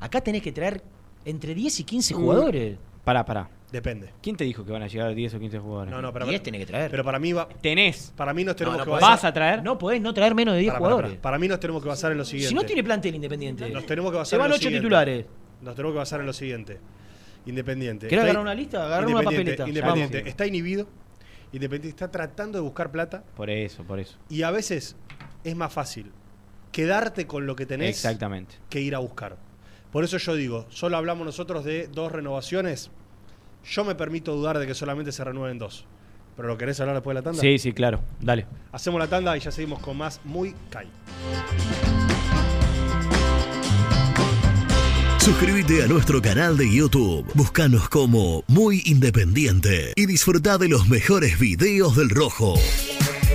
Acá 0.00 0.20
tenés 0.20 0.42
que 0.42 0.52
traer 0.52 0.82
entre 1.24 1.54
10 1.54 1.80
y 1.80 1.84
15 1.84 2.14
Mm. 2.14 2.16
jugadores. 2.18 2.78
Pará, 3.08 3.24
pará. 3.24 3.48
Depende. 3.72 4.10
¿Quién 4.22 4.36
te 4.36 4.44
dijo 4.44 4.66
que 4.66 4.70
van 4.72 4.82
a 4.82 4.86
llegar 4.86 5.14
10 5.14 5.32
o 5.34 5.38
15 5.40 5.58
jugadores? 5.60 5.90
No, 5.94 6.02
no, 6.02 6.12
pero, 6.12 6.26
10 6.26 6.42
tenés 6.42 6.60
que 6.60 6.66
traer. 6.66 6.90
pero 6.90 7.02
para 7.02 7.18
mí 7.18 7.32
va. 7.32 7.48
Tenés. 7.48 8.12
Para 8.14 8.34
mí 8.34 8.44
nos 8.44 8.54
tenemos 8.54 8.74
No, 8.74 8.78
no 8.80 8.84
que 8.84 8.90
podés. 8.90 9.00
basar. 9.00 9.16
¿Vas 9.16 9.24
a 9.24 9.32
traer? 9.32 9.62
No 9.62 9.78
podés 9.78 10.02
no 10.02 10.12
traer 10.12 10.34
menos 10.34 10.52
de 10.54 10.60
10 10.60 10.72
Para, 10.72 10.78
para, 10.80 10.90
jugadores. 10.90 11.10
para. 11.12 11.22
Para 11.22 11.38
mí 11.38 11.48
nos 11.48 11.58
tenemos 11.58 11.82
que 11.82 11.88
basar 11.88 12.12
en 12.12 12.18
lo 12.18 12.24
siguiente. 12.26 12.48
Si 12.50 12.54
no 12.54 12.64
tiene 12.64 12.84
plantel 12.84 13.14
independiente. 13.14 13.70
Nos 13.70 13.86
tenemos 13.86 14.10
que 14.10 14.18
basar 14.18 14.30
Se 14.30 14.36
van 14.36 14.44
en 14.46 14.50
lo 14.50 14.54
8 14.56 14.62
siguiente. 14.62 14.80
titulares. 14.84 15.26
Nos 15.62 15.74
tenemos 15.74 15.94
que 15.94 15.98
basar 15.98 16.20
en 16.20 16.26
lo 16.26 16.32
siguiente. 16.34 16.80
Independiente. 17.46 18.08
¿Querés 18.08 18.24
Está- 18.24 18.30
agarrar 18.30 18.42
una 18.42 18.54
lista? 18.54 18.84
Agarra 18.84 19.06
una 19.06 19.10
Independiente, 19.22 19.52
papeleta. 19.56 19.68
Independiente. 19.68 20.16
Vamos. 20.18 20.28
Está 20.30 20.46
inhibido. 20.46 20.86
Independiente 21.52 21.88
está 21.88 22.10
tratando 22.10 22.58
de 22.58 22.62
buscar 22.62 22.90
plata. 22.90 23.24
Por 23.36 23.48
eso, 23.48 23.84
por 23.84 23.98
eso. 24.00 24.18
Y 24.28 24.42
a 24.42 24.50
veces 24.50 24.96
es 25.44 25.56
más 25.56 25.72
fácil 25.72 26.12
quedarte 26.72 27.26
con 27.26 27.46
lo 27.46 27.56
que 27.56 27.64
tenés 27.64 27.88
Exactamente. 27.90 28.56
que 28.68 28.80
ir 28.82 28.94
a 28.94 28.98
buscar. 28.98 29.36
Por 29.92 30.04
eso 30.04 30.18
yo 30.18 30.34
digo, 30.34 30.66
solo 30.68 30.96
hablamos 30.96 31.24
nosotros 31.24 31.64
de 31.64 31.88
dos 31.88 32.12
renovaciones. 32.12 32.90
Yo 33.64 33.84
me 33.84 33.94
permito 33.94 34.34
dudar 34.34 34.58
de 34.58 34.66
que 34.66 34.74
solamente 34.74 35.12
se 35.12 35.24
renueven 35.24 35.58
dos. 35.58 35.84
¿Pero 36.36 36.48
lo 36.48 36.58
querés 36.58 36.78
hablar 36.80 36.96
después 36.96 37.14
de 37.14 37.20
la 37.20 37.24
tanda? 37.24 37.40
Sí, 37.40 37.58
sí, 37.58 37.72
claro. 37.72 38.00
Dale. 38.20 38.46
Hacemos 38.70 39.00
la 39.00 39.08
tanda 39.08 39.36
y 39.36 39.40
ya 39.40 39.50
seguimos 39.50 39.80
con 39.80 39.96
más 39.96 40.20
Muy 40.24 40.54
Kai. 40.70 40.86
Suscríbete 45.18 45.82
a 45.82 45.88
nuestro 45.88 46.22
canal 46.22 46.56
de 46.56 46.72
YouTube. 46.72 47.26
Búscanos 47.34 47.88
como 47.88 48.44
Muy 48.46 48.82
Independiente 48.86 49.92
y 49.96 50.06
disfruta 50.06 50.56
de 50.58 50.68
los 50.68 50.88
mejores 50.88 51.38
videos 51.38 51.96
del 51.96 52.08
Rojo. 52.08 52.54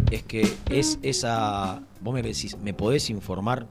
Es 0.10 0.24
que 0.24 0.52
es 0.70 1.00
esa. 1.04 1.82
Vos 2.02 2.14
me 2.14 2.22
decís, 2.22 2.58
¿me 2.62 2.74
podés 2.74 3.10
informar 3.10 3.68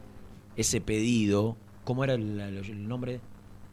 ese 0.57 0.81
pedido? 0.81 1.57
¿Cómo 1.85 2.05
era 2.05 2.15
el, 2.15 2.39
el 2.41 2.89
nombre? 2.89 3.21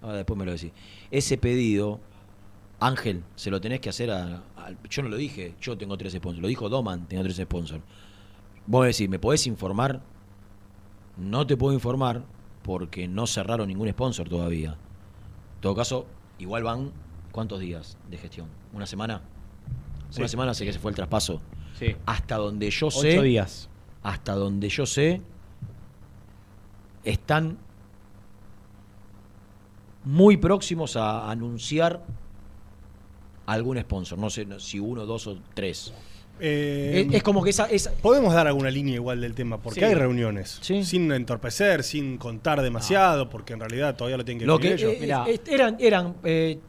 Ahora 0.01 0.17
después 0.17 0.37
me 0.37 0.45
lo 0.45 0.51
decís. 0.51 0.71
Ese 1.11 1.37
pedido, 1.37 1.99
Ángel, 2.79 3.23
se 3.35 3.49
lo 3.51 3.59
tenés 3.61 3.79
que 3.79 3.89
hacer 3.89 4.11
a, 4.11 4.37
a- 4.55 4.71
Yo 4.89 5.01
no 5.03 5.09
lo 5.09 5.17
dije, 5.17 5.55
yo 5.61 5.77
tengo 5.77 5.97
tres 5.97 6.13
sponsors. 6.13 6.41
Lo 6.41 6.47
dijo 6.47 6.69
Doman, 6.69 7.07
tengo 7.07 7.23
tres 7.23 7.37
sponsors. 7.37 7.83
Vos 8.65 8.85
decís, 8.85 9.09
¿me 9.09 9.19
podés 9.19 9.47
informar? 9.47 10.01
No 11.17 11.47
te 11.47 11.57
puedo 11.57 11.73
informar 11.73 12.23
porque 12.63 13.07
no 13.07 13.25
cerraron 13.27 13.67
ningún 13.69 13.89
sponsor 13.89 14.27
todavía. 14.29 14.71
En 14.71 15.61
todo 15.61 15.75
caso, 15.75 16.05
igual 16.39 16.63
van. 16.63 16.91
¿Cuántos 17.31 17.59
días 17.59 17.97
de 18.09 18.17
gestión? 18.17 18.47
¿Una 18.73 18.85
semana? 18.87 19.21
Sí. 20.09 20.21
Una 20.21 20.27
semana 20.27 20.53
sé 20.53 20.65
que 20.65 20.73
se 20.73 20.79
fue 20.79 20.91
el 20.91 20.95
traspaso. 20.95 21.39
Sí. 21.77 21.95
Hasta 22.05 22.37
donde 22.37 22.69
yo 22.71 22.87
Ocho 22.87 23.01
sé. 23.01 23.21
días. 23.21 23.69
Hasta 24.01 24.33
donde 24.33 24.69
yo 24.69 24.85
sé. 24.85 25.21
Están 27.03 27.57
muy 30.07 30.37
próximos 30.37 30.95
a 30.95 31.29
anunciar 31.29 32.01
algún 33.45 33.79
sponsor. 33.79 34.17
No 34.17 34.29
sé 34.29 34.45
no- 34.45 34.59
si 34.59 34.79
uno, 34.79 35.05
dos 35.05 35.27
o 35.27 35.37
tres. 35.53 35.93
Eh, 36.39 37.05
Es- 37.09 37.15
es 37.15 37.23
como 37.23 37.43
que 37.43 37.49
esa- 37.49 37.65
esa- 37.65 37.91
Podemos 37.93 38.33
dar 38.33 38.47
alguna 38.47 38.69
línea 38.69 38.93
igual 38.95 39.19
del 39.21 39.33
tema, 39.33 39.57
porque 39.57 39.79
Sí. 39.79 39.85
hay 39.85 39.95
reuniones. 39.95 40.59
Sin 40.61 41.11
entorpecer, 41.11 41.83
sin 41.83 42.17
contar 42.17 42.61
demasiado, 42.61 43.29
porque 43.29 43.53
en 43.53 43.59
realidad 43.59 43.95
todavía 43.95 44.17
lo 44.17 44.23
tienen 44.25 44.39
que 44.39 44.45
Lo 44.45 44.59
que 44.59 44.69
definir 44.71 45.03
ellos. 45.03 45.27
eh, 45.27 45.33
eh, 45.33 45.41
eran, 45.53 45.77
eran 45.79 46.15
eh, 46.23 46.59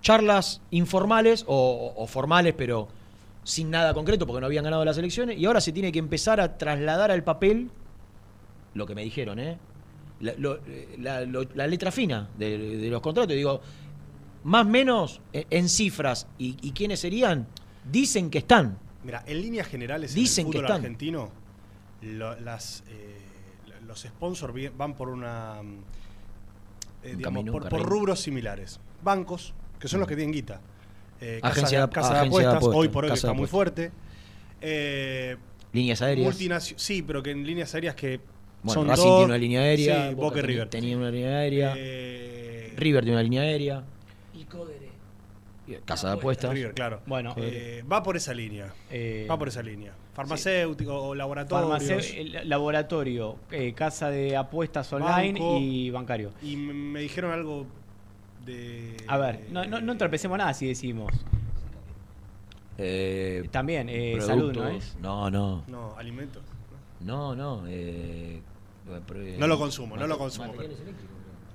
charlas 0.00 0.60
informales 0.70 1.44
o, 1.46 1.94
o 1.96 2.06
formales, 2.06 2.54
pero 2.58 2.88
sin 3.44 3.70
nada 3.70 3.94
concreto 3.94 4.26
porque 4.26 4.40
no 4.40 4.46
habían 4.46 4.64
ganado 4.64 4.84
las 4.84 4.98
elecciones. 4.98 5.38
Y 5.38 5.46
ahora 5.46 5.60
se 5.60 5.72
tiene 5.72 5.92
que 5.92 5.98
empezar 6.00 6.40
a 6.40 6.58
trasladar 6.58 7.10
al 7.10 7.22
papel 7.22 7.70
lo 8.74 8.86
que 8.86 8.94
me 8.94 9.02
dijeron, 9.02 9.38
¿eh? 9.38 9.56
La, 10.22 10.32
lo- 10.38 10.60
la- 10.98 11.20
lo- 11.26 11.46
la 11.54 11.66
letra 11.66 11.90
fina 11.92 12.30
de, 12.38 12.56
de 12.78 12.88
los 12.88 13.00
contratos. 13.02 13.34
Digo, 13.34 13.60
más 14.44 14.64
o 14.64 14.68
menos 14.68 15.20
eh, 15.32 15.46
en 15.50 15.68
cifras 15.68 16.26
y, 16.38 16.56
y 16.62 16.72
quiénes 16.72 17.00
serían, 17.00 17.46
dicen 17.90 18.30
que 18.30 18.38
están. 18.38 18.78
Mira, 19.04 19.22
en 19.26 19.40
líneas 19.42 19.66
generales 19.66 20.14
Dicen 20.14 20.42
en 20.42 20.46
el 20.46 20.52
que 20.52 20.58
fútbol 20.58 20.64
están. 20.70 20.80
argentino, 20.80 21.30
lo- 22.02 22.38
las, 22.40 22.84
eh, 22.88 23.18
los 23.86 24.00
sponsors 24.00 24.54
van 24.76 24.94
por 24.94 25.08
una 25.08 25.60
mm, 25.62 25.76
eh, 27.04 27.14
digamos, 27.16 27.44
por, 27.68 27.82
rubros 27.82 28.20
similares. 28.20 28.78
Bancos, 29.02 29.52
que 29.80 29.88
son 29.88 29.98
los 30.00 30.08
que 30.08 30.14
tienen 30.16 30.32
guita. 30.32 30.60
Eh, 31.20 31.40
Agencia 31.42 31.78
casas 31.78 31.90
de- 31.90 31.94
casa 31.94 32.14
de 32.22 32.26
apuestas, 32.28 32.54
apuestas, 32.56 32.76
hoy 32.78 32.88
por 32.88 33.04
hoy 33.04 33.08
que 33.10 33.14
casa 33.14 33.26
está 33.28 33.32
muy 33.36 33.48
fuerte. 33.48 33.90
Eh, 34.60 35.36
Líneas 35.72 36.00
aéreas. 36.02 36.74
sí, 36.76 37.02
pero 37.02 37.22
que 37.22 37.30
en 37.32 37.44
líneas 37.44 37.74
aéreas 37.74 37.94
que 37.96 38.20
Bueno, 38.62 38.80
son 38.82 38.88
Racing 38.88 39.02
dos- 39.04 39.16
tiene 39.18 39.24
una 39.26 39.38
línea 39.38 39.60
aérea, 39.60 40.08
Sí, 40.08 40.14
Boca 40.14 40.26
Boca 40.28 40.42
River. 40.42 40.68
tenía 40.68 40.96
una 40.96 41.10
línea 41.10 41.38
aérea. 41.38 41.74
Eh, 41.76 42.74
River 42.76 43.02
tiene 43.04 43.16
una 43.16 43.22
línea 43.22 43.42
aérea. 43.42 43.82
Y 44.34 44.44
Codere. 44.44 44.92
Casa 45.84 46.08
de 46.08 46.14
apuestas. 46.14 46.52
River, 46.52 46.74
claro. 46.74 47.00
Bueno, 47.06 47.34
Eh, 47.38 47.82
va 47.90 48.02
por 48.02 48.16
esa 48.16 48.34
línea. 48.34 48.72
Eh, 48.90 49.26
va 49.30 49.38
por 49.38 49.48
esa 49.48 49.62
línea. 49.62 49.92
Farmacéutico 50.12 50.92
o 50.94 51.12
el 51.14 51.18
laboratorio, 52.44 53.36
eh, 53.50 53.72
casa 53.72 54.10
de 54.10 54.36
apuestas 54.36 54.92
online 54.92 55.32
Banco. 55.40 55.58
y 55.60 55.90
bancario. 55.90 56.32
Y 56.42 56.56
me 56.56 57.00
dijeron 57.00 57.32
algo 57.32 57.66
de. 58.44 58.96
A 59.06 59.16
ver, 59.16 59.46
no, 59.50 59.64
no, 59.64 59.80
no 59.80 59.92
entorpecemos 59.92 60.36
nada 60.36 60.52
si 60.52 60.66
decimos. 60.66 61.10
Eh, 62.78 63.48
También, 63.50 63.88
eh, 63.88 64.18
salud, 64.20 64.52
¿no 64.54 64.68
es? 64.68 64.96
No, 65.00 65.30
no. 65.30 65.64
No, 65.68 65.94
alimentos. 65.96 66.42
No, 67.00 67.34
no. 67.34 67.64
eh, 67.68 68.40
No 69.38 69.46
lo 69.46 69.58
consumo, 69.58 69.96
no 69.96 70.06
lo 70.06 70.18
consumo. 70.18 70.52
pero-. 70.56 70.72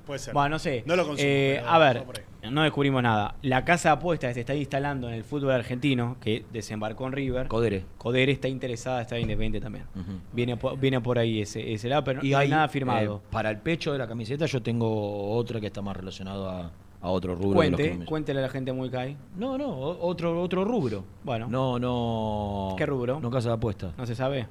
Puede 0.06 0.20
ser. 0.20 0.34
Bueno, 0.34 0.49
no 0.52 0.60
sé. 0.60 0.84
No 0.86 0.95
lo 0.95 1.06
consumo. 1.06 1.28
Eh, 1.30 1.56
pero 1.60 1.70
a 1.70 1.78
ver, 1.80 1.98
va 1.99 2.04
por 2.06 2.18
ahí. 2.18 2.52
no 2.52 2.64
descubrimos 2.64 3.04
nada. 3.04 3.36
La 3.41 3.66
casa 3.66 3.90
de 3.90 3.94
apuestas 3.95 4.30
que 4.30 4.34
se 4.36 4.40
está 4.40 4.56
instalando 4.56 5.10
en 5.10 5.16
el 5.16 5.26
fútbol 5.26 5.52
argentino, 5.52 6.16
que 6.22 6.45
desembarcó 6.54 7.06
en 7.08 7.12
River. 7.12 7.48
Codere. 7.49 7.84
Codere 7.98 8.32
está 8.32 8.48
interesada, 8.48 9.02
está 9.02 9.20
independiente 9.20 9.60
también. 9.60 9.84
Ujú. 9.95 10.14
viene, 10.32 10.56
por, 10.56 10.80
viene 10.80 11.02
por 11.02 11.20
ahí 11.20 11.41
ese, 11.41 11.74
ese 11.74 11.90
lado, 11.90 12.06
pero 12.06 12.24
Y 12.24 12.32
no 12.32 12.38
hay 12.38 12.48
nada 12.48 12.70
firmado. 12.70 13.18
eh, 13.18 13.28
para 13.30 13.49
el 13.49 13.58
pecho 13.58 13.91
de 13.91 13.98
la 13.98 14.08
camiseta 14.08 14.45
yo 14.45 14.62
tengo 14.64 15.30
otra 15.36 15.60
que 15.60 15.68
está 15.68 15.82
más 15.82 15.98
relacionado 15.98 16.49
a, 16.49 16.72
a 17.02 17.10
otro 17.10 17.36
rubro. 17.36 17.60
de 17.60 17.70
los 17.72 17.76
Cuente, 17.76 17.91
que 17.91 17.98
me- 17.98 18.06
cuéntele 18.06 18.40
a 18.40 18.44
la 18.44 18.49
gente 18.49 18.72
muy 18.72 18.90
cae. 18.90 19.18
No, 19.36 19.58
no, 19.58 19.68
o- 19.68 20.08
otro, 20.08 20.41
otro 20.41 20.64
rubro. 20.64 21.04
Bueno. 21.26 21.48
No, 21.49 21.78
no. 21.80 22.76
¿Qué 22.78 22.86
rubro? 22.86 23.20
No 23.20 23.30
casa 23.30 23.49
de 23.49 23.56
apuestas. 23.56 23.91
No 23.98 24.06
se 24.06 24.16
sabe. 24.16 24.48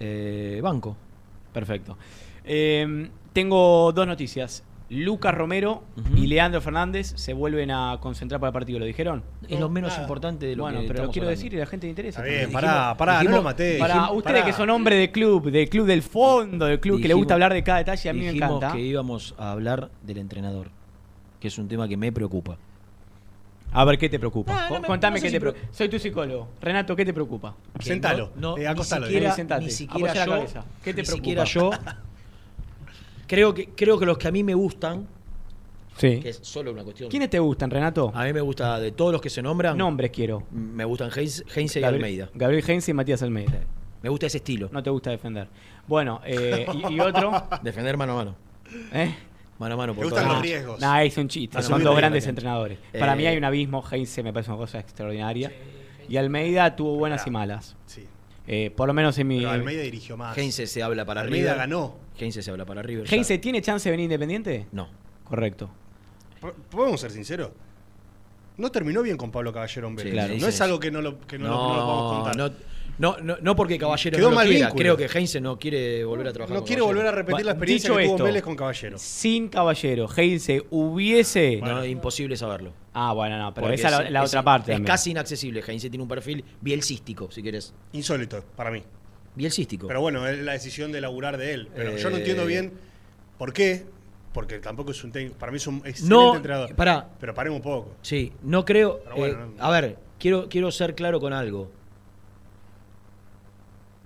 Eh, 0.00 0.60
banco. 0.62 0.98
Perfecto. 1.52 1.96
Eh, 2.44 3.10
tengo 3.32 3.92
dos 3.92 4.06
noticias. 4.06 4.64
Lucas 4.90 5.34
Romero 5.34 5.82
y 6.16 6.28
Leandro 6.28 6.62
Fernández 6.62 7.12
se 7.14 7.34
vuelven 7.34 7.70
a 7.70 7.98
concentrar 8.00 8.40
para 8.40 8.48
el 8.48 8.52
partido, 8.54 8.78
¿lo 8.78 8.86
dijeron? 8.86 9.22
Es 9.46 9.60
lo 9.60 9.68
menos 9.68 9.98
importante 9.98 10.46
de 10.46 10.56
lo 10.56 10.62
bueno, 10.62 10.80
que 10.80 10.86
pero 10.88 11.04
lo 11.04 11.10
quiero 11.10 11.26
hablando. 11.28 11.38
decir 11.38 11.52
y 11.52 11.56
a 11.56 11.60
la 11.60 11.66
gente 11.66 11.86
le 11.86 11.90
interesa. 11.90 12.20
Está 12.20 12.22
bien, 12.30 12.40
Dijimos- 12.46 12.62
pará, 12.62 12.96
pará, 12.96 13.12
no 13.16 13.18
dijimos- 13.20 13.36
lo 13.36 13.42
maté. 13.42 13.78
Para 13.78 13.94
Dijimos- 13.94 14.16
ustedes 14.16 14.40
pará. 14.40 14.46
que 14.46 14.52
son 14.54 14.70
hombres 14.70 14.98
de 14.98 15.10
club, 15.12 15.50
del 15.50 15.68
club 15.68 15.86
del 15.86 16.00
fondo, 16.02 16.64
del 16.64 16.80
club 16.80 17.02
que 17.02 17.08
le 17.08 17.12
gusta 17.12 17.34
hablar 17.34 17.52
de 17.52 17.62
cada 17.62 17.78
detalle, 17.78 18.08
a 18.08 18.12
mí 18.14 18.20
me 18.20 18.32
dijimos 18.32 18.56
encanta. 18.56 18.74
que 18.74 18.80
íbamos 18.82 19.34
a 19.36 19.50
hablar 19.52 19.90
del 20.02 20.16
entrenador, 20.16 20.70
que 21.38 21.48
es 21.48 21.58
un 21.58 21.68
tema 21.68 21.86
que 21.86 21.98
me 21.98 22.10
preocupa. 22.10 22.56
A 23.72 23.84
ver, 23.84 23.98
¿qué 23.98 24.08
te 24.08 24.18
preocupa? 24.18 24.52
Ah, 24.56 24.62
no 24.70 24.76
Co- 24.76 24.80
me- 24.82 24.86
Contame 24.88 25.16
no 25.16 25.16
sé 25.18 25.22
qué 25.22 25.28
si 25.28 25.34
te 25.36 25.40
preocupa. 25.40 25.66
Soy 25.72 25.88
tu 25.88 25.98
psicólogo. 25.98 26.48
Renato, 26.60 26.96
¿qué 26.96 27.04
te 27.04 27.12
preocupa? 27.12 27.54
Que 27.78 27.84
Sentalo, 27.84 28.30
no- 28.36 28.50
no, 28.52 28.56
eh, 28.56 28.60
ni 28.60 28.66
acostalo, 28.66 29.06
siquiera, 29.06 29.30
eh, 29.30 29.32
sentate. 29.32 29.64
ni 29.64 29.70
siquiera 29.70 30.10
Apoya 30.10 30.20
la 30.20 30.24
yo, 30.26 30.32
cabeza. 30.32 30.64
¿Qué 30.82 30.94
te 30.94 31.02
ni 31.02 31.06
preocupa? 31.06 31.16
siquiera 31.16 31.44
yo. 31.44 31.70
Creo 33.26 33.52
que, 33.52 33.68
creo 33.70 33.98
que 33.98 34.06
los 34.06 34.16
que 34.16 34.28
a 34.28 34.30
mí 34.32 34.42
me 34.42 34.54
gustan, 34.54 35.06
Sí. 35.98 36.20
que 36.20 36.30
es 36.30 36.38
solo 36.42 36.72
una 36.72 36.82
cuestión. 36.82 37.10
¿Quiénes 37.10 37.28
te 37.28 37.38
gustan, 37.38 37.70
Renato? 37.70 38.10
A 38.14 38.24
mí 38.24 38.32
me 38.32 38.40
gusta, 38.40 38.80
de 38.80 38.92
todos 38.92 39.12
los 39.12 39.20
que 39.20 39.28
se 39.28 39.42
nombran, 39.42 39.76
Nombres 39.76 40.10
quiero. 40.12 40.44
me 40.50 40.84
gustan 40.86 41.10
Heinze, 41.14 41.44
Heinze 41.54 41.78
y 41.80 41.82
Gabriel- 41.82 42.04
Almeida. 42.04 42.30
Gabriel 42.34 42.64
Heinze 42.66 42.90
y 42.90 42.94
Matías 42.94 43.22
Almeida. 43.22 43.58
Me 44.02 44.08
gusta 44.08 44.26
ese 44.26 44.38
estilo. 44.38 44.70
No 44.72 44.82
te 44.82 44.88
gusta 44.90 45.10
defender. 45.10 45.48
Bueno, 45.86 46.20
eh, 46.24 46.66
y, 46.72 46.94
y 46.94 47.00
otro. 47.00 47.32
Defender 47.62 47.96
mano 47.98 48.12
a 48.12 48.16
mano. 48.16 48.34
¿Eh? 48.92 49.14
Mano 49.58 49.74
a 49.74 49.76
mano. 49.76 49.92
Me 49.92 49.96
Por 49.96 50.10
gustan 50.10 50.28
los 50.28 50.40
riesgos. 50.42 50.80
Nah, 50.80 51.02
es 51.02 51.16
un 51.16 51.28
chiste. 51.28 51.60
Son 51.62 51.82
dos 51.82 51.96
grandes 51.96 52.26
entrenadores. 52.26 52.78
Para 52.98 53.14
Eh, 53.14 53.16
mí 53.16 53.26
hay 53.26 53.36
un 53.36 53.44
abismo. 53.44 53.82
Heinze 53.90 54.22
me 54.22 54.32
parece 54.32 54.50
una 54.50 54.58
cosa 54.58 54.78
extraordinaria. 54.78 55.52
Y 56.08 56.16
Almeida 56.16 56.74
tuvo 56.76 56.96
buenas 56.96 57.26
y 57.26 57.30
malas. 57.30 57.76
Sí. 57.86 58.06
Eh, 58.46 58.72
por 58.74 58.86
lo 58.88 58.94
menos 58.94 59.18
en 59.18 59.26
mi. 59.26 59.38
Pero 59.38 59.50
Almeida 59.50 59.82
dirigió 59.82 60.16
más. 60.16 60.36
Heinze 60.38 60.66
se 60.66 60.82
habla 60.82 61.04
para 61.04 61.20
Almeida 61.22 61.52
River. 61.52 61.58
ganó. 61.58 61.96
Heinze 62.18 62.42
se 62.42 62.50
habla 62.50 62.64
para 62.64 62.82
River. 62.82 63.12
¿Heinze 63.12 63.36
tiene 63.38 63.60
chance 63.60 63.88
de 63.88 63.90
venir 63.90 64.04
independiente? 64.04 64.66
No. 64.72 64.88
Correcto. 65.24 65.68
¿Podemos 66.70 67.00
ser 67.00 67.10
sinceros? 67.10 67.50
No 68.58 68.70
terminó 68.70 69.02
bien 69.02 69.16
con 69.16 69.30
Pablo 69.30 69.52
Caballero 69.52 69.88
en 69.88 69.96
Vélez. 69.96 70.12
claro, 70.12 70.34
no 70.38 70.46
es 70.48 70.60
algo 70.60 70.78
que 70.78 70.90
no 70.90 71.00
lo, 71.00 71.20
que 71.20 71.38
no, 71.38 71.48
lo- 71.48 71.50
no 71.54 71.76
lo 71.76 71.82
podamos 71.82 72.12
contar. 72.14 72.36
no, 72.36 72.50
no, 72.98 73.16
no, 73.22 73.36
no 73.40 73.54
porque 73.54 73.78
Caballero 73.78 74.16
Quedó 74.16 74.26
no 74.26 74.30
lo 74.30 74.36
mal 74.36 74.48
quiera. 74.48 74.66
vínculo. 74.66 74.96
Creo 74.96 74.96
que 74.96 75.18
Heinze 75.18 75.40
no 75.40 75.56
quiere 75.56 76.04
volver 76.04 76.26
a 76.26 76.32
trabajar 76.32 76.54
No 76.54 76.60
con 76.62 76.66
quiere 76.66 76.80
Caballero. 76.80 76.98
volver 76.98 77.12
a 77.14 77.16
repetir 77.16 77.32
la 77.46 77.52
Bueno, 77.52 77.52
experiencia 77.52 77.88
dicho 77.90 77.98
que 77.98 78.04
tuvo 78.06 78.14
esto, 78.16 78.24
Vélez 78.24 78.42
con 78.42 78.56
Caballero. 78.56 78.98
Sin 78.98 79.48
Caballero, 79.48 80.08
Heinze 80.16 80.62
hubiese. 80.70 81.60
No, 81.62 81.82
es 81.82 81.90
imposible 81.90 82.36
saberlo. 82.36 82.72
Ah, 82.94 83.12
bueno, 83.12 83.38
no, 83.38 83.54
pero 83.54 83.68
Porque 83.68 83.76
esa 83.76 83.86
es 83.88 83.92
la, 83.98 84.04
es- 84.06 84.10
la 84.10 84.22
es- 84.24 84.28
otra 84.30 84.42
parte. 84.42 84.72
Es 84.72 84.76
también. 84.78 84.92
casi 84.92 85.10
inaccesible. 85.12 85.62
Heinze 85.64 85.88
tiene 85.90 86.02
un 86.02 86.08
perfil 86.08 86.44
bielcístico, 86.60 87.30
si 87.30 87.40
querés. 87.40 87.72
Insólito, 87.92 88.44
para 88.56 88.72
mí. 88.72 88.82
Bielcístico. 89.36 89.86
Pero 89.86 90.00
bueno, 90.00 90.26
es 90.26 90.36
la 90.40 90.52
decisión 90.52 90.90
de 90.90 91.00
laburar 91.00 91.36
de 91.38 91.52
él. 91.54 91.68
Pero 91.76 91.96
yo 91.96 92.10
no 92.10 92.16
Eh, 92.16 92.18
entiendo 92.18 92.44
bien 92.46 92.72
por 93.38 93.52
qué 93.52 93.86
Porque 94.32 94.58
tampoco 94.58 94.90
es 94.90 95.02
un 95.04 95.10
técnico. 95.12 95.36
Para 95.38 95.50
mí 95.52 95.56
es 95.56 95.66
un 95.66 95.76
excelente 95.78 96.08
No, 96.08 96.36
entrenador. 96.36 96.74
pará. 96.76 97.08
Pero 97.18 97.34
paremos 97.34 97.56
un 97.58 97.62
poco. 97.62 97.92
Sí, 98.02 98.32
no 98.42 98.64
creo. 98.64 99.00
Bueno, 99.16 99.44
eh, 99.44 99.48
no- 99.56 99.64
A 99.64 99.70
ver, 99.70 99.98
quiero, 100.18 100.48
quiero 100.48 100.70
ser 100.70 100.94
claro 100.94 101.18
con 101.20 101.32
algo. 101.32 101.70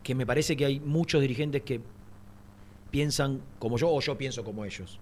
Que 0.03 0.15
me 0.15 0.27
parece 0.27 0.57
que 0.57 0.65
hay 0.65 0.81
muchos 0.81 1.20
dirigentes 1.20 1.62
que 1.62 1.81
piensan 2.90 3.40
como 3.59 3.78
yo 3.78 3.89
o 3.90 4.01
yo 4.01 4.16
pienso 4.19 4.44
como 4.44 4.65
ellos. 4.65 4.99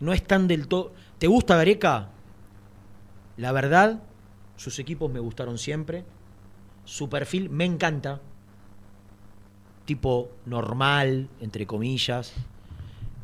No 0.00 0.12
están 0.12 0.46
del 0.48 0.68
todo. 0.68 0.92
¿Te 1.18 1.26
gusta 1.26 1.56
Gareca? 1.56 2.10
La 3.36 3.52
verdad, 3.52 4.00
sus 4.56 4.78
equipos 4.78 5.10
me 5.10 5.18
gustaron 5.20 5.58
siempre. 5.58 6.04
Su 6.84 7.08
perfil 7.08 7.50
me 7.50 7.64
encanta. 7.64 8.20
Tipo 9.84 10.30
normal, 10.46 11.28
entre 11.40 11.66
comillas. 11.66 12.32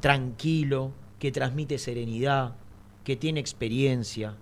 Tranquilo, 0.04 0.92
que 1.18 1.32
transmite 1.32 1.78
serenidad, 1.78 2.52
que 3.04 3.16
tiene 3.16 3.40
experiencia. 3.40 4.34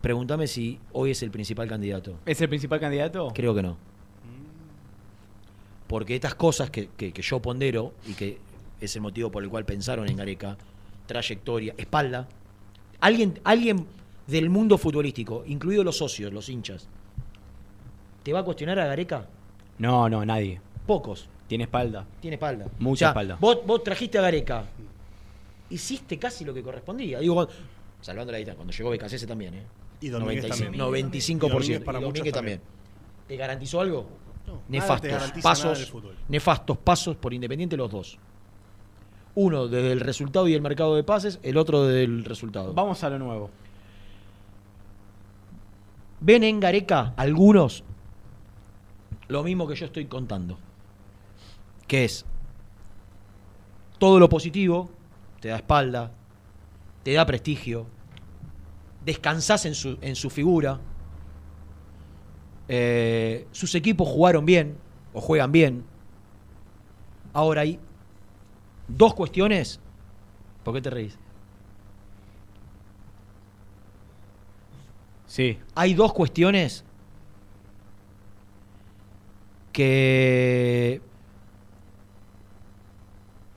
Pregúntame 0.00 0.46
si 0.46 0.80
hoy 0.94 1.10
es 1.10 1.22
el 1.22 1.30
principal 1.30 1.68
candidato. 1.68 2.16
¿Es 2.24 2.40
el 2.40 2.48
principal 2.48 2.80
candidato? 2.80 3.32
Creo 3.34 3.54
que 3.54 3.62
no. 3.62 3.76
Porque 5.86 6.14
estas 6.14 6.34
cosas 6.34 6.70
que, 6.70 6.88
que- 6.96 7.12
que 7.12 7.20
yo 7.20 7.42
pondero 7.42 7.92
y 8.06 8.14
que 8.14 8.38
es 8.80 8.96
el 8.96 9.02
motivo 9.02 9.30
por 9.30 9.42
el 9.42 9.50
cual 9.50 9.66
pensaron 9.66 10.08
en 10.08 10.16
Gareca, 10.16 10.56
trayectoria, 11.04 11.74
espalda, 11.76 12.26
alguien, 13.00 13.40
alguien 13.44 13.86
del 14.26 14.48
mundo 14.48 14.78
futbolístico, 14.78 15.44
incluidos 15.46 15.84
los 15.84 15.98
socios, 15.98 16.32
los 16.32 16.48
hinchas, 16.48 16.88
¿te 18.22 18.32
va 18.32 18.38
a 18.38 18.44
cuestionar 18.44 18.78
a 18.78 18.86
Gareca? 18.86 19.28
No, 19.76 20.08
no, 20.08 20.24
nadie. 20.24 20.62
Pocos. 20.86 21.28
Tiene 21.52 21.64
espalda. 21.64 22.06
Tiene 22.18 22.36
espalda. 22.36 22.64
Mucha 22.78 22.92
O 22.92 22.96
sea, 22.96 23.08
espalda. 23.10 23.36
Vos, 23.38 23.58
vos 23.66 23.84
trajiste 23.84 24.16
a 24.16 24.22
Gareca. 24.22 24.64
Hiciste 25.68 26.18
casi 26.18 26.46
lo 26.46 26.54
que 26.54 26.62
correspondía. 26.62 27.20
Digo, 27.20 27.46
salvando 28.00 28.32
la 28.32 28.38
distancia, 28.38 28.56
cuando 28.56 28.72
llegó 28.72 28.90
BKC 28.90 29.26
también, 29.26 29.54
¿eh? 29.56 29.62
Y 30.00 30.08
Domínguez 30.08 30.44
95, 30.44 30.88
también. 30.88 31.10
95%. 31.12 31.44
Y 31.44 31.50
Domínguez 31.50 31.80
para 31.82 31.98
Y 31.98 32.02
Domínguez 32.04 32.32
también. 32.32 32.60
¿Te 33.28 33.36
garantizó 33.36 33.82
algo? 33.82 34.06
nada 34.46 34.60
nefastos 34.66 35.02
te 35.02 35.08
garantiza 35.08 35.36
nada 35.36 35.42
pasos. 35.42 35.78
del 35.78 35.88
fútbol. 35.88 36.16
Nefastos 36.26 36.78
pasos 36.78 37.16
por 37.16 37.34
Independiente 37.34 37.76
los 37.76 37.90
dos. 37.90 38.18
Uno 39.34 39.68
desde 39.68 39.92
el 39.92 40.00
resultado 40.00 40.48
y 40.48 40.54
el 40.54 40.62
mercado 40.62 40.96
de 40.96 41.04
pases, 41.04 41.38
el 41.42 41.58
otro 41.58 41.84
desde 41.84 42.04
el 42.04 42.24
resultado. 42.24 42.72
Vamos 42.72 43.04
a 43.04 43.10
lo 43.10 43.18
nuevo. 43.18 43.50
Ven 46.20 46.44
en 46.44 46.60
Gareca 46.60 47.12
algunos 47.18 47.84
lo 49.28 49.42
mismo 49.42 49.68
que 49.68 49.74
yo 49.74 49.84
estoy 49.84 50.06
contando. 50.06 50.58
Que 51.92 52.06
es 52.06 52.24
todo 53.98 54.18
lo 54.18 54.30
positivo, 54.30 54.88
te 55.40 55.48
da 55.48 55.56
espalda, 55.56 56.10
te 57.02 57.12
da 57.12 57.26
prestigio, 57.26 57.86
descansás 59.04 59.66
en 59.66 59.74
su, 59.74 59.98
en 60.00 60.16
su 60.16 60.30
figura, 60.30 60.80
eh, 62.66 63.46
sus 63.52 63.74
equipos 63.74 64.08
jugaron 64.08 64.46
bien 64.46 64.78
o 65.12 65.20
juegan 65.20 65.52
bien. 65.52 65.84
Ahora 67.34 67.60
hay 67.60 67.78
dos 68.88 69.12
cuestiones. 69.12 69.78
¿Por 70.64 70.72
qué 70.72 70.80
te 70.80 70.88
reís? 70.88 71.18
Sí. 75.26 75.58
Hay 75.74 75.92
dos 75.92 76.14
cuestiones 76.14 76.86
que 79.74 81.02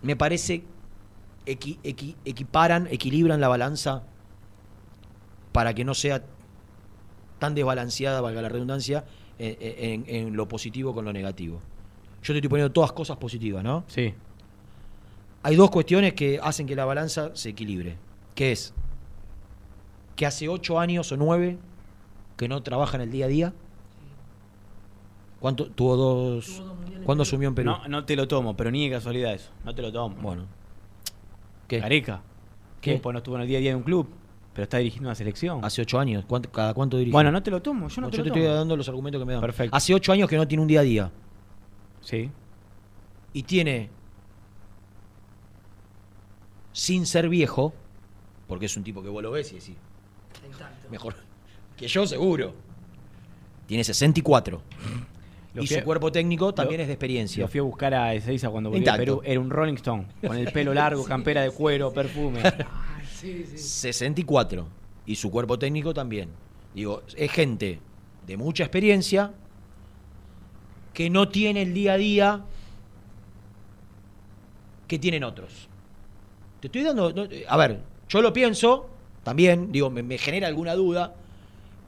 me 0.06 0.16
parece 0.16 0.64
equi- 1.46 1.80
equi- 1.84 2.16
equiparan, 2.26 2.88
equilibran 2.92 3.42
la 3.42 3.48
balanza 3.48 4.04
para 5.52 5.74
que 5.74 5.84
no 5.84 5.94
sea 5.94 6.24
tan 7.40 7.56
desbalanceada, 7.56 8.22
valga 8.22 8.42
la 8.42 8.50
redundancia, 8.50 9.04
en, 9.38 9.58
en- 9.60 10.16
en 10.16 10.36
lo 10.36 10.48
positivo 10.48 10.94
con 10.94 11.04
lo 11.06 11.12
negativo. 11.12 11.60
Yo 12.24 12.34
te 12.34 12.38
estoy 12.38 12.50
poniendo 12.50 12.72
todas 12.72 12.92
cosas 12.94 13.18
positivas, 13.18 13.64
¿no? 13.64 13.84
Sí. 13.88 14.14
Hay 15.44 15.56
dos 15.56 15.70
cuestiones 15.70 16.14
que 16.14 16.40
hacen 16.42 16.66
que 16.66 16.76
la 16.76 16.86
balanza 16.86 17.36
se 17.36 17.50
equilibre. 17.50 17.98
Que 18.34 18.52
es 18.54 18.74
que 20.16 20.26
hace 20.26 20.48
ocho 20.50 20.80
años 20.80 21.12
o 21.12 21.18
nueve 21.18 21.58
que 22.38 22.48
no 22.48 22.64
trabaja 22.64 22.96
en 22.98 23.02
el 23.02 23.12
día 23.12 23.26
a 23.26 23.28
día. 23.28 23.54
¿Cuánto? 25.40 25.68
Tuvo 25.70 25.96
dos. 25.98 26.64
¿Cuándo 27.06 27.22
asumió 27.24 27.48
en 27.50 27.56
Perú? 27.56 27.70
No, 27.72 27.88
no 27.88 28.04
te 28.06 28.16
lo 28.16 28.28
tomo, 28.28 28.56
pero 28.58 28.72
ni 28.72 28.88
de 28.90 28.96
casualidad 28.96 29.34
eso. 29.34 29.52
No 29.64 29.74
te 29.76 29.82
lo 29.82 29.92
tomo. 29.92 30.16
Bueno. 30.22 30.46
¿Qué? 31.68 31.80
Gareca. 31.80 32.22
¿Qué? 32.82 32.92
Tiempo 32.92 33.12
no 33.14 33.20
estuvo 33.20 33.36
en 33.36 33.42
el 33.44 33.48
día 33.48 33.58
a 33.58 33.62
día 33.62 33.70
de 33.72 33.76
un 33.76 33.84
club, 33.84 34.08
pero 34.54 34.64
está 34.64 34.78
dirigiendo 34.78 35.10
una 35.10 35.16
selección. 35.16 35.64
Hace 35.64 35.82
ocho 35.82 36.00
años. 36.00 36.26
¿Cuánto- 36.28 36.52
¿Cada 36.52 36.74
cuánto 36.74 36.98
dirige? 36.98 37.14
Bueno, 37.14 37.32
no 37.32 37.42
te 37.42 37.50
lo 37.52 37.62
tomo, 37.62 37.88
yo 37.88 38.02
no 38.02 38.10
te 38.10 38.18
yo 38.18 38.24
lo 38.24 38.24
te 38.26 38.30
estoy 38.30 38.44
tomo. 38.44 38.56
dando 38.56 38.76
los 38.78 38.88
argumentos 38.90 39.20
que 39.22 39.26
me 39.26 39.34
dan. 39.34 39.42
Perfecto. 39.42 39.76
Hace 39.76 39.94
ocho 39.94 40.12
años 40.12 40.30
que 40.30 40.36
no 40.38 40.48
tiene 40.48 40.62
un 40.62 40.68
día 40.68 40.80
a 40.82 40.84
día. 40.84 41.12
Sí. 42.02 42.30
Y 43.34 43.44
tiene. 43.44 43.90
Sin 46.72 47.06
ser 47.06 47.30
viejo, 47.30 47.74
porque 48.48 48.66
es 48.66 48.76
un 48.78 48.84
tipo 48.84 49.02
que 49.02 49.10
vos 49.10 49.24
lo 49.24 49.32
ves 49.32 49.52
y 49.52 49.56
decís. 49.56 49.76
Mejor 50.92 51.16
que 51.78 51.88
yo, 51.88 52.06
seguro. 52.06 52.54
Tiene 53.68 53.84
64. 53.84 54.62
Lo 55.56 55.64
y 55.64 55.68
fui 55.68 55.78
su 55.78 55.84
cuerpo 55.84 56.12
técnico 56.12 56.54
también 56.54 56.80
lo- 56.80 56.84
es 56.84 56.88
de 56.88 56.94
experiencia. 56.94 57.42
Lo 57.44 57.48
fui 57.48 57.60
a 57.62 57.64
buscar 57.64 57.94
a 57.94 58.14
Ezeiza 58.14 58.50
cuando 58.50 58.70
volví 58.70 58.88
a. 58.88 58.98
Perú. 58.98 59.22
Era 59.24 59.40
un 59.40 59.50
Rolling 59.50 59.76
Stone, 59.76 60.06
con 60.28 60.36
el 60.38 60.52
pelo 60.52 60.74
largo, 60.74 61.04
campera 61.06 61.42
de 61.42 61.52
cuero, 61.52 61.92
perfume. 61.94 62.42
64. 63.56 64.68
Y 65.06 65.16
su 65.16 65.32
cuerpo 65.32 65.58
técnico 65.58 65.94
también. 65.94 66.30
Digo, 66.74 67.02
es 67.16 67.32
gente 67.32 67.80
de 68.28 68.38
mucha 68.38 68.64
experiencia 68.64 69.32
que 70.94 71.10
no 71.10 71.30
tiene 71.30 71.62
el 71.62 71.74
día 71.74 71.94
a 71.94 71.98
día 71.98 72.42
que 74.88 75.00
tienen 75.00 75.24
otros. 75.24 75.68
Te 76.60 76.68
estoy 76.68 76.84
dando. 76.84 77.14
no, 77.14 77.24
eh, 77.26 77.46
a 77.48 77.58
ver, 77.58 77.80
yo 78.10 78.22
lo 78.22 78.34
pienso 78.34 78.90
también, 79.24 79.72
digo, 79.72 79.90
me, 79.90 80.04
me 80.04 80.18
genera 80.18 80.48
alguna 80.48 80.74
duda. 80.76 81.16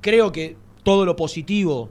Creo 0.02 0.32
que 0.32 0.56
todo 0.84 1.06
lo 1.06 1.16
positivo 1.16 1.90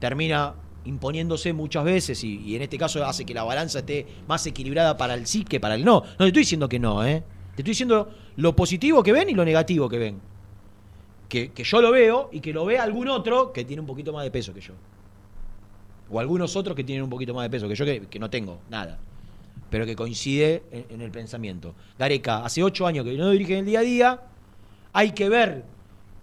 termina 0.00 0.54
imponiéndose 0.86 1.52
muchas 1.52 1.84
veces 1.84 2.22
y, 2.24 2.56
en 2.56 2.62
este 2.62 2.78
caso 2.78 3.04
hace 3.04 3.24
que 3.24 3.34
la 3.34 3.44
balanza 3.44 3.80
esté 3.80 4.06
más 4.26 4.46
equilibrada 4.46 4.96
para 4.96 5.14
el 5.14 5.26
sí 5.26 5.44
que 5.44 5.60
para 5.60 5.74
el 5.74 5.84
no. 5.84 6.00
No 6.00 6.18
te 6.18 6.26
estoy 6.26 6.42
diciendo 6.42 6.68
que 6.68 6.78
no, 6.78 7.04
¿eh? 7.04 7.22
Te 7.54 7.62
estoy 7.62 7.72
diciendo 7.72 8.10
lo 8.36 8.54
positivo 8.54 9.02
que 9.02 9.12
ven 9.12 9.28
y 9.30 9.34
lo 9.34 9.44
negativo 9.44 9.88
que 9.88 9.98
ven. 9.98 10.20
Que, 11.28 11.50
yo 11.56 11.80
lo 11.80 11.90
veo 11.90 12.28
y 12.32 12.40
que 12.40 12.52
lo 12.52 12.64
vea 12.64 12.82
algún 12.82 13.08
otro 13.08 13.52
que 13.52 13.64
tiene 13.64 13.80
un 13.80 13.86
poquito 13.86 14.12
más 14.12 14.24
de 14.24 14.30
peso 14.30 14.54
que 14.54 14.60
yo. 14.60 14.74
O 16.10 16.20
algunos 16.20 16.54
otros 16.54 16.76
que 16.76 16.84
tienen 16.84 17.02
un 17.02 17.10
poquito 17.10 17.34
más 17.34 17.42
de 17.42 17.50
peso 17.50 17.68
que 17.68 17.74
yo, 17.74 17.84
que, 17.84 18.18
no 18.18 18.30
tengo 18.30 18.60
nada. 18.70 18.98
Pero 19.70 19.84
que 19.84 19.96
coincide 19.96 20.62
en, 20.70 21.00
el 21.00 21.10
pensamiento. 21.10 21.74
Gareca, 21.98 22.44
hace 22.44 22.62
ocho 22.62 22.86
años 22.86 23.04
que 23.04 23.16
no 23.16 23.30
dirige 23.30 23.58
el 23.58 23.66
día 23.66 23.80
a 23.80 23.82
día. 23.82 24.20
Hay 24.92 25.10
que 25.12 25.28
ver 25.28 25.64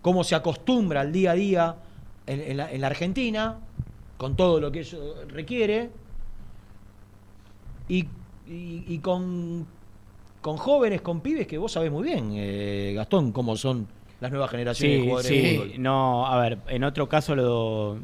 cómo 0.02 0.24
se 0.24 0.36
acostumbra 0.36 1.02
al 1.02 1.12
día 1.12 1.32
a 1.32 1.36
día 1.36 1.76
en 2.26 2.82
la 2.82 2.88
Argentina, 2.88 3.60
con 4.24 4.38
todo 4.38 4.62
lo 4.62 4.72
que 4.72 4.80
eso 4.80 5.16
requiere. 5.28 5.90
Y, 7.90 8.06
y- 8.48 8.86
y 8.88 9.00
con, 9.00 9.68
con 10.42 10.56
jóvenes, 10.56 11.02
con 11.02 11.20
pibes 11.20 11.46
que 11.46 11.58
vos 11.58 11.74
sabés 11.74 11.92
muy 11.92 12.04
bien, 12.04 12.32
eh, 12.34 12.94
Gastón, 12.96 13.34
cómo 13.34 13.58
son 13.58 13.86
las 14.22 14.32
nuevas 14.32 14.50
generaciones 14.50 14.96
de 14.96 15.02
Sí, 15.02 15.04
jugadores 15.10 15.30
de 15.30 15.42
sí. 15.50 15.56
fútbol. 15.58 15.72
No, 15.84 16.26
a 16.26 16.40
ver, 16.40 16.58
en 16.68 16.86
otro 16.86 17.10
caso 17.10 17.36
lo 17.36 17.98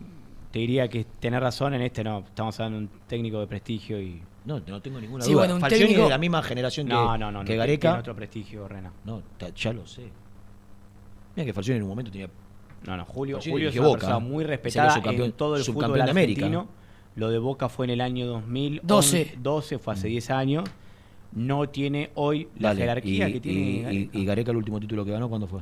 te 0.52 0.60
diría 0.60 0.90
que 0.90 1.06
tenés 1.22 1.40
razón, 1.40 1.74
en 1.76 1.84
este 1.84 2.04
no. 2.04 2.20
Estamos 2.20 2.60
hablando 2.60 2.80
de 2.80 2.84
un 2.88 2.92
técnico 3.08 3.40
de 3.40 3.48
prestigio 3.48 4.02
y. 4.02 4.22
No, 4.44 4.60
no 4.68 4.82
tengo 4.82 5.00
ninguna 5.00 5.24
Sí, 5.24 5.32
duda. 5.32 5.44
bueno, 5.44 5.56
un 5.56 5.62
Falcioni 5.62 5.84
técnico- 5.86 6.02
es 6.02 6.06
de 6.08 6.10
la 6.10 6.18
misma 6.18 6.44
generación 6.44 6.86
que, 6.88 6.94
No, 6.94 7.18
no, 7.18 7.32
no, 7.32 7.46
que 7.46 7.54
no, 7.54 7.60
Gareca. 7.60 7.88
tiene 7.90 8.00
otro 8.02 8.14
prestigio, 8.16 8.68
Rena. 8.68 8.92
No, 9.06 9.22
ya 9.56 9.72
lo 9.72 9.88
sé. 9.88 10.10
Mira 11.38 11.46
que 11.46 11.54
Falcioni 11.54 11.78
en 11.78 11.84
un 11.84 11.90
momento 11.90 12.12
tenía. 12.12 12.28
No, 12.86 12.98
no, 12.98 13.06
Julio, 13.06 13.40
Julio 13.44 13.70
es 13.70 13.76
una 13.76 13.88
Boca, 13.88 14.00
persona 14.00 14.20
muy 14.20 14.44
respetada 14.44 14.96
en 15.04 15.32
todo 15.34 15.56
el 15.56 15.64
fútbol 15.64 15.76
subcampeón 15.84 16.06
de 16.06 16.12
América. 16.12 16.46
argentino. 16.46 16.68
Lo 17.16 17.30
de 17.30 17.38
Boca 17.40 17.68
fue 17.70 17.86
en 17.86 17.90
el 17.92 18.02
año 18.02 18.26
2012, 18.28 19.18
12. 19.26 19.38
12, 19.40 19.80
fue 19.80 19.94
hace 19.94 20.08
10 20.08 20.30
años. 20.30 20.64
No 21.34 21.70
tiene 21.70 22.10
hoy 22.16 22.48
la 22.58 22.70
Dale, 22.70 22.82
jerarquía 22.82 23.30
y, 23.30 23.34
que 23.34 23.40
tiene 23.42 23.60
y- 23.60 23.82
Gareca. 23.84 24.18
y 24.18 24.26
Gareca 24.26 24.52
el 24.52 24.58
último 24.58 24.80
título 24.80 25.06
que 25.06 25.12
ganó, 25.12 25.30
¿cuándo 25.30 25.48
fue? 25.48 25.60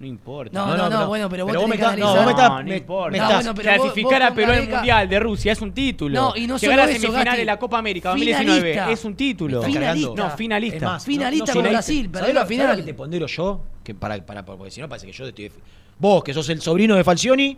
No 0.00 0.06
importa. 0.06 0.58
No, 0.58 0.76
no, 0.76 0.88
no, 0.90 1.08
bueno, 1.08 1.28
pero 1.28 1.44
vos 1.44 1.52
tenés 1.52 1.68
me 1.68 1.76
que 1.76 1.82
estás- 1.82 1.98
no, 1.98 2.06
analizar- 2.08 2.16
vos 2.16 2.24
me 2.24 2.30
estás- 2.32 2.48
No, 2.50 2.58
no 2.58 2.64
me- 2.70 2.76
importa. 2.78 3.10
me 3.10 3.18
No, 3.18 3.24
estás- 3.24 3.36
bueno, 3.44 3.54
pero 3.54 3.74
Clasificar 3.82 4.22
vos 4.22 4.30
a 4.30 4.34
Perú 4.34 4.52
al 4.52 4.68
Mundial 4.68 5.08
de 5.10 5.20
Rusia 5.20 5.52
es 5.52 5.60
un 5.62 5.72
título. 5.72 6.20
No, 6.20 6.36
y 6.36 6.46
no 6.46 6.56
Llegar 6.58 6.76
solo 6.76 6.82
a 6.82 6.86
semifinales 6.86 7.24
Gasti. 7.26 7.38
de 7.40 7.44
la 7.44 7.58
Copa 7.58 7.78
América 7.78 8.08
2019 8.10 8.60
Finalista. 8.60 8.90
es 8.92 9.04
un 9.04 9.14
título. 9.14 9.62
Finalista. 9.62 10.14
No, 10.16 10.30
finalista. 10.30 10.76
Es 10.76 10.82
más, 10.82 11.04
Finalista 11.04 11.44
no- 11.54 11.60
no 11.60 11.62
con 11.64 11.70
Brasil, 11.70 12.04
¿sabés 12.06 12.12
perdió 12.20 12.34
lo- 12.34 12.40
la 12.40 12.46
final. 12.46 12.70
lo 12.70 12.76
que 12.76 12.82
te 12.82 12.94
pondero 12.94 13.26
yo? 13.26 13.60
Que 13.84 13.94
para, 13.94 14.24
para, 14.24 14.42
porque 14.44 14.70
si 14.70 14.80
no 14.80 14.88
parece 14.88 15.06
que 15.06 15.12
yo 15.12 15.24
te 15.32 15.46
estoy. 15.46 15.60
Vos, 16.00 16.24
que 16.24 16.34
sos 16.34 16.48
el 16.48 16.60
sobrino 16.60 16.96
de 16.96 17.04
Falcioni, 17.04 17.56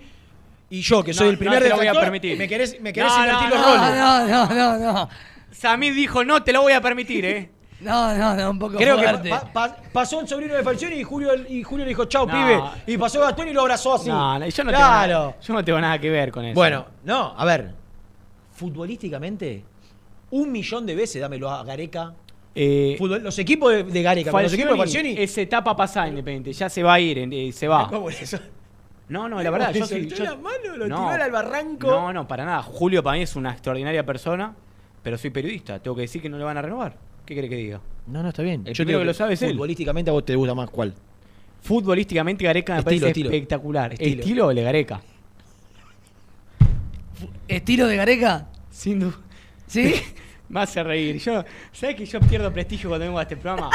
y 0.69 0.81
yo, 0.83 1.03
que 1.03 1.15
soy 1.15 1.27
No, 1.27 1.31
el 1.33 1.39
primer 1.39 1.59
no 1.61 1.63
te 1.65 1.69
lo 1.71 1.77
voy 1.77 1.87
a 1.87 1.95
permitir. 1.95 2.37
Me 2.37 2.47
querés, 2.49 2.79
me 2.81 2.93
querés 2.93 3.11
No, 3.13 3.19
invertir 3.21 3.49
no, 3.49 3.55
los 3.55 3.67
no, 3.67 3.77
roles. 3.77 3.99
No, 3.99 4.47
no, 4.47 4.79
no, 4.79 4.93
no. 4.93 5.09
Samid 5.51 5.95
dijo, 5.95 6.25
no 6.25 6.43
te 6.43 6.53
lo 6.53 6.63
voy 6.63 6.73
a 6.73 6.81
permitir, 6.81 7.25
¿eh? 7.25 7.51
No, 7.81 8.15
no, 8.17 8.35
no, 8.37 8.51
un 8.51 8.59
poco 8.61 8.77
Creo 8.77 8.97
que 8.97 9.03
fuerte. 9.03 9.29
pa- 9.29 9.53
pa- 9.53 9.77
pasó 9.93 10.21
el 10.21 10.29
sobrino 10.29 10.55
de 10.55 10.63
Falcioni 10.63 10.97
y 10.97 11.03
Julio, 11.03 11.31
y 11.49 11.63
Julio 11.65 11.85
le 11.85 11.89
dijo, 11.91 12.05
chau, 12.05 12.27
No. 12.27 12.33
pibe. 12.33 12.63
Y 12.87 12.97
pasó 12.97 13.21
Gastón 13.21 13.49
y 13.49 13.53
lo 13.53 13.63
abrazó 13.63 13.95
así. 13.95 14.09
No, 14.09 14.39
no, 14.39 14.47
yo 14.47 14.65
no, 14.65 14.71
claro. 14.71 15.03
tengo 15.09 15.21
nada, 15.27 15.37
yo 15.41 15.55
no 15.55 15.65
tengo 15.65 15.81
nada 15.81 15.99
que 15.99 16.11
ver 16.11 16.31
con 16.33 16.45
eso. 16.45 16.55
Bueno, 16.55 16.87
no, 17.05 17.35
a 17.37 17.45
ver. 17.45 17.75
Futbolísticamente, 18.53 19.65
un 20.31 20.53
millón 20.53 20.87
de 20.87 20.95
veces 20.95 21.21
dámelo 21.21 21.51
a 21.51 21.65
Gareca. 21.65 22.15
Eh, 22.55 22.97
Fútbol- 22.99 23.23
los 23.23 23.39
equipos 23.39 23.73
de, 23.73 23.83
de 23.85 24.03
Gareca, 24.03 24.31
con 24.31 24.43
los 24.43 24.53
equipos 24.53 24.73
de 24.73 24.79
Falcioni. 24.79 25.15
es 25.17 25.39
etapa 25.39 25.75
pasada 25.75 26.09
Independiente, 26.09 26.53
ya 26.53 26.69
se 26.69 26.83
va 26.83 26.95
a 26.95 27.01
ir, 27.01 27.19
eh, 27.19 27.53
se 27.53 27.67
va. 27.67 27.89
¿Cómo 27.89 28.11
es 28.11 28.21
eso? 28.23 28.39
No, 29.09 29.29
no, 29.29 29.43
la 29.43 29.51
verdad, 29.51 29.73
yo 29.75 29.87
yo- 29.87 30.25
la 30.25 30.37
mano, 30.37 30.77
lo 30.77 30.89
no, 30.89 31.11
tiró 31.11 31.25
al 31.25 31.31
barranco. 31.31 31.87
No, 31.91 32.13
no, 32.13 32.29
para 32.29 32.45
nada. 32.45 32.63
Julio 32.63 33.03
para 33.03 33.17
mí 33.17 33.23
es 33.25 33.37
una 33.37 33.53
extraordinaria 33.53 34.05
persona, 34.07 34.55
pero 35.03 35.17
soy 35.19 35.31
periodista. 35.31 35.79
Tengo 35.81 35.95
que 35.97 36.03
decir 36.03 36.21
que 36.23 36.29
no 36.29 36.39
le 36.39 36.45
van 36.45 36.57
a 36.57 36.63
renovar. 36.63 36.97
¿Qué 37.27 37.35
quiere 37.35 37.49
que 37.49 37.57
diga? 37.57 37.81
No, 38.07 38.23
no, 38.23 38.29
está 38.31 38.43
bien. 38.43 38.63
El 38.67 38.75
Yo 38.75 38.85
digo 38.85 38.99
que 38.99 39.05
lo 39.05 39.15
sabe 39.15 39.35
es 39.35 39.43
él. 39.43 39.53
Futbolísticamente 39.53 40.11
a 40.11 40.13
vos 40.15 40.25
te 40.25 40.35
gusta 40.35 40.55
más 40.55 40.71
cuál. 40.71 40.95
Futbolísticamente 41.63 42.45
Gareca 42.45 42.73
me 42.75 42.79
Estilo, 42.81 42.91
parece 43.01 43.07
estilo. 43.09 43.31
espectacular. 43.31 43.93
Estilo. 43.93 44.21
Estilo, 44.23 44.51
el 44.51 44.57
de 44.57 44.63
Gareca. 44.63 45.01
¿Estilo 47.49 47.87
de 47.87 47.97
Gareca? 47.97 48.47
Sin 48.71 49.01
duda. 49.01 49.15
¿Sí? 49.67 49.95
Me 50.53 50.61
hace 50.61 50.83
reír. 50.83 51.17
Yo, 51.19 51.43
¿Sabes 51.73 51.97
que 51.97 52.05
yo 52.05 52.21
pierdo 52.21 52.53
prestigio 52.53 52.91
cuando 52.91 53.07
vengo 53.07 53.19
a 53.19 53.23
este 53.23 53.39
programa? 53.39 53.71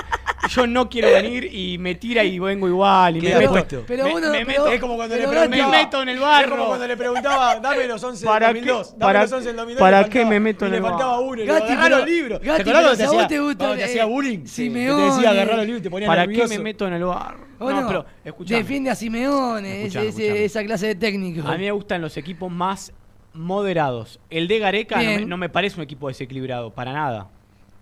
Yo 0.52 0.68
no 0.68 0.88
quiero 0.88 1.08
venir 1.12 1.46
y 1.52 1.80
me 1.80 1.96
tira 1.96 2.24
y 2.24 2.38
vengo 2.38 2.68
igual. 2.68 3.18
Y 3.18 3.22
me 3.22 3.36
meto, 3.36 3.50
puesto. 3.50 3.84
Pero 3.88 4.04
me, 4.06 4.14
uno- 4.16 4.30
me 4.32 4.46
pero- 4.46 4.64
meto, 4.66 4.68
Es 4.68 4.80
como 4.80 4.96
cuando 4.96 5.16
le 5.16 5.26
me 5.28 5.68
meto 5.68 6.04
en 6.04 6.10
el 6.10 6.20
barro. 6.20 6.46
Es 6.46 6.52
como 6.52 6.66
cuando 6.68 6.88
le 6.88 6.96
preguntaba, 6.96 7.60
dame 7.60 7.88
los 7.88 8.04
11 8.04 8.24
¿Para 8.26 8.54
del 8.54 8.64
qué- 8.64 8.70
2002. 8.70 8.92
Dame 8.92 9.00
para- 9.00 9.22
los 9.24 9.32
11 9.32 9.48
del 9.48 9.56
2002. 9.58 9.80
para 9.82 9.98
qué 10.04 10.10
faltaba- 10.20 10.30
me 10.30 10.40
meto 10.40 10.66
en 10.68 10.74
el 10.76 10.82
faltaba 10.84 11.12
barro? 11.14 11.22
uno. 11.24 11.34
y 11.34 11.38
le 11.38 11.44
digo, 11.54 11.56
agarrá 11.66 11.84
pero- 11.84 11.98
los 11.98 12.06
libros. 12.08 12.40
Gatti, 12.42 12.46
¿Te 12.46 12.70
acordás 12.70 12.82
cuando 12.84 12.98
te 12.98 13.04
vos 13.08 13.16
hacía, 13.16 13.28
te 13.28 13.40
gusta, 13.40 13.58
cuando 13.58 13.76
te 13.76 13.82
eh, 13.82 13.86
hacía 13.86 14.06
bullying? 14.06 14.46
Simeone. 14.46 15.02
Que 15.04 15.10
te 15.10 15.16
decía 15.16 15.30
agarrar 15.32 15.56
los 15.58 15.66
libros 15.66 15.80
y 15.80 15.84
te 15.84 15.90
ponía 15.90 16.08
¿Para 16.08 16.28
qué 16.28 16.48
me 16.48 16.60
meto 16.60 16.88
en 16.88 16.94
el 16.94 17.04
barro? 17.04 17.48
Bueno, 17.58 17.82
no, 17.82 17.88
pero 17.88 18.06
escuchame. 18.24 18.60
Defiende 18.62 18.90
a 18.92 18.96
Simeone, 18.96 19.70
ese- 19.70 19.82
Escuchame, 19.88 20.08
ese- 20.10 20.22
escuchame. 20.28 20.46
esa 20.46 20.64
clase 20.64 20.86
de 20.88 20.96
técnico. 20.96 21.48
A 21.48 21.54
mí 21.58 21.66
me 21.66 21.72
gustan 21.72 22.02
los 22.02 22.16
equipos 22.18 22.52
más 22.52 22.94
moderados. 23.38 24.20
El 24.30 24.48
de 24.48 24.60
Gareca 24.60 24.98
no 24.98 25.04
me, 25.04 25.18
Bien. 25.18 25.30
no 25.30 25.38
me 25.38 25.50
parece 25.50 25.78
un 25.78 25.84
equipo 25.84 26.08
desequilibrado, 26.08 26.72
para 26.72 26.92
nada. 26.94 27.30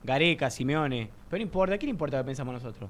Gareca, 0.04 0.50
Simeone. 0.50 1.10
Pero 1.30 1.40
no 1.40 1.44
importa, 1.44 1.76
¿a 1.76 1.78
quién 1.78 1.88
le 1.88 1.92
importa 1.92 2.18
lo 2.18 2.24
que 2.24 2.28
pensamos 2.28 2.54
nosotros? 2.54 2.90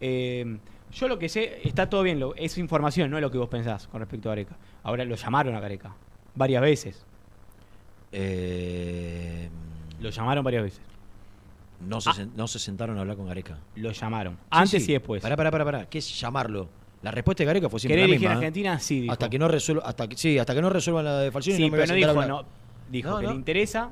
Eh, 0.00 0.58
yo 0.92 1.08
lo 1.08 1.18
que 1.18 1.28
sé, 1.28 1.60
está 1.64 1.88
todo 1.88 2.02
bien, 2.02 2.18
lo- 2.20 2.34
es 2.36 2.58
información, 2.58 3.10
no 3.10 3.16
es 3.18 3.22
lo 3.22 3.30
que 3.30 3.38
vos 3.38 3.48
pensás 3.48 3.86
con 3.88 4.00
respecto 4.00 4.28
a 4.28 4.32
Gareca. 4.32 4.56
Ahora 4.82 5.04
lo 5.04 5.14
llamaron 5.16 5.54
a 5.54 5.60
Gareca, 5.60 5.94
varias 6.34 6.62
veces. 6.62 7.04
Eh, 8.12 9.48
Lo 10.00 10.10
llamaron 10.10 10.44
varias 10.44 10.62
veces. 10.62 10.80
no, 11.80 12.00
se, 12.00 12.10
sen- 12.10 12.30
no 12.34 12.46
se 12.48 12.58
sentaron 12.58 12.96
a 12.98 13.00
hablar 13.02 13.16
con 13.16 13.26
Gareca. 13.26 13.58
Lo 13.76 13.90
llamaron. 13.92 14.38
Antes 14.50 14.88
y 14.88 14.92
después. 14.92 15.22
Pará, 15.22 15.36
pará, 15.36 15.50
pará, 15.50 15.64
pará. 15.64 15.86
¿Qué 15.88 15.98
es 15.98 16.20
llamarlo? 16.20 16.68
La 17.06 17.12
respuesta 17.12 17.42
de 17.44 17.46
Gareca 17.46 17.68
fue 17.68 17.78
siempre 17.78 17.98
¿Querés 18.02 18.10
la 18.10 18.14
misma. 18.16 18.30
a 18.30 18.32
¿eh? 18.32 18.36
Argentina? 18.38 18.78
Sí, 18.80 19.00
dijo. 19.02 19.12
Hasta 19.12 19.30
que 19.30 19.38
no 19.38 19.46
resuelva, 19.46 19.84
hasta 19.84 20.08
que, 20.08 20.16
sí, 20.16 20.38
hasta 20.40 20.52
que 20.56 20.60
no 20.60 20.70
resuelvan 20.70 21.04
la 21.04 21.18
de 21.20 21.30
Falcioni 21.30 21.56
Sí, 21.56 21.62
no 21.62 21.70
me 21.70 21.76
voy 21.76 21.84
a 21.84 21.86
pero 21.86 21.92
no 21.94 21.94
a 21.94 21.98
dijo, 22.08 22.10
hablar. 22.10 22.28
no. 22.28 22.44
Dijo 22.90 23.10
No, 23.10 23.18
que 23.18 23.22
no. 23.26 23.30
le 23.30 23.36
interesa. 23.36 23.90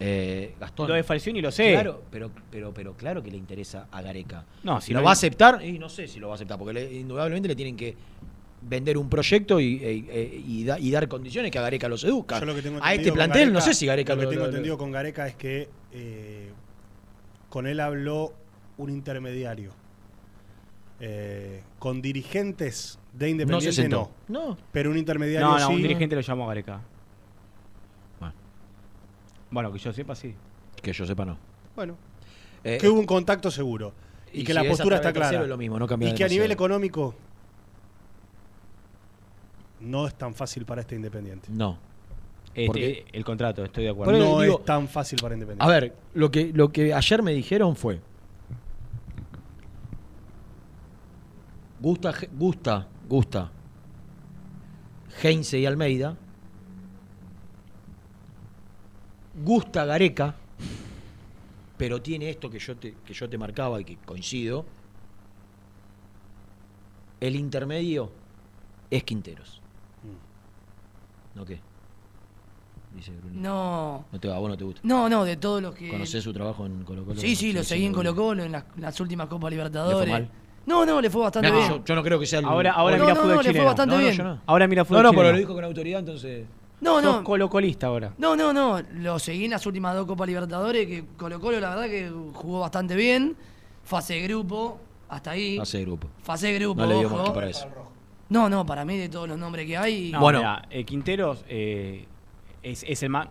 Eh, 0.00 0.56
Gastón. 0.58 0.88
Lo 0.88 0.94
de 0.94 1.04
Falcioni 1.04 1.40
lo 1.40 1.52
sé. 1.52 1.74
Claro, 1.74 2.02
pero, 2.10 2.28
pero, 2.50 2.74
pero 2.74 2.94
claro 2.94 3.22
que 3.22 3.30
le 3.30 3.36
interesa 3.36 3.86
a 3.92 4.02
Gareca. 4.02 4.44
No, 4.64 4.80
si 4.80 4.92
¿Lo 4.92 4.98
no 4.98 5.04
va 5.04 5.10
a 5.10 5.12
aceptar? 5.12 5.64
Y 5.64 5.78
no 5.78 5.88
sé 5.88 6.08
si 6.08 6.18
lo 6.18 6.26
va 6.26 6.34
a 6.34 6.36
aceptar, 6.36 6.58
porque 6.58 6.72
le- 6.74 6.92
indudablemente 6.92 7.46
le 7.46 7.54
tienen 7.54 7.76
que 7.76 7.94
vender 8.62 8.98
un 8.98 9.08
proyecto 9.08 9.60
y, 9.60 9.76
e- 9.76 10.04
e- 10.10 10.42
y 10.44 10.64
da- 10.64 10.80
y 10.80 10.90
dar 10.90 11.06
condiciones 11.06 11.52
que 11.52 11.58
a 11.60 11.62
Gareca 11.62 11.88
lo 11.88 11.96
seduzca. 11.96 12.40
Yo 12.40 12.46
lo 12.46 12.54
que 12.56 12.62
tengo 12.62 12.80
a 12.82 12.94
este 12.94 13.12
plantel 13.12 13.52
no 13.52 13.60
sé 13.60 13.74
si 13.74 13.86
Gareca 13.86 14.14
Lo 14.14 14.18
que 14.18 14.24
lo, 14.24 14.30
tengo 14.30 14.42
lo- 14.42 14.48
entendido 14.48 14.76
con 14.76 14.90
Gareca 14.90 15.28
es 15.28 15.36
que 15.36 15.68
eh, 15.92 16.50
con 17.48 17.68
él 17.68 17.78
habló 17.78 18.32
un 18.78 18.90
intermediario. 18.90 19.70
Eh, 21.04 21.64
con 21.80 22.00
dirigentes 22.00 22.96
de 23.12 23.30
Independiente 23.30 23.66
no. 23.66 23.72
sentó. 23.72 24.10
No. 24.28 24.56
Pero 24.70 24.88
un 24.90 24.96
intermediario 24.96 25.48
No, 25.48 25.58
no, 25.58 25.66
sí. 25.66 25.74
un 25.74 25.82
dirigente 25.82 26.14
lo 26.14 26.20
llamó 26.20 26.44
a 26.44 26.48
Gareca. 26.48 26.80
Bueno. 28.20 28.34
Bueno, 29.50 29.72
que 29.72 29.78
yo 29.80 29.92
sepa, 29.92 30.14
sí. 30.14 30.32
Que 30.80 30.92
yo 30.92 31.04
sepa, 31.04 31.24
no. 31.24 31.36
Bueno. 31.74 31.96
Eh, 32.62 32.78
que 32.80 32.88
hubo 32.88 33.00
un 33.00 33.06
contacto 33.06 33.50
seguro. 33.50 33.92
Y, 34.32 34.42
y 34.42 34.44
que 34.44 34.52
si 34.52 34.58
la 34.60 34.64
postura 34.64 34.96
está 34.96 35.12
clara. 35.12 35.42
es 35.42 35.48
lo 35.48 35.56
mismo, 35.56 35.76
no 35.76 35.88
cambia 35.88 36.08
y 36.10 36.14
que 36.14 36.22
a 36.24 36.28
nivel 36.28 36.52
económico 36.52 37.14
no 39.80 40.06
es 40.06 40.14
tan 40.14 40.34
fácil 40.34 40.64
para 40.64 40.82
este 40.82 40.94
Independiente. 40.94 41.48
No. 41.50 41.78
Este, 42.54 43.04
el 43.12 43.24
contrato, 43.24 43.64
estoy 43.64 43.84
de 43.84 43.90
acuerdo. 43.90 44.12
No 44.12 44.40
digo- 44.40 44.58
es 44.60 44.64
tan 44.64 44.86
fácil 44.88 45.18
para 45.20 45.34
Independiente. 45.34 45.64
A 45.64 45.68
ver, 45.80 45.94
lo 46.14 46.30
que, 46.30 46.52
lo 46.54 46.70
que 46.70 46.94
ayer 46.94 47.22
me 47.22 47.32
dijeron 47.32 47.74
fue. 47.74 48.00
Gusta, 51.82 52.14
gusta, 52.38 52.86
gusta. 53.08 53.50
Heinze 55.20 55.58
y 55.58 55.66
Almeida. 55.66 56.16
Gusta 59.44 59.84
Gareca. 59.84 60.36
Pero 61.76 62.00
tiene 62.00 62.30
esto 62.30 62.48
que 62.48 62.60
yo 62.60 62.76
te, 62.76 62.94
que 63.04 63.12
yo 63.12 63.28
te 63.28 63.36
marcaba 63.36 63.80
y 63.80 63.84
que 63.84 63.96
coincido. 63.96 64.64
El 67.20 67.34
intermedio 67.34 68.12
es 68.88 69.02
Quinteros. 69.02 69.60
¿No 71.34 71.44
qué? 71.44 71.60
Dice 72.94 73.10
Bruni. 73.10 73.40
No. 73.40 74.04
No 74.12 74.20
te, 74.20 74.30
a 74.32 74.38
vos 74.38 74.50
no 74.50 74.56
te 74.56 74.64
gusta. 74.64 74.80
No, 74.84 75.08
no, 75.08 75.24
de 75.24 75.36
todos 75.36 75.60
los 75.60 75.74
que. 75.74 75.88
¿Conocés 75.88 76.22
su 76.22 76.32
trabajo 76.32 76.64
en 76.66 76.84
Colo 76.84 77.04
Colo? 77.04 77.20
Sí, 77.20 77.34
sí, 77.34 77.52
lo 77.52 77.64
seguí 77.64 77.86
en. 77.86 77.92
Colo 77.92 78.14
Colo, 78.14 78.44
en 78.44 78.52
las, 78.52 78.64
las 78.76 79.00
últimas 79.00 79.26
Copas 79.26 79.50
¿Le 79.50 79.56
Libertadores. 79.56 79.98
fue 79.98 80.20
mal? 80.20 80.30
No, 80.66 80.86
no, 80.86 81.00
le 81.00 81.10
fue 81.10 81.22
bastante 81.22 81.50
Mirá 81.50 81.60
que 81.62 81.68
bien. 81.68 81.80
Yo, 81.80 81.84
yo 81.84 81.94
no 81.96 82.02
creo 82.02 82.20
que 82.20 82.26
sea 82.26 82.38
el. 82.38 82.44
Ahora, 82.44 82.72
ahora 82.72 82.96
No, 82.96 83.02
mira 83.04 83.14
no, 83.14 83.20
fútbol 83.20 83.34
no, 83.36 83.42
le 83.42 83.44
fue 83.44 83.52
chileno. 83.52 83.66
bastante 83.66 83.90
No, 83.94 83.98
no, 84.00 84.04
bien. 84.06 84.16
yo 84.16 84.24
no. 84.24 84.40
Ahora 84.46 84.66
mira 84.68 84.80
No, 84.82 84.84
fútbol 84.86 85.02
no, 85.02 85.10
pero 85.10 85.20
chileno. 85.22 85.32
lo 85.32 85.38
dijo 85.38 85.54
con 85.54 85.64
autoridad, 85.64 86.00
entonces. 86.00 86.46
No, 86.80 86.94
Sos 87.00 87.02
no. 87.16 87.24
colocolista 87.24 87.86
ahora. 87.88 88.12
No, 88.18 88.34
no, 88.36 88.52
no. 88.52 88.80
Lo 88.94 89.18
seguí 89.18 89.44
en 89.44 89.52
las 89.52 89.64
últimas 89.66 89.94
dos 89.94 90.06
Copas 90.06 90.26
Libertadores, 90.28 90.86
que 90.86 91.04
Colo 91.16 91.40
Colo 91.40 91.60
la 91.60 91.70
verdad 91.70 91.84
que 91.86 92.10
jugó 92.34 92.60
bastante 92.60 92.94
bien. 92.96 93.36
Fase 93.84 94.14
de 94.14 94.22
grupo, 94.22 94.78
hasta 95.08 95.32
ahí. 95.32 95.58
Hace 95.58 95.82
grupo. 95.82 96.08
Fase 96.22 96.48
de 96.48 96.58
grupo, 96.58 96.80
No 96.80 96.86
le 96.88 96.98
dio 96.98 97.06
ojo. 97.08 97.16
mucho 97.18 97.32
para 97.32 97.48
eso. 97.50 97.66
No, 98.28 98.48
no, 98.48 98.64
para 98.64 98.84
mí 98.84 98.96
de 98.96 99.08
todos 99.08 99.28
los 99.28 99.38
nombres 99.38 99.66
que 99.66 99.76
hay. 99.76 100.10
No, 100.12 100.20
Bueno. 100.20 100.38
mirá, 100.38 100.62
eh, 100.70 100.84
Quinteros 100.84 101.44
eh, 101.48 102.06
es, 102.62 102.84
es 102.88 103.02
el 103.02 103.10
más. 103.10 103.28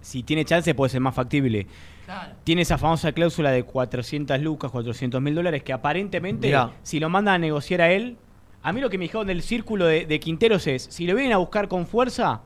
Si 0.00 0.22
tiene 0.24 0.44
chance, 0.44 0.74
puede 0.74 0.90
ser 0.90 1.00
más 1.00 1.14
factible. 1.14 1.66
Claro. 2.04 2.34
Tiene 2.44 2.62
esa 2.62 2.78
famosa 2.78 3.12
cláusula 3.12 3.50
de 3.50 3.62
400 3.62 4.40
lucas, 4.40 4.70
400 4.70 5.20
mil 5.22 5.34
dólares, 5.34 5.62
que 5.62 5.72
aparentemente, 5.72 6.48
Mirá. 6.48 6.72
si 6.82 6.98
lo 7.00 7.08
mandan 7.08 7.34
a 7.34 7.38
negociar 7.38 7.80
a 7.80 7.92
él. 7.92 8.16
A 8.62 8.72
mí 8.72 8.80
lo 8.80 8.90
que 8.90 8.98
me 8.98 9.04
dijeron 9.04 9.26
del 9.26 9.42
círculo 9.42 9.86
de, 9.86 10.06
de 10.06 10.20
Quinteros 10.20 10.66
es: 10.66 10.82
si 10.84 11.06
lo 11.06 11.14
vienen 11.14 11.32
a 11.32 11.36
buscar 11.38 11.68
con 11.68 11.86
fuerza, 11.86 12.42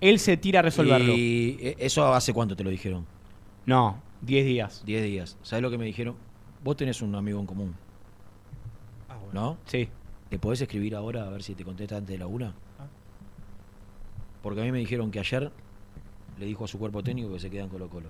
él 0.00 0.18
se 0.18 0.36
tira 0.36 0.60
a 0.60 0.62
resolverlo. 0.62 1.12
¿Y 1.14 1.58
eh, 1.60 1.76
eso 1.78 2.12
hace 2.14 2.32
cuánto 2.32 2.56
te 2.56 2.64
lo 2.64 2.70
dijeron? 2.70 3.06
No, 3.66 4.02
10 4.22 4.46
días. 4.46 4.82
10 4.84 5.02
días. 5.04 5.38
¿Sabes 5.42 5.62
lo 5.62 5.70
que 5.70 5.78
me 5.78 5.84
dijeron? 5.84 6.16
Vos 6.64 6.76
tenés 6.76 7.02
un 7.02 7.14
amigo 7.14 7.38
en 7.40 7.46
común. 7.46 7.74
¿No? 9.32 9.58
Sí. 9.66 9.88
¿Le 10.30 10.38
podés 10.38 10.60
escribir 10.60 10.94
ahora 10.96 11.26
a 11.26 11.30
ver 11.30 11.42
si 11.42 11.54
te 11.54 11.64
contesta 11.64 11.96
antes 11.96 12.12
de 12.12 12.18
la 12.18 12.26
una? 12.26 12.52
Porque 14.42 14.60
a 14.60 14.64
mí 14.64 14.72
me 14.72 14.78
dijeron 14.78 15.10
que 15.10 15.18
ayer 15.20 15.50
le 16.38 16.46
dijo 16.46 16.64
a 16.64 16.68
su 16.68 16.78
cuerpo 16.78 17.02
técnico 17.02 17.32
que 17.32 17.38
se 17.38 17.50
queda 17.50 17.64
en 17.64 17.68
Colo 17.68 17.88
Colo. 17.88 18.08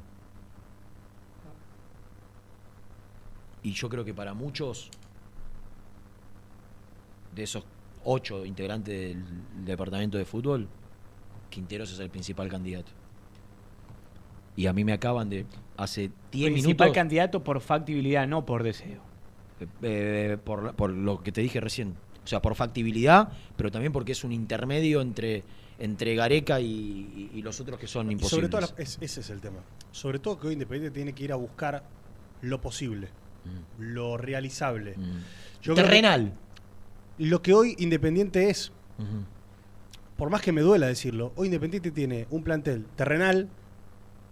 Y 3.62 3.72
yo 3.72 3.88
creo 3.88 4.04
que 4.04 4.14
para 4.14 4.34
muchos 4.34 4.90
de 7.34 7.42
esos 7.42 7.64
ocho 8.04 8.44
integrantes 8.44 8.94
del 9.14 9.24
departamento 9.64 10.18
de 10.18 10.24
fútbol, 10.24 10.68
Quinteros 11.50 11.92
es 11.92 11.98
el 11.98 12.10
principal 12.10 12.48
candidato. 12.48 12.92
Y 14.56 14.66
a 14.66 14.72
mí 14.72 14.84
me 14.84 14.92
acaban 14.92 15.28
de, 15.28 15.46
hace 15.76 16.10
10 16.32 16.52
Principal 16.52 16.62
minutos, 16.86 16.94
candidato 16.94 17.42
por 17.42 17.60
factibilidad, 17.60 18.26
no 18.28 18.44
por 18.46 18.62
deseo. 18.62 19.00
eh, 19.82 20.38
por, 20.44 20.74
por 20.74 20.90
lo 20.90 21.22
que 21.22 21.32
te 21.32 21.40
dije 21.40 21.60
recién. 21.60 21.94
O 22.24 22.26
sea, 22.26 22.40
por 22.40 22.54
factibilidad, 22.54 23.30
pero 23.56 23.70
también 23.70 23.92
porque 23.92 24.12
es 24.12 24.22
un 24.24 24.32
intermedio 24.32 25.00
entre, 25.00 25.42
entre 25.78 26.14
Gareca 26.14 26.60
y, 26.60 26.66
y- 26.66 27.30
y 27.34 27.42
los 27.42 27.58
otros 27.60 27.78
que 27.78 27.86
son 27.86 28.10
imposibles. 28.12 28.30
sobre 28.30 28.48
todo, 28.48 28.60
la- 28.76 28.82
es- 28.82 28.98
ese 29.00 29.20
es 29.20 29.30
el 29.30 29.40
tema. 29.40 29.58
Sobre 29.90 30.18
todo 30.18 30.38
que 30.38 30.46
hoy 30.48 30.52
Independiente 30.54 30.94
tiene 30.94 31.12
que 31.14 31.24
ir 31.24 31.32
a 31.32 31.36
buscar 31.36 31.82
lo 32.42 32.60
posible, 32.60 33.08
lo 33.78 34.16
realizable. 34.16 34.94
Yo 35.62 35.74
que 35.74 35.82
Terrenal. 35.82 36.32
lo 37.18 37.42
que 37.42 37.52
hoy 37.54 37.74
Independiente 37.78 38.50
es, 38.50 38.72
por 40.16 40.30
más 40.30 40.42
que 40.42 40.52
me 40.52 40.60
duela 40.60 40.86
decirlo, 40.86 41.32
hoy 41.36 41.46
Independiente 41.46 41.90
tiene 41.90 42.26
un 42.30 42.42
plantel 42.42 42.84
terrenal 42.96 43.48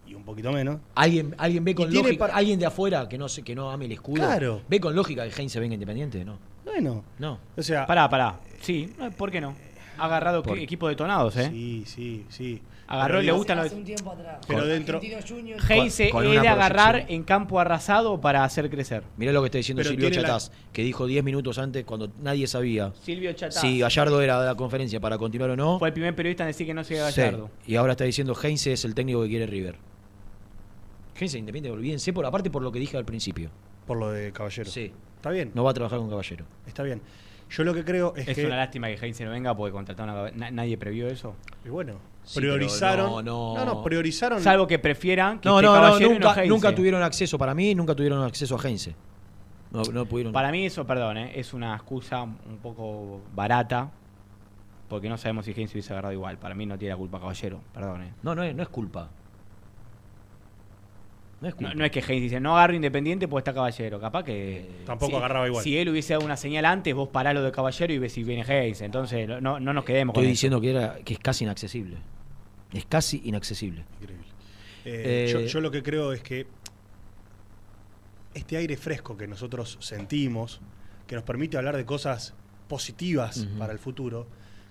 y 0.06 0.14
un 0.14 0.22
poquito 0.24 0.52
menos. 0.52 0.80
¿Alguien, 0.94 1.34
alguien 1.38 1.64
ve 1.64 1.74
con 1.74 1.92
lógica, 1.92 2.26
alguien 2.26 2.58
de 2.58 2.66
afuera 2.66 3.08
que 3.08 3.18
no 3.18 3.28
se, 3.28 3.42
que 3.42 3.54
no 3.54 3.70
ame 3.70 3.86
el 3.86 3.92
escudo, 3.92 4.16
Claro. 4.16 4.62
ve 4.68 4.80
con 4.80 4.94
lógica 4.94 5.28
que 5.28 5.34
Heinze 5.40 5.60
venga 5.60 5.74
independiente, 5.74 6.24
¿no? 6.24 6.38
Bueno, 6.64 7.04
No. 7.18 7.38
o 7.56 7.62
sea, 7.62 7.86
Pará, 7.86 8.08
pará. 8.08 8.40
Sí, 8.60 8.92
eh, 9.00 9.10
¿por 9.16 9.30
qué 9.30 9.40
no? 9.40 9.54
Ha 9.98 10.04
agarrado 10.04 10.42
Por- 10.42 10.58
equipos 10.58 10.88
detonados, 10.90 11.36
¿eh? 11.36 11.48
Sí, 11.50 11.84
sí, 11.86 12.26
sí. 12.28 12.62
Agarró, 12.90 13.16
Pero 13.18 13.22
le 13.22 13.32
gustan 13.32 13.58
los. 13.58 13.66
Hace 13.66 13.76
un 13.76 13.84
tiempo 13.84 14.10
atrás. 14.12 14.38
Pero 14.48 14.66
dentro- 14.66 14.98
con 14.98 16.26
es 16.26 16.40
de 16.40 16.48
agarrar 16.48 17.04
en 17.08 17.22
campo 17.22 17.60
arrasado 17.60 18.18
para 18.20 18.44
hacer 18.44 18.70
crecer. 18.70 19.02
Mirá 19.18 19.30
lo 19.32 19.42
que 19.42 19.46
está 19.48 19.58
diciendo 19.58 19.80
Pero 19.82 19.90
Silvio 19.90 20.08
la- 20.08 20.14
Chatás, 20.14 20.52
que 20.72 20.82
dijo 20.82 21.06
10 21.06 21.22
minutos 21.22 21.58
antes 21.58 21.84
cuando 21.84 22.10
nadie 22.22 22.46
sabía 22.46 22.92
Silvio 23.02 23.30
Chatás. 23.34 23.60
si 23.60 23.78
Gallardo 23.80 24.22
era 24.22 24.40
de 24.40 24.46
la 24.46 24.54
conferencia 24.54 25.00
para 25.00 25.18
continuar 25.18 25.50
o 25.50 25.56
no. 25.56 25.78
Fue 25.78 25.88
el 25.88 25.92
primer 25.94 26.14
periodista 26.16 26.44
en 26.44 26.48
decir 26.48 26.66
que 26.66 26.72
no 26.72 26.82
sigue 26.82 27.00
Sí. 27.10 27.20
Gallardo. 27.20 27.50
Y 27.66 27.76
ahora 27.76 27.92
está 27.92 28.04
diciendo 28.04 28.34
Heinze 28.42 28.72
es 28.72 28.84
el 28.86 28.94
técnico 28.94 29.22
que 29.22 29.28
quiere 29.28 29.46
River. 29.46 29.76
Heinze 31.20 31.38
Independiente, 31.38 31.76
olvídense, 31.76 32.12
por 32.12 32.24
aparte 32.24 32.50
por 32.50 32.62
lo 32.62 32.70
que 32.72 32.78
dije 32.78 32.96
al 32.96 33.04
principio. 33.04 33.50
Por 33.86 33.98
lo 33.98 34.10
de 34.12 34.32
Caballero. 34.32 34.70
Sí. 34.70 34.92
Está 35.16 35.30
bien. 35.30 35.50
No 35.54 35.64
va 35.64 35.72
a 35.72 35.74
trabajar 35.74 35.98
con 35.98 36.08
Caballero. 36.08 36.44
Está 36.66 36.82
bien. 36.84 37.02
Yo 37.50 37.64
lo 37.64 37.74
que 37.74 37.84
creo 37.84 38.14
es, 38.16 38.28
Es 38.28 38.36
que. 38.36 38.46
una 38.46 38.56
lástima 38.56 38.88
que 38.88 38.94
Heinze 39.04 39.24
no 39.24 39.30
venga 39.30 39.56
porque 39.56 39.72
contrataron 39.72 40.14
a 40.14 40.30
na- 40.30 40.50
nadie 40.50 40.76
previó 40.76 41.08
eso. 41.08 41.34
Y 41.64 41.70
bueno, 41.70 41.94
Sí, 42.28 42.40
priorizaron. 42.40 43.24
no, 43.24 43.54
no. 43.56 43.64
no, 43.64 43.82
priorizaron. 43.82 44.40
Salvo 44.42 44.66
que 44.66 44.78
prefieran 44.78 45.38
que 45.40 45.48
No, 45.48 45.60
esté 45.60 45.66
no, 45.66 45.80
no, 45.80 45.98
y 45.98 46.02
nunca, 46.14 46.34
Heinze. 46.34 46.46
nunca 46.48 46.74
tuvieron 46.74 47.02
acceso, 47.02 47.38
para 47.38 47.54
mí, 47.54 47.74
nunca 47.74 47.94
tuvieron 47.94 48.22
acceso 48.22 48.56
a 48.56 48.62
Heinze. 48.68 48.94
No, 49.70 49.82
no 49.84 50.04
pudieron. 50.06 50.32
Para 50.32 50.50
mí 50.50 50.66
eso, 50.66 50.86
perdón, 50.86 51.16
¿eh? 51.18 51.32
es 51.34 51.54
una 51.54 51.74
excusa 51.74 52.22
un 52.22 52.58
poco 52.62 53.20
barata 53.34 53.90
porque 54.88 55.08
no 55.08 55.16
sabemos 55.18 55.44
si 55.46 55.52
Heinze 55.52 55.74
hubiese 55.74 55.92
agarrado 55.92 56.12
igual. 56.14 56.38
Para 56.38 56.54
mí 56.54 56.64
no 56.66 56.78
tiene 56.78 56.92
la 56.94 56.98
culpa 56.98 57.18
Caballero, 57.18 57.60
perdón. 57.72 58.02
¿eh? 58.02 58.12
No, 58.22 58.34
no 58.34 58.42
es, 58.42 58.54
no 58.54 58.62
es 58.62 58.68
culpa. 58.68 59.08
No 61.40 61.48
es 61.48 61.54
culpa. 61.54 61.72
No, 61.72 61.78
no 61.80 61.84
es 61.84 61.90
que 61.92 62.00
Heinze 62.00 62.20
dice, 62.20 62.40
no 62.40 62.56
agarro 62.56 62.74
Independiente 62.74 63.28
porque 63.28 63.40
está 63.42 63.54
Caballero. 63.54 64.00
Capaz 64.00 64.24
que... 64.24 64.68
Tampoco 64.84 65.10
si- 65.12 65.16
agarraba 65.16 65.46
igual. 65.46 65.62
Si 65.62 65.76
él 65.78 65.88
hubiese 65.90 66.14
dado 66.14 66.24
una 66.24 66.36
señal 66.36 66.64
antes, 66.64 66.94
vos 66.94 67.08
parás 67.10 67.32
lo 67.34 67.42
de 67.42 67.52
Caballero 67.52 67.92
y 67.92 67.98
ves 67.98 68.12
si 68.12 68.24
viene 68.24 68.42
Heinze. 68.42 68.84
Entonces 68.84 69.28
no, 69.40 69.60
no 69.60 69.72
nos 69.72 69.84
quedemos 69.84 70.12
Estoy 70.14 70.22
con 70.24 70.24
eso. 70.24 70.30
diciendo 70.30 70.60
que, 70.60 70.70
era, 70.70 70.96
que 71.04 71.12
es 71.14 71.20
casi 71.20 71.44
inaccesible. 71.44 71.98
Es 72.72 72.84
casi 72.86 73.22
inaccesible. 73.24 73.84
Eh, 74.84 75.26
Eh, 75.26 75.30
yo, 75.32 75.40
yo 75.40 75.60
lo 75.60 75.70
que 75.70 75.82
creo 75.82 76.12
es 76.12 76.22
que 76.22 76.46
este 78.34 78.56
aire 78.56 78.76
fresco 78.76 79.16
que 79.16 79.26
nosotros 79.26 79.78
sentimos, 79.80 80.60
que 81.06 81.14
nos 81.14 81.24
permite 81.24 81.56
hablar 81.56 81.76
de 81.76 81.84
cosas 81.84 82.34
positivas 82.68 83.46
para 83.58 83.72
el 83.72 83.78
futuro, 83.78 84.26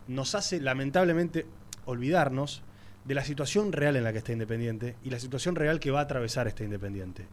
nos 0.08 0.36
hace 0.36 0.62
lamentablemente 0.62 1.46
olvidarnos 1.86 2.62
de 3.06 3.16
la 3.16 3.24
situación 3.24 3.72
real 3.72 3.96
en 3.96 4.04
la 4.04 4.12
que 4.12 4.20
está 4.20 4.32
Independiente 4.32 4.96
y 5.04 5.10
la 5.10 5.20
situación 5.20 5.56
real 5.56 5.80
que 5.80 5.92
va 5.92 6.00
a 6.00 6.04
atravesar 6.04 6.48
este 6.48 6.64
Independiente. 6.64 7.26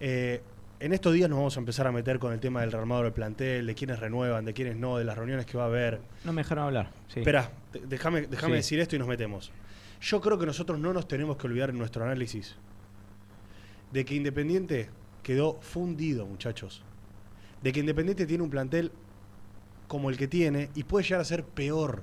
Eh, 0.00 0.42
en 0.80 0.92
estos 0.92 1.14
días 1.14 1.30
nos 1.30 1.38
vamos 1.38 1.56
a 1.56 1.60
empezar 1.60 1.86
a 1.86 1.92
meter 1.92 2.18
con 2.18 2.32
el 2.34 2.40
tema 2.40 2.60
del 2.60 2.70
rearmado 2.72 3.02
del 3.04 3.12
plantel, 3.12 3.66
de 3.66 3.74
quiénes 3.74 3.98
renuevan, 3.98 4.44
de 4.44 4.52
quiénes 4.52 4.76
no, 4.76 4.98
de 4.98 5.04
las 5.04 5.16
reuniones 5.16 5.46
que 5.46 5.56
va 5.56 5.64
a 5.64 5.66
haber. 5.68 6.00
No 6.24 6.32
me 6.32 6.42
dejaron 6.42 6.64
hablar. 6.64 6.90
Sí. 7.08 7.20
Espera, 7.20 7.50
déjame 7.88 8.26
Sí. 8.28 8.52
decir 8.52 8.80
esto 8.80 8.96
y 8.96 8.98
nos 8.98 9.08
metemos. 9.08 9.50
Yo 10.00 10.20
creo 10.20 10.38
que 10.38 10.46
nosotros 10.46 10.78
no 10.78 10.92
nos 10.92 11.08
tenemos 11.08 11.36
que 11.36 11.46
olvidar 11.46 11.70
en 11.70 11.78
nuestro 11.78 12.04
análisis 12.04 12.56
de 13.92 14.04
que 14.04 14.14
Independiente 14.14 14.90
quedó 15.22 15.58
fundido, 15.60 16.26
muchachos. 16.26 16.82
De 17.62 17.72
que 17.72 17.80
Independiente 17.80 18.26
tiene 18.26 18.44
un 18.44 18.50
plantel 18.50 18.92
como 19.88 20.10
el 20.10 20.16
que 20.16 20.28
tiene 20.28 20.70
y 20.74 20.84
puede 20.84 21.04
llegar 21.04 21.20
a 21.20 21.24
ser 21.24 21.44
peor. 21.44 22.02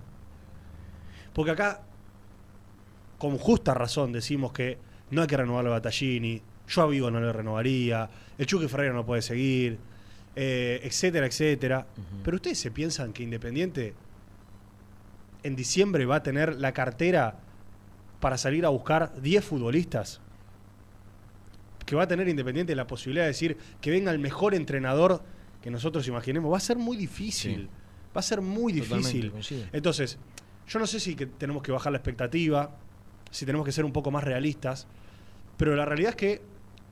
Porque 1.33 1.51
acá, 1.51 1.81
con 3.17 3.37
justa 3.37 3.73
razón, 3.73 4.11
decimos 4.11 4.51
que 4.53 4.77
no 5.11 5.21
hay 5.21 5.27
que 5.27 5.37
renovar 5.37 5.65
a 5.67 5.69
Battaglini, 5.69 6.41
yo 6.67 6.81
a 6.81 6.87
Vigo 6.87 7.11
no 7.11 7.19
le 7.19 7.31
renovaría, 7.31 8.09
el 8.37 8.45
Chucky 8.45 8.67
Ferreira 8.67 8.93
no 8.93 9.05
puede 9.05 9.21
seguir, 9.21 9.77
eh, 10.35 10.79
etcétera, 10.83 11.27
etcétera. 11.27 11.85
Pero 12.23 12.35
ustedes 12.35 12.59
se 12.59 12.71
piensan 12.71 13.13
que 13.13 13.23
Independiente 13.23 13.93
en 15.43 15.55
diciembre 15.55 16.05
va 16.05 16.17
a 16.17 16.23
tener 16.23 16.55
la 16.55 16.71
cartera 16.71 17.37
para 18.23 18.37
salir 18.37 18.65
a 18.65 18.69
buscar 18.69 19.11
10 19.21 19.43
futbolistas. 19.43 20.21
Que 21.85 21.93
va 21.93 22.03
a 22.03 22.07
tener 22.07 22.29
Independiente 22.29 22.73
la 22.73 22.87
posibilidad 22.87 23.25
de 23.25 23.27
decir 23.27 23.57
que 23.81 23.91
venga 23.91 24.11
el 24.13 24.19
mejor 24.19 24.55
entrenador 24.55 25.21
que 25.61 25.69
nosotros 25.69 26.07
imaginemos. 26.07 26.49
Va 26.49 26.55
a 26.55 26.61
ser 26.61 26.77
muy 26.77 26.95
difícil. 26.95 27.63
Sí. 27.63 27.69
Va 28.15 28.19
a 28.19 28.23
ser 28.23 28.39
muy 28.39 28.71
difícil. 28.71 29.33
Entonces, 29.73 30.17
yo 30.69 30.79
no 30.79 30.87
sé 30.87 31.01
si 31.01 31.17
que 31.17 31.25
tenemos 31.25 31.61
que 31.63 31.73
bajar 31.73 31.91
la 31.91 31.97
expectativa, 31.97 32.77
si 33.29 33.45
tenemos 33.45 33.65
que 33.65 33.73
ser 33.73 33.83
un 33.83 33.91
poco 33.91 34.09
más 34.09 34.23
realistas, 34.23 34.87
pero 35.57 35.75
la 35.75 35.83
realidad 35.83 36.11
es 36.11 36.15
que 36.15 36.41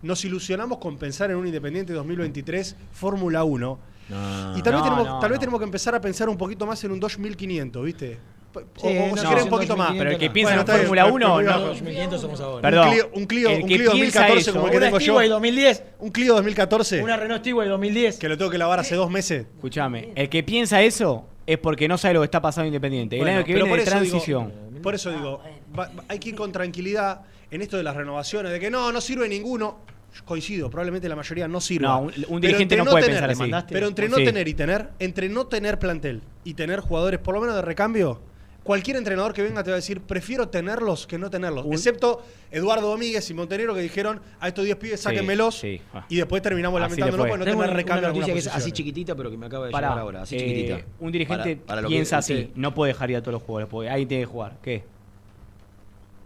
nos 0.02 0.26
ilusionamos 0.26 0.80
con 0.80 0.98
pensar 0.98 1.32
en 1.32 1.38
un 1.38 1.48
Independiente 1.48 1.94
2023 1.94 2.76
Fórmula 2.92 3.46
1 3.46 3.80
No. 4.10 4.58
y 4.58 4.62
tal, 4.64 4.74
vez, 4.74 4.84
tenemos, 4.84 5.06
no, 5.08 5.20
tal 5.20 5.30
vez 5.30 5.40
tenemos 5.40 5.62
que 5.62 5.66
empezar 5.66 5.96
a 5.96 6.02
pensar 6.02 6.28
un 6.28 6.38
poquito 6.38 6.66
más 6.66 6.84
en 6.84 6.92
un 6.92 7.00
2500, 7.00 7.86
¿viste? 7.86 8.20
O, 8.54 8.60
o 8.60 8.62
no, 8.62 9.18
si 9.18 9.24
no, 9.24 9.30
querés 9.30 9.44
sí, 9.44 9.44
un 9.44 9.50
poquito 9.50 9.78
más. 9.78 9.88
2500 9.90 9.98
Pero 9.98 10.12
el 10.12 10.18
que 10.18 10.28
no. 10.28 10.34
piensa 10.34 10.52
Bueno, 10.56 10.62
en 10.74 10.80
Fórmula 10.80 11.04
pero- 11.04 11.16
1 11.16 11.38
pero- 11.38 11.52
no. 11.52 11.60
2500 11.68 12.22
somos 12.22 12.42
ahora. 12.42 12.62
Perdón. 12.62 12.88
Un 12.88 12.92
Clio, 12.94 13.10
un 13.14 13.26
Clio, 13.26 13.50
El 13.50 13.56
un 13.64 13.70
que 13.70 13.76
Clio 13.76 13.92
piensa 13.92 14.20
2014 14.20 14.40
eso, 14.42 14.52
como 14.54 14.66
el 14.66 14.72
que 14.72 14.78
Una 14.78 14.86
tengo 14.88 14.98
yo. 15.00 15.04
Stewart 15.04 15.28
2010. 15.30 15.84
Un 16.00 16.10
Clio 16.12 16.34
2014 16.36 17.04
Una 17.04 17.18
Renault 17.18 17.42
Stewart 17.42 17.68
2010. 17.70 18.18
que 18.18 18.30
lo 18.30 18.38
tengo 18.38 18.52
que 18.52 18.58
lavar 18.58 18.80
hace 18.80 18.96
dos 18.96 19.10
meses. 19.10 19.46
Escuchame, 19.56 20.12
el 20.16 20.30
que 20.30 20.44
piensa 20.44 20.82
eso 20.82 21.26
es 21.48 21.58
porque 21.58 21.88
no 21.88 21.98
sabe 21.98 22.14
lo 22.16 22.22
que 22.22 22.26
está 22.26 22.42
pasando 22.42 22.64
en 22.66 22.74
Independiente. 22.74 23.16
El 23.16 23.22
Bueno, 23.22 23.38
año 23.38 23.46
que 23.46 23.54
pero 23.54 23.66
viene 23.66 23.80
digo- 23.80 23.90
transición. 23.90 24.54
por 24.84 24.96
eso 24.96 25.12
digo, 25.12 25.42
va- 25.78 25.90
va- 25.98 26.04
hay 26.08 26.20
que 26.20 26.30
ir 26.30 26.36
con 26.36 26.52
tranquilidad 26.52 27.22
en 27.50 27.62
esto 27.62 27.78
de 27.78 27.84
las 27.84 27.96
renovaciones, 27.96 28.52
de 28.52 28.60
que 28.60 28.70
no, 28.70 28.92
no 28.92 29.00
sirve 29.02 29.28
ninguno. 29.30 29.80
Yo 30.14 30.26
coincido, 30.26 30.70
probablemente 30.70 31.08
la 31.08 31.16
mayoría 31.16 31.48
no 31.48 31.62
sirva. 31.62 31.88
No, 31.88 32.00
un- 32.02 32.06
un 32.08 32.12
Pero 32.14 32.28
dirigente 32.40 32.76
entre 32.76 32.78
no 32.80 32.86
puede 32.92 33.06
tener- 33.06 33.26
pensar 33.28 33.54
así. 33.62 33.66
Pero 33.72 33.88
entre 33.88 34.10
no 34.10 34.18
Sí. 34.18 34.26
tener 34.26 34.46
y 34.46 34.54
tener, 34.54 34.90
entre 35.00 35.30
no 35.30 35.48
tener 35.48 35.80
plantel 35.80 36.22
y 36.44 36.54
tener 36.54 36.82
jugadores 36.82 37.20
por 37.22 37.34
lo 37.34 37.40
menos 37.40 37.56
de 37.56 37.62
recambio, 37.62 38.20
cualquier 38.64 38.98
entrenador 38.98 39.34
que 39.34 39.42
venga 39.42 39.64
te 39.64 39.72
va 39.72 39.76
a 39.76 39.80
decir, 39.80 40.02
prefiero 40.02 40.50
tenerlos 40.50 41.08
que 41.08 41.18
no 41.18 41.30
tenerlos. 41.30 41.66
Excepto 41.72 42.22
Eduardo 42.52 42.90
Domínguez 42.90 43.30
y 43.30 43.34
Montenegro 43.34 43.74
que 43.74 43.82
dijeron, 43.82 44.22
a 44.40 44.48
estos 44.48 44.66
10 44.66 44.78
pibes 44.78 45.00
Sí, 45.00 45.04
sáquenmelos 45.06 45.56
sí. 45.60 45.82
Ah. 45.94 46.06
y 46.10 46.18
después 46.18 46.42
terminamos 46.42 46.80
Así 46.82 47.02
fue. 47.02 47.12
porque 47.12 47.38
no 47.38 47.44
Tengo 47.44 47.44
tener 47.44 47.56
una, 47.58 47.68
recambio 47.68 48.00
una 48.10 48.14
noticia 48.14 48.34
que 48.34 48.40
es 48.40 48.48
así 48.48 48.72
chiquitita, 48.72 49.16
pero 49.16 49.32
que 49.32 49.38
me 49.38 49.46
acaba 49.48 49.66
de 49.66 49.72
Pará, 49.72 49.88
llegar 49.90 50.00
ahora. 50.02 50.22
Así 50.24 50.36
eh, 50.36 50.40
chiquitita. 50.40 50.82
un 51.00 51.12
dirigente 51.12 51.56
Para- 51.58 51.82
para 51.82 51.88
piensa 51.88 52.18
así, 52.20 52.34
usted- 52.34 52.50
no 52.56 52.74
puede 52.74 52.94
dejar 52.94 53.10
ir 53.12 53.18
a 53.18 53.22
todos 53.22 53.34
los 53.34 53.42
jugadores, 53.42 53.68
porque 53.70 53.90
ahí 53.90 54.06
tiene 54.06 54.24
que 54.24 54.28
jugar. 54.32 54.58
¿Qué? 54.62 54.84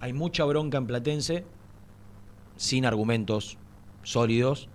Hay 0.02 0.14
mucha 0.14 0.44
bronca 0.46 0.78
en 0.78 0.88
Platense, 0.88 1.44
sin 2.58 2.86
argumentos 2.86 3.58
sólidos, 4.04 4.68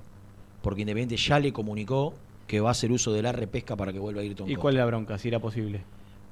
porque 0.62 0.80
Independiente 0.82 1.16
ya 1.16 1.38
le 1.38 1.52
comunicó 1.52 2.14
que 2.46 2.60
va 2.60 2.68
a 2.68 2.72
hacer 2.72 2.90
uso 2.90 3.12
de 3.12 3.22
la 3.22 3.32
repesca 3.32 3.76
para 3.76 3.92
que 3.92 3.98
vuelva 3.98 4.22
a 4.22 4.24
ir 4.24 4.34
Tom 4.34 4.48
¿Y 4.48 4.54
Costa. 4.54 4.62
cuál 4.62 4.74
es 4.74 4.78
la 4.78 4.86
bronca? 4.86 5.18
Si 5.18 5.28
era 5.28 5.38
posible. 5.38 5.82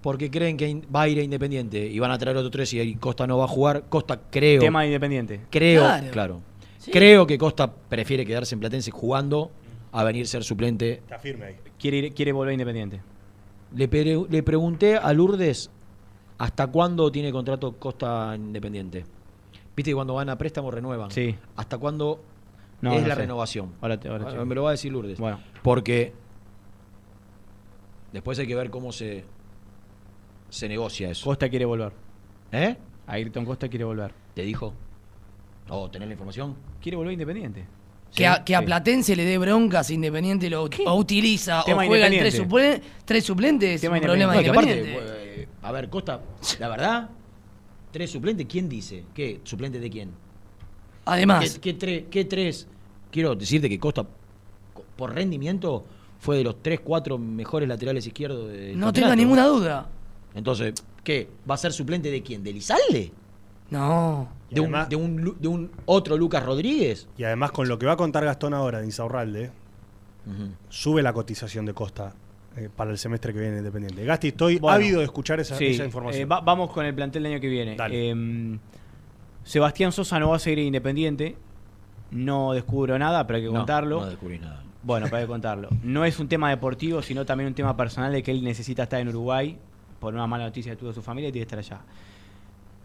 Porque 0.08 0.30
creen 0.30 0.56
que 0.56 0.80
va 0.94 1.02
a 1.02 1.08
ir 1.08 1.18
a 1.18 1.22
Independiente 1.22 1.86
y 1.86 1.98
van 1.98 2.10
a 2.10 2.16
traer 2.16 2.34
otro 2.38 2.50
tres 2.50 2.72
y 2.72 2.80
ahí 2.80 2.94
Costa 2.94 3.26
no 3.26 3.36
va 3.36 3.44
a 3.44 3.48
jugar. 3.48 3.84
Costa 3.90 4.18
creo. 4.30 4.58
Tema 4.58 4.80
de 4.80 4.86
Independiente. 4.86 5.40
Creo, 5.50 5.82
Claro. 5.82 6.06
claro. 6.10 6.40
Sí. 6.78 6.90
Creo 6.90 7.26
que 7.26 7.36
Costa 7.36 7.70
prefiere 7.70 8.24
quedarse 8.24 8.54
en 8.54 8.60
Platense 8.60 8.90
jugando 8.90 9.50
a 9.92 10.02
venir 10.04 10.26
ser 10.26 10.44
suplente. 10.44 10.92
Está 10.94 11.18
firme 11.18 11.44
ahí. 11.44 11.56
Quiere, 11.78 11.98
ir- 11.98 12.14
quiere 12.14 12.32
volver 12.32 12.52
a 12.52 12.54
Independiente. 12.54 13.02
Le, 13.76 13.86
pre- 13.86 14.24
le 14.30 14.42
pregunté 14.42 14.96
a 14.96 15.12
Lourdes 15.12 15.70
hasta 16.38 16.68
cuándo 16.68 17.12
tiene 17.12 17.30
contrato 17.30 17.72
Costa 17.78 18.34
en 18.34 18.46
Independiente. 18.46 19.04
Viste 19.76 19.90
que 19.90 19.94
cuando 19.94 20.14
van 20.14 20.30
a 20.30 20.38
préstamo 20.38 20.70
renuevan. 20.70 21.10
Sí. 21.10 21.34
¿Hasta 21.54 21.76
cuándo 21.76 22.18
No, 22.80 22.94
es 22.94 23.02
no 23.02 23.08
la 23.08 23.14
sé. 23.14 23.20
renovación? 23.20 23.74
Ahora 23.82 24.00
te- 24.00 24.08
ahora 24.08 24.24
Ah, 24.40 24.44
me 24.46 24.54
lo 24.54 24.62
va 24.62 24.70
a 24.70 24.72
decir 24.72 24.90
Lourdes. 24.90 25.18
Bueno. 25.18 25.38
Porque 25.62 26.14
después 28.12 28.38
hay 28.38 28.46
que 28.46 28.54
ver 28.54 28.70
cómo 28.70 28.90
se, 28.92 29.24
se 30.48 30.68
negocia 30.68 31.10
eso. 31.10 31.24
Costa 31.24 31.48
quiere 31.48 31.64
volver. 31.64 31.92
¿Eh? 32.52 32.76
Ayrton 33.06 33.44
Costa 33.44 33.68
quiere 33.68 33.84
volver. 33.84 34.12
¿Te 34.34 34.42
dijo? 34.42 34.74
¿O 35.68 35.90
tenés 35.90 36.08
la 36.08 36.14
información? 36.14 36.56
Quiere 36.80 36.96
volver 36.96 37.12
Independiente. 37.12 37.64
Que, 38.14 38.26
a, 38.26 38.42
que 38.42 38.56
a. 38.56 38.64
Platense 38.64 39.14
le 39.14 39.24
dé 39.24 39.36
broncas 39.36 39.90
Independiente 39.90 40.48
lo 40.48 40.62
o 40.64 40.94
utiliza 40.94 41.62
Tema 41.66 41.82
o 41.84 41.86
juega 41.86 42.06
en 42.06 42.18
tres, 42.18 42.40
suple- 42.40 42.80
tres 43.04 43.22
suplentes 43.24 43.74
es 43.74 43.80
Tema 43.82 43.96
un 43.96 44.00
problema 44.02 44.32
de 44.32 44.38
No, 44.38 44.42
que 44.44 44.48
aparte, 44.50 44.70
Independiente. 44.78 45.42
eh, 45.42 45.48
a 45.62 45.72
ver, 45.72 45.90
Costa, 45.90 46.20
la 46.58 46.68
verdad, 46.68 47.10
tres 47.90 48.10
suplentes, 48.10 48.46
¿quién 48.48 48.66
dice? 48.66 49.04
¿Qué? 49.12 49.40
¿Suplente 49.44 49.78
de 49.78 49.90
quién? 49.90 50.10
Además, 51.04 51.58
¿Qué, 51.58 51.74
qué 51.74 51.78
tre- 51.78 52.08
qué 52.08 52.24
tres? 52.24 52.66
Quiero 53.10 53.34
decirte 53.34 53.68
que 53.68 53.78
Costa, 53.78 54.06
co- 54.72 54.84
por 54.96 55.14
rendimiento, 55.14 55.84
fue 56.18 56.38
de 56.38 56.44
los 56.44 56.62
tres, 56.62 56.80
cuatro 56.80 57.18
mejores 57.18 57.68
laterales 57.68 58.06
izquierdos 58.06 58.48
del 58.50 58.78
no 58.78 58.86
campeonato. 58.86 58.92
tenga 58.92 59.16
ninguna 59.16 59.46
duda. 59.46 59.88
Entonces, 60.34 60.74
¿qué? 61.04 61.28
¿Va 61.48 61.54
a 61.54 61.58
ser 61.58 61.72
suplente 61.72 62.10
de 62.10 62.22
quién? 62.22 62.42
¿De 62.42 62.52
Lizalde? 62.52 63.12
No. 63.70 64.28
¿De 64.50 64.60
un, 64.60 64.72
de, 64.88 64.96
un, 64.96 65.20
Lu- 65.22 65.36
de 65.38 65.48
un 65.48 65.70
otro 65.86 66.16
Lucas 66.16 66.44
Rodríguez? 66.44 67.06
Y 67.18 67.24
además 67.24 67.50
con 67.52 67.68
lo 67.68 67.78
que 67.78 67.86
va 67.86 67.92
a 67.92 67.96
contar 67.96 68.24
Gastón 68.24 68.54
ahora 68.54 68.80
de 68.80 68.86
Insaurralde, 68.86 69.50
sube 70.68 71.02
la 71.02 71.12
cotización 71.12 71.64
de 71.66 71.72
Costa 71.74 72.14
eh, 72.56 72.68
para 72.74 72.90
el 72.90 72.98
semestre 72.98 73.32
que 73.32 73.40
viene 73.40 73.58
Independiente. 73.58 74.04
Gasti, 74.04 74.28
estoy 74.28 74.58
Bueno, 74.58 74.76
ávido 74.76 74.98
de 75.00 75.04
escuchar 75.04 75.40
esa, 75.40 75.56
Sí, 75.56 75.66
esa 75.68 75.84
información. 75.84 76.22
eh, 76.22 76.24
va- 76.26 76.40
vamos 76.40 76.70
con 76.70 76.84
el 76.84 76.94
plantel 76.94 77.22
del 77.22 77.32
año 77.32 77.40
que 77.40 77.48
viene. 77.48 77.76
Dale. 77.76 78.10
Eh, 78.10 78.58
Sebastián 79.44 79.92
Sosa 79.92 80.18
no 80.18 80.30
va 80.30 80.36
a 80.36 80.38
seguir 80.38 80.60
en 80.60 80.66
Independiente. 80.66 81.36
No 82.10 82.52
descubro 82.52 82.98
nada, 82.98 83.26
pero 83.26 83.36
hay 83.38 83.42
que 83.42 83.48
No, 83.50 83.54
contarlo. 83.58 84.00
No 84.00 84.06
descubrí 84.06 84.38
nada. 84.38 84.62
Bueno, 84.82 85.10
que 85.10 85.26
contarlo. 85.26 85.68
No 85.82 86.04
es 86.04 86.18
un 86.18 86.28
tema 86.28 86.48
deportivo, 86.50 87.02
sino 87.02 87.26
también 87.26 87.48
un 87.48 87.54
tema 87.54 87.76
personal 87.76 88.12
de 88.12 88.22
que 88.22 88.30
él 88.30 88.42
necesita 88.44 88.84
estar 88.84 89.00
en 89.00 89.08
Uruguay 89.08 89.58
por 89.98 90.14
una 90.14 90.26
mala 90.26 90.44
noticia 90.44 90.72
que 90.72 90.76
tuvo 90.76 90.92
su 90.92 91.02
familia 91.02 91.28
y 91.28 91.32
tiene 91.32 91.46
que 91.46 91.54
estar 91.56 91.76
allá. 91.78 91.84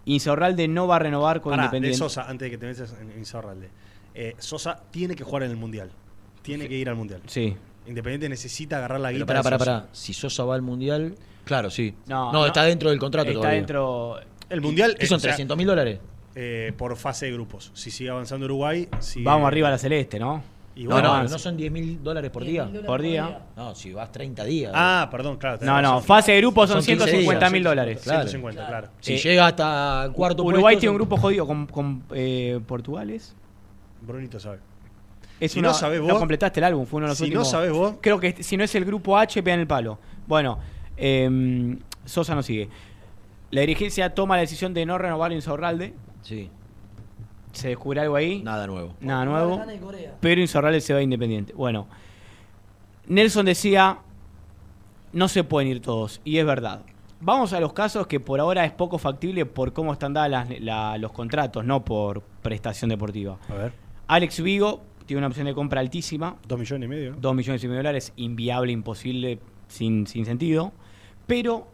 Insaurralde 0.06 0.68
no 0.68 0.88
va 0.88 0.98
a 0.98 0.99
renovar 0.99 1.40
con 1.41 1.52
Pará, 1.52 1.64
de 1.64 1.68
Independiente. 1.68 1.98
Sosa, 1.98 2.23
antes 2.30 2.45
de 2.48 2.52
que 2.52 2.57
te 2.57 2.65
metas 2.65 2.94
en 2.99 3.18
Insaurralde. 3.18 3.69
Eh, 4.14 4.35
Sosa 4.38 4.80
tiene 4.91 5.15
que 5.15 5.23
jugar 5.23 5.44
en 5.44 5.52
el 5.52 5.57
Mundial. 5.57 5.91
Tiene 6.41 6.68
que 6.68 6.76
ir 6.76 6.90
al 6.90 6.95
Mundial. 6.95 7.22
Sí. 7.27 7.56
Independiente 7.88 8.27
necesita 8.30 8.77
agarrar 8.77 8.99
la 8.99 9.11
guita. 9.11 9.26
pará, 9.26 9.41
pará, 9.44 9.57
pará. 9.57 9.88
Si 9.94 10.14
Sosa 10.14 10.44
va 10.44 10.56
al 10.56 10.61
mundial, 10.61 11.15
claro, 11.45 11.69
sí. 11.69 11.94
No, 12.07 12.31
No, 12.31 12.40
no. 12.41 12.45
está 12.45 12.64
dentro 12.64 12.90
del 12.90 12.99
contrato 12.99 13.30
Está 13.30 13.40
todavía. 13.40 13.57
dentro. 13.57 14.19
El 14.49 14.61
Mundial 14.61 14.95
¿Qué 14.99 15.06
son 15.07 15.18
o 15.18 15.19
sea, 15.19 15.31
300 15.31 15.57
mil 15.57 15.68
dólares? 15.68 15.99
eh, 16.35 16.73
por 16.77 16.95
fase 16.95 17.26
de 17.27 17.34
grupos. 17.34 17.72
Si 17.73 17.91
sigue 17.91 18.10
avanzando 18.10 18.45
Uruguay, 18.45 18.88
sigue- 18.99 19.26
Vamos 19.26 19.48
arriba 19.48 19.68
a 19.69 19.72
la 19.72 19.77
celeste, 19.77 20.18
¿no? 20.19 20.44
Y 20.75 20.85
No, 20.85 20.91
bueno, 20.95 21.21
no, 21.23 21.29
no 21.29 21.37
son 21.39 21.55
10 21.55 21.71
mil 21.71 22.01
dólares 22.03 22.31
por 22.31 22.43
día. 22.43 22.67
Por 22.85 23.01
día. 23.01 23.41
No, 23.55 23.75
si 23.75 23.93
vas 23.93 24.11
30 24.11 24.43
días. 24.43 24.71
Ah, 24.73 25.07
perdón, 25.11 25.37
claro. 25.37 25.59
No, 25.61 25.81
no, 25.81 26.01
fase 26.01 26.31
de 26.31 26.39
grupo 26.39 26.65
son, 26.65 26.77
15 26.81 27.05
150 27.05 27.49
mil 27.51 27.63
dólares. 27.63 28.01
Claro. 28.03 28.21
150, 28.27 28.67
claro. 28.67 28.87
Si 28.99 29.13
Eh, 29.13 29.17
llega 29.19 29.45
hasta 29.47 30.05
el 30.05 30.11
cuarto 30.13 30.41
Uruguay 30.43 30.73
puesto, 30.75 30.79
tiene 30.79 30.91
un 30.91 30.97
grupo 30.97 31.17
jodido 31.17 31.45
con, 31.45 31.67
con 31.67 32.03
eh, 32.15 32.59
Portugales. 32.65 33.35
Brunito 34.01 34.39
sabe. 34.39 34.59
Es 35.39 35.51
Si 35.51 35.59
una- 35.59 35.67
no 35.69 35.73
sabés 35.75 35.99
No 36.01 36.07
vos- 36.07 36.17
completaste 36.19 36.59
el 36.59 36.63
álbum, 36.63 36.85
fue 36.87 36.97
uno 36.97 37.05
de 37.05 37.09
los 37.11 37.17
si 37.17 37.23
no 37.25 37.27
últimos. 37.27 37.49
sabés 37.51 37.71
vos- 37.71 37.95
Creo 38.01 38.19
que 38.19 38.41
si 38.41 38.57
no 38.57 38.63
es 38.63 38.73
el 38.75 38.85
grupo 38.85 39.17
H, 39.17 39.43
pegan 39.43 39.59
el 39.59 39.67
palo. 39.67 39.99
Bueno, 40.25 40.57
em, 40.97 41.77
Sosa 42.05 42.33
no 42.33 42.41
sigue. 42.41 42.67
La 43.51 43.61
dirigencia 43.61 44.13
toma 44.15 44.35
la 44.37 44.41
decisión 44.41 44.73
de 44.73 44.85
no 44.85 44.97
renovar 44.97 45.31
a 45.31 45.35
Insaurralde. 45.35 45.93
Sí. 46.23 46.49
¿Se 47.53 47.69
descubre 47.69 48.01
algo 48.01 48.15
ahí? 48.15 48.41
Nada 48.43 48.67
nuevo. 48.67 48.93
Nada 48.99 49.23
nuevo. 49.25 49.61
Pero 50.19 50.41
Insaurralde 50.41 50.81
se 50.81 50.91
va 50.93 50.99
a 50.99 51.03
Independiente. 51.03 51.53
Bueno, 51.53 51.88
Nelson 53.07 53.45
decía, 53.45 53.99
no 55.11 55.27
se 55.27 55.43
pueden 55.43 55.69
ir 55.69 55.81
todos. 55.81 56.19
Y 56.23 56.38
es 56.38 56.45
verdad. 56.45 56.81
Vamos 57.21 57.53
a 57.53 57.59
los 57.59 57.71
casos 57.73 58.07
que 58.07 58.19
por 58.19 58.39
ahora 58.39 58.65
es 58.65 58.71
poco 58.71 58.97
factible 58.97 59.45
por 59.45 59.71
cómo 59.71 59.93
están 59.93 60.13
dadas 60.13 60.30
las- 60.30 60.59
la- 60.59 60.97
los 60.97 61.11
contratos, 61.11 61.63
no 61.63 61.85
por 61.85 62.21
prestación 62.41 62.89
deportiva. 62.89 63.38
A 63.49 63.53
ver. 63.53 63.73
Alex 64.07 64.41
Vigo 64.41 64.81
tiene 65.05 65.19
una 65.19 65.27
opción 65.27 65.45
de 65.45 65.53
compra 65.53 65.80
altísima. 65.80 66.35
Dos 66.47 66.59
millones 66.59 66.85
y 66.88 66.89
medio. 66.89 67.15
Dos 67.17 67.34
millones 67.35 67.63
y 67.63 67.67
medio 67.67 67.77
de 67.77 67.84
dólares, 67.84 68.13
inviable, 68.17 68.71
imposible, 68.73 69.39
sin, 69.67 70.05
sin 70.07 70.25
sentido. 70.25 70.73
Pero 71.27 71.67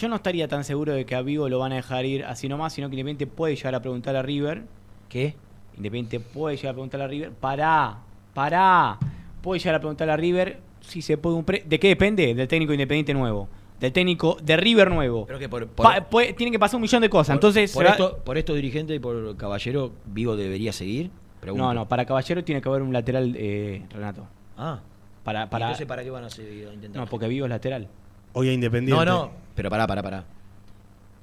yo 0.00 0.08
no 0.08 0.16
estaría 0.16 0.48
tan 0.48 0.64
seguro 0.64 0.92
de 0.94 1.04
que 1.04 1.14
a 1.14 1.22
Vigo 1.22 1.48
lo 1.48 1.58
van 1.58 1.72
a 1.72 1.76
dejar 1.76 2.04
ir 2.06 2.24
así 2.24 2.48
nomás, 2.48 2.72
sino 2.72 2.88
que 2.88 2.94
Independiente 2.96 3.26
puede 3.26 3.54
llegar 3.56 3.74
a 3.74 3.80
preguntar 3.82 4.16
a 4.16 4.22
River. 4.22 4.64
¿Qué? 5.08 5.34
Independiente 5.76 6.20
puede 6.20 6.56
llegar 6.56 6.70
a 6.70 6.74
preguntar 6.74 7.00
a 7.02 7.06
River. 7.06 7.30
Pará, 7.32 7.98
pará. 8.34 8.98
Puede 9.42 9.58
llegar 9.60 9.76
a 9.76 9.78
preguntar 9.80 10.10
a 10.10 10.16
River 10.16 10.60
si 10.80 11.02
se 11.02 11.16
puede 11.18 11.36
un 11.36 11.44
pre 11.44 11.62
¿De 11.66 11.78
qué 11.78 11.88
depende? 11.88 12.34
Del 12.34 12.48
técnico 12.48 12.72
Independiente 12.72 13.14
nuevo. 13.14 13.48
Del 13.78 13.92
técnico 13.92 14.36
de 14.42 14.56
River 14.58 14.90
nuevo. 14.90 15.24
Pero 15.26 15.38
que 15.38 15.48
por, 15.48 15.66
por- 15.68 15.86
Pa- 15.86 16.00
puede- 16.08 16.34
tienen 16.34 16.52
que 16.52 16.58
pasar 16.58 16.76
un 16.76 16.82
millón 16.82 17.00
de 17.00 17.08
cosas. 17.08 17.28
por- 17.28 17.36
Entonces, 17.36 17.72
por, 17.72 17.86
esto, 17.86 18.18
por 18.24 18.36
esto 18.36 18.54
dirigente 18.54 18.94
y 18.94 18.98
por 18.98 19.36
Caballero, 19.36 19.92
Vigo 20.06 20.36
debería 20.36 20.72
seguir. 20.72 21.10
Pregunto. 21.40 21.64
no, 21.64 21.72
no, 21.72 21.88
para 21.88 22.04
Caballero 22.04 22.44
tiene 22.44 22.60
que 22.60 22.68
haber 22.68 22.82
un 22.82 22.92
lateral, 22.92 23.34
eh, 23.38 23.82
Renato. 23.90 24.26
Ah. 24.58 24.80
Para, 25.24 25.48
para, 25.48 25.66
Entonces, 25.66 25.86
¿para 25.86 26.02
qué 26.02 26.10
van 26.10 26.24
a 26.24 26.30
seguir 26.30 26.68
intentar? 26.74 27.00
no, 27.02 27.06
porque 27.08 27.26
Vigo 27.28 27.46
es 27.46 27.50
lateral. 27.50 27.88
Hoy 28.32 28.48
a 28.48 28.52
Independiente. 28.52 29.04
No, 29.04 29.10
no, 29.10 29.30
pero 29.54 29.70
pará, 29.70 29.86
pará, 29.86 30.02
pará. 30.02 30.24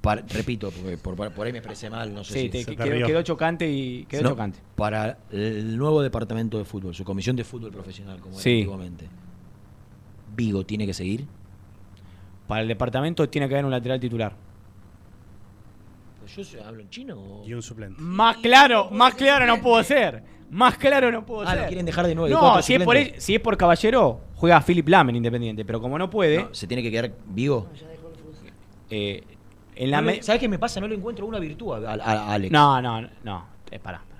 Par- 0.01 0.23
repito, 0.29 0.71
porque 0.71 0.97
por, 0.97 1.15
por- 1.15 1.31
por 1.31 1.45
ahí 1.47 1.51
me 1.51 1.59
expresé 1.59 1.89
mal, 1.89 2.13
no 2.13 2.23
sé 2.23 2.33
Sí, 2.33 2.39
si... 2.41 2.49
te- 2.49 2.63
se 2.63 2.75
quedó, 2.75 3.21
chocante 3.23 3.69
y 3.69 4.05
quedó 4.05 4.23
No, 4.23 4.29
chocante. 4.29 4.59
Para 4.75 5.17
el 5.31 5.77
nuevo 5.77 6.01
departamento 6.01 6.57
de 6.57 6.65
fútbol, 6.65 6.93
su 6.95 7.03
comisión 7.03 7.35
de 7.35 7.43
fútbol 7.43 7.71
profesional, 7.71 8.19
como 8.19 8.37
Sí. 8.37 8.49
era 8.51 8.57
antiguamente. 8.59 9.09
Vigo 10.35 10.65
tiene 10.65 10.85
que 10.85 10.93
seguir. 10.93 11.25
Para 12.47 12.61
el 12.61 12.67
departamento 12.67 13.27
tiene 13.27 13.47
que 13.49 13.55
haber 13.55 13.65
un 13.65 13.71
lateral 13.71 13.99
titular. 13.99 14.33
Yo 16.37 16.43
se- 16.43 16.61
hablo 16.61 16.81
en 16.81 16.89
chino 16.89 17.15
o... 17.19 17.43
Y 17.47 17.53
un 17.53 17.61
suplente. 17.61 17.99
Más 18.01 18.37
claro, 18.37 18.89
más 18.91 19.15
claro 19.15 19.45
no 19.45 19.61
puedo 19.61 19.83
ser. 19.83 20.23
Más 20.51 20.77
claro 20.77 21.11
no 21.11 21.25
puedo 21.25 21.41
Ah, 21.41 21.51
ser. 21.51 21.61
lo 21.63 21.67
quieren 21.67 21.85
dejar 21.85 22.07
de 22.07 22.15
nuevo. 22.15 22.33
No, 22.33 22.61
si 22.61 22.75
es, 22.75 22.83
por, 22.83 22.95
si 23.17 23.35
es 23.35 23.41
por 23.41 23.57
Caballero, 23.57 24.21
juega 24.35 24.61
Philip 24.61 24.87
Lam 24.87 25.09
en 25.09 25.15
Independiente. 25.17 25.65
Pero 25.65 25.81
como 25.81 25.97
no 25.97 26.09
puede, 26.09 26.43
No, 26.43 26.53
se 26.53 26.67
tiene 26.67 26.81
que 26.83 26.91
quedar 26.91 27.11
Vigo. 27.25 27.67
eh, 28.89 29.23
en 29.75 29.91
la 29.91 30.01
No 30.01 30.07
le- 30.07 30.17
me- 30.17 30.23
¿Sabes 30.23 30.39
qué 30.39 30.47
me 30.47 30.57
pasa? 30.59 30.79
No 30.79 30.87
le 30.87 30.95
encuentro 30.95 31.25
una 31.25 31.39
virtud 31.39 31.73
a, 31.85 31.91
a- 31.93 31.95
a 31.95 32.33
Alex. 32.33 32.51
No, 32.51 32.81
no, 32.81 33.01
no. 33.23 33.45
Eh, 33.69 33.79
pará, 33.79 34.01
pará. 34.09 34.16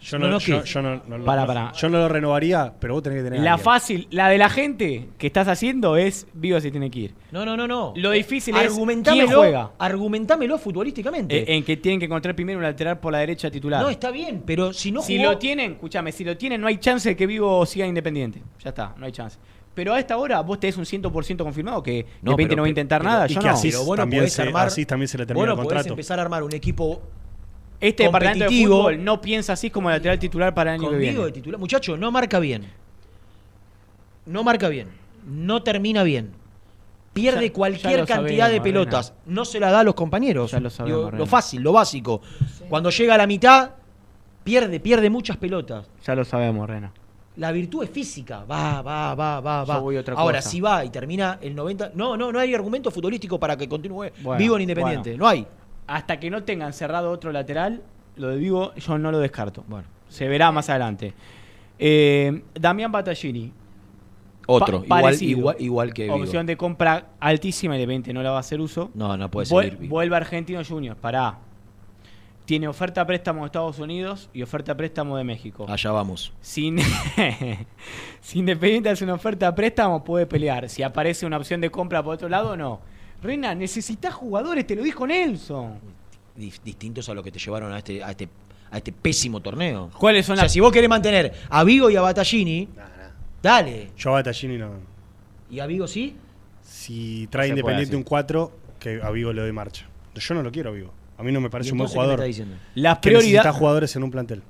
Yo 0.00 0.16
No, 0.16 0.26
no, 0.26 0.32
no, 0.34 0.38
yo, 0.38 0.62
¿qué? 0.62 0.68
yo 0.68 0.80
no, 0.80 1.02
no 1.08 1.18
lo- 1.18 1.24
Pará, 1.24 1.40
no- 1.42 1.46
pará. 1.48 1.72
yo 1.72 1.88
no 1.88 1.98
lo 1.98 2.08
renovaría, 2.08 2.72
pero 2.78 2.94
vos 2.94 3.02
tenés 3.02 3.18
que 3.18 3.24
tener. 3.24 3.40
La 3.40 3.54
alguien. 3.54 3.64
fácil, 3.64 4.06
la 4.12 4.28
de 4.28 4.38
la 4.38 4.48
gente 4.48 5.08
que 5.18 5.26
estás 5.26 5.48
haciendo 5.48 5.96
es 5.96 6.26
Vigo 6.34 6.60
se 6.60 6.70
tiene 6.70 6.88
que 6.90 6.98
ir. 7.00 7.14
No, 7.32 7.44
no, 7.44 7.56
no, 7.56 7.66
no. 7.66 7.92
Lo 7.96 8.12
difícil 8.12 8.56
es 8.56 8.72
quién 9.04 9.26
juega. 9.28 9.72
argumentámelo 9.78 10.56
futbolísticamente. 10.58 11.38
Eh, 11.38 11.56
en 11.56 11.64
que 11.64 11.76
tienen 11.78 11.98
que 11.98 12.06
encontrar 12.06 12.36
primero 12.36 12.58
un 12.58 12.62
lateral 12.64 13.00
por 13.00 13.12
la 13.12 13.18
derecha 13.18 13.50
titular. 13.50 13.82
no, 13.82 13.88
está 13.88 14.10
bien, 14.12 14.42
pero 14.46 14.72
si 14.72 14.92
no 14.92 15.02
si 15.02 15.16
jugó- 15.18 15.32
lo 15.32 15.38
tienen, 15.38 15.72
escúchame, 15.72 16.12
si 16.12 16.22
lo 16.24 16.36
tienen, 16.36 16.60
no 16.60 16.68
hay 16.68 16.78
chance 16.78 17.08
de 17.08 17.16
que 17.16 17.26
Vigo 17.26 17.66
siga 17.66 17.84
independiente. 17.86 18.40
Ya 18.62 18.68
está, 18.70 18.94
no 18.96 19.04
hay 19.04 19.12
chance. 19.12 19.36
Pero 19.74 19.94
a 19.94 19.98
esta 20.00 20.16
hora 20.16 20.40
vos 20.40 20.58
tenés 20.60 20.76
un 20.76 20.84
100% 20.86 21.42
confirmado 21.44 21.82
que 21.82 22.02
No, 22.22 22.32
Independiente 22.32 22.46
pero- 22.48 22.56
no 22.56 22.62
va 22.62 22.66
a 22.66 22.68
intentar 22.68 23.00
pero- 23.00 23.10
nada. 23.10 23.26
y 23.28 23.34
Yo 23.34 23.40
que 23.40 23.46
no. 23.48 23.52
así 23.52 23.68
Pero 23.70 23.80
vos 23.84 23.96
no 23.96 24.02
también 24.02 24.20
podés 24.22 24.32
se- 24.32 24.42
armar- 24.42 24.66
así 24.68 24.86
también 24.86 25.08
se 25.08 25.18
le 25.18 25.26
termina 25.26 25.44
el 25.50 25.54
podés 25.54 25.66
contrato. 25.66 25.88
empezar 25.90 26.18
a 26.18 26.22
armar 26.22 26.42
un 26.42 26.52
equipo 26.54 27.02
Este 27.80 28.02
departamento 28.04 28.40
de 28.40 28.44
competitivo 28.46 28.76
fútbol 28.78 29.04
no 29.04 29.20
piensa 29.20 29.52
así 29.52 29.70
como 29.70 29.88
lateral 29.90 30.18
titular 30.18 30.52
para 30.54 30.74
el 30.74 30.80
año 30.80 30.90
que 30.90 30.96
viene. 30.96 31.24
De 31.24 31.32
titular. 31.32 31.60
Muchacho, 31.60 31.96
no 31.96 32.10
marca 32.10 32.38
bien. 32.40 32.66
No 34.26 34.42
marca 34.44 34.68
bien. 34.68 34.88
No 35.26 35.62
termina 35.62 36.02
bien. 36.02 36.32
Pierde 37.12 37.46
Ya- 37.48 37.52
cualquier 37.52 38.04
cantidad 38.06 38.50
de 38.50 38.60
pelotas. 38.60 39.12
No 39.26 39.44
se 39.44 39.58
la 39.60 39.70
da 39.70 39.80
a 39.80 39.84
los 39.84 39.94
compañeros. 39.94 40.50
Ya 40.50 40.60
lo 40.60 40.70
sabemos, 40.70 40.98
Digo, 40.98 41.10
Rena. 41.10 41.18
lo 41.18 41.26
fácil, 41.26 41.62
lo 41.62 41.72
básico. 41.72 42.20
Cuando 42.68 42.90
llega 42.90 43.14
a 43.14 43.18
la 43.18 43.26
mitad, 43.26 43.70
pierde, 44.44 44.78
pierde 44.80 45.10
muchas 45.10 45.36
pelotas. 45.36 45.86
Ya 46.04 46.14
lo 46.14 46.24
sabemos, 46.24 46.68
Rena. 46.68 46.92
La 47.36 47.52
virtud 47.52 47.84
es 47.84 47.90
física. 47.90 48.44
Va, 48.44 48.82
va, 48.82 49.14
va, 49.14 49.40
va, 49.40 49.64
Yo 49.64 49.68
va. 49.72 49.78
voy 49.78 49.96
a 49.96 50.00
otra 50.00 50.14
Ahora, 50.16 50.38
cosa. 50.38 50.50
si 50.50 50.60
va 50.60 50.84
y 50.84 50.90
termina 50.90 51.38
el 51.40 51.54
90. 51.54 51.92
No, 51.94 52.16
no, 52.16 52.32
no 52.32 52.38
hay 52.40 52.52
argumento 52.54 52.90
futbolístico 52.90 53.38
para 53.38 53.56
que 53.56 53.68
continúe 53.68 54.10
Bueno, 54.22 54.38
vivo 54.38 54.56
en 54.56 54.62
Independiente. 54.62 55.10
bueno. 55.10 55.24
No 55.24 55.28
hay. 55.28 55.46
Hasta 55.88 56.20
que 56.20 56.30
no 56.30 56.44
tengan 56.44 56.72
cerrado 56.72 57.10
otro 57.10 57.32
lateral, 57.32 57.82
lo 58.16 58.28
de 58.28 58.36
Vigo 58.36 58.74
yo 58.76 58.96
no 58.98 59.10
lo 59.10 59.18
descarto. 59.18 59.64
Bueno. 59.66 59.88
Se 60.08 60.28
verá 60.28 60.52
más 60.52 60.68
adelante. 60.70 61.14
Eh, 61.78 62.42
Damián 62.54 62.92
Battaglini. 62.92 63.52
Otro, 64.46 64.82
Pa- 64.84 64.98
igual, 65.00 65.22
igual, 65.22 65.56
igual 65.58 65.92
que 65.94 66.04
Vigo. 66.04 66.16
Opción 66.16 66.46
de 66.46 66.56
compra 66.56 67.08
altísima, 67.20 67.74
Independiente 67.74 68.12
no 68.14 68.22
la 68.22 68.30
va 68.30 68.36
a 68.38 68.40
hacer 68.40 68.60
uso. 68.60 68.90
No, 68.94 69.16
no 69.16 69.30
puede 69.30 69.46
Vuel- 69.48 69.70
seguir. 69.72 69.88
Vuelve 69.88 70.16
Argentino 70.16 70.62
Junior, 70.64 70.96
pará. 70.96 71.38
Tiene 72.46 72.66
oferta 72.66 73.06
préstamo 73.06 73.40
de 73.40 73.46
Estados 73.46 73.78
Unidos 73.78 74.30
y 74.32 74.42
oferta 74.42 74.74
préstamo 74.74 75.18
de 75.18 75.24
México. 75.24 75.66
Allá 75.68 75.90
vamos. 75.92 76.32
Si, 76.40 76.74
si 78.22 78.38
Independiente 78.38 78.88
hace 78.88 79.04
una 79.04 79.14
oferta 79.14 79.54
préstamo, 79.54 80.02
puede 80.02 80.26
pelear. 80.26 80.68
Si 80.70 80.82
aparece 80.82 81.26
una 81.26 81.36
opción 81.36 81.60
de 81.60 81.70
compra 81.70 82.02
por 82.02 82.14
otro 82.14 82.28
lado, 82.30 82.56
no. 82.56 82.80
Reina, 83.22 83.54
necesitas 83.54 84.14
jugadores, 84.14 84.66
te 84.66 84.74
lo 84.76 84.82
dijo 84.82 85.06
Nelson. 85.06 85.78
Distintos 86.36 87.08
a 87.08 87.14
lo 87.14 87.22
que 87.22 87.32
te 87.32 87.38
llevaron 87.38 87.72
a 87.72 87.78
este, 87.78 88.02
a 88.04 88.10
este, 88.10 88.28
a 88.70 88.76
este 88.76 88.92
pésimo 88.92 89.40
torneo. 89.40 89.90
¿Cuáles 89.98 90.24
son 90.26 90.34
O 90.34 90.36
sea, 90.36 90.44
las- 90.44 90.52
si 90.52 90.60
vos 90.60 90.70
querés 90.72 90.88
mantener 90.88 91.32
a 91.50 91.64
Vigo 91.64 91.90
y 91.90 91.96
a 91.96 92.00
Battaglini, 92.00 92.68
dale. 93.42 93.90
Yo 93.96 94.10
a 94.10 94.12
Battaglini 94.14 94.56
no. 94.58 94.70
¿Y 95.50 95.60
a 95.60 95.66
Vigo 95.66 95.86
sí? 95.88 96.14
Si 96.62 97.26
trae 97.30 97.48
Independiente 97.48 97.96
un 97.96 98.02
4, 98.04 98.52
que 98.78 99.00
a 99.02 99.10
Vigo 99.10 99.32
le 99.32 99.42
doy 99.42 99.52
marcha. 99.52 99.86
Yo 100.14 100.34
no 100.34 100.42
lo 100.42 100.52
quiero 100.52 100.70
a 100.70 100.72
Vigo. 100.72 100.92
A 101.16 101.22
mí 101.22 101.32
no 101.32 101.40
me 101.40 101.50
parece 101.50 101.70
¿Y 101.70 101.72
un 101.72 101.78
buen 101.78 101.88
qué 101.90 101.96
me 101.96 102.02
jugador. 102.04 102.24
diciendo? 102.24 102.56
Las 102.76 102.98
prioridades. 102.98 103.54
jugadores 103.56 103.96
en 103.96 104.04
un 104.04 104.10
plantel. 104.10 104.42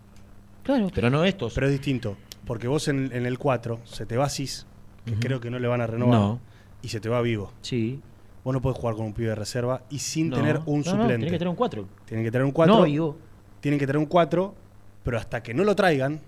Claro, 0.65 0.91
pero 0.95 1.09
no 1.09 1.25
estos. 1.25 1.55
Pero 1.55 1.67
es 1.67 1.73
distinto. 1.73 2.17
Porque 2.45 2.69
vos 2.69 2.89
en, 2.89 3.11
en 3.15 3.25
el 3.25 3.39
4 3.39 3.81
se 3.85 4.05
te 4.05 4.17
va 4.19 4.29
Cis, 4.29 4.67
que 5.07 5.15
creo 5.15 5.41
que 5.41 5.51
no 5.51 5.59
le 5.59 5.69
van 5.69 5.81
a 5.81 5.87
renovar. 5.87 6.19
No. 6.19 6.41
Y 6.83 6.89
se 6.89 7.01
te 7.01 7.09
va 7.09 7.21
Vigo. 7.23 7.53
Sí. 7.63 8.01
Vos 8.49 8.55
no 8.55 8.63
podés 8.63 8.79
jugar 8.79 8.95
con 8.97 9.05
un 9.05 9.13
pibe 9.13 9.29
de 9.29 9.35
reserva 9.35 9.83
y 9.91 9.99
sin 9.99 10.31
No. 10.31 10.37
tener 10.37 10.57
un 10.65 10.79
No, 10.81 10.85
no, 10.87 10.91
suplente. 10.93 11.13
tenés 11.17 11.33
que 11.33 11.39
tener 11.39 11.51
un 11.51 11.55
4. 11.55 11.87
Tienen 12.07 12.25
que 12.25 12.31
tener 12.31 12.45
un 12.47 12.51
4. 12.53 12.77
No, 12.79 12.83
Vigo. 12.85 13.15
Tienen 13.61 13.79
que 13.79 13.87
tener 13.87 13.99
un 13.99 14.07
4, 14.07 14.55
pero 15.03 15.19
hasta 15.19 15.43
que 15.43 15.53
no 15.53 15.65
lo 15.65 15.77
traigan, 15.77 16.19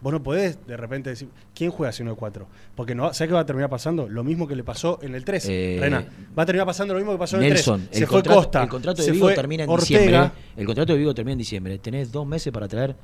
vos 0.00 0.12
no 0.12 0.20
podés 0.24 0.58
de 0.66 0.76
repente 0.76 1.10
decir, 1.10 1.28
¿quién 1.54 1.70
juega 1.70 1.92
si 1.92 2.02
no 2.02 2.10
el 2.10 2.16
4? 2.16 2.48
Porque 2.74 2.96
no, 2.96 3.14
¿sabés 3.14 3.28
qué 3.28 3.34
va 3.34 3.40
a 3.42 3.46
terminar 3.46 3.70
pasando? 3.70 4.08
Lo 4.08 4.24
mismo 4.24 4.48
que 4.48 4.56
le 4.56 4.64
pasó 4.64 4.98
en 5.02 5.14
el 5.14 5.24
3. 5.24 5.46
Eh, 5.48 5.78
Rena, 5.80 6.04
va 6.36 6.42
a 6.42 6.46
terminar 6.46 6.66
pasando 6.66 6.94
lo 6.94 6.98
mismo 6.98 7.12
que 7.12 7.18
pasó 7.18 7.36
Nelson, 7.38 7.74
en 7.76 7.80
el 7.82 7.90
3. 7.90 8.02
el, 8.02 8.08
fue 8.08 8.16
contrato, 8.16 8.40
Costa, 8.40 8.62
el 8.64 8.68
contrato 8.68 8.96
de 9.02 9.04
se 9.04 9.12
Vigo 9.12 9.32
termina 9.32 9.62
en 9.62 9.70
Ortega. 9.70 9.98
diciembre. 10.00 10.30
El 10.56 10.66
contrato 10.66 10.92
de 10.94 10.98
Vigo 10.98 11.14
termina 11.14 11.32
en 11.34 11.38
diciembre. 11.38 11.78
Tenés 11.78 12.10
dos 12.10 12.26
meses 12.26 12.52
para 12.52 12.66
traer 12.66 12.96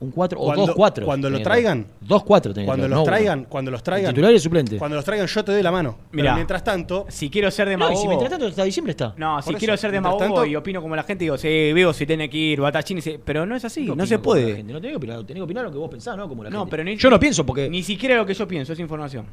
un 0.00 0.12
4 0.12 0.38
o 0.40 0.44
Cuando- 0.44 0.66
dos 0.66 0.74
4. 0.76 1.04
cuando 1.06 1.28
lo 1.28 1.40
traigan, 1.42 1.86
Dos 2.00 2.22
4 2.22 2.52
Cuando 2.64 2.86
los 2.86 3.02
traigan, 3.04 3.44
cuando 3.46 3.70
los 3.70 3.82
traigan, 3.82 4.12
Titular 4.14 4.32
y 4.32 4.38
suplente. 4.38 4.76
cuando 4.78 4.94
los 4.96 5.04
traigan 5.04 5.26
yo 5.26 5.44
te 5.44 5.50
doy 5.52 5.62
la 5.62 5.72
mano. 5.72 5.98
Pero 6.12 6.34
mientras 6.34 6.62
tanto, 6.62 7.06
Si 7.08 7.28
quiero 7.30 7.50
ser 7.50 7.66
No, 7.66 7.70
demagogo. 7.72 8.00
si 8.00 8.06
mientras 8.06 8.30
tanto 8.30 8.46
hasta 8.46 8.62
diciembre 8.64 8.92
está. 8.92 9.14
No, 9.16 9.42
si 9.42 9.54
quiero 9.54 9.76
ser 9.76 9.90
demagogo 9.90 10.20
tanto- 10.20 10.46
y 10.46 10.54
opino 10.54 10.80
como 10.80 10.94
la 10.94 11.02
gente, 11.02 11.24
digo, 11.24 11.36
sí, 11.36 11.72
Vigo 11.72 11.92
si 11.92 12.06
tiene 12.06 12.30
que 12.30 12.36
ir, 12.38 12.60
sí, 13.02 13.18
pero 13.24 13.44
no 13.44 13.56
es 13.56 13.64
así, 13.64 13.86
no, 13.86 14.06
se 14.06 14.18
puede. 14.20 14.56
gente, 14.56 14.72
No 14.72 14.80
tenés 14.80 14.92
que 14.92 14.96
opinar, 14.98 15.18
tenés 15.24 15.34
que 15.36 15.42
opinar 15.42 15.64
lo 15.64 15.72
que 15.72 15.78
vos 15.78 15.90
pensás, 15.90 16.16
¿no? 16.16 16.28
Como 16.28 16.44
la 16.44 16.50
No, 16.50 16.60
gente. 16.60 16.70
pero 16.70 16.84
ni- 16.84 16.96
Yo 16.96 17.10
no 17.10 17.18
pienso 17.18 17.44
porque. 17.44 17.68
Ni 17.68 17.82
siquiera 17.82 18.16
lo 18.16 18.24
que 18.24 18.34
yo 18.34 18.46
pienso, 18.46 18.72
es 18.72 18.78
información. 18.78 19.26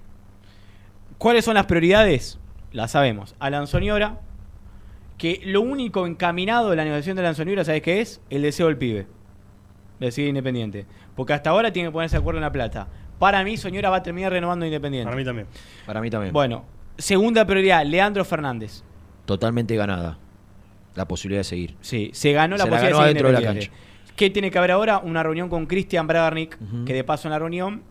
¿Cuáles 1.17 1.45
son 1.45 1.53
las 1.55 1.65
prioridades? 1.65 2.39
Las 2.71 2.91
sabemos. 2.91 3.35
Alan 3.39 3.67
Soñora 3.67 4.19
que 5.17 5.41
lo 5.45 5.61
único 5.61 6.05
encaminado 6.07 6.69
de 6.71 6.75
la 6.75 6.83
negociación 6.83 7.15
de 7.15 7.23
la 7.23 7.33
Soñora, 7.33 7.63
¿sabes 7.63 7.81
qué 7.81 8.01
es? 8.01 8.19
El 8.29 8.41
deseo 8.41 8.67
del 8.67 8.77
pibe. 8.77 9.07
De 9.99 10.11
seguir 10.11 10.29
Independiente. 10.29 10.85
Porque 11.15 11.33
hasta 11.33 11.49
ahora 11.49 11.71
tiene 11.71 11.89
que 11.89 11.93
ponerse 11.93 12.15
de 12.15 12.19
acuerdo 12.21 12.39
en 12.39 12.43
la 12.43 12.51
plata. 12.51 12.87
Para 13.19 13.43
mí, 13.43 13.57
Soñora 13.57 13.89
va 13.89 13.97
a 13.97 14.03
terminar 14.03 14.31
renovando 14.31 14.65
Independiente. 14.65 15.05
Para 15.05 15.15
mí 15.15 15.23
también. 15.23 15.47
Para 15.85 16.01
mí 16.01 16.09
también. 16.09 16.33
Bueno, 16.33 16.65
segunda 16.97 17.45
prioridad, 17.45 17.85
Leandro 17.85 18.25
Fernández. 18.25 18.83
Totalmente 19.25 19.75
ganada. 19.75 20.17
La 20.95 21.07
posibilidad 21.07 21.39
de 21.41 21.45
seguir. 21.45 21.75
Sí, 21.81 22.09
se 22.13 22.31
ganó 22.31 22.57
la 22.57 22.63
Se 22.63 22.69
la 22.69 22.75
posibilidad 22.75 22.97
ganó 22.99 23.07
de 23.07 23.13
seguir 23.13 23.25
adentro 23.25 23.27
de 23.27 23.33
la 23.33 23.39
Independiente. 23.39 23.85
¿Qué 24.15 24.29
tiene 24.29 24.49
que 24.49 24.57
haber 24.57 24.71
ahora? 24.71 24.99
Una 24.99 25.23
reunión 25.23 25.49
con 25.49 25.65
Cristian 25.65 26.07
Bragarnik, 26.07 26.57
que 26.85 26.93
de 26.93 27.03
paso 27.03 27.27
en 27.27 27.33
la 27.33 27.39
reunión 27.39 27.83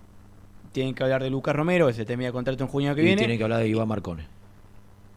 tienen 0.72 0.94
que 0.94 1.02
hablar 1.02 1.22
de 1.22 1.30
Lucas 1.30 1.54
Romero, 1.54 1.86
que 1.86 1.92
se 1.92 2.04
termina 2.04 2.28
el 2.28 2.32
contrato 2.32 2.64
en 2.64 2.68
junio 2.68 2.94
que 2.94 3.02
y 3.02 3.04
viene. 3.04 3.18
tiene 3.18 3.36
que 3.36 3.44
hablar 3.44 3.60
de 3.60 3.68
Iván 3.68 3.86
Marcone. 3.86 4.26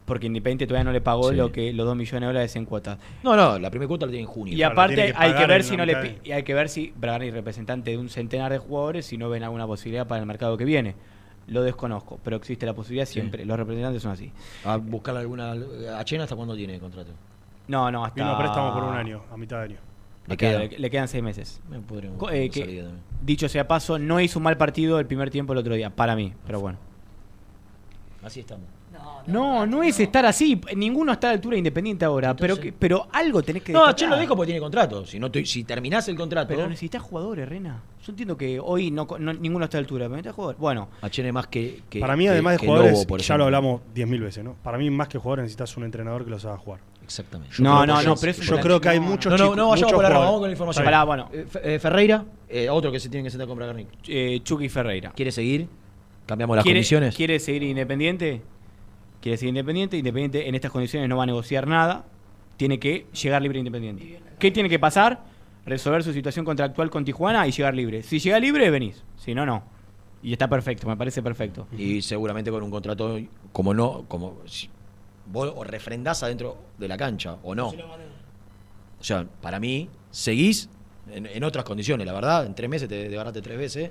Porque 0.08 0.26
Independiente 0.26 0.66
todavía 0.66 0.84
no 0.84 0.92
le 0.92 1.00
pagó 1.00 1.30
Sí. 1.30 1.36
lo 1.36 1.52
que 1.52 1.72
los 1.72 1.86
2 1.86 1.94
millones 1.94 2.20
de 2.22 2.26
dólares 2.26 2.56
en 2.56 2.64
cuotas. 2.64 2.98
No, 3.22 3.36
no, 3.36 3.58
la 3.58 3.70
primera 3.70 3.86
cuota 3.86 4.06
la 4.06 4.10
tiene 4.10 4.22
en 4.24 4.28
junio. 4.28 4.54
Y 4.54 4.56
Claro, 4.56 4.72
aparte 4.72 4.94
que 4.96 5.12
hay 5.16 5.34
que 5.34 5.46
ver 5.46 5.62
si 5.62 5.76
no 5.76 5.84
le 5.86 6.18
y 6.24 6.32
hay 6.32 6.42
que 6.42 6.54
ver 6.54 6.68
si 6.68 6.92
Bragarnik, 6.96 7.32
representante 7.34 7.90
de 7.92 7.98
un 7.98 8.08
centenar 8.08 8.50
de 8.50 8.58
jugadores, 8.58 9.06
si 9.06 9.16
no 9.18 9.28
ven 9.28 9.44
alguna 9.44 9.66
posibilidad 9.66 10.06
para 10.06 10.20
el 10.20 10.26
mercado 10.26 10.56
que 10.56 10.64
viene. 10.64 10.94
Lo 11.46 11.62
desconozco, 11.62 12.18
pero 12.24 12.36
existe 12.36 12.66
la 12.66 12.74
posibilidad 12.74 13.06
siempre. 13.06 13.44
Los 13.46 13.56
representantes 13.56 14.02
son 14.02 14.12
así. 14.12 14.32
A 14.64 14.76
buscarle 14.76 15.20
alguna. 15.20 15.52
¿A 15.98 16.04
Chena 16.04 16.24
hasta 16.24 16.34
cuándo 16.36 16.54
tiene 16.56 16.78
contrato? 16.78 17.12
No, 17.68 17.90
no, 17.90 18.04
hasta 18.04 18.16
Vino 18.22 18.34
a 18.34 18.38
préstamo 18.38 18.74
por 18.74 18.84
un 18.84 18.94
año, 18.94 19.22
a 19.32 19.36
mitad 19.36 19.58
de 19.58 19.64
año. 19.64 19.76
Le, 20.26 20.36
queda- 20.36 20.58
le- 20.58 20.78
le 20.78 20.90
quedan 20.90 21.08
seis 21.08 21.22
meses. 21.22 21.60
Me 21.70 21.78
eh, 21.78 22.50
que, 22.50 22.60
salir 22.60 22.82
también. 22.82 23.02
dicho 23.22 23.48
sea 23.48 23.66
paso, 23.66 23.98
no 23.98 24.20
hizo 24.20 24.38
un 24.38 24.42
mal 24.42 24.58
partido 24.58 24.98
el 25.00 25.06
primer 25.06 25.30
tiempo 25.30 25.54
el 25.54 25.58
otro 25.60 25.74
día, 25.74 25.88
para 25.88 26.14
mí, 26.16 26.34
pero 26.46 26.60
bueno. 26.60 26.78
Así 28.22 28.40
estamos. 28.40 28.66
No, 29.28 29.66
no 29.66 29.82
es 29.82 30.00
estar 30.00 30.24
así. 30.26 30.60
Ninguno 30.74 31.12
está 31.12 31.28
a 31.28 31.30
la 31.30 31.34
altura 31.34 31.54
de 31.54 31.58
Independiente 31.58 32.04
ahora, 32.04 32.34
pero, 32.34 32.58
que- 32.58 32.72
pero 32.72 33.06
algo 33.12 33.42
tenés 33.42 33.62
que 33.62 33.72
No, 33.72 33.80
destacar. 33.80 33.96
Chen 33.96 34.10
lo 34.10 34.18
dijo 34.18 34.34
porque 34.34 34.46
tiene 34.48 34.60
contrato. 34.60 35.04
Si, 35.06 35.18
no 35.20 35.30
te- 35.30 35.44
si 35.44 35.64
terminás 35.64 36.08
el 36.08 36.16
contrato. 36.16 36.48
Pero 36.48 36.66
necesitas 36.68 37.02
jugadores, 37.02 37.48
Rena. 37.48 37.82
Yo 38.04 38.12
entiendo 38.12 38.36
que 38.36 38.58
hoy 38.58 38.90
no, 38.90 39.06
no- 39.18 39.32
ninguno 39.34 39.66
está 39.66 39.76
a 39.76 39.80
la 39.80 39.84
altura, 39.84 40.06
pero 40.06 40.16
necesitas 40.16 40.34
jugadores. 40.34 40.60
Bueno, 40.60 40.88
A 41.02 41.10
Chen 41.10 41.26
es 41.26 41.32
más 41.32 41.46
que. 41.46 41.82
que- 41.90 42.00
Para 42.00 42.16
mí, 42.16 42.24
que- 42.24 42.30
además 42.30 42.58
de 42.58 42.66
jugadores, 42.66 42.92
Lobo, 43.06 43.16
ya 43.18 43.36
lo 43.36 43.44
hablamos 43.44 43.82
10.000 43.94 44.20
veces, 44.22 44.42
¿no? 44.42 44.54
Para 44.62 44.78
mí, 44.78 44.88
más 44.90 45.08
que 45.08 45.18
jugadores, 45.18 45.42
necesitas 45.44 45.76
un 45.76 45.84
entrenador 45.84 46.24
que 46.24 46.30
los 46.30 46.44
haga 46.44 46.56
jugar. 46.56 46.80
Exactamente. 47.04 47.54
Yo 47.56 47.64
No, 47.64 47.82
creo 47.82 47.86
no, 47.94 48.00
que- 48.00 48.06
no, 48.06 48.16
pero 48.16 48.32
Yo 48.32 48.60
creo 48.60 48.80
que 48.80 48.88
hay 48.88 49.00
muchos 49.00 49.30
No, 49.32 49.36
no, 49.38 49.44
chicos- 49.44 49.56
no 49.56 49.68
vayamos 49.70 49.92
por 49.92 49.96
jugadores. 50.04 50.24
vamos 50.26 50.40
con 50.40 50.48
la 50.48 50.52
información. 50.52 50.84
Pará, 50.84 51.04
bueno. 51.04 51.28
Eh, 51.32 51.46
eh, 51.62 51.78
Ferreira, 51.78 52.24
eh, 52.48 52.68
otro 52.70 52.90
que 52.92 53.00
se 53.00 53.08
tiene 53.08 53.24
que 53.24 53.30
sentar 53.30 53.46
con 53.48 53.56
Bragarnik. 53.56 53.88
eh, 54.08 54.40
Chucky 54.42 54.68
Ferreira. 54.68 55.12
¿Quiere 55.14 55.32
seguir? 55.32 55.68
¿Cambiamos 56.26 56.56
las 56.56 56.62
¿Quiere, 56.64 56.78
condiciones? 56.80 57.14
¿Quiere 57.16 57.38
seguir 57.40 57.62
Independiente? 57.62 58.42
Quiere 59.20 59.36
seguir 59.36 59.50
Independiente. 59.50 59.96
Independiente 59.96 60.48
en 60.48 60.54
estas 60.54 60.70
condiciones 60.70 61.08
no 61.08 61.16
va 61.16 61.24
a 61.24 61.26
negociar 61.26 61.66
nada. 61.66 62.04
Tiene 62.56 62.78
que 62.78 63.06
llegar 63.22 63.42
libre 63.42 63.58
Independiente. 63.58 64.20
¿Qué 64.38 64.50
tiene 64.50 64.68
que 64.68 64.78
pasar? 64.78 65.24
Resolver 65.66 66.02
su 66.02 66.12
situación 66.12 66.44
contractual 66.44 66.88
con 66.90 67.04
Tijuana 67.04 67.46
y 67.46 67.50
llegar 67.52 67.74
libre. 67.74 68.02
Si 68.02 68.18
llega 68.18 68.38
libre, 68.40 68.70
venís. 68.70 69.02
Si 69.16 69.34
no, 69.34 69.44
no. 69.44 69.62
Y 70.22 70.32
está 70.32 70.48
perfecto, 70.48 70.88
me 70.88 70.96
parece 70.96 71.22
perfecto. 71.22 71.66
Y 71.76 72.02
seguramente 72.02 72.50
con 72.50 72.62
un 72.62 72.70
contrato 72.70 73.18
como 73.52 73.74
no, 73.74 74.04
como 74.08 74.38
si 74.46 74.68
vos 75.26 75.52
o 75.54 75.62
refrendás 75.62 76.22
adentro 76.22 76.56
de 76.78 76.88
la 76.88 76.96
cancha 76.96 77.36
o 77.42 77.54
no. 77.54 77.70
O 79.00 79.04
sea, 79.04 79.26
para 79.40 79.60
mí, 79.60 79.88
seguís 80.10 80.68
en, 81.12 81.26
en 81.26 81.44
otras 81.44 81.64
condiciones, 81.64 82.06
la 82.06 82.12
verdad, 82.12 82.46
en 82.46 82.54
tres 82.54 82.68
meses 82.68 82.88
te 82.88 83.08
desbaraste 83.08 83.42
tres 83.42 83.58
veces. 83.58 83.90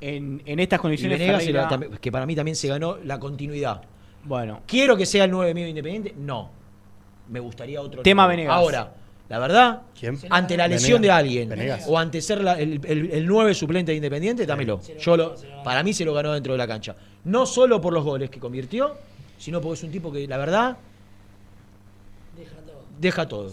En, 0.00 0.42
en 0.44 0.58
estas 0.58 0.80
condiciones, 0.80 1.18
Ferreira- 1.46 1.70
la- 1.92 1.98
que 1.98 2.12
para 2.12 2.26
mí 2.26 2.34
también 2.34 2.56
se 2.56 2.68
ganó 2.68 2.96
la 2.98 3.18
continuidad. 3.18 3.82
Bueno, 4.24 4.62
¿Quiero 4.66 4.96
que 4.96 5.06
sea 5.06 5.24
el 5.24 5.30
9 5.30 5.54
mío 5.54 5.66
independiente? 5.68 6.14
No. 6.16 6.50
Me 7.28 7.40
gustaría 7.40 7.80
otro. 7.80 8.02
Tema 8.02 8.24
nueve. 8.24 8.36
Venegas. 8.42 8.56
Ahora, 8.56 8.92
la 9.28 9.38
verdad, 9.38 9.82
¿Quién? 9.98 10.18
ante 10.30 10.56
la 10.56 10.68
lesión 10.68 11.00
Venegas. 11.00 11.16
de 11.16 11.20
alguien 11.20 11.48
Venegas. 11.48 11.84
o 11.88 11.98
ante 11.98 12.20
ser 12.20 12.42
la- 12.42 12.58
el, 12.60 12.80
el, 12.86 13.10
el 13.12 13.26
9 13.26 13.54
suplente 13.54 13.92
de 13.92 13.96
Independiente, 13.96 14.44
dámelo. 14.46 14.80
Yo 15.00 15.16
lo, 15.16 15.34
para 15.64 15.82
mí 15.82 15.92
se 15.94 16.04
lo 16.04 16.12
ganó 16.12 16.32
dentro 16.32 16.52
de 16.52 16.58
la 16.58 16.66
cancha. 16.66 16.94
No 17.24 17.46
solo 17.46 17.80
por 17.80 17.92
los 17.94 18.04
goles 18.04 18.28
que 18.30 18.38
convirtió, 18.40 18.94
sino 19.38 19.60
porque 19.60 19.74
es 19.74 19.82
un 19.84 19.90
tipo 19.90 20.12
que, 20.12 20.26
la 20.28 20.36
verdad, 20.36 20.76
deja 23.00 23.26
todo. 23.26 23.50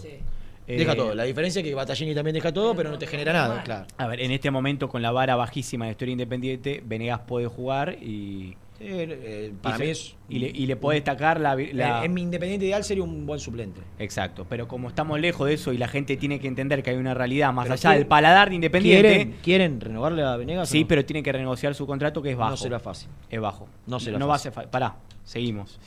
Deja 0.66 0.92
Eh, 0.92 0.96
todo. 0.96 1.14
La 1.14 1.24
diferencia 1.24 1.60
es 1.60 1.66
que 1.66 1.74
Battaglini 1.74 2.14
también 2.14 2.34
deja 2.34 2.52
todo, 2.52 2.74
pero 2.74 2.90
no 2.90 2.98
te 2.98 3.06
genera 3.06 3.32
nada, 3.32 3.62
claro. 3.62 3.86
A 3.98 4.06
ver, 4.06 4.20
en 4.20 4.30
este 4.30 4.50
momento 4.50 4.88
con 4.88 5.02
la 5.02 5.10
vara 5.10 5.34
bajísima 5.36 5.86
de 5.86 5.90
historia 5.92 6.12
independiente, 6.12 6.82
Venegas 6.84 7.20
puede 7.26 7.46
jugar 7.46 7.94
y. 8.00 8.56
Sí, 8.82 8.88
eh, 8.90 9.52
para 9.62 9.76
y 9.76 9.80
mí 9.80 9.86
es. 9.90 10.16
Y 10.28 10.38
le, 10.40 10.48
y 10.48 10.66
le 10.66 10.76
puede 10.76 10.96
destacar 10.96 11.38
la. 11.40 11.54
la- 11.54 11.98
En, 12.00 12.04
en 12.06 12.14
mi 12.14 12.22
Independiente 12.22 12.66
ideal 12.66 12.82
sería 12.84 13.04
un 13.04 13.24
buen 13.26 13.38
suplente. 13.38 13.80
Exacto, 13.98 14.44
pero 14.48 14.66
como 14.66 14.88
estamos 14.88 15.20
lejos 15.20 15.46
de 15.46 15.54
eso 15.54 15.72
y 15.72 15.78
la 15.78 15.88
gente 15.88 16.16
tiene 16.16 16.40
que 16.40 16.48
entender 16.48 16.82
que 16.82 16.90
hay 16.90 16.96
una 16.96 17.14
realidad 17.14 17.52
más 17.52 17.64
Pero 17.64 17.74
allá 17.74 17.80
quieren- 17.90 17.98
del 17.98 18.06
paladar 18.08 18.48
de 18.48 18.54
Independiente. 18.56 19.08
¿Quieren, 19.08 19.34
¿Quieren 19.42 19.80
renovarle 19.80 20.22
a 20.22 20.36
Venegas? 20.36 20.68
Sí, 20.68 20.82
no? 20.82 20.88
pero 20.88 21.04
tienen 21.04 21.22
que 21.22 21.32
renegociar 21.32 21.74
su 21.74 21.86
contrato 21.86 22.20
que 22.22 22.30
es 22.32 22.36
bajo. 22.36 22.50
No 22.50 22.56
será 22.56 22.80
fácil. 22.80 23.08
Es 23.30 23.40
bajo. 23.40 23.68
No 23.86 24.00
será 24.00 24.18
No 24.18 24.26
va 24.26 24.34
a 24.34 24.38
fácil. 24.38 24.44
ser 24.50 24.52
fácil. 24.54 24.70
Pará, 24.70 24.96
seguimos. 25.24 25.78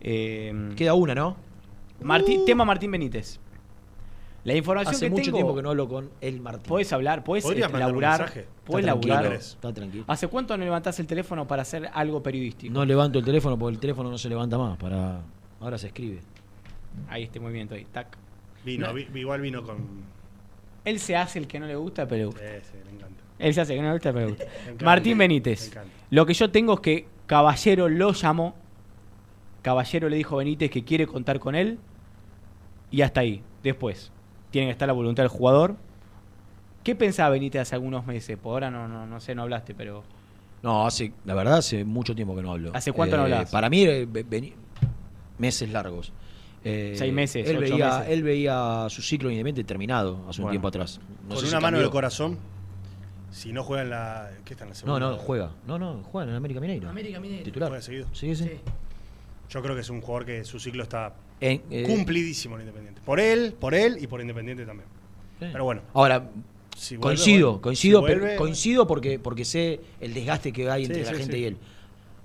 Eh, 0.00 0.70
Queda 0.76 0.94
una, 0.94 1.14
¿no? 1.14 1.36
Martín, 2.02 2.44
tema 2.44 2.64
Martín 2.64 2.90
Benítez. 2.90 3.38
La 4.44 4.54
información 4.56 4.94
Hace 4.94 5.04
que 5.06 5.10
mucho 5.10 5.22
tengo- 5.24 5.36
tiempo 5.36 5.54
que 5.54 5.62
no 5.62 5.70
hablo 5.70 5.88
con 5.88 6.10
el 6.20 6.40
Martín. 6.40 6.64
Podés 6.68 6.92
hablar, 6.92 7.22
podés 7.22 7.44
¿Podrías 7.44 7.66
este, 7.68 7.78
laburar. 7.78 8.18
tranquilo, 8.32 8.80
laburar. 8.86 9.32
Está 9.34 9.72
tranquilo. 9.72 10.04
¿Hace 10.08 10.26
cuánto 10.26 10.56
no 10.56 10.64
levantás 10.64 10.98
el 10.98 11.06
teléfono 11.06 11.46
para 11.46 11.62
hacer 11.62 11.88
algo 11.94 12.22
periodístico? 12.22 12.72
No 12.74 12.84
levanto 12.84 13.20
el 13.20 13.24
teléfono 13.24 13.56
porque 13.56 13.74
el 13.74 13.80
teléfono 13.80 14.10
no 14.10 14.18
se 14.18 14.28
levanta 14.28 14.58
más. 14.58 14.76
Para... 14.78 15.20
Ahora 15.60 15.78
se 15.78 15.86
escribe. 15.88 16.20
Ahí 17.08 17.22
este 17.24 17.38
movimiento 17.38 17.74
ahí, 17.76 17.84
tac. 17.92 18.16
Vino, 18.64 18.88
No. 18.88 18.94
vi- 18.94 19.06
igual 19.14 19.40
vino 19.40 19.62
con. 19.62 19.76
Él 20.84 20.98
se 20.98 21.16
hace 21.16 21.38
el 21.38 21.46
que 21.46 21.60
no 21.60 21.66
le 21.66 21.76
gusta, 21.76 22.08
pero 22.08 22.18
le 22.18 22.24
gusta. 22.26 22.40
Sí, 22.62 22.76
me 22.84 22.90
encanta. 22.96 23.22
Él 23.38 23.54
se 23.54 23.60
hace 23.60 23.72
el 23.74 23.78
que 23.78 23.82
no 23.82 23.88
le 23.90 23.94
gusta, 23.94 24.12
pero 24.12 24.26
le 24.26 24.32
gusta. 24.32 24.44
Encanta. 24.64 24.84
Martín 24.84 25.16
Me 25.18 25.24
Benítez. 25.24 25.68
encanta. 25.68 25.90
Lo 26.10 26.26
que 26.26 26.34
yo 26.34 26.50
tengo 26.50 26.74
es 26.74 26.80
que 26.80 27.06
Caballero 27.26 27.88
lo 27.88 28.12
llamó. 28.12 28.56
Caballero 29.62 30.08
le 30.08 30.16
dijo 30.16 30.34
a 30.34 30.38
Benítez 30.38 30.70
que 30.70 30.82
quiere 30.84 31.06
contar 31.06 31.38
con 31.38 31.54
él. 31.54 31.78
Y 32.90 33.02
hasta 33.02 33.20
ahí. 33.20 33.42
Después, 33.62 34.10
tiene 34.52 34.68
que 34.68 34.72
estar 34.72 34.86
la 34.86 34.92
voluntad 34.92 35.24
del 35.24 35.30
jugador. 35.30 35.74
¿Qué 36.84 36.94
pensaba 36.94 37.30
Benítez 37.30 37.62
hace 37.62 37.74
algunos 37.74 38.06
meses? 38.06 38.36
Por 38.38 38.52
ahora 38.52 38.70
no, 38.70 38.86
no, 38.86 39.06
no 39.06 39.20
sé, 39.20 39.34
no 39.34 39.42
hablaste, 39.42 39.74
pero. 39.74 40.04
No, 40.62 40.86
hace, 40.86 41.12
la 41.24 41.34
verdad, 41.34 41.56
hace 41.58 41.84
mucho 41.84 42.14
tiempo 42.14 42.36
que 42.36 42.42
no 42.42 42.52
hablo. 42.52 42.70
¿Hace 42.74 42.92
cuánto 42.92 43.16
no 43.16 43.24
hablas? 43.24 43.50
Para 43.50 43.68
mí, 43.68 43.82
eh, 43.84 44.06
meses 45.38 45.70
largos. 45.70 46.12
Eh, 46.64 46.94
Seis 46.96 47.12
meses, 47.12 47.48
Él 47.48 47.56
ocho 47.56 47.72
veía, 47.72 47.98
meses. 47.98 48.12
él 48.12 48.22
veía 48.22 48.86
su 48.88 49.02
ciclo 49.02 49.28
independiente 49.30 49.66
terminado 49.66 50.20
hace 50.28 50.42
un 50.42 50.50
tiempo 50.50 50.68
atrás. 50.68 51.00
No 51.24 51.30
con 51.30 51.38
sé 51.38 51.46
si 51.46 51.52
una 51.52 51.60
mano 51.60 51.78
del 51.80 51.90
corazón. 51.90 52.38
Si 53.32 53.52
no 53.52 53.64
juega 53.64 53.82
en 53.82 53.90
la. 53.90 54.30
¿Qué 54.44 54.52
está 54.54 54.64
en 54.64 54.70
la 54.70 54.74
No, 54.74 54.78
segunda? 54.78 55.00
no, 55.00 55.16
juega. 55.16 55.50
No, 55.66 55.78
no, 55.78 56.02
juega 56.04 56.30
en 56.30 56.36
América 56.36 56.60
Mineiro. 56.60 56.88
América 56.88 57.18
Mineiro. 57.18 57.44
Titular. 57.44 57.68
¿Juega 57.70 57.82
seguido? 57.82 58.06
Sí, 58.12 58.36
sí. 58.36 58.50
Yo 59.48 59.62
creo 59.62 59.74
que 59.74 59.80
es 59.80 59.90
un 59.90 60.00
jugador 60.02 60.26
que 60.26 60.44
su 60.44 60.60
ciclo 60.60 60.82
está 60.82 61.14
En- 61.42 61.62
eh, 61.70 61.82
cumplidísimo 61.86 62.54
en 62.56 62.62
Independiente. 62.62 63.00
Por 63.04 63.20
él, 63.20 63.54
por 63.58 63.74
él 63.74 63.98
y 64.00 64.06
por 64.06 64.20
Independiente 64.20 64.64
también. 64.64 64.88
Sí. 65.40 65.46
Pero 65.52 65.64
bueno. 65.64 65.82
Ahora, 65.92 66.30
Si 66.76 66.96
vuelve, 66.96 67.16
coincido, 67.16 67.48
bueno. 67.50 67.62
coincido, 67.62 68.00
Si 68.00 68.06
pero- 68.06 68.20
vuelve- 68.20 68.36
coincido 68.36 68.86
porque, 68.86 69.18
porque 69.18 69.44
sé 69.44 69.80
el 70.00 70.14
desgaste 70.14 70.52
que 70.52 70.70
hay 70.70 70.86
Sí, 70.86 70.92
entre 70.92 71.04
la 71.04 71.10
sí, 71.10 71.16
gente 71.18 71.36
sí. 71.36 71.42
y 71.42 71.44
él. 71.44 71.56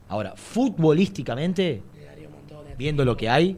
Ahora, 0.09 0.35
futbolísticamente, 0.37 1.81
viendo 2.77 3.03
lo 3.03 3.17
que 3.17 3.27
hay, 3.27 3.57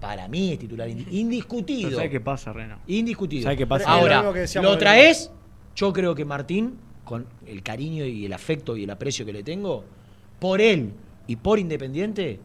para 0.00 0.26
mí 0.28 0.52
es 0.52 0.58
titular 0.58 0.88
indi- 0.88 1.06
indiscutido. 1.10 1.90
¿Sabes 1.92 2.10
qué 2.10 2.20
pasa, 2.20 2.52
Reno? 2.52 2.78
Indiscutido. 2.86 3.42
¿Sabes 3.44 3.58
qué 3.58 3.66
pasa? 3.66 3.84
Lo 3.84 3.90
Ahora, 4.00 4.22
lo 4.22 4.32
de 4.72 4.76
traes, 4.78 5.30
yo 5.76 5.92
creo 5.92 6.14
que 6.14 6.24
Martín, 6.24 6.74
con 7.04 7.26
el 7.46 7.62
cariño 7.62 8.04
y 8.04 8.24
el 8.26 8.32
afecto 8.32 8.76
y 8.76 8.84
el 8.84 8.90
aprecio 8.90 9.26
que 9.26 9.32
le 9.32 9.42
tengo, 9.42 9.84
por 10.38 10.60
él 10.60 10.92
y 11.26 11.36
por 11.36 11.58
Independiente, 11.58 12.40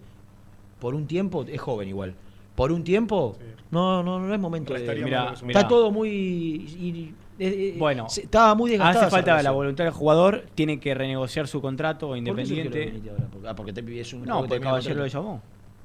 por 0.80 0.96
un 0.96 1.08
tiempo, 1.08 1.46
es 1.48 1.60
joven 1.60 1.90
igual, 1.90 2.16
por 2.56 2.72
un 2.72 2.84
tiempo, 2.84 3.38
no, 3.72 4.02
no, 4.04 4.20
no 4.20 4.34
es 4.34 4.40
momento 4.40 4.74
de... 4.74 4.96
Mira. 5.04 5.34
Está 5.48 5.68
todo 5.68 5.92
muy... 5.92 6.10
y- 6.10 7.14
eh, 7.40 7.74
eh, 7.74 7.76
Bueno, 7.78 8.10
se- 8.10 8.22
estaba 8.24 8.56
muy 8.56 8.72
desgastado. 8.72 9.06
Hace 9.06 9.12
falta 9.16 9.44
la 9.44 9.52
voluntad 9.52 9.84
del 9.84 9.94
jugador, 9.94 10.46
tiene 10.56 10.80
que 10.80 10.96
renegociar 10.96 11.48
su 11.48 11.62
contrato 11.62 12.16
Independiente. 12.16 13.00
Ah, 13.46 13.56
porque 13.56 13.74
te 13.74 14.00
es 14.00 14.12
un 14.14 14.24
No, 14.26 14.38
porque 14.40 14.50
termina 14.56 14.72
Caballero 14.72 14.96
lo 14.96 15.08
llamó. 15.08 15.42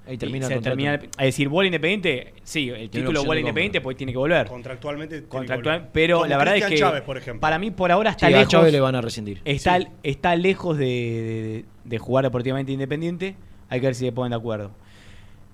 Ahí 0.07 0.17
termina 0.19 0.47
se 0.47 0.55
el 0.55 0.59
contrato. 0.61 0.77
termina- 0.77 0.95
es 1.19 1.27
decir, 1.27 1.49
vuela 1.49 1.67
independiente, 1.69 2.33
sí, 2.43 2.71
el 2.71 2.89
título 2.91 3.23
de 3.23 3.39
independiente 3.41 3.81
porque 3.83 3.99
tiene 3.99 4.13
que 4.13 4.19
volver. 4.19 4.47
Contractualmente. 4.49 5.15
tiene 5.17 5.27
que 5.27 5.29
Contractual, 5.29 5.77
volver. 5.81 5.91
pero 5.93 6.17
Como 6.17 6.27
la 6.29 6.39
verdad 6.39 6.57
es 6.57 6.65
que 6.65 6.77
Chávez, 6.77 7.03
por 7.03 7.19
ejemplo. 7.19 7.41
para 7.41 7.59
mí 7.59 7.71
por 7.71 7.93
ahora 7.93 8.11
está 8.11 8.27
Sí, 8.29 8.33
a 8.33 8.37
lejos. 8.39 8.51
Chávez 8.51 8.73
le 8.73 8.81
van 8.81 8.95
a 8.97 9.01
rescindir. 9.03 9.43
Está, 9.45 9.79
Sí. 9.79 9.87
está 10.03 10.35
lejos 10.35 10.77
de, 10.79 10.85
de- 10.87 11.65
de 11.85 11.99
jugar 11.99 12.25
deportivamente 12.25 12.73
independiente. 12.73 13.37
Hay 13.69 13.79
que 13.81 13.87
ver 13.87 13.95
si 13.95 14.07
se 14.07 14.13
ponen 14.13 14.31
de 14.31 14.37
acuerdo. 14.37 14.71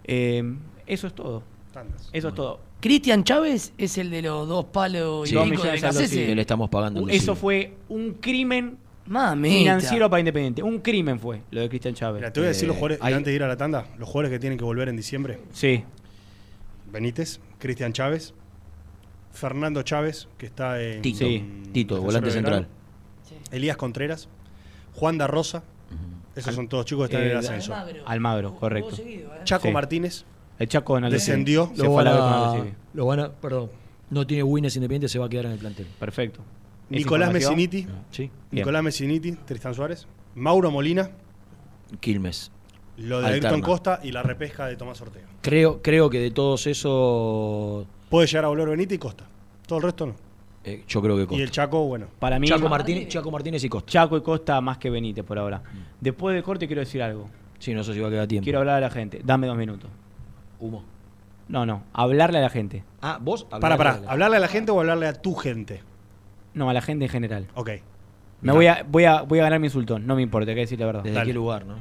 Eh, 0.09 0.43
eso 0.86 1.06
es 1.06 1.14
todo. 1.14 1.43
Tandas. 1.72 2.09
Eso 2.12 2.28
es 2.28 2.35
todo. 2.35 2.60
Cristian 2.80 3.22
Chávez 3.24 3.72
es 3.78 3.98
el 3.98 4.10
de 4.10 4.22
los 4.22 4.48
dos 4.48 4.64
palos 4.66 5.28
Sí. 5.28 5.35
y 5.35 5.39
Dos 5.39 5.44
pico 5.44 5.51
de 5.51 5.56
millones 5.62 5.72
de 5.72 5.78
saldos, 5.89 6.02
Cacese. 6.02 6.26
Que 6.26 6.35
le 6.35 6.40
estamos 6.40 6.68
pagando. 6.70 7.09
Eso 7.09 7.35
fue 7.36 7.74
un 7.89 8.14
crimen 8.14 8.78
Mamita. 9.06 9.56
financiero 9.59 10.09
para 10.10 10.20
Independiente. 10.20 10.62
Un 10.62 10.78
crimen 10.80 11.18
fue 11.20 11.43
lo 11.51 11.60
de 11.60 11.68
Cristian 11.68 11.94
Chávez. 11.94 12.20
Mira, 12.20 12.32
te 12.32 12.40
voy 12.40 12.47
a 12.47 12.48
decir 12.48 12.64
Eh, 12.64 12.68
los 12.68 12.76
jugadores, 12.76 12.98
hay- 13.02 13.14
antes 13.14 13.26
de 13.30 13.35
ir 13.35 13.43
a 13.43 13.48
la 13.48 13.56
tanda, 13.56 13.86
los 13.98 14.09
jugadores 14.09 14.30
que 14.30 14.39
tienen 14.39 14.59
que 14.59 14.64
volver 14.64 14.89
en 14.89 14.97
diciembre. 14.97 15.40
Sí. 15.52 15.85
Benítez, 16.90 17.40
Cristian 17.59 17.93
Chávez, 17.93 18.32
Fernando 19.32 19.82
Chávez, 19.82 20.28
que 20.39 20.47
está 20.47 20.80
en. 20.82 21.02
Tito. 21.02 21.18
Sí, 21.18 21.44
Tito, 21.72 22.01
volante 22.01 22.30
central. 22.30 22.66
Elías 23.51 23.76
Contreras, 23.76 24.28
Juan 24.94 25.18
da 25.18 25.26
Rosa. 25.26 25.62
Esos 26.40 26.55
son 26.55 26.69
todos 26.69 26.85
chicos 26.85 27.09
que 27.09 27.15
están 27.16 27.23
en 27.24 27.36
el 27.36 27.36
Eh, 27.36 27.47
ascenso. 27.47 27.74
Almagro, 28.06 28.55
correcto. 28.56 28.97
Chaco 29.44 29.69
Sí. 29.69 29.73
Martínez. 29.73 30.24
El 30.59 30.69
Chaco 30.69 31.01
descendió. 31.01 31.70
Se 31.74 31.85
fue 31.85 32.02
a 32.09 32.12
B 32.12 32.19
con 32.19 32.28
Aldo 32.32 32.55
Civi. 32.55 32.74
lo 32.94 33.06
van 33.06 33.20
a, 33.20 33.31
perdón, 33.32 33.70
no 34.10 34.27
tiene 34.27 34.43
Winners 34.43 34.74
Independiente, 34.77 35.09
se 35.09 35.19
va 35.19 35.27
a 35.27 35.28
quedar 35.28 35.47
en 35.47 35.52
el 35.52 35.59
plantel. 35.59 35.86
Perfecto. 35.98 36.40
Nicolás 36.90 37.32
Messiniti. 37.32 37.86
Sí. 38.10 38.31
Nicolás 38.51 38.82
Messiniti, 38.82 39.32
Tristan 39.32 39.74
Suárez. 39.74 40.06
Mauro 40.35 40.70
Molina. 40.70 41.10
Quilmes. 42.01 42.51
Lo 42.97 43.20
de 43.20 43.27
Alterna. 43.27 43.48
Ayrton 43.51 43.62
Costa 43.62 44.01
y 44.02 44.10
la 44.10 44.23
repesca 44.23 44.66
de 44.66 44.77
Tomás 44.77 45.01
Ortega. 45.01 45.27
Creo, 45.43 45.81
creo 45.82 46.10
que 46.10 46.19
de 46.19 46.31
todos 46.32 46.66
esos, 46.66 47.86
Puede 48.10 48.27
llegar 48.27 48.47
a 48.47 48.48
volver 48.48 48.69
Benítez 48.70 48.97
y 48.97 48.98
Costa. 48.98 49.24
Todo 49.66 49.78
el 49.78 49.85
resto 49.85 50.06
no. 50.06 50.15
Eh, 50.64 50.85
yo 50.86 51.01
creo 51.01 51.16
que 51.16 51.22
Y 51.22 51.26
Costa. 51.26 51.43
el 51.43 51.51
Chaco, 51.51 51.85
bueno. 51.86 52.06
Para 52.18 52.39
mí, 52.39 52.47
Chaco 52.48 52.68
Martínez, 52.68 53.09
Chaco 53.09 53.30
Martínez 53.30 53.64
y 53.64 53.68
Costa. 53.68 53.90
Chaco 53.90 54.16
y 54.16 54.22
Costa 54.22 54.60
más 54.60 54.78
que 54.78 54.90
Benítez 54.90 55.24
por 55.24 55.39
ahora. 55.39 55.62
Después 56.01 56.35
del 56.35 56.43
corte 56.43 56.66
quiero 56.66 56.80
decir 56.80 57.02
algo. 57.02 57.28
Sí, 57.59 57.74
no 57.74 57.82
sé 57.85 57.93
si 57.94 58.01
va 58.01 58.09
a 58.09 58.10
quedar 58.10 58.26
tiempo. 58.26 58.44
Quiero 58.44 58.59
hablar 58.60 58.76
a 58.76 58.80
la 58.80 58.90
gente. 58.90 59.20
Dame 59.24 59.47
dos 59.47 59.56
minutos. 59.56 59.90
Humo. 60.60 60.85
No, 61.48 61.64
no. 61.64 61.82
Hablarle 61.93 62.39
a 62.39 62.43
la 62.43 62.51
gente. 62.51 62.85
Ah, 63.01 63.18
vos 63.20 63.44
Para, 63.44 63.76
para. 63.76 64.01
¿Hablarle 64.06 64.36
a 64.36 64.40
la 64.40 64.48
gente 64.48 64.70
o 64.70 64.78
hablarle 64.80 65.06
a 65.06 65.14
tu 65.14 65.35
gente? 65.35 65.82
No, 66.55 66.68
a 66.68 66.72
la 66.74 66.82
gente 66.82 67.06
en 67.06 67.10
general. 67.10 67.47
Ok. 67.55 67.70
Me 68.40 68.52
voy 68.52 68.66
a, 68.66 68.85
voy 68.89 69.05
a, 69.05 69.22
voy 69.22 69.40
a 69.40 69.44
ganar 69.44 69.59
mi 69.59 69.66
insultón. 69.66 70.06
No 70.06 70.14
me 70.14 70.22
importa, 70.22 70.51
hay 70.51 70.55
que 70.56 70.60
decir 70.60 70.78
la 70.78 70.86
verdad. 70.86 71.02
¿Desde 71.02 71.22
qué 71.24 71.32
lugar, 71.32 71.64
no? 71.66 71.76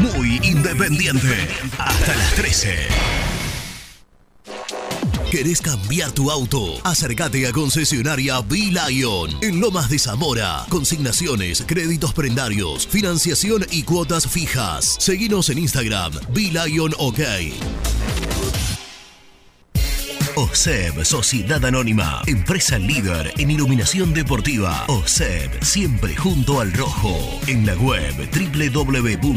Muy 0.00 0.40
independiente. 0.42 1.48
Hasta 1.78 2.14
las 2.16 2.34
13. 2.34 2.76
¿Querés 5.36 5.60
cambiar 5.60 6.12
tu 6.12 6.30
auto? 6.30 6.80
Acércate 6.82 7.46
a 7.46 7.52
concesionaria 7.52 8.40
B-Lion 8.40 9.36
en 9.42 9.60
Lomas 9.60 9.90
de 9.90 9.98
Zamora. 9.98 10.64
Consignaciones, 10.70 11.62
créditos 11.66 12.14
prendarios, 12.14 12.86
financiación 12.86 13.66
y 13.70 13.82
cuotas 13.82 14.26
fijas. 14.26 14.96
Seguinos 14.98 15.50
en 15.50 15.58
Instagram, 15.58 16.14
B-Lion 16.30 16.94
OK. 16.96 17.20
OSEB, 20.36 21.04
Sociedad 21.04 21.62
Anónima, 21.66 22.22
empresa 22.26 22.78
líder 22.78 23.34
en 23.36 23.50
iluminación 23.50 24.14
deportiva. 24.14 24.86
OSEB, 24.88 25.62
siempre 25.62 26.16
junto 26.16 26.60
al 26.60 26.72
rojo. 26.72 27.14
En 27.46 27.66
la 27.66 27.74
web 27.74 28.14
www.oseb.com.ar. 28.32 29.36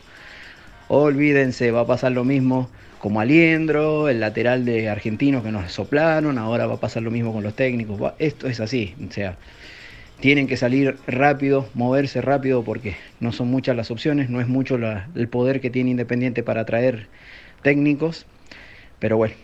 Olvídense, 0.88 1.70
va 1.70 1.80
a 1.80 1.86
pasar 1.86 2.12
lo 2.12 2.24
mismo 2.24 2.68
como 2.98 3.20
Aliendro, 3.20 4.08
el 4.08 4.20
lateral 4.20 4.64
de 4.64 4.88
Argentinos 4.88 5.42
que 5.42 5.50
nos 5.50 5.70
soplaron, 5.70 6.38
ahora 6.38 6.66
va 6.66 6.74
a 6.74 6.80
pasar 6.80 7.02
lo 7.02 7.10
mismo 7.10 7.32
con 7.32 7.42
los 7.42 7.54
técnicos. 7.54 8.00
Esto 8.18 8.48
es 8.48 8.60
así, 8.60 8.94
o 9.06 9.12
sea, 9.12 9.36
tienen 10.20 10.46
que 10.46 10.56
salir 10.56 10.96
rápido, 11.06 11.68
moverse 11.74 12.22
rápido 12.22 12.64
porque 12.64 12.96
no 13.20 13.32
son 13.32 13.48
muchas 13.48 13.76
las 13.76 13.90
opciones, 13.90 14.30
no 14.30 14.40
es 14.40 14.48
mucho 14.48 14.78
el 15.14 15.28
poder 15.28 15.60
que 15.60 15.68
tiene 15.68 15.90
Independiente 15.90 16.42
para 16.42 16.62
atraer 16.62 17.08
técnicos, 17.62 18.24
pero 18.98 19.18
bueno, 19.18 19.34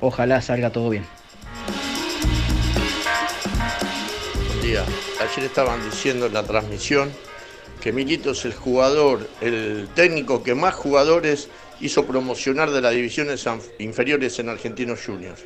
ojalá 0.00 0.42
salga 0.42 0.70
todo 0.70 0.90
bien. 0.90 1.04
Ayer 4.66 5.44
estaban 5.44 5.80
diciendo 5.88 6.26
en 6.26 6.34
la 6.34 6.42
transmisión 6.42 7.12
que 7.80 7.92
Milito 7.92 8.32
es 8.32 8.44
el 8.46 8.52
jugador, 8.52 9.28
el 9.40 9.86
técnico 9.94 10.42
que 10.42 10.56
más 10.56 10.74
jugadores 10.74 11.48
hizo 11.80 12.04
promocionar 12.04 12.72
de 12.72 12.80
las 12.80 12.92
divisiones 12.92 13.46
inferiores 13.78 14.36
en 14.40 14.48
Argentinos 14.48 15.06
Juniors. 15.06 15.44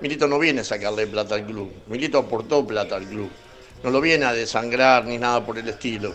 Milito 0.00 0.28
no 0.28 0.38
viene 0.38 0.60
a 0.60 0.64
sacarle 0.64 1.08
plata 1.08 1.34
al 1.34 1.44
club, 1.44 1.72
Milito 1.88 2.18
aportó 2.18 2.64
plata 2.64 2.94
al 2.94 3.06
club, 3.06 3.30
no 3.82 3.90
lo 3.90 4.00
viene 4.00 4.26
a 4.26 4.32
desangrar 4.32 5.06
ni 5.06 5.18
nada 5.18 5.44
por 5.44 5.58
el 5.58 5.68
estilo. 5.68 6.14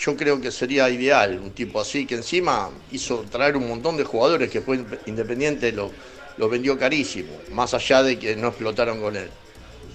Yo 0.00 0.16
creo 0.16 0.40
que 0.40 0.50
sería 0.50 0.88
ideal 0.88 1.38
un 1.38 1.50
tipo 1.50 1.82
así 1.82 2.06
que 2.06 2.14
encima 2.14 2.70
hizo 2.92 3.26
traer 3.30 3.58
un 3.58 3.68
montón 3.68 3.98
de 3.98 4.04
jugadores 4.04 4.50
que 4.50 4.62
fue 4.62 4.82
Independiente 5.04 5.70
lo, 5.70 5.90
lo 6.38 6.48
vendió 6.48 6.78
carísimo, 6.78 7.32
más 7.52 7.74
allá 7.74 8.02
de 8.02 8.18
que 8.18 8.36
no 8.36 8.48
explotaron 8.48 9.02
con 9.02 9.16
él. 9.16 9.28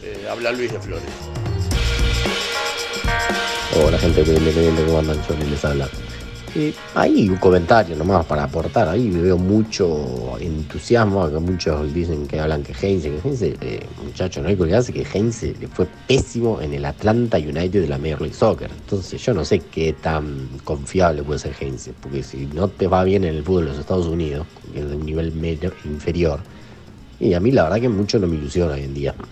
Eh, 0.04 0.28
habla 0.30 0.52
Luis 0.52 0.72
de 0.72 0.80
Flores. 0.80 1.49
Hola 3.76 3.98
gente 4.00 4.24
de 4.24 4.36
Independiente, 4.38 4.84
¿cómo 4.86 5.00
andan? 5.00 5.18
Yo 5.28 5.36
les 5.50 5.64
habla. 5.66 5.88
Eh, 6.56 6.74
hay 6.96 7.30
un 7.30 7.36
comentario 7.38 7.96
nomás 7.96 8.26
para 8.26 8.44
aportar, 8.46 8.90
ahí 8.90 9.08
veo 9.12 9.38
mucho 9.38 10.36
entusiasmo, 10.40 11.30
que 11.30 11.38
muchos 11.38 11.94
dicen 11.94 12.26
que 12.26 12.40
hablan 12.40 12.64
que 12.64 12.74
Heinze, 12.74 13.12
que 13.12 13.20
Heinze, 13.28 13.56
eh, 13.62 13.86
muchacho, 14.04 14.42
no 14.42 14.48
hay 14.50 14.56
que 14.56 14.64
olvidarse 14.64 14.92
que 14.92 15.06
Heinze 15.14 15.54
le 15.62 15.68
fue 15.68 15.86
pésimo 16.08 16.60
en 16.60 16.74
el 16.74 16.86
Atlanta 16.86 17.38
United 17.38 17.82
de 17.84 17.88
la 17.88 18.00
Major 18.00 18.22
League 18.22 18.36
Soccer, 18.36 18.72
entonces 18.72 19.24
yo 19.24 19.36
no 19.36 19.46
sé 19.46 19.60
qué 19.60 19.94
tan 19.94 20.50
confiable 20.64 21.22
puede 21.22 21.38
ser 21.38 21.54
Heinze, 21.60 21.94
porque 22.02 22.24
si 22.24 22.48
no 22.48 22.68
te 22.68 22.88
va 22.88 23.04
bien 23.04 23.24
en 23.26 23.36
el 23.36 23.44
fútbol 23.44 23.66
de 23.66 23.70
los 23.72 23.80
Estados 23.80 24.08
Unidos, 24.08 24.48
que 24.74 24.80
es 24.80 24.90
de 24.90 24.96
un 24.96 25.06
nivel 25.06 25.32
medio- 25.34 25.74
inferior, 25.86 26.40
y 27.20 27.36
a 27.36 27.40
mí 27.40 27.52
la 27.52 27.64
verdad 27.66 27.80
que 27.80 27.90
mucho 27.90 28.18
no 28.18 28.26
me 28.26 28.38
ilusiona 28.38 28.74
hoy 28.74 28.82
en 28.86 28.94
día. 28.96 29.14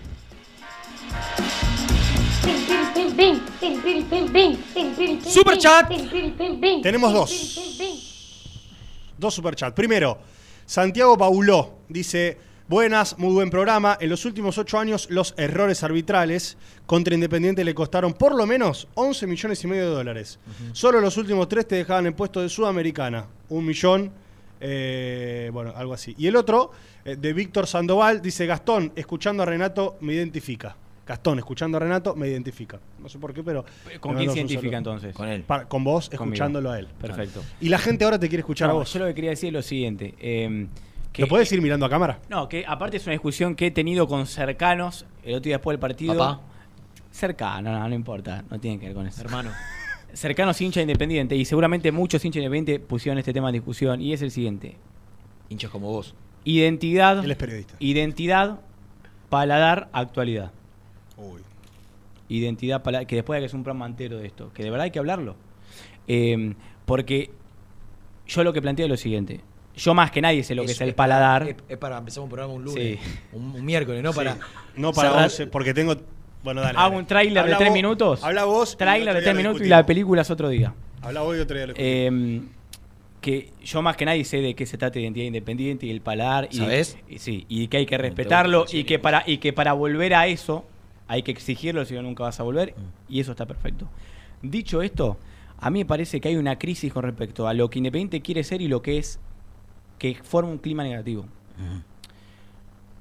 Super 5.24 5.58
chat. 5.58 5.88
Tenemos 6.82 7.12
dos. 7.12 7.30
Dos 9.18 9.34
superchats. 9.34 9.74
Primero, 9.74 10.18
Santiago 10.64 11.18
Pauló 11.18 11.78
dice: 11.88 12.38
Buenas, 12.68 13.18
muy 13.18 13.32
buen 13.32 13.50
programa. 13.50 13.98
En 14.00 14.10
los 14.10 14.24
últimos 14.24 14.56
ocho 14.56 14.78
años, 14.78 15.08
los 15.10 15.34
errores 15.36 15.82
arbitrales 15.82 16.56
contra 16.86 17.12
Independiente 17.12 17.64
le 17.64 17.74
costaron 17.74 18.12
por 18.12 18.36
lo 18.36 18.46
menos 18.46 18.86
11 18.94 19.26
millones 19.26 19.64
y 19.64 19.66
medio 19.66 19.86
de 19.86 19.96
dólares. 19.96 20.38
Solo 20.72 21.00
los 21.00 21.16
últimos 21.16 21.48
tres 21.48 21.66
te 21.66 21.74
dejaban 21.74 22.06
en 22.06 22.14
puesto 22.14 22.40
de 22.40 22.48
Sudamericana. 22.48 23.26
Un 23.48 23.66
millón, 23.66 24.12
eh, 24.60 25.50
bueno, 25.52 25.72
algo 25.74 25.92
así. 25.92 26.14
Y 26.16 26.28
el 26.28 26.36
otro, 26.36 26.70
eh, 27.04 27.16
de 27.16 27.32
Víctor 27.32 27.66
Sandoval, 27.66 28.22
dice: 28.22 28.46
Gastón, 28.46 28.92
escuchando 28.94 29.42
a 29.42 29.46
Renato, 29.46 29.96
me 30.02 30.12
identifica. 30.12 30.76
Gastón, 31.08 31.38
escuchando 31.38 31.78
a 31.78 31.80
Renato, 31.80 32.14
me 32.14 32.28
identifica. 32.28 32.78
No 33.00 33.08
sé 33.08 33.18
por 33.18 33.32
qué, 33.32 33.42
pero. 33.42 33.64
¿Con 33.98 34.14
quién 34.14 34.30
se 34.30 34.36
identifica 34.36 34.76
saludo. 34.76 34.76
entonces? 34.92 35.14
Con 35.16 35.26
él. 35.26 35.42
Con 35.66 35.82
vos, 35.82 36.10
Conmigo. 36.10 36.24
escuchándolo 36.34 36.70
a 36.70 36.78
él. 36.78 36.86
Perfecto. 37.00 37.42
Y 37.62 37.70
la 37.70 37.78
gente 37.78 38.04
ahora 38.04 38.18
te 38.18 38.28
quiere 38.28 38.40
escuchar 38.40 38.68
No, 38.68 38.74
a 38.74 38.78
vos. 38.80 38.92
Yo 38.92 39.00
lo 39.00 39.06
que 39.06 39.14
quería 39.14 39.30
decir 39.30 39.46
es 39.48 39.52
lo 39.54 39.62
siguiente. 39.62 40.14
eh, 40.20 40.66
que, 41.10 41.22
¿Lo 41.22 41.28
podés 41.28 41.50
ir 41.50 41.62
mirando 41.62 41.86
a 41.86 41.88
cámara? 41.90 42.20
No, 42.28 42.46
que 42.46 42.62
aparte 42.68 42.98
es 42.98 43.06
una 43.06 43.12
discusión 43.12 43.54
que 43.54 43.68
he 43.68 43.70
tenido 43.70 44.06
con 44.06 44.26
cercanos 44.26 45.06
el 45.24 45.36
otro 45.36 45.44
día 45.44 45.54
después 45.56 45.72
del 45.72 45.80
partido. 45.80 46.18
Papá. 46.18 46.40
Cercano, 47.10 47.72
no, 47.72 47.88
no 47.88 47.94
importa, 47.94 48.44
no 48.50 48.60
tiene 48.60 48.78
que 48.78 48.86
ver 48.86 48.94
con 48.94 49.06
eso. 49.06 49.22
Hermano. 49.22 49.50
Cercanos 50.12 50.60
hincha 50.60 50.80
independiente 50.82 51.34
y 51.34 51.44
seguramente 51.46 51.90
muchos 51.90 52.22
hinchas 52.24 52.40
independientes 52.42 52.86
pusieron 52.86 53.18
este 53.18 53.32
tema 53.32 53.48
en 53.48 53.54
discusión 53.54 54.00
y 54.02 54.12
es 54.12 54.20
el 54.20 54.30
siguiente. 54.30 54.76
Hinchas 55.48 55.70
como 55.70 55.88
vos. 55.90 56.14
Identidad. 56.44 57.24
Él 57.24 57.30
es 57.30 57.36
periodista. 57.38 57.74
Identidad, 57.78 58.60
paladar, 59.30 59.88
actualidad. 59.92 60.52
Identidad, 62.28 62.82
paladar, 62.82 63.06
que 63.06 63.16
después 63.16 63.36
hay 63.36 63.42
que 63.42 63.46
hacer 63.46 63.56
un 63.56 63.64
programa 63.64 63.86
entero 63.86 64.18
de 64.18 64.26
esto, 64.26 64.52
que 64.52 64.62
de 64.62 64.70
verdad 64.70 64.84
hay 64.84 64.90
que 64.90 64.98
hablarlo. 64.98 65.36
Eh, 66.06 66.54
porque 66.84 67.30
yo 68.26 68.44
lo 68.44 68.52
que 68.52 68.60
planteo 68.62 68.86
es 68.86 68.90
lo 68.90 68.96
siguiente. 68.96 69.40
Yo 69.76 69.94
más 69.94 70.10
que 70.10 70.20
nadie 70.20 70.42
sé 70.42 70.54
lo 70.54 70.64
que 70.64 70.72
es, 70.72 70.80
el 70.80 70.94
paladar. 70.94 71.48
Es, 71.48 71.56
es 71.68 71.78
para 71.78 71.98
empezar 71.98 72.22
un 72.24 72.28
programa 72.28 72.52
un 72.52 72.64
lunes. 72.64 72.98
Sí. 73.00 73.18
Un, 73.32 73.52
un 73.54 73.64
miércoles, 73.64 74.02
no 74.02 74.12
para. 74.12 74.36
No 74.76 74.92
para 74.92 75.10
cerrar- 75.10 75.24
11, 75.24 75.46
porque 75.46 75.72
tengo. 75.72 75.94
Bueno, 76.42 76.60
dale. 76.60 76.76
Hago 76.78 76.88
dale. 76.90 76.98
un 77.00 77.06
tráiler 77.06 77.46
de 77.46 77.54
tres 77.54 77.68
vos- 77.68 77.74
minutos. 77.74 78.24
Habla 78.24 78.44
vos. 78.44 78.74
y 78.74 78.76
Tráiler 78.76 79.14
de 79.14 79.22
tres 79.22 79.36
minutos 79.36 79.62
y 79.62 79.68
la 79.68 79.86
película 79.86 80.22
es 80.22 80.30
otro 80.30 80.48
día. 80.48 80.74
Habla 81.00 81.20
vos 81.22 81.36
y 81.36 81.40
otro 81.40 81.56
día 81.56 81.66
lo. 81.68 81.74
Eh, 81.76 82.40
que 83.20 83.50
yo 83.64 83.82
más 83.82 83.96
que 83.96 84.04
nadie 84.04 84.24
sé 84.24 84.38
de 84.40 84.54
qué 84.54 84.64
se 84.66 84.78
trata 84.78 84.94
de 84.94 85.00
identidad 85.02 85.26
independiente 85.26 85.86
y 85.86 85.90
el 85.90 86.00
paladar. 86.00 86.48
Y, 86.50 86.56
¿Sabés? 86.56 86.98
y 87.08 87.18
sí, 87.18 87.46
y 87.48 87.68
que 87.68 87.78
hay 87.78 87.86
que 87.86 87.98
respetarlo 87.98 88.64
y 88.70 88.84
que, 88.84 88.98
para, 88.98 89.24
y 89.26 89.38
que 89.38 89.52
para 89.52 89.72
volver 89.72 90.14
a 90.14 90.26
eso 90.28 90.64
hay 91.08 91.22
que 91.22 91.30
exigirlo, 91.30 91.84
si 91.84 91.94
no 91.94 92.02
nunca 92.02 92.22
vas 92.22 92.38
a 92.38 92.42
volver. 92.42 92.74
Y 93.08 93.20
eso 93.20 93.32
está 93.32 93.46
perfecto. 93.46 93.88
Dicho 94.42 94.82
esto, 94.82 95.16
a 95.58 95.70
mí 95.70 95.80
me 95.80 95.84
parece 95.86 96.20
que 96.20 96.28
hay 96.28 96.36
una 96.36 96.58
crisis 96.58 96.92
con 96.92 97.02
respecto 97.02 97.48
a 97.48 97.54
lo 97.54 97.68
que 97.68 97.78
Independiente 97.78 98.20
quiere 98.20 98.44
ser 98.44 98.62
y 98.62 98.68
lo 98.68 98.82
que 98.82 98.98
es 98.98 99.18
que 99.98 100.14
forma 100.14 100.50
un 100.50 100.58
clima 100.58 100.84
negativo. 100.84 101.24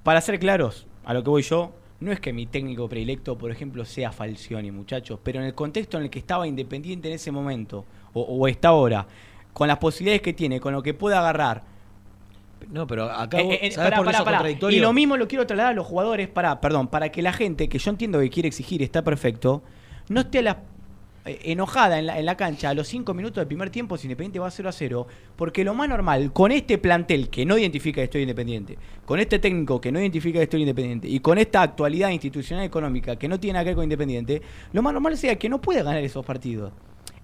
Para 0.04 0.22
ser 0.22 0.40
claros, 0.40 0.88
a 1.06 1.14
lo 1.14 1.24
que 1.24 1.30
voy 1.30 1.44
yo, 1.44 1.74
no 2.00 2.12
es 2.12 2.20
que 2.20 2.34
mi 2.34 2.46
técnico 2.46 2.88
predilecto, 2.88 3.38
por 3.38 3.52
ejemplo, 3.52 3.86
sea 3.86 4.12
Falcioni, 4.12 4.72
muchachos, 4.72 5.20
pero 5.22 5.40
en 5.40 5.46
el 5.46 5.54
contexto 5.54 5.98
en 5.98 6.06
el 6.06 6.10
que 6.10 6.20
estaba 6.20 6.48
Independiente 6.48 7.10
en 7.10 7.16
ese 7.16 7.32
momento, 7.32 7.86
o, 8.14 8.22
o 8.22 8.48
está 8.48 8.70
ahora, 8.70 9.06
con 9.54 9.68
las 9.68 9.78
posibilidades 9.78 10.22
que 10.22 10.34
tiene, 10.34 10.60
con 10.60 10.74
lo 10.74 10.82
que 10.82 10.94
puede 10.94 11.16
agarrar. 11.16 11.64
No, 12.70 12.88
pero 12.88 13.06
acá. 13.12 13.40
Eh, 13.40 13.44
vos- 13.44 13.54
eh, 13.62 13.72
¿sabés 13.72 13.92
pará, 13.92 13.98
por 13.98 14.06
pará, 14.06 14.18
contradictorio? 14.20 14.78
Y 14.78 14.82
lo 14.82 14.94
mismo 14.94 15.16
lo 15.18 15.28
quiero 15.28 15.46
trasladar 15.48 15.74
a 15.74 15.76
los 15.76 15.86
jugadores, 15.88 16.28
para, 16.28 16.60
perdón, 16.62 16.88
para 16.88 17.10
que 17.10 17.22
la 17.22 17.34
gente, 17.34 17.70
que 17.70 17.78
yo 17.80 17.92
entiendo 17.92 18.20
que 18.20 18.30
quiere 18.30 18.48
exigir, 18.48 18.82
está 18.84 19.04
perfecto, 19.04 19.64
no 20.10 20.22
esté 20.22 20.40
a 20.40 20.42
la- 20.42 20.64
eh, 21.26 21.40
enojada 21.52 22.00
en 22.00 22.08
la, 22.08 22.20
en 22.20 22.26
la 22.26 22.36
cancha 22.38 22.70
a 22.70 22.74
los 22.74 22.88
5 22.88 23.14
minutos 23.14 23.36
del 23.36 23.48
primer 23.48 23.70
tiempo 23.70 23.98
si 23.98 24.08
Independiente 24.08 24.40
va 24.40 24.50
0 24.50 24.70
a 24.70 24.72
0, 24.72 25.08
porque 25.36 25.64
lo 25.64 25.74
más 25.74 25.88
normal, 25.90 26.32
con 26.34 26.52
este 26.52 26.78
plantel 26.78 27.30
que 27.30 27.46
no 27.46 27.58
identifica 27.58 27.96
que 28.02 28.06
estoy 28.06 28.22
independiente, 28.22 28.78
con 29.06 29.20
este 29.20 29.38
técnico 29.40 29.80
que 29.82 29.92
no 29.92 30.00
identifica 30.00 30.40
que 30.40 30.44
estoy 30.44 30.62
independiente, 30.62 31.08
y 31.10 31.20
con 31.20 31.38
esta 31.38 31.62
actualidad 31.62 32.10
institucional 32.10 32.64
económica 32.66 33.18
que 33.18 33.28
no 33.28 33.40
tiene 33.40 33.54
nada 33.54 33.66
que 33.66 33.70
ver 33.72 33.76
con 33.76 33.84
Independiente, 33.84 34.42
lo 34.74 34.82
más 34.82 34.94
normal 34.94 35.18
sea 35.18 35.36
que 35.38 35.50
no 35.50 35.60
pueda 35.62 35.84
ganar 35.84 36.02
esos 36.04 36.26
partidos. 36.26 36.72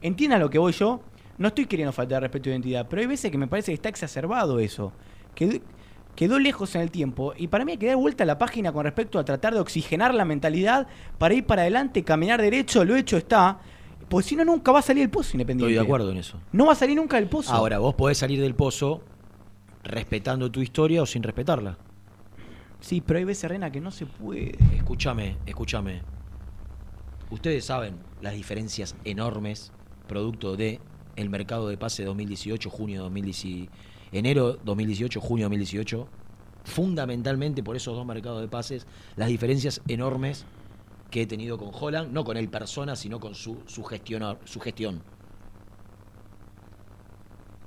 ¿Entiendan 0.02 0.42
lo 0.42 0.50
que 0.50 0.58
voy 0.60 0.74
yo? 0.74 1.02
No 1.38 1.48
estoy 1.48 1.66
queriendo 1.66 1.92
faltar 1.94 2.22
respeto 2.22 2.50
de 2.50 2.56
identidad, 2.56 2.86
pero 2.90 3.02
hay 3.02 3.08
veces 3.08 3.32
que 3.32 3.38
me 3.38 3.48
parece 3.48 3.72
que 3.72 3.76
está 3.76 3.90
exacerbado 3.90 4.60
eso. 4.60 4.92
Quedó, 5.36 5.60
quedó 6.16 6.40
lejos 6.40 6.76
en 6.76 6.82
el 6.82 6.92
tiempo 6.92 7.34
y 7.38 7.48
para 7.48 7.66
mí 7.66 7.74
hay 7.74 7.78
que 7.78 7.88
dar 7.88 7.98
vuelta 7.98 8.24
a 8.24 8.28
la 8.28 8.38
página 8.38 8.72
con 8.72 8.84
respecto 8.84 9.20
a 9.20 9.26
tratar 9.26 9.54
de 9.54 9.60
oxigenar 9.60 10.14
la 10.14 10.26
mentalidad 10.26 10.88
para 11.18 11.34
ir 11.34 11.46
para 11.46 11.64
adelante, 11.64 12.04
caminar 12.04 12.42
derecho, 12.42 12.86
lo 12.86 12.96
hecho 12.96 13.18
está. 13.18 13.60
Pues 14.10 14.26
si 14.26 14.36
no, 14.36 14.46
nunca 14.46 14.72
va 14.72 14.80
a 14.80 14.84
salir 14.84 15.04
el 15.04 15.10
pozo 15.10 15.32
independiente. 15.34 15.74
Estoy 15.74 15.84
de 15.84 15.88
acuerdo 15.88 16.12
en 16.12 16.18
eso. 16.18 16.40
No 16.52 16.68
va 16.68 16.74
a 16.74 16.76
salir 16.76 16.96
nunca 16.96 17.18
el 17.18 17.28
pozo. 17.28 17.54
Ahora, 17.54 17.80
vos 17.80 17.96
podés 17.96 18.18
salir 18.18 18.40
del 18.42 18.54
pozo 18.54 19.02
respetando 19.84 20.52
tu 20.52 20.62
historia 20.62 21.02
o 21.02 21.06
sin 21.06 21.24
respetarla. 21.24 21.78
Sí, 22.80 23.02
pero 23.02 23.20
hay 23.20 23.26
veces, 23.26 23.50
Rena, 23.50 23.72
que 23.72 23.80
no 23.80 23.92
se 23.92 24.06
puede. 24.06 24.58
Escúchame, 24.76 25.38
escúchame. 25.46 26.02
Ustedes 27.32 27.66
saben 27.66 27.96
las 28.22 28.34
diferencias 28.34 28.96
enormes 29.06 29.72
producto 30.08 30.56
de 30.56 30.80
el 31.16 31.30
mercado 31.30 31.70
de 31.70 31.78
pase 31.78 32.04
2018, 32.04 32.70
junio 32.70 33.04
2018, 33.04 33.72
enero 34.14 34.58
2018, 34.64 35.20
junio 35.20 35.46
2018. 35.46 36.08
Fundamentalmente 36.66 37.62
por 37.62 37.76
esos 37.76 37.94
dos 37.96 38.06
mercados 38.06 38.40
de 38.42 38.48
pases, 38.48 38.88
las 39.18 39.28
diferencias 39.28 39.82
enormes 39.88 40.46
que 41.12 41.24
he 41.24 41.28
tenido 41.28 41.58
con 41.58 41.72
Holland, 41.74 42.12
no 42.14 42.24
con 42.24 42.38
él 42.38 42.48
persona, 42.50 42.96
sino 42.96 43.20
con 43.20 43.36
su, 43.36 43.58
su, 43.66 43.84
gestionar- 43.84 44.38
su 44.46 44.60
gestión. 44.62 45.02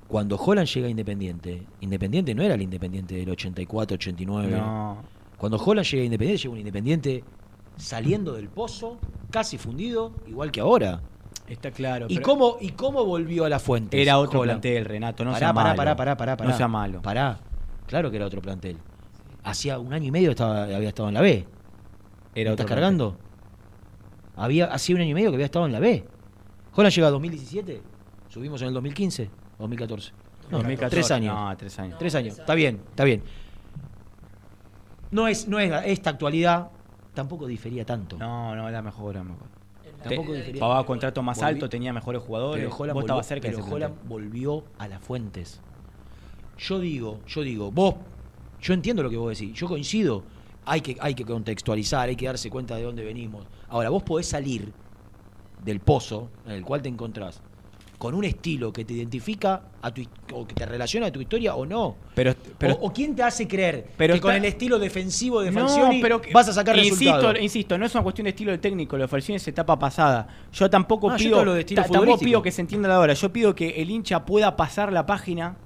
Cuando 0.08 0.36
Holland 0.36 0.68
llega 0.68 0.86
a 0.86 0.90
Independiente, 0.90 1.66
Independiente 1.80 2.34
no 2.34 2.42
era 2.42 2.54
el 2.54 2.62
Independiente 2.62 3.16
del 3.16 3.28
84, 3.30 3.96
89. 3.96 4.50
No. 4.52 5.02
Cuando 5.36 5.58
Holland 5.58 5.86
llega 5.86 6.02
a 6.02 6.06
Independiente, 6.06 6.42
llega 6.42 6.52
un 6.52 6.58
Independiente 6.60 7.24
saliendo 7.76 8.32
del 8.32 8.48
pozo, 8.48 8.98
casi 9.30 9.58
fundido, 9.58 10.12
igual 10.26 10.52
que 10.52 10.60
ahora. 10.60 11.00
Está 11.48 11.70
claro. 11.70 12.06
¿Y 12.08 12.14
pero- 12.16 12.26
cómo, 12.26 12.56
¿Y 12.60 12.70
cómo 12.70 13.04
volvió 13.04 13.44
a 13.44 13.48
la 13.48 13.58
fuente? 13.58 14.00
Era 14.00 14.18
otro 14.18 14.42
plantel, 14.42 14.84
Renato, 14.84 15.24
no 15.24 15.30
pará, 15.30 15.38
sea 15.38 15.54
pará, 15.54 15.68
malo. 15.68 15.76
Pará, 15.76 15.96
pará, 15.96 16.16
pará, 16.16 16.36
pará. 16.36 16.50
No 16.50 16.56
sea 16.56 16.68
malo. 16.68 17.02
Pará. 17.02 17.38
Claro 17.86 18.10
que 18.10 18.16
era 18.16 18.26
otro 18.26 18.42
plantel. 18.42 18.78
Hacía 19.44 19.78
un 19.78 19.92
año 19.92 20.06
y 20.06 20.10
medio 20.10 20.30
estaba, 20.30 20.64
había 20.64 20.88
estado 20.88 21.08
en 21.08 21.14
la 21.14 21.20
B. 21.20 21.46
Era 22.34 22.50
¿Me 22.50 22.54
otro 22.54 22.64
¿Estás 22.64 22.66
cargando? 22.66 23.16
Había, 24.36 24.66
hacía 24.66 24.96
un 24.96 25.02
año 25.02 25.10
y 25.10 25.14
medio 25.14 25.30
que 25.30 25.36
había 25.36 25.46
estado 25.46 25.66
en 25.66 25.72
la 25.72 25.78
B. 25.80 26.04
Holland 26.74 26.94
llega 26.94 27.08
a 27.08 27.10
2017. 27.10 27.82
Subimos 28.28 28.60
en 28.62 28.68
el 28.68 28.74
2015. 28.74 29.30
2014. 29.58 30.12
No, 30.50 30.58
2014. 30.58 30.90
Tres 30.90 31.10
años. 31.10 31.34
No, 31.34 31.56
tres 31.56 31.78
años. 31.78 31.98
Tres 31.98 32.14
años. 32.14 32.38
Está 32.38 32.54
bien, 32.54 32.80
está 32.90 33.04
bien. 33.04 33.22
No 35.10 35.28
es, 35.28 35.48
no 35.48 35.58
es 35.58 35.72
esta 35.86 36.10
actualidad. 36.10 36.70
Tampoco 37.14 37.46
difería 37.46 37.86
tanto. 37.86 38.18
No, 38.18 38.54
no, 38.54 38.68
era 38.68 38.82
mejor, 38.82 39.14
era 39.14 39.24
mejor. 39.24 39.55
Tampoco 40.08 40.32
Te- 40.34 40.54
pagaba 40.58 40.86
contrato 40.86 41.22
más 41.22 41.38
Volví- 41.38 41.44
alto, 41.46 41.68
tenía 41.68 41.92
mejores 41.92 42.22
jugadores. 42.22 42.64
Pero 42.64 42.76
Holland, 42.76 42.94
vos 42.94 43.02
volvió, 43.06 43.22
cerca 43.22 43.48
pero 43.48 43.64
Holland 43.64 43.94
volvió 44.08 44.64
a 44.78 44.88
las 44.88 45.00
fuentes. 45.02 45.60
Yo 46.58 46.78
digo, 46.80 47.20
yo 47.26 47.42
digo, 47.42 47.70
vos, 47.70 47.96
yo 48.60 48.74
entiendo 48.74 49.02
lo 49.02 49.10
que 49.10 49.16
vos 49.16 49.38
decís, 49.38 49.54
yo 49.54 49.66
coincido, 49.68 50.22
hay 50.64 50.80
que, 50.80 50.96
hay 51.00 51.14
que 51.14 51.24
contextualizar, 51.24 52.08
hay 52.08 52.16
que 52.16 52.26
darse 52.26 52.48
cuenta 52.50 52.76
de 52.76 52.82
dónde 52.82 53.04
venimos. 53.04 53.46
Ahora, 53.68 53.90
vos 53.90 54.02
podés 54.02 54.26
salir 54.26 54.72
del 55.64 55.80
pozo 55.80 56.28
en 56.46 56.52
el 56.52 56.64
cual 56.64 56.82
te 56.82 56.88
encontrás 56.88 57.40
con 57.98 58.14
un 58.14 58.24
estilo 58.24 58.72
que 58.72 58.84
te 58.84 58.92
identifica 58.94 59.62
a 59.80 59.90
tu, 59.92 60.02
o 60.32 60.46
que 60.46 60.54
te 60.54 60.66
relaciona 60.66 61.06
a 61.06 61.10
tu 61.12 61.20
historia 61.20 61.54
o 61.54 61.64
no. 61.64 61.96
Pero, 62.14 62.34
pero- 62.58 62.74
o, 62.74 62.86
o 62.88 62.92
quién 62.92 63.14
te 63.14 63.22
hace 63.22 63.48
creer 63.48 63.86
Pero 63.96 64.14
que 64.14 64.20
con 64.20 64.34
el 64.34 64.44
estilo 64.44 64.78
defensivo 64.78 65.40
de 65.40 65.50
No, 65.50 65.60
Falcioni 65.60 66.00
pero 66.02 66.20
que- 66.20 66.32
vas 66.32 66.48
a 66.48 66.52
sacar 66.52 66.76
insisto? 66.78 67.34
Insisto, 67.38 67.78
no 67.78 67.86
es 67.86 67.94
una 67.94 68.02
cuestión 68.02 68.24
de 68.24 68.30
estilo 68.30 68.50
del 68.50 68.60
técnico, 68.60 68.96
lo 68.96 69.04
de 69.04 69.08
Falcioni 69.08 69.36
es 69.36 69.48
etapa 69.48 69.78
pasada. 69.78 70.26
Yo 70.52 70.68
tampoco 70.68 71.10
Ah, 71.10 71.16
yo 71.16 71.38
pido, 71.40 71.54
de 71.54 71.60
estilo 71.60 71.82
tampoco 71.82 72.18
pido 72.18 72.42
que 72.42 72.50
se 72.52 72.60
entienda 72.60 72.88
la 72.88 73.00
hora. 73.00 73.14
Yo 73.14 73.32
pido 73.32 73.54
que 73.54 73.70
el 73.80 73.90
hincha 73.90 74.24
pueda 74.26 74.56
pasar 74.56 74.92
la 74.92 75.06
página, 75.06 75.56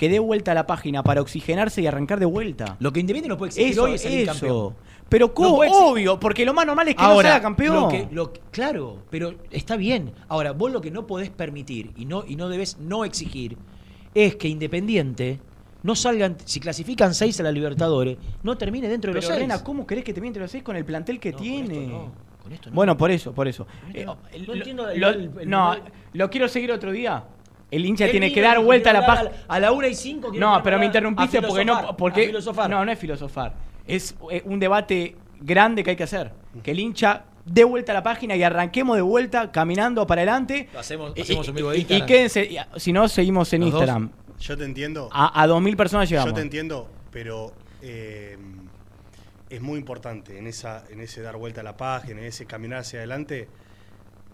que 0.00 0.08
dé 0.08 0.18
vuelta 0.18 0.52
a 0.52 0.54
la 0.54 0.66
página 0.66 1.02
para 1.02 1.20
oxigenarse 1.20 1.82
y 1.82 1.86
arrancar 1.86 2.18
de 2.18 2.24
vuelta. 2.24 2.78
Lo 2.80 2.90
que 2.90 3.00
Independiente 3.00 3.28
no 3.28 3.36
puede 3.36 3.50
exigir 3.50 3.72
Eso, 3.72 3.82
hoy 3.82 3.92
es 3.96 4.02
salir 4.02 4.20
eso. 4.20 4.32
campeón. 4.32 4.74
Pero 5.10 5.26
No 5.26 5.34
puede 5.56 5.68
exigir- 5.70 5.84
obvio, 5.92 6.18
porque 6.18 6.46
lo 6.46 6.54
más 6.54 6.64
normal 6.64 6.88
es 6.88 6.94
que 6.94 7.02
Ahora, 7.02 7.28
no 7.28 7.34
sea 7.34 7.42
campeón. 7.42 7.74
lo 7.82 7.88
que- 7.90 8.08
lo 8.10 8.32
que- 8.32 8.40
claro, 8.50 8.96
pero 9.10 9.34
está 9.50 9.76
bien. 9.76 10.12
Ahora, 10.28 10.52
vos 10.52 10.72
lo 10.72 10.80
que 10.80 10.90
no 10.90 11.06
podés 11.06 11.28
permitir 11.28 11.90
y 11.98 12.06
no, 12.06 12.24
y 12.26 12.36
no 12.36 12.48
debes 12.48 12.78
no 12.78 13.04
exigir 13.04 13.58
es 14.14 14.36
que 14.36 14.48
Independiente 14.48 15.38
no 15.82 15.94
salgan, 15.94 16.38
si 16.46 16.60
clasifican 16.60 17.12
seis 17.12 17.38
a 17.38 17.42
la 17.42 17.52
Libertadores, 17.52 18.16
no 18.42 18.56
termine 18.56 18.88
dentro 18.88 19.12
de 19.12 19.20
Pero 19.20 19.28
los 19.28 19.38
seis. 19.38 19.60
¿cómo 19.62 19.86
querés 19.86 20.02
que 20.02 20.14
te 20.14 20.26
entre 20.26 20.40
los 20.40 20.50
seis 20.50 20.62
con 20.64 20.76
el 20.76 20.84
plantel 20.86 21.20
que 21.20 21.34
tiene? 21.34 22.08
con 22.42 22.52
esto 22.54 22.70
no. 22.70 22.74
Bueno, 22.76 22.96
por 22.96 23.10
eso, 23.10 23.34
por 23.34 23.46
eso. 23.48 23.66
Eh, 23.92 24.02
no. 24.06 24.16
lo- 24.38 24.46
No 24.46 24.54
entiendo 24.54 24.88
el- 24.88 24.98
lo- 24.98 25.08
el- 25.10 25.30
el- 25.40 25.50
no, 25.50 25.74
el- 25.74 25.82
lo 26.14 26.30
quiero 26.30 26.48
seguir 26.48 26.72
otro 26.72 26.90
día. 26.90 27.22
El 27.70 27.86
hincha 27.86 28.10
tiene 28.10 28.32
que 28.32 28.40
dar 28.40 28.58
vuelta 28.60 28.90
a 28.90 28.92
la 28.92 29.06
página. 29.06 29.30
A 29.48 29.60
la 29.60 29.72
una 29.72 29.88
y 29.88 29.94
cinco 29.94 30.30
quiero 30.30 30.40
No, 30.44 30.48
hablar 30.54 30.64
pero 30.64 30.78
me 30.78 30.86
interrumpiste 30.86 31.40
porque 31.42 31.64
no. 31.64 31.96
Porque, 31.96 32.22
a 32.24 32.26
filosofar. 32.26 32.68
No, 32.70 32.84
no 32.84 32.90
es 32.92 32.98
filosofar. 32.98 33.54
Es 33.86 34.14
eh, 34.30 34.42
un 34.44 34.58
debate 34.58 35.16
grande 35.40 35.84
que 35.84 35.90
hay 35.90 35.96
que 35.96 36.02
hacer. 36.04 36.32
Que 36.62 36.72
el 36.72 36.80
hincha 36.80 37.24
dé 37.44 37.64
vuelta 37.64 37.92
a 37.92 37.94
la 37.94 38.02
página 38.02 38.36
y 38.36 38.42
arranquemos 38.42 38.96
de 38.96 39.02
vuelta 39.02 39.50
caminando 39.52 40.06
para 40.06 40.20
adelante. 40.22 40.68
Lo 40.72 40.80
hacemos, 40.80 41.12
un 41.48 41.54
vivo 41.54 41.70
de 41.70 41.76
y, 41.76 41.80
y 41.80 41.82
Instagram. 41.82 42.06
quédense, 42.08 42.44
y- 42.44 42.58
si 42.80 42.92
no, 42.92 43.08
seguimos 43.08 43.52
en 43.52 43.62
Los 43.62 43.72
dos. 43.72 43.80
Instagram. 43.82 44.10
Yo 44.40 44.56
te 44.56 44.64
entiendo. 44.64 45.08
A, 45.12 45.42
a 45.42 45.46
2.000 45.46 45.76
personas 45.76 46.08
llegamos. 46.08 46.30
Yo 46.30 46.34
te 46.34 46.42
entiendo, 46.42 46.88
pero 47.10 47.52
eh, 47.82 48.36
es 49.48 49.60
muy 49.60 49.78
importante 49.78 50.38
en, 50.38 50.46
esa, 50.46 50.84
en 50.90 51.00
ese 51.00 51.22
dar 51.22 51.36
vuelta 51.36 51.60
a 51.60 51.64
la 51.64 51.76
página, 51.76 52.20
en 52.20 52.26
ese 52.26 52.46
caminar 52.46 52.80
hacia 52.80 53.00
adelante, 53.00 53.48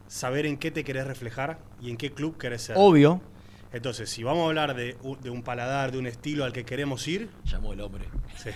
saber 0.09 0.47
en 0.47 0.57
qué 0.57 0.71
te 0.71 0.85
querés 0.85 1.07
reflejar 1.07 1.59
y 1.81 1.91
en 1.91 1.97
qué 1.97 2.13
club 2.13 2.39
querés 2.39 2.63
ser. 2.63 2.77
Obvio. 2.79 3.21
Entonces, 3.73 4.09
si 4.09 4.23
vamos 4.23 4.45
a 4.45 4.49
hablar 4.49 4.75
de, 4.77 4.97
un- 5.03 5.21
de 5.21 5.31
un 5.31 5.43
paladar, 5.43 5.93
de 5.93 5.99
un 5.99 6.07
estilo 6.07 6.45
al 6.45 6.53
que 6.53 6.65
queremos 6.65 7.07
ir, 7.09 7.29
Llamó 7.45 7.73
el 7.73 7.81
hombre. 7.81 8.05
sí, 8.37 8.51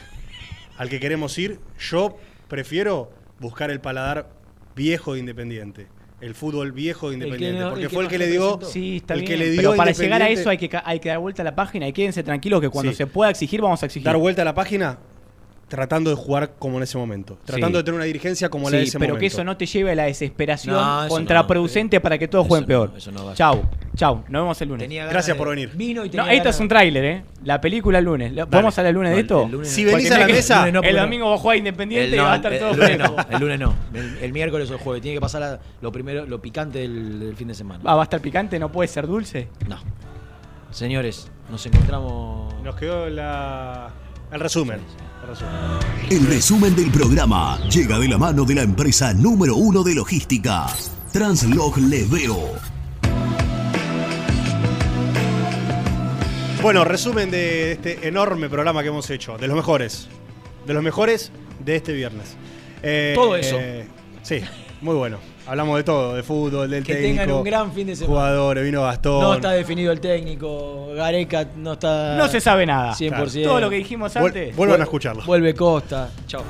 al 0.79 0.89
que 0.89 1.01
queremos 1.01 1.37
ir, 1.39 1.61
yo 1.79 2.17
prefiero 2.49 3.11
buscar 3.39 3.71
el 3.71 3.81
paladar 3.81 4.31
viejo 4.77 5.15
de 5.15 5.21
Independiente. 5.21 5.89
El 6.21 6.35
fútbol 6.35 6.73
viejo 6.73 7.09
de 7.09 7.15
Independiente. 7.15 7.61
no- 7.61 7.71
porque 7.71 7.83
el 7.85 7.89
que 7.89 7.95
fue 7.95 8.03
el 8.03 8.07
no 8.07 8.11
que 8.11 8.19
le 8.19 8.27
dio. 8.29 8.61
Sí, 8.63 8.97
está 8.99 9.15
el 9.15 9.21
bien. 9.21 9.33
que 9.33 9.37
le 9.39 9.51
dio 9.51 9.63
pero 9.63 9.77
para 9.77 9.91
llegar 9.93 10.23
a 10.23 10.29
eso 10.29 10.49
hay 10.51 10.59
que, 10.59 10.69
ca- 10.69 10.83
hay 10.87 11.01
que 11.01 11.09
dar 11.09 11.19
vuelta 11.19 11.43
a 11.43 11.45
la 11.47 11.55
página 11.55 11.89
y 11.89 11.93
quédense 11.93 12.23
tranquilos 12.23 12.61
que 12.61 12.69
cuando 12.69 12.93
Sí. 12.93 12.99
se 12.99 13.07
pueda 13.07 13.31
exigir, 13.31 13.61
vamos 13.61 13.83
a 13.83 13.87
exigir. 13.87 14.05
dar 14.05 14.17
vuelta 14.17 14.43
a 14.43 14.45
la 14.45 14.55
página 14.55 14.99
tratando 15.71 16.11
de 16.11 16.17
jugar 16.17 16.55
como 16.59 16.77
en 16.79 16.83
ese 16.83 16.99
momento. 16.99 17.39
Tratando 17.47 17.79
Sí. 17.79 17.81
de 17.81 17.85
tener 17.85 17.95
una 17.97 18.05
dirigencia 18.05 18.49
como 18.51 18.67
Sí, 18.67 18.73
la 18.73 18.79
de 18.79 18.85
ese 18.85 18.99
pero 18.99 19.11
momento. 19.15 19.21
que 19.21 19.27
eso 19.29 19.45
no 19.45 19.57
te 19.57 19.65
lleve 19.67 19.93
a 19.93 19.95
la 19.95 20.03
desesperación 20.05 20.75
No, 20.75 21.09
contraproducente 21.09 22.01
para 22.01 22.19
que 22.19 22.27
todos 22.29 22.47
jueguen 22.47 22.67
peor. 22.67 22.93
eso 22.97 23.11
no 23.13 23.25
va 23.25 23.33
a 23.33 23.35
chau, 23.35 23.63
chau. 23.97 24.17
Nos 24.29 24.43
vemos 24.43 24.61
el 24.61 24.69
lunes. 24.69 24.85
Tenía 24.85 25.07
Gracias 25.07 25.37
por 25.37 25.49
venir. 25.49 25.71
vino 25.75 26.03
y 26.05 26.09
No, 26.09 26.11
tenía 26.11 26.33
esto 26.33 26.45
ganas- 26.45 26.55
es 26.57 26.61
un 26.61 26.69
tráiler, 26.69 27.05
¿eh? 27.05 27.23
La 27.45 27.61
película 27.61 28.01
el 28.01 28.05
lunes. 28.05 28.33
¿Lo- 28.33 28.49
¿Podemos 28.51 28.77
hablar 28.79 28.91
el 28.91 28.95
lunes 28.97 29.11
No, 29.11 29.17
de 29.17 29.23
esto? 29.23 29.43
el 29.45 29.51
lunes 29.53 29.69
Si 29.71 29.85
no. 29.85 29.93
venís 29.93 30.11
a 30.11 30.19
la 30.19 30.27
mesa- 30.27 30.67
el 30.67 30.75
no, 30.75 30.83
no. 30.83 31.01
domingo 31.01 31.27
vos 31.27 31.41
jugás 31.41 31.57
Independiente 31.59 32.09
El, 32.09 32.15
y 32.15 32.17
no, 32.19 32.25
va 32.25 32.33
a 32.33 32.37
estar 32.37 32.53
el- 32.53 32.59
todo 32.59 32.71
el 32.73 32.77
lunes 32.77 32.99
no, 32.99 33.17
el 33.31 33.41
lunes 33.41 33.61
no. 33.61 33.75
El, 33.95 34.19
el 34.23 34.33
miércoles 34.33 34.69
o 34.71 34.75
el 34.75 34.81
jueves. 34.81 35.01
Tiene 35.03 35.17
que 35.17 35.21
pasar 35.21 35.43
a- 35.45 35.61
lo 35.81 35.93
primero, 35.93 36.27
lo 36.27 36.43
picante 36.43 36.81
del, 36.81 37.21
del 37.21 37.37
fin 37.37 37.47
de 37.49 37.55
semana. 37.55 37.81
Ah, 37.87 37.95
¿Va 37.95 38.03
a 38.03 38.05
estar 38.05 38.21
picante? 38.21 38.59
¿No 38.59 38.73
puede 38.73 38.89
ser 38.89 39.07
dulce? 39.07 39.47
No. 39.69 39.77
Señores, 40.71 41.31
nos 41.51 41.65
encontramos. 41.67 42.55
Nos 42.63 42.75
quedó 42.77 43.09
la, 43.09 43.91
el 44.33 44.41
resumen. 44.41 44.81
El 45.23 45.29
resumen. 45.29 45.79
El 46.11 46.27
resumen 46.27 46.77
del 46.77 46.91
programa 46.91 47.59
llega 47.69 47.99
de 47.99 48.09
la 48.09 48.19
mano 48.19 48.45
de 48.45 48.55
la 48.55 48.63
empresa 48.63 49.13
número 49.15 49.55
uno 49.57 49.83
de 49.83 49.95
logística, 49.95 50.67
Translog 51.13 51.79
Leveo. 51.79 52.51
Bueno, 56.63 56.85
resumen 56.85 57.31
de 57.31 57.73
este 57.73 58.07
enorme 58.07 58.49
programa 58.49 58.83
que 58.83 58.89
hemos 58.89 59.09
hecho. 59.11 59.39
De 59.39 59.47
los 59.47 59.57
mejores. 59.57 60.09
De 60.67 60.75
los 60.75 60.83
mejores 60.83 61.33
de 61.65 61.77
este 61.77 61.93
viernes. 61.93 62.37
Eh, 62.83 63.13
Todo 63.15 63.37
eso. 63.37 63.57
eh, 63.59 63.87
sí, 64.23 64.41
muy 64.81 64.95
bueno. 64.95 65.19
Hablamos 65.51 65.77
de 65.79 65.83
todo, 65.83 66.15
de 66.15 66.23
fútbol, 66.23 66.71
del 66.71 66.85
Que 66.85 66.95
técnico. 66.95 67.09
tengan 67.23 67.31
un 67.39 67.43
gran 67.43 67.73
fin 67.73 67.87
de 67.89 67.97
semana. 67.97 68.15
Jugadores, 68.21 68.63
vino 68.65 68.83
Gastón. 68.83 69.21
No 69.21 69.35
está 69.35 69.51
definido 69.51 69.91
el 69.91 69.99
técnico. 70.01 70.93
Gareca 70.95 71.45
no 71.57 71.73
está. 71.73 72.15
No 72.17 72.29
se 72.29 72.41
sabe 72.41 72.65
nada. 72.67 72.95
100%. 72.95 73.43
Todo 73.49 73.61
lo 73.61 73.69
que 73.69 73.75
dijimos 73.77 74.15
Vuel- 74.15 74.27
antes. 74.29 74.55
vuelvan 74.55 74.81
a 74.81 74.85
escucharlo. 74.85 75.25
Vuelve 75.25 75.53
Costa. 75.55 76.09
Chao. 76.29 76.45